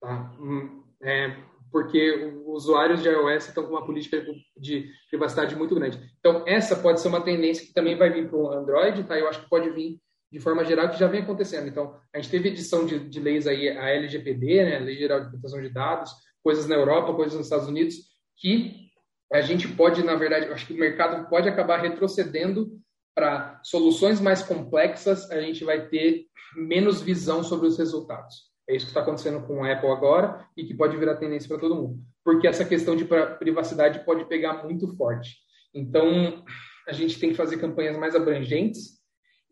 Tá? 0.00 0.32
Hum, 0.38 0.84
é, 1.02 1.36
porque 1.70 2.32
os 2.46 2.64
usuários 2.64 3.02
de 3.02 3.08
iOS 3.08 3.48
estão 3.48 3.64
com 3.64 3.70
uma 3.70 3.84
política 3.84 4.24
de 4.56 4.88
privacidade 5.10 5.54
muito 5.56 5.74
grande. 5.74 6.00
Então, 6.18 6.44
essa 6.46 6.76
pode 6.76 7.00
ser 7.00 7.08
uma 7.08 7.20
tendência 7.20 7.66
que 7.66 7.72
também 7.72 7.96
vai 7.96 8.10
vir 8.10 8.28
para 8.28 8.38
o 8.38 8.50
Android, 8.52 9.04
tá? 9.04 9.18
Eu 9.18 9.28
acho 9.28 9.42
que 9.42 9.48
pode 9.50 9.70
vir 9.70 10.00
de 10.30 10.40
forma 10.40 10.64
geral, 10.64 10.88
que 10.90 10.98
já 10.98 11.06
vem 11.06 11.22
acontecendo. 11.22 11.68
Então, 11.68 11.98
a 12.12 12.18
gente 12.18 12.30
teve 12.30 12.48
edição 12.48 12.84
de, 12.84 12.98
de 12.98 13.20
leis 13.20 13.46
aí, 13.46 13.68
a 13.68 13.90
LGPD, 13.90 14.64
né, 14.64 14.78
Lei 14.80 14.96
Geral 14.96 15.20
de 15.20 15.30
Proteção 15.30 15.62
de 15.62 15.70
Dados, 15.70 16.10
coisas 16.42 16.66
na 16.66 16.74
Europa, 16.74 17.14
coisas 17.14 17.34
nos 17.34 17.46
Estados 17.46 17.68
Unidos, 17.68 17.96
que 18.36 18.86
a 19.32 19.40
gente 19.40 19.68
pode, 19.68 20.02
na 20.04 20.14
verdade, 20.14 20.46
acho 20.46 20.66
que 20.66 20.74
o 20.74 20.78
mercado 20.78 21.28
pode 21.28 21.48
acabar 21.48 21.80
retrocedendo 21.80 22.78
para 23.14 23.60
soluções 23.64 24.20
mais 24.20 24.42
complexas, 24.42 25.30
a 25.30 25.40
gente 25.40 25.64
vai 25.64 25.88
ter 25.88 26.26
menos 26.54 27.00
visão 27.00 27.42
sobre 27.42 27.66
os 27.66 27.78
resultados. 27.78 28.50
É 28.68 28.74
isso 28.74 28.86
que 28.86 28.90
está 28.90 29.00
acontecendo 29.00 29.46
com 29.46 29.62
a 29.62 29.72
Apple 29.72 29.90
agora 29.90 30.44
e 30.56 30.64
que 30.64 30.74
pode 30.74 30.96
virar 30.96 31.16
tendência 31.16 31.48
para 31.48 31.58
todo 31.58 31.76
mundo. 31.76 32.00
Porque 32.24 32.48
essa 32.48 32.64
questão 32.64 32.96
de 32.96 33.06
privacidade 33.38 34.04
pode 34.04 34.24
pegar 34.24 34.64
muito 34.64 34.88
forte. 34.96 35.36
Então, 35.72 36.44
a 36.88 36.92
gente 36.92 37.18
tem 37.20 37.30
que 37.30 37.36
fazer 37.36 37.58
campanhas 37.58 37.96
mais 37.96 38.16
abrangentes 38.16 38.96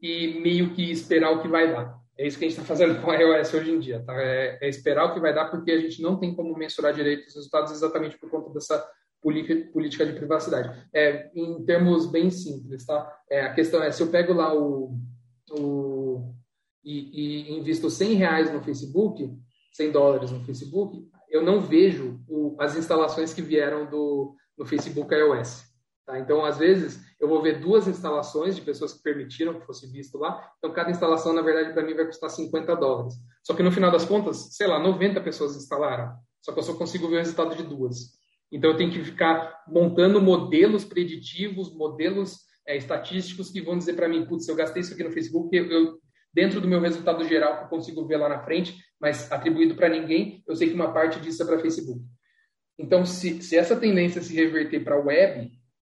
e 0.02 0.40
meio 0.40 0.74
que 0.74 0.90
esperar 0.90 1.30
o 1.30 1.40
que 1.40 1.48
vai 1.48 1.72
dar. 1.72 1.96
É 2.16 2.26
isso 2.26 2.38
que 2.38 2.44
a 2.44 2.48
gente 2.48 2.58
está 2.58 2.66
fazendo 2.66 3.00
com 3.00 3.10
a 3.10 3.16
iOS 3.16 3.54
hoje 3.54 3.70
em 3.70 3.78
dia. 3.78 4.02
Tá? 4.04 4.14
É, 4.20 4.58
é, 4.60 4.68
esperar 4.68 5.06
o 5.06 5.14
que 5.14 5.20
vai 5.20 5.34
dar, 5.34 5.50
porque 5.50 5.70
a 5.70 5.80
gente 5.80 6.00
não 6.00 6.18
tem 6.18 6.34
como 6.34 6.56
mensurar 6.56 6.92
direito 6.92 7.26
os 7.26 7.34
resultados 7.34 7.72
exatamente 7.72 8.18
por 8.18 8.30
conta 8.30 8.50
dessa 8.52 8.84
política 9.20 10.04
de 10.04 10.12
privacidade. 10.12 10.86
É, 10.92 11.30
em 11.34 11.64
termos 11.64 12.06
bem 12.06 12.30
simples, 12.30 12.84
tá? 12.84 13.10
É, 13.30 13.40
a 13.40 13.54
questão 13.54 13.82
é, 13.82 13.90
se 13.90 14.02
eu 14.02 14.08
pego 14.08 14.34
lá 14.34 14.54
o, 14.54 14.98
o 15.50 16.34
e, 16.85 17.51
e 17.51 17.59
invisto 17.59 17.89
100 17.89 18.15
reais 18.15 18.52
no 18.52 18.62
Facebook, 18.62 19.31
100 19.73 19.90
dólares 19.90 20.31
no 20.31 20.44
Facebook, 20.44 21.09
eu 21.31 21.43
não 21.43 21.61
vejo 21.61 22.20
o, 22.28 22.56
as 22.61 22.77
instalações 22.77 23.35
que 23.35 23.43
vieram 23.43 23.90
do, 23.90 24.36
do 24.56 24.65
Facebook 24.65 25.12
iOS. 25.12 25.65
Tá? 26.06 26.19
Então, 26.19 26.44
às 26.44 26.59
vezes, 26.59 27.01
eu 27.19 27.27
vou 27.27 27.43
ver 27.43 27.61
duas 27.61 27.89
instalações 27.89 28.55
de 28.55 28.62
pessoas 28.62 28.93
que 28.93 29.02
permitiram 29.02 29.59
que 29.59 29.66
fosse 29.66 29.90
visto 29.90 30.19
lá. 30.19 30.48
Então, 30.59 30.73
cada 30.73 30.90
instalação, 30.90 31.32
na 31.32 31.43
verdade, 31.43 31.73
para 31.73 31.82
mim 31.82 31.94
vai 31.94 32.06
custar 32.06 32.31
50 32.31 32.77
dólares. 32.77 33.15
Só 33.43 33.55
que 33.55 33.62
no 33.62 33.73
final 33.73 33.90
das 33.90 34.05
contas, 34.05 34.55
sei 34.55 34.66
lá, 34.66 34.78
90 34.78 35.20
pessoas 35.23 35.56
instalaram. 35.56 36.12
Só 36.43 36.52
que 36.52 36.59
eu 36.59 36.62
só 36.62 36.74
consigo 36.74 37.09
ver 37.09 37.16
o 37.16 37.19
resultado 37.20 37.56
de 37.56 37.62
duas. 37.62 38.12
Então, 38.52 38.70
eu 38.70 38.77
tenho 38.77 38.93
que 38.93 39.02
ficar 39.02 39.65
montando 39.66 40.20
modelos 40.20 40.85
preditivos, 40.85 41.74
modelos 41.74 42.40
é, 42.66 42.77
estatísticos 42.77 43.51
que 43.51 43.62
vão 43.62 43.77
dizer 43.77 43.94
para 43.94 44.09
mim, 44.09 44.27
putz, 44.27 44.47
eu 44.47 44.55
gastei 44.55 44.82
isso 44.82 44.93
aqui 44.93 45.02
no 45.02 45.11
Facebook, 45.11 45.56
eu, 45.56 45.66
eu 45.70 45.98
dentro 46.35 46.61
do 46.61 46.69
meu 46.69 46.81
resultado 46.81 47.24
geral 47.24 47.59
que 47.59 47.65
eu 47.65 47.69
consigo 47.69 48.05
ver 48.06 48.16
lá 48.16 48.28
na 48.28 48.43
frente, 48.43 48.77
mas 49.01 49.31
atribuído 49.31 49.74
para 49.74 49.89
ninguém, 49.89 50.43
eu 50.47 50.56
sei 50.56 50.69
que 50.69 50.74
uma 50.74 50.93
parte 50.93 51.20
disso 51.20 51.43
é 51.43 51.47
para 51.47 51.61
Facebook. 51.61 52.02
Então, 52.78 53.06
se, 53.06 53.40
se 53.40 53.56
essa 53.56 53.77
tendência 53.77 54.20
se 54.20 54.35
reverter 54.35 54.82
para 54.82 54.97
a 54.97 55.01
web 55.01 55.52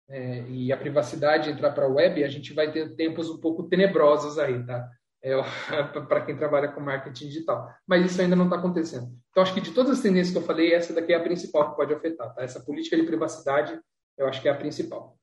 é, 0.07 0.43
e 0.47 0.71
a 0.71 0.77
privacidade 0.77 1.49
entrar 1.49 1.71
para 1.71 1.85
a 1.85 1.89
web, 1.89 2.23
a 2.23 2.29
gente 2.29 2.53
vai 2.53 2.71
ter 2.71 2.95
tempos 2.95 3.29
um 3.29 3.37
pouco 3.37 3.63
tenebrosos 3.63 4.39
aí, 4.39 4.65
tá? 4.65 4.89
É, 5.21 5.35
para 6.07 6.21
quem 6.21 6.37
trabalha 6.37 6.69
com 6.69 6.79
marketing 6.79 7.27
digital. 7.27 7.69
Mas 7.85 8.09
isso 8.09 8.21
ainda 8.21 8.35
não 8.35 8.45
está 8.45 8.55
acontecendo. 8.55 9.11
Então, 9.29 9.43
acho 9.43 9.53
que 9.53 9.59
de 9.59 9.71
todas 9.71 9.91
as 9.91 10.01
tendências 10.01 10.31
que 10.31 10.37
eu 10.37 10.47
falei, 10.47 10.73
essa 10.73 10.93
daqui 10.93 11.11
é 11.11 11.17
a 11.17 11.23
principal 11.23 11.69
que 11.69 11.75
pode 11.75 11.93
afetar. 11.93 12.33
Tá? 12.33 12.41
Essa 12.41 12.61
política 12.61 12.95
de 12.95 13.03
privacidade, 13.03 13.77
eu 14.17 14.25
acho 14.27 14.41
que 14.41 14.47
é 14.47 14.51
a 14.51 14.55
principal. 14.55 15.17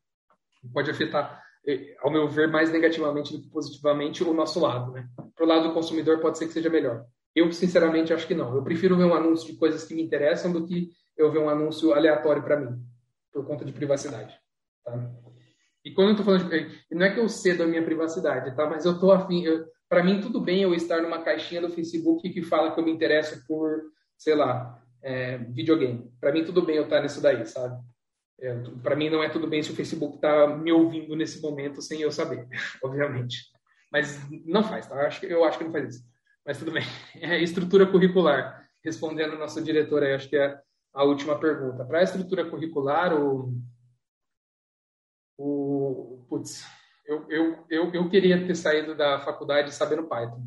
Pode 0.74 0.90
afetar 0.90 1.45
ao 2.00 2.10
meu 2.10 2.28
ver, 2.28 2.48
mais 2.48 2.70
negativamente 2.70 3.32
do 3.32 3.42
que 3.42 3.50
positivamente 3.50 4.22
o 4.22 4.32
nosso 4.32 4.60
lado. 4.60 4.92
Né? 4.92 5.08
O 5.40 5.44
lado 5.44 5.68
do 5.68 5.74
consumidor, 5.74 6.20
pode 6.20 6.38
ser 6.38 6.46
que 6.46 6.52
seja 6.52 6.70
melhor. 6.70 7.04
Eu, 7.34 7.50
sinceramente, 7.52 8.12
acho 8.12 8.26
que 8.26 8.34
não. 8.34 8.54
Eu 8.54 8.62
prefiro 8.62 8.96
ver 8.96 9.04
um 9.04 9.14
anúncio 9.14 9.52
de 9.52 9.58
coisas 9.58 9.84
que 9.84 9.94
me 9.94 10.02
interessam 10.02 10.52
do 10.52 10.66
que 10.66 10.90
eu 11.16 11.30
ver 11.30 11.38
um 11.38 11.48
anúncio 11.48 11.92
aleatório 11.92 12.42
para 12.42 12.58
mim, 12.58 12.78
por 13.32 13.46
conta 13.46 13.64
de 13.64 13.72
privacidade. 13.72 14.38
Tá? 14.84 15.10
E 15.84 15.92
quando 15.92 16.08
eu 16.08 16.12
estou 16.12 16.24
falando 16.24 16.48
de. 16.48 16.94
Não 16.94 17.06
é 17.06 17.12
que 17.12 17.20
eu 17.20 17.28
cedo 17.28 17.62
a 17.62 17.66
minha 17.66 17.84
privacidade, 17.84 18.56
tá? 18.56 18.66
mas 18.68 18.84
eu 18.84 18.92
estou 18.92 19.12
afim. 19.12 19.44
Para 19.88 20.02
mim, 20.02 20.20
tudo 20.20 20.40
bem 20.40 20.62
eu 20.62 20.74
estar 20.74 21.00
numa 21.00 21.22
caixinha 21.22 21.60
do 21.60 21.68
Facebook 21.68 22.28
que 22.28 22.42
fala 22.42 22.72
que 22.72 22.80
eu 22.80 22.84
me 22.84 22.90
interesso 22.90 23.44
por, 23.46 23.82
sei 24.16 24.34
lá, 24.34 24.82
é, 25.02 25.38
videogame. 25.38 26.10
Para 26.20 26.32
mim, 26.32 26.44
tudo 26.44 26.62
bem 26.62 26.76
eu 26.76 26.84
estar 26.84 27.00
nisso 27.02 27.20
daí, 27.20 27.46
sabe? 27.46 27.80
É, 28.38 28.54
para 28.82 28.96
mim 28.96 29.08
não 29.08 29.22
é 29.22 29.30
tudo 29.30 29.46
bem 29.46 29.62
se 29.62 29.72
o 29.72 29.74
Facebook 29.74 30.16
está 30.16 30.46
me 30.46 30.70
ouvindo 30.70 31.16
nesse 31.16 31.40
momento 31.40 31.80
sem 31.80 32.00
eu 32.00 32.12
saber, 32.12 32.46
obviamente. 32.82 33.50
Mas 33.90 34.20
não 34.44 34.62
faz, 34.62 34.86
tá? 34.86 34.94
Eu 34.94 35.06
acho, 35.06 35.20
que, 35.20 35.26
eu 35.26 35.44
acho 35.44 35.58
que 35.58 35.64
não 35.64 35.72
faz 35.72 35.94
isso. 35.94 36.04
Mas 36.44 36.58
tudo 36.58 36.72
bem. 36.72 36.84
É 37.20 37.40
estrutura 37.40 37.86
curricular. 37.86 38.64
Respondendo 38.84 39.32
ao 39.32 39.38
nosso 39.38 39.62
diretor 39.62 40.02
aí, 40.02 40.14
acho 40.14 40.28
que 40.28 40.36
é 40.36 40.60
a 40.92 41.02
última 41.02 41.38
pergunta. 41.38 41.84
Para 41.84 42.00
a 42.00 42.02
estrutura 42.02 42.48
curricular, 42.48 43.14
o, 43.14 43.52
o 45.38 46.24
putz, 46.28 46.64
eu, 47.06 47.26
eu, 47.30 47.64
eu, 47.70 47.92
eu 47.92 48.08
queria 48.08 48.46
ter 48.46 48.54
saído 48.54 48.94
da 48.94 49.20
faculdade 49.20 49.74
sabendo 49.74 50.06
Python, 50.06 50.42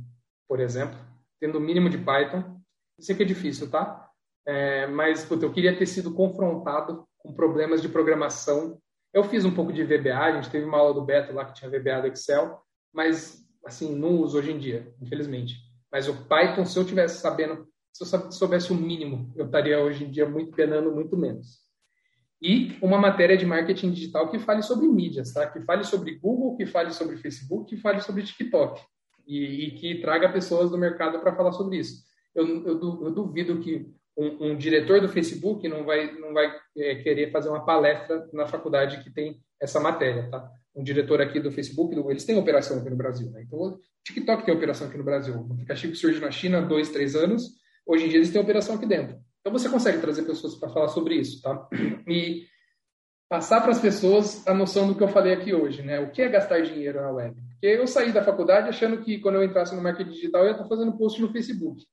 por 0.47 0.59
exemplo, 0.59 0.97
tendo 1.39 1.57
o 1.57 1.61
mínimo 1.61 1.89
de 1.89 1.97
Python. 1.97 2.61
Eu 2.97 3.03
sei 3.03 3.15
que 3.15 3.23
é 3.23 3.25
difícil, 3.25 3.69
tá? 3.69 4.09
É, 4.45 4.87
mas 4.87 5.25
putz, 5.25 5.43
eu 5.43 5.51
queria 5.51 5.77
ter 5.77 5.85
sido 5.85 6.13
confrontado 6.13 7.08
com 7.19 7.33
problemas 7.33 7.81
de 7.81 7.89
programação. 7.89 8.79
Eu 9.13 9.23
fiz 9.23 9.45
um 9.45 9.53
pouco 9.53 9.71
de 9.71 9.83
VBA, 9.83 10.17
a 10.17 10.31
gente 10.33 10.49
teve 10.49 10.65
uma 10.65 10.77
aula 10.77 10.93
do 10.93 11.05
Beto 11.05 11.33
lá 11.33 11.45
que 11.45 11.53
tinha 11.53 11.69
VBA 11.69 12.01
do 12.01 12.07
Excel, 12.07 12.59
mas 12.93 13.45
assim, 13.65 13.95
não 13.95 14.17
uso 14.17 14.37
hoje 14.37 14.51
em 14.51 14.57
dia, 14.57 14.93
infelizmente. 15.01 15.55
Mas 15.91 16.07
o 16.07 16.25
Python, 16.25 16.65
se 16.65 16.77
eu 16.77 16.85
tivesse 16.85 17.21
sabendo, 17.21 17.67
se 17.91 18.03
eu 18.03 18.31
soubesse 18.31 18.71
o 18.71 18.75
mínimo, 18.75 19.31
eu 19.35 19.45
estaria 19.45 19.79
hoje 19.79 20.05
em 20.05 20.11
dia 20.11 20.27
muito 20.27 20.51
penando 20.51 20.91
muito 20.91 21.17
menos. 21.17 21.59
E 22.41 22.77
uma 22.81 22.97
matéria 22.97 23.35
de 23.35 23.45
marketing 23.45 23.91
digital 23.91 24.29
que 24.29 24.39
fale 24.39 24.61
sobre 24.61 24.87
mídias, 24.87 25.33
tá? 25.33 25.45
Que 25.45 25.59
fale 25.61 25.83
sobre 25.83 26.15
Google, 26.15 26.55
que 26.55 26.65
fale 26.65 26.93
sobre 26.93 27.17
Facebook, 27.17 27.75
que 27.75 27.81
fale 27.81 27.99
sobre 28.01 28.23
TikTok. 28.23 28.81
E, 29.27 29.67
e 29.67 29.71
que 29.71 30.01
traga 30.01 30.31
pessoas 30.31 30.71
do 30.71 30.77
mercado 30.77 31.19
para 31.19 31.35
falar 31.35 31.51
sobre 31.51 31.77
isso. 31.77 32.03
Eu, 32.33 32.47
eu, 32.65 32.79
eu 33.03 33.11
duvido 33.11 33.59
que 33.59 33.93
um, 34.19 34.51
um, 34.51 34.57
diretor 34.57 34.99
do 34.99 35.07
Facebook 35.07 35.65
não 35.69 35.85
vai, 35.85 36.11
não 36.11 36.33
vai 36.33 36.53
é, 36.77 36.95
querer 36.95 37.31
fazer 37.31 37.47
uma 37.47 37.65
palestra 37.65 38.27
na 38.33 38.45
faculdade 38.45 39.01
que 39.01 39.09
tem 39.09 39.39
essa 39.61 39.79
matéria, 39.79 40.29
tá? 40.29 40.51
Um 40.75 40.83
diretor 40.83 41.21
aqui 41.21 41.39
do 41.39 41.51
Facebook, 41.51 41.95
eles 42.09 42.25
têm 42.25 42.37
operação 42.37 42.79
aqui 42.79 42.89
no 42.89 42.97
Brasil, 42.97 43.31
né? 43.31 43.43
Então, 43.43 43.59
o 43.59 43.79
TikTok 44.03 44.45
tem 44.45 44.53
operação 44.53 44.87
aqui 44.87 44.97
no 44.97 45.05
Brasil. 45.05 45.35
O 45.35 45.53
aplicativo 45.53 45.95
surge 45.95 46.19
na 46.19 46.31
China 46.31 46.57
há 46.57 46.61
dois, 46.61 46.89
três 46.89 47.15
anos. 47.15 47.43
Hoje 47.87 48.05
em 48.05 48.09
dia 48.09 48.17
eles 48.17 48.29
têm 48.29 48.41
operação 48.41 48.75
aqui 48.75 48.85
dentro. 48.85 49.17
Então, 49.39 49.53
você 49.53 49.69
consegue 49.69 49.99
trazer 49.99 50.23
pessoas 50.23 50.55
para 50.55 50.69
falar 50.69 50.89
sobre 50.89 51.15
isso, 51.15 51.41
tá? 51.41 51.67
E 52.07 52.43
passar 53.29 53.61
para 53.61 53.71
as 53.71 53.79
pessoas 53.79 54.45
a 54.45 54.53
noção 54.53 54.87
do 54.87 54.95
que 54.95 55.03
eu 55.03 55.07
falei 55.07 55.33
aqui 55.33 55.53
hoje, 55.53 55.81
né? 55.81 55.99
O 55.99 56.11
que 56.11 56.21
é 56.21 56.27
gastar 56.27 56.61
dinheiro 56.61 57.01
na 57.01 57.11
web? 57.11 57.35
Porque 57.51 57.67
eu 57.67 57.87
saí 57.87 58.11
da 58.11 58.23
faculdade 58.23 58.67
achando 58.67 59.01
que 59.01 59.19
quando 59.19 59.35
eu 59.35 59.43
entrasse 59.43 59.73
no 59.75 59.81
marketing 59.81 60.11
digital 60.11 60.41
eu 60.41 60.47
ia 60.47 60.51
estar 60.53 60.67
fazendo 60.67 60.97
post 60.97 61.21
no 61.21 61.31
Facebook 61.31 61.83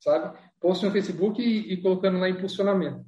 sabe? 0.00 0.38
Post 0.60 0.84
no 0.84 0.92
Facebook 0.92 1.40
e, 1.42 1.72
e, 1.72 1.82
colocando 1.82 2.18
lá 2.18 2.28
impulsionamento. 2.28 3.04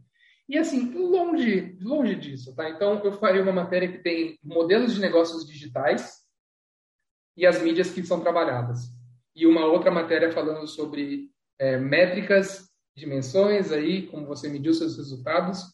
E 0.48 0.56
assim, 0.56 0.92
longe, 0.94 1.76
longe 1.80 2.14
disso, 2.14 2.54
tá? 2.54 2.68
Então, 2.70 3.00
eu 3.04 3.12
faria 3.12 3.42
uma 3.42 3.52
matéria 3.52 3.90
que 3.90 3.98
tem 3.98 4.38
modelos 4.42 4.94
de 4.94 5.00
negócios 5.00 5.46
digitais 5.46 6.20
e 7.36 7.44
as 7.44 7.60
mídias 7.60 7.90
que 7.90 8.04
são 8.04 8.20
trabalhadas. 8.20 8.84
E 9.34 9.46
uma 9.46 9.66
outra 9.66 9.90
matéria 9.90 10.32
falando 10.32 10.66
sobre 10.66 11.30
é, 11.58 11.76
métricas, 11.76 12.70
dimensões 12.94 13.72
aí, 13.72 14.06
como 14.06 14.26
você 14.26 14.48
mediu 14.48 14.72
seus 14.72 14.96
resultados. 14.96 15.64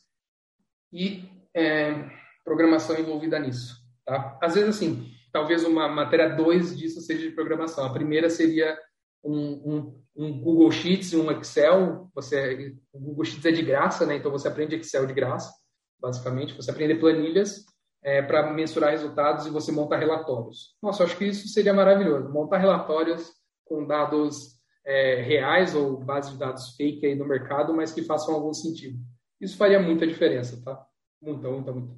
E 0.93 1.28
é, 1.55 2.10
programação 2.44 2.98
envolvida 2.98 3.39
nisso. 3.39 3.76
Tá? 4.05 4.39
Às 4.43 4.55
vezes, 4.55 4.70
assim, 4.70 5.12
talvez 5.32 5.64
uma 5.64 5.89
matéria 5.89 6.28
2 6.28 6.76
disso 6.76 7.01
seja 7.01 7.28
de 7.28 7.34
programação. 7.34 7.84
A 7.84 7.93
primeira 7.93 8.28
seria 8.28 8.76
um, 9.24 9.74
um, 9.74 10.03
um, 10.16 10.40
Google 10.40 10.70
Sheets, 10.70 11.15
um 11.15 11.31
Excel. 11.31 12.11
Você, 12.15 12.77
o 12.93 12.99
Google 12.99 13.24
Sheets 13.24 13.44
é 13.47 13.53
de 13.53 13.62
graça, 13.62 14.07
né? 14.07 14.16
Então 14.16 14.31
você 14.31 14.49
aprende 14.49 14.77
Excel 14.77 15.07
de 15.07 15.15
graça, 15.15 15.53
basicamente. 16.01 16.55
Você 16.55 16.70
aprende 16.70 16.97
planilhas 16.97 17.65
é, 18.03 18.20
para 18.20 18.53
mensurar 18.53 18.90
resultados 18.90 19.47
e 19.47 19.51
você 19.51 19.70
montar 19.70 19.99
relatórios. 19.99 20.77
Nossa, 20.82 21.03
eu 21.03 21.07
acho 21.07 21.16
que 21.16 21.27
isso 21.27 21.49
seria 21.49 21.73
maravilhoso. 21.73 22.28
Montar 22.31 22.59
relatórios 22.59 23.32
com 23.65 23.86
dados 23.86 24.61
é, 24.85 25.23
reais 25.23 25.74
ou 25.74 25.97
bases 25.99 26.32
de 26.32 26.39
dados 26.39 26.74
fake 26.77 27.07
aí 27.07 27.15
no 27.15 27.27
mercado, 27.27 27.73
mas 27.73 27.93
que 27.93 28.03
façam 28.03 28.35
algum 28.35 28.53
sentido. 28.53 28.99
Isso 29.40 29.57
faria 29.57 29.81
muita 29.81 30.07
diferença, 30.07 30.62
tá? 30.62 30.86
Muita, 31.20 31.49
muita, 31.49 31.73
muita. 31.73 31.94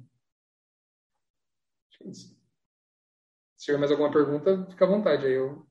É. 2.03 2.13
Se 2.13 2.35
tiver 3.57 3.77
mais 3.77 3.91
alguma 3.91 4.11
pergunta, 4.11 4.65
fica 4.69 4.85
à 4.85 4.87
vontade 4.87 5.25
aí. 5.25 5.33
Eu... 5.33 5.65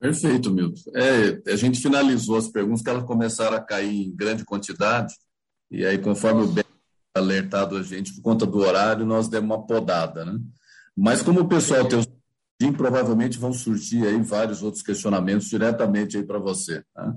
Perfeito, 0.00 0.50
Milton. 0.50 0.90
É, 0.94 1.52
a 1.52 1.56
gente 1.56 1.80
finalizou 1.80 2.36
as 2.36 2.48
perguntas, 2.48 2.82
que 2.82 2.90
elas 2.90 3.04
começaram 3.04 3.56
a 3.56 3.60
cair 3.60 4.06
em 4.06 4.14
grande 4.14 4.44
quantidade, 4.44 5.14
e 5.70 5.84
aí, 5.84 5.98
conforme 5.98 6.42
o 6.42 6.46
Ben 6.46 6.64
alertado 7.14 7.76
a 7.76 7.82
gente, 7.82 8.14
por 8.14 8.22
conta 8.22 8.46
do 8.46 8.58
horário, 8.58 9.04
nós 9.04 9.28
demos 9.28 9.50
uma 9.50 9.66
podada, 9.66 10.24
né? 10.24 10.38
Mas 10.96 11.22
como 11.22 11.40
o 11.40 11.48
pessoal 11.48 11.84
tem 11.86 11.98
os 11.98 12.06
provavelmente 12.76 13.38
vão 13.38 13.52
surgir 13.52 14.04
aí 14.04 14.20
vários 14.20 14.62
outros 14.62 14.82
questionamentos 14.82 15.48
diretamente 15.48 16.16
aí 16.16 16.24
para 16.24 16.40
você. 16.40 16.82
Tá? 16.92 17.14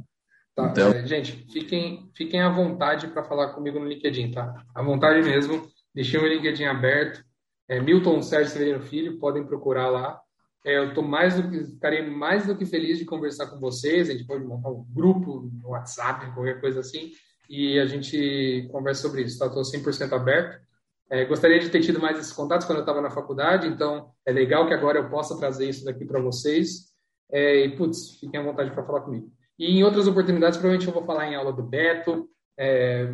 Tá, 0.56 0.68
então... 0.70 0.92
É, 0.92 1.06
gente, 1.08 1.46
fiquem, 1.52 2.10
fiquem 2.16 2.42
à 2.42 2.50
vontade 2.50 3.08
para 3.08 3.24
falar 3.24 3.54
comigo 3.54 3.80
no 3.80 3.88
LinkedIn, 3.88 4.32
tá? 4.32 4.64
À 4.74 4.84
vontade 4.84 5.28
mesmo. 5.28 5.68
Deixei 5.96 6.20
o 6.20 6.28
LinkedIn 6.28 6.66
aberto 6.66 7.24
é, 7.72 7.80
Milton 7.80 8.22
Sérgio 8.22 8.52
Severino 8.52 8.82
Filho, 8.82 9.18
podem 9.18 9.46
procurar 9.46 9.90
lá. 9.90 10.20
É, 10.64 10.78
eu 10.78 10.94
tô 10.94 11.02
mais 11.02 11.36
do 11.36 11.50
que, 11.50 11.58
estarei 11.58 12.08
mais 12.08 12.46
do 12.46 12.56
que 12.56 12.66
feliz 12.66 12.98
de 12.98 13.06
conversar 13.06 13.48
com 13.48 13.60
vocês. 13.60 14.10
A 14.10 14.14
gente 14.14 14.26
pode 14.26 14.44
montar 14.44 14.70
um 14.70 14.86
grupo 14.94 15.50
no 15.62 15.70
WhatsApp, 15.70 16.34
qualquer 16.34 16.62
coisa 16.62 16.82
assim, 16.82 17.12
e 17.50 17.80
a 17.80 17.86
gente 17.86 18.68
conversa 18.72 19.02
sobre 19.02 19.24
isso. 19.24 19.44
Estou 19.44 19.50
tá? 19.50 19.62
100% 19.62 20.14
aberto. 20.14 20.62
É, 21.10 21.26
gostaria 21.26 21.60
de 21.60 21.70
ter 21.70 21.82
tido 21.82 22.00
mais 22.00 22.18
esses 22.18 22.32
contatos 22.32 22.66
quando 22.66 22.78
eu 22.78 22.84
estava 22.84 23.02
na 23.02 23.10
faculdade, 23.10 23.68
então 23.68 24.12
é 24.26 24.32
legal 24.32 24.66
que 24.66 24.74
agora 24.74 25.00
eu 25.00 25.10
possa 25.10 25.38
trazer 25.38 25.68
isso 25.68 25.84
daqui 25.84 26.06
para 26.06 26.22
vocês. 26.22 26.92
É, 27.30 27.66
e, 27.66 27.76
putz, 27.76 28.20
fiquem 28.20 28.40
à 28.40 28.44
vontade 28.44 28.72
para 28.72 28.86
falar 28.86 29.02
comigo. 29.02 29.30
E 29.60 29.78
em 29.78 29.84
outras 29.84 30.08
oportunidades, 30.08 30.58
provavelmente 30.58 30.88
eu 30.88 30.94
vou 30.94 31.06
falar 31.06 31.28
em 31.28 31.36
aula 31.36 31.52
do 31.52 31.64
Beto. 31.64 32.30
É, 32.58 33.14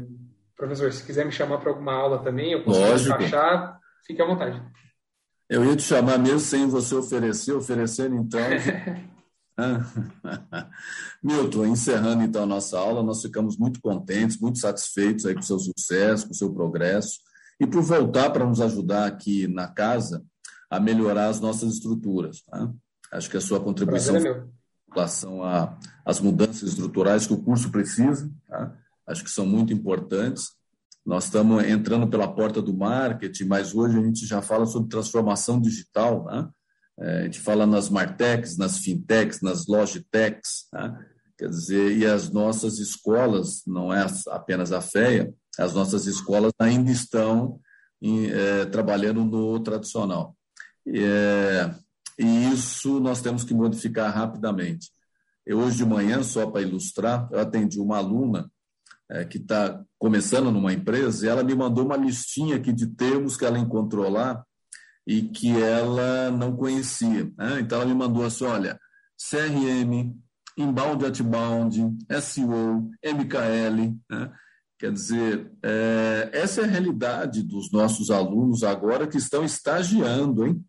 professor, 0.55 0.91
se 0.91 1.05
quiser 1.05 1.25
me 1.25 1.31
chamar 1.31 1.57
para 1.59 1.71
alguma 1.71 1.93
aula 1.93 2.19
também, 2.19 2.51
eu 2.51 2.63
posso 2.63 2.79
encaixar. 3.07 3.79
Fique 4.05 4.21
à 4.21 4.25
vontade. 4.25 4.61
Eu 5.49 5.63
ia 5.63 5.75
te 5.75 5.83
chamar 5.83 6.17
mesmo 6.17 6.39
sem 6.39 6.67
você 6.67 6.93
oferecer, 6.95 7.53
oferecendo 7.53 8.15
então. 8.15 8.39
Milton, 11.23 11.65
encerrando 11.65 12.23
então 12.23 12.43
a 12.43 12.47
nossa 12.47 12.77
aula, 12.77 13.01
nós 13.01 13.21
ficamos 13.21 13.57
muito 13.57 13.81
contentes, 13.81 14.39
muito 14.39 14.59
satisfeitos 14.59 15.25
aí 15.25 15.33
com 15.33 15.39
o 15.39 15.43
seu 15.43 15.57
sucesso, 15.57 16.25
com 16.25 16.31
o 16.31 16.35
seu 16.35 16.53
progresso 16.53 17.19
e 17.59 17.65
por 17.65 17.81
voltar 17.81 18.29
para 18.29 18.45
nos 18.45 18.61
ajudar 18.61 19.07
aqui 19.07 19.47
na 19.47 19.67
casa 19.67 20.23
a 20.69 20.79
melhorar 20.79 21.27
as 21.29 21.39
nossas 21.39 21.73
estruturas. 21.73 22.41
Tá? 22.41 22.71
Acho 23.11 23.29
que 23.29 23.37
a 23.37 23.41
sua 23.41 23.59
contribuição 23.59 24.17
é 24.17 24.19
em 24.19 24.93
relação 24.93 25.41
às 26.05 26.19
mudanças 26.19 26.69
estruturais 26.69 27.25
que 27.25 27.33
o 27.33 27.41
curso 27.41 27.71
precisa, 27.71 28.29
tá? 28.47 28.75
acho 29.07 29.23
que 29.23 29.31
são 29.31 29.45
muito 29.45 29.73
importantes 29.73 30.56
nós 31.07 31.23
estamos 31.23 31.63
entrando 31.63 32.05
pela 32.09 32.27
porta 32.27 32.61
do 32.61 32.75
marketing, 32.75 33.45
mas 33.45 33.73
hoje 33.73 33.97
a 33.97 34.03
gente 34.03 34.25
já 34.25 34.41
fala 34.41 34.65
sobre 34.65 34.89
transformação 34.89 35.57
digital, 35.61 36.25
né? 36.25 36.49
É, 36.99 37.19
a 37.19 37.23
gente 37.23 37.39
fala 37.39 37.65
nas 37.65 37.89
Martechs, 37.89 38.57
nas 38.57 38.79
Fintechs, 38.79 39.41
nas 39.41 39.67
Logitechs, 39.67 40.67
né? 40.73 40.99
quer 41.37 41.47
dizer, 41.47 41.95
e 41.95 42.05
as 42.05 42.29
nossas 42.29 42.79
escolas, 42.79 43.61
não 43.65 43.93
é 43.93 44.05
apenas 44.31 44.73
a 44.73 44.81
FEA, 44.81 45.33
as 45.57 45.73
nossas 45.73 46.07
escolas 46.07 46.51
ainda 46.59 46.91
estão 46.91 47.57
em, 48.01 48.29
é, 48.29 48.65
trabalhando 48.65 49.23
no 49.23 49.59
tradicional. 49.61 50.35
E, 50.85 50.99
é, 51.01 51.73
e 52.19 52.51
isso 52.51 52.99
nós 52.99 53.21
temos 53.21 53.45
que 53.45 53.53
modificar 53.53 54.13
rapidamente. 54.13 54.91
Eu, 55.45 55.59
hoje 55.59 55.77
de 55.77 55.85
manhã, 55.85 56.21
só 56.21 56.51
para 56.51 56.63
ilustrar, 56.63 57.29
eu 57.31 57.39
atendi 57.39 57.79
uma 57.79 57.97
aluna 57.97 58.51
é, 59.09 59.25
que 59.25 59.37
está 59.37 59.83
começando 59.97 60.51
numa 60.51 60.73
empresa, 60.73 61.25
e 61.25 61.29
ela 61.29 61.43
me 61.43 61.55
mandou 61.55 61.85
uma 61.85 61.97
listinha 61.97 62.57
aqui 62.57 62.73
de 62.73 62.87
termos 62.87 63.37
que 63.37 63.45
ela 63.45 63.57
encontrou 63.59 64.09
lá 64.09 64.43
e 65.05 65.21
que 65.21 65.57
ela 65.61 66.29
não 66.31 66.55
conhecia. 66.55 67.31
Né? 67.37 67.59
Então, 67.61 67.81
ela 67.81 67.89
me 67.89 67.95
mandou 67.95 68.25
assim: 68.25 68.43
olha, 68.43 68.79
CRM, 69.17 70.13
inbound, 70.57 71.05
outbound, 71.05 71.97
SEO, 72.21 72.89
MKL. 73.03 73.97
Né? 74.09 74.31
Quer 74.77 74.91
dizer, 74.91 75.51
é, 75.63 76.29
essa 76.33 76.61
é 76.61 76.63
a 76.65 76.67
realidade 76.67 77.41
dos 77.41 77.71
nossos 77.71 78.11
alunos 78.11 78.63
agora 78.63 79.07
que 79.07 79.17
estão 79.17 79.43
estagiando, 79.43 80.45
hein? 80.45 80.63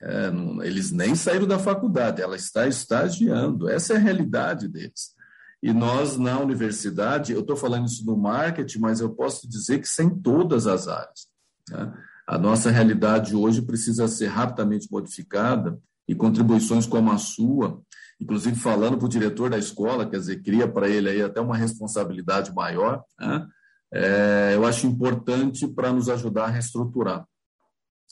É, 0.00 0.30
não, 0.30 0.62
eles 0.62 0.90
nem 0.90 1.14
saíram 1.14 1.46
da 1.46 1.58
faculdade, 1.58 2.22
ela 2.22 2.36
está 2.36 2.66
estagiando. 2.66 3.68
Essa 3.68 3.94
é 3.94 3.96
a 3.96 4.00
realidade 4.00 4.66
deles. 4.66 5.14
E 5.62 5.72
nós, 5.72 6.16
na 6.16 6.40
universidade, 6.40 7.32
eu 7.32 7.40
estou 7.40 7.56
falando 7.56 7.86
isso 7.86 8.04
no 8.04 8.16
marketing, 8.16 8.80
mas 8.80 9.00
eu 9.00 9.10
posso 9.10 9.48
dizer 9.48 9.78
que 9.78 9.88
sem 9.88 10.10
todas 10.10 10.66
as 10.66 10.88
áreas. 10.88 11.28
Né? 11.70 11.92
A 12.26 12.36
nossa 12.36 12.70
realidade 12.70 13.36
hoje 13.36 13.62
precisa 13.62 14.08
ser 14.08 14.26
rapidamente 14.26 14.88
modificada 14.90 15.78
e 16.08 16.14
contribuições 16.14 16.84
como 16.84 17.12
a 17.12 17.18
sua, 17.18 17.80
inclusive 18.20 18.56
falando 18.56 18.96
para 18.96 19.06
o 19.06 19.08
diretor 19.08 19.50
da 19.50 19.58
escola, 19.58 20.08
quer 20.08 20.18
dizer, 20.18 20.42
cria 20.42 20.66
para 20.66 20.88
ele 20.88 21.08
aí 21.08 21.22
até 21.22 21.40
uma 21.40 21.56
responsabilidade 21.56 22.52
maior, 22.52 23.04
né? 23.20 23.46
é, 23.92 24.52
eu 24.54 24.64
acho 24.64 24.86
importante 24.86 25.68
para 25.68 25.92
nos 25.92 26.08
ajudar 26.08 26.44
a 26.44 26.50
reestruturar. 26.50 27.24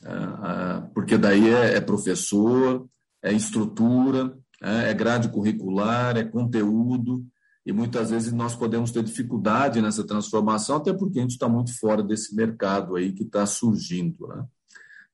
É, 0.03 0.81
porque 0.95 1.19
daí 1.19 1.49
é, 1.49 1.75
é 1.77 1.81
professor, 1.81 2.89
é 3.23 3.33
estrutura, 3.33 4.37
é, 4.63 4.91
é 4.91 4.95
grade 4.95 5.29
curricular, 5.29 6.17
é 6.17 6.25
conteúdo, 6.25 7.25
e 7.65 7.73
muitas 7.73 8.11
vezes 8.11 8.33
nós 8.33 8.55
podemos 8.55 8.91
ter 8.91 9.03
dificuldade 9.03 9.83
nessa 9.83 10.05
transformação, 10.05 10.77
até 10.77 10.93
porque 10.93 11.19
a 11.19 11.23
gente 11.23 11.33
está 11.33 11.49
muito 11.49 11.79
fora 11.79 12.03
desse 12.03 12.35
mercado 12.35 12.97
aí 12.97 13.13
que 13.13 13.23
está 13.23 13.45
surgindo. 13.45 14.27
Né? 14.29 14.45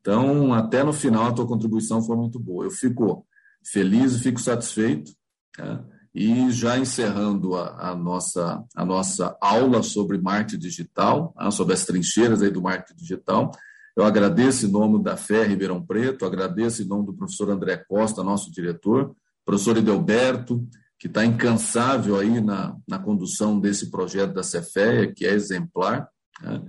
Então, 0.00 0.54
até 0.54 0.84
no 0.84 0.92
final, 0.92 1.26
a 1.26 1.32
tua 1.32 1.46
contribuição 1.46 2.02
foi 2.02 2.16
muito 2.16 2.38
boa. 2.38 2.64
Eu 2.64 2.70
fico 2.70 3.26
feliz 3.64 4.14
e 4.14 4.20
fico 4.20 4.40
satisfeito. 4.40 5.10
Né? 5.58 5.84
E 6.14 6.50
já 6.50 6.78
encerrando 6.78 7.56
a, 7.56 7.90
a, 7.90 7.96
nossa, 7.96 8.64
a 8.74 8.84
nossa 8.84 9.36
aula 9.40 9.82
sobre 9.82 10.16
marketing 10.16 10.60
digital, 10.60 11.34
né? 11.36 11.50
sobre 11.50 11.74
as 11.74 11.84
trincheiras 11.84 12.42
aí 12.42 12.50
do 12.50 12.62
marketing 12.62 12.96
digital, 12.96 13.50
eu 13.96 14.04
agradeço 14.04 14.66
em 14.66 14.70
nome 14.70 15.02
da 15.02 15.16
Fé 15.16 15.44
Ribeirão 15.44 15.84
Preto, 15.84 16.24
agradeço 16.24 16.82
em 16.82 16.86
nome 16.86 17.06
do 17.06 17.14
professor 17.14 17.50
André 17.50 17.78
Costa, 17.88 18.22
nosso 18.22 18.52
diretor, 18.52 19.16
professor 19.44 19.76
Edelberto, 19.78 20.66
que 20.98 21.06
está 21.06 21.24
incansável 21.24 22.18
aí 22.18 22.40
na, 22.40 22.76
na 22.88 22.98
condução 22.98 23.60
desse 23.60 23.90
projeto 23.90 24.32
da 24.32 24.42
Cefeia, 24.42 25.12
que 25.12 25.26
é 25.26 25.32
exemplar, 25.32 26.08
né? 26.40 26.62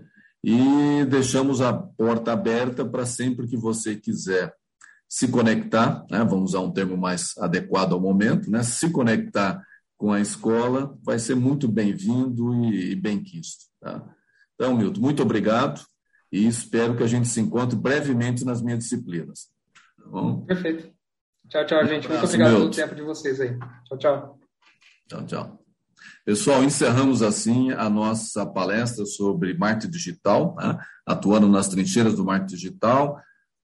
e 0.43 1.05
deixamos 1.05 1.61
a 1.61 1.73
porta 1.73 2.33
aberta 2.33 2.85
para 2.85 3.05
sempre 3.05 3.47
que 3.47 3.57
você 3.57 3.95
quiser 3.95 4.53
se 5.09 5.29
conectar, 5.29 6.05
né? 6.11 6.19
vamos 6.19 6.51
usar 6.51 6.59
um 6.59 6.71
termo 6.71 6.97
mais 6.97 7.37
adequado 7.37 7.93
ao 7.93 8.01
momento, 8.01 8.51
né? 8.51 8.63
se 8.63 8.89
conectar 8.89 9.61
com 9.97 10.11
a 10.11 10.19
escola, 10.19 10.95
vai 11.01 11.17
ser 11.17 11.35
muito 11.35 11.67
bem-vindo 11.67 12.53
e, 12.65 12.91
e 12.91 12.95
bem-quisto. 12.95 13.65
Tá? 13.81 14.03
Então, 14.55 14.75
Milton, 14.75 14.99
muito 14.99 15.23
obrigado 15.23 15.81
e 16.31 16.45
espero 16.45 16.95
que 16.95 17.03
a 17.03 17.07
gente 17.07 17.27
se 17.27 17.39
encontre 17.39 17.77
brevemente 17.77 18.43
nas 18.43 18.61
minhas 18.61 18.79
disciplinas. 18.79 19.47
Tá 19.97 20.09
bom? 20.09 20.41
Perfeito. 20.41 20.96
Tchau, 21.49 21.65
tchau, 21.65 21.85
gente. 21.87 22.07
Muito 22.07 22.25
obrigado 22.25 22.51
pelo 22.51 22.71
tempo 22.71 22.95
de 22.95 23.01
vocês 23.01 23.39
aí. 23.39 23.57
Tchau, 23.85 23.97
tchau. 23.97 24.39
Tchau, 25.07 25.25
tchau. 25.25 25.59
Pessoal, 26.25 26.63
encerramos 26.63 27.21
assim 27.21 27.71
a 27.71 27.89
nossa 27.89 28.45
palestra 28.45 29.05
sobre 29.05 29.57
marketing 29.57 29.91
digital, 29.91 30.55
né? 30.59 30.77
atuando 31.05 31.47
nas 31.47 31.69
trincheiras 31.69 32.15
do 32.15 32.25
marketing 32.25 32.55
digital, 32.55 33.21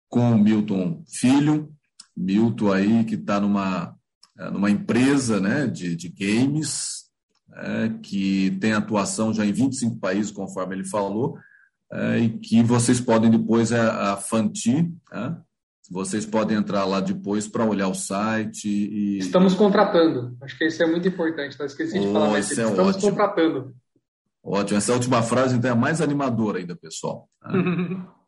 com 0.07 0.31
o 0.31 0.39
Milton 0.39 1.03
Filho. 1.07 1.73
Milton 2.15 2.72
aí 2.72 3.03
que 3.03 3.15
está 3.15 3.39
numa, 3.39 3.93
eh, 4.39 4.49
numa 4.49 4.72
empresa 4.72 5.41
né, 5.41 5.68
de, 5.68 5.95
de 5.95 6.07
games, 6.07 7.03
é, 7.55 7.89
que 8.01 8.51
tem 8.61 8.73
atuação 8.73 9.34
já 9.34 9.45
em 9.45 9.51
25 9.51 9.97
países, 9.97 10.31
conforme 10.31 10.76
ele 10.76 10.85
falou, 10.85 11.38
é, 11.91 12.19
e 12.19 12.30
que 12.39 12.64
vocês 12.64 12.99
podem 12.99 13.30
depois, 13.30 13.72
a, 13.72 13.77
é, 13.77 13.89
a 14.11 14.18
Fanti, 14.18 14.91
né, 15.11 15.38
vocês 15.93 16.25
podem 16.25 16.57
entrar 16.57 16.85
lá 16.85 16.99
depois 16.99 17.47
para 17.47 17.63
olhar 17.63 17.87
o 17.87 17.93
site 17.93 18.67
e. 18.67 19.19
Estamos 19.19 19.53
contratando. 19.53 20.35
Acho 20.41 20.57
que 20.57 20.65
isso 20.65 20.81
é 20.81 20.87
muito 20.87 21.07
importante. 21.07 21.55
Tá? 21.55 21.65
Esqueci 21.65 21.99
de 21.99 22.07
oh, 22.07 22.13
falar, 22.13 22.29
mas 22.31 22.49
é 22.49 22.63
estamos 22.63 22.95
ótimo. 22.95 23.11
contratando. 23.11 23.75
Ótimo. 24.43 24.77
Essa 24.79 24.93
última 24.93 25.21
frase 25.21 25.55
então, 25.55 25.69
é 25.69 25.73
a 25.73 25.75
mais 25.75 26.01
animadora 26.01 26.57
ainda, 26.57 26.75
pessoal. 26.75 27.29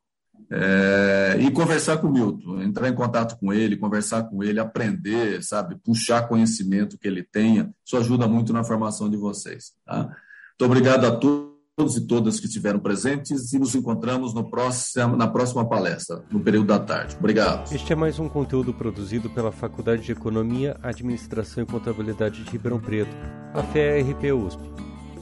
É, 0.51 1.37
e 1.39 1.49
conversar 1.49 1.97
com 1.97 2.05
o 2.05 2.11
Milton, 2.11 2.61
entrar 2.61 2.87
em 2.87 2.93
contato 2.93 3.35
com 3.39 3.51
ele, 3.51 3.77
conversar 3.77 4.25
com 4.25 4.43
ele, 4.43 4.59
aprender, 4.59 5.41
sabe, 5.41 5.75
puxar 5.83 6.27
conhecimento 6.27 6.99
que 6.99 7.07
ele 7.07 7.23
tenha, 7.23 7.73
isso 7.83 7.97
ajuda 7.97 8.27
muito 8.27 8.53
na 8.53 8.63
formação 8.63 9.09
de 9.09 9.17
vocês. 9.17 9.71
Tá? 9.83 10.03
Muito 10.03 10.65
obrigado 10.65 11.05
a 11.05 11.15
todos 11.15 11.54
e 11.77 12.07
todas 12.07 12.39
que 12.39 12.45
estiveram 12.45 12.79
presentes 12.79 13.51
e 13.51 13.59
nos 13.59 13.75
encontramos 13.75 14.33
no 14.33 14.49
próximo, 14.49 15.17
na 15.17 15.27
próxima 15.27 15.67
palestra, 15.67 16.23
no 16.31 16.39
período 16.39 16.67
da 16.67 16.79
tarde. 16.79 17.17
Obrigado. 17.19 17.69
Este 17.73 17.91
é 17.91 17.95
mais 17.95 18.17
um 18.17 18.29
conteúdo 18.29 18.73
produzido 18.73 19.29
pela 19.29 19.51
Faculdade 19.51 20.03
de 20.03 20.13
Economia, 20.13 20.77
Administração 20.81 21.63
e 21.63 21.65
Contabilidade 21.65 22.45
de 22.45 22.49
Ribeirão 22.49 22.79
Preto, 22.79 23.13
a 23.53 23.61
FEA-RP 23.61 24.31
USP. 24.31 24.63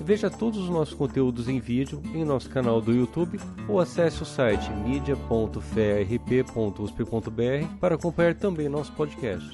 Veja 0.06 0.30
todos 0.30 0.60
os 0.60 0.70
nossos 0.70 0.94
conteúdos 0.94 1.50
em 1.50 1.60
vídeo 1.60 2.00
em 2.14 2.24
nosso 2.24 2.48
canal 2.52 2.80
do 2.80 2.94
YouTube 2.94 3.40
ou 3.68 3.80
acesse 3.80 4.22
o 4.22 4.26
site 4.26 4.70
media.ferp.usp.br 4.86 7.78
para 7.80 7.96
acompanhar 7.96 8.36
também 8.36 8.70
nosso 8.70 8.92
podcast. 8.92 9.50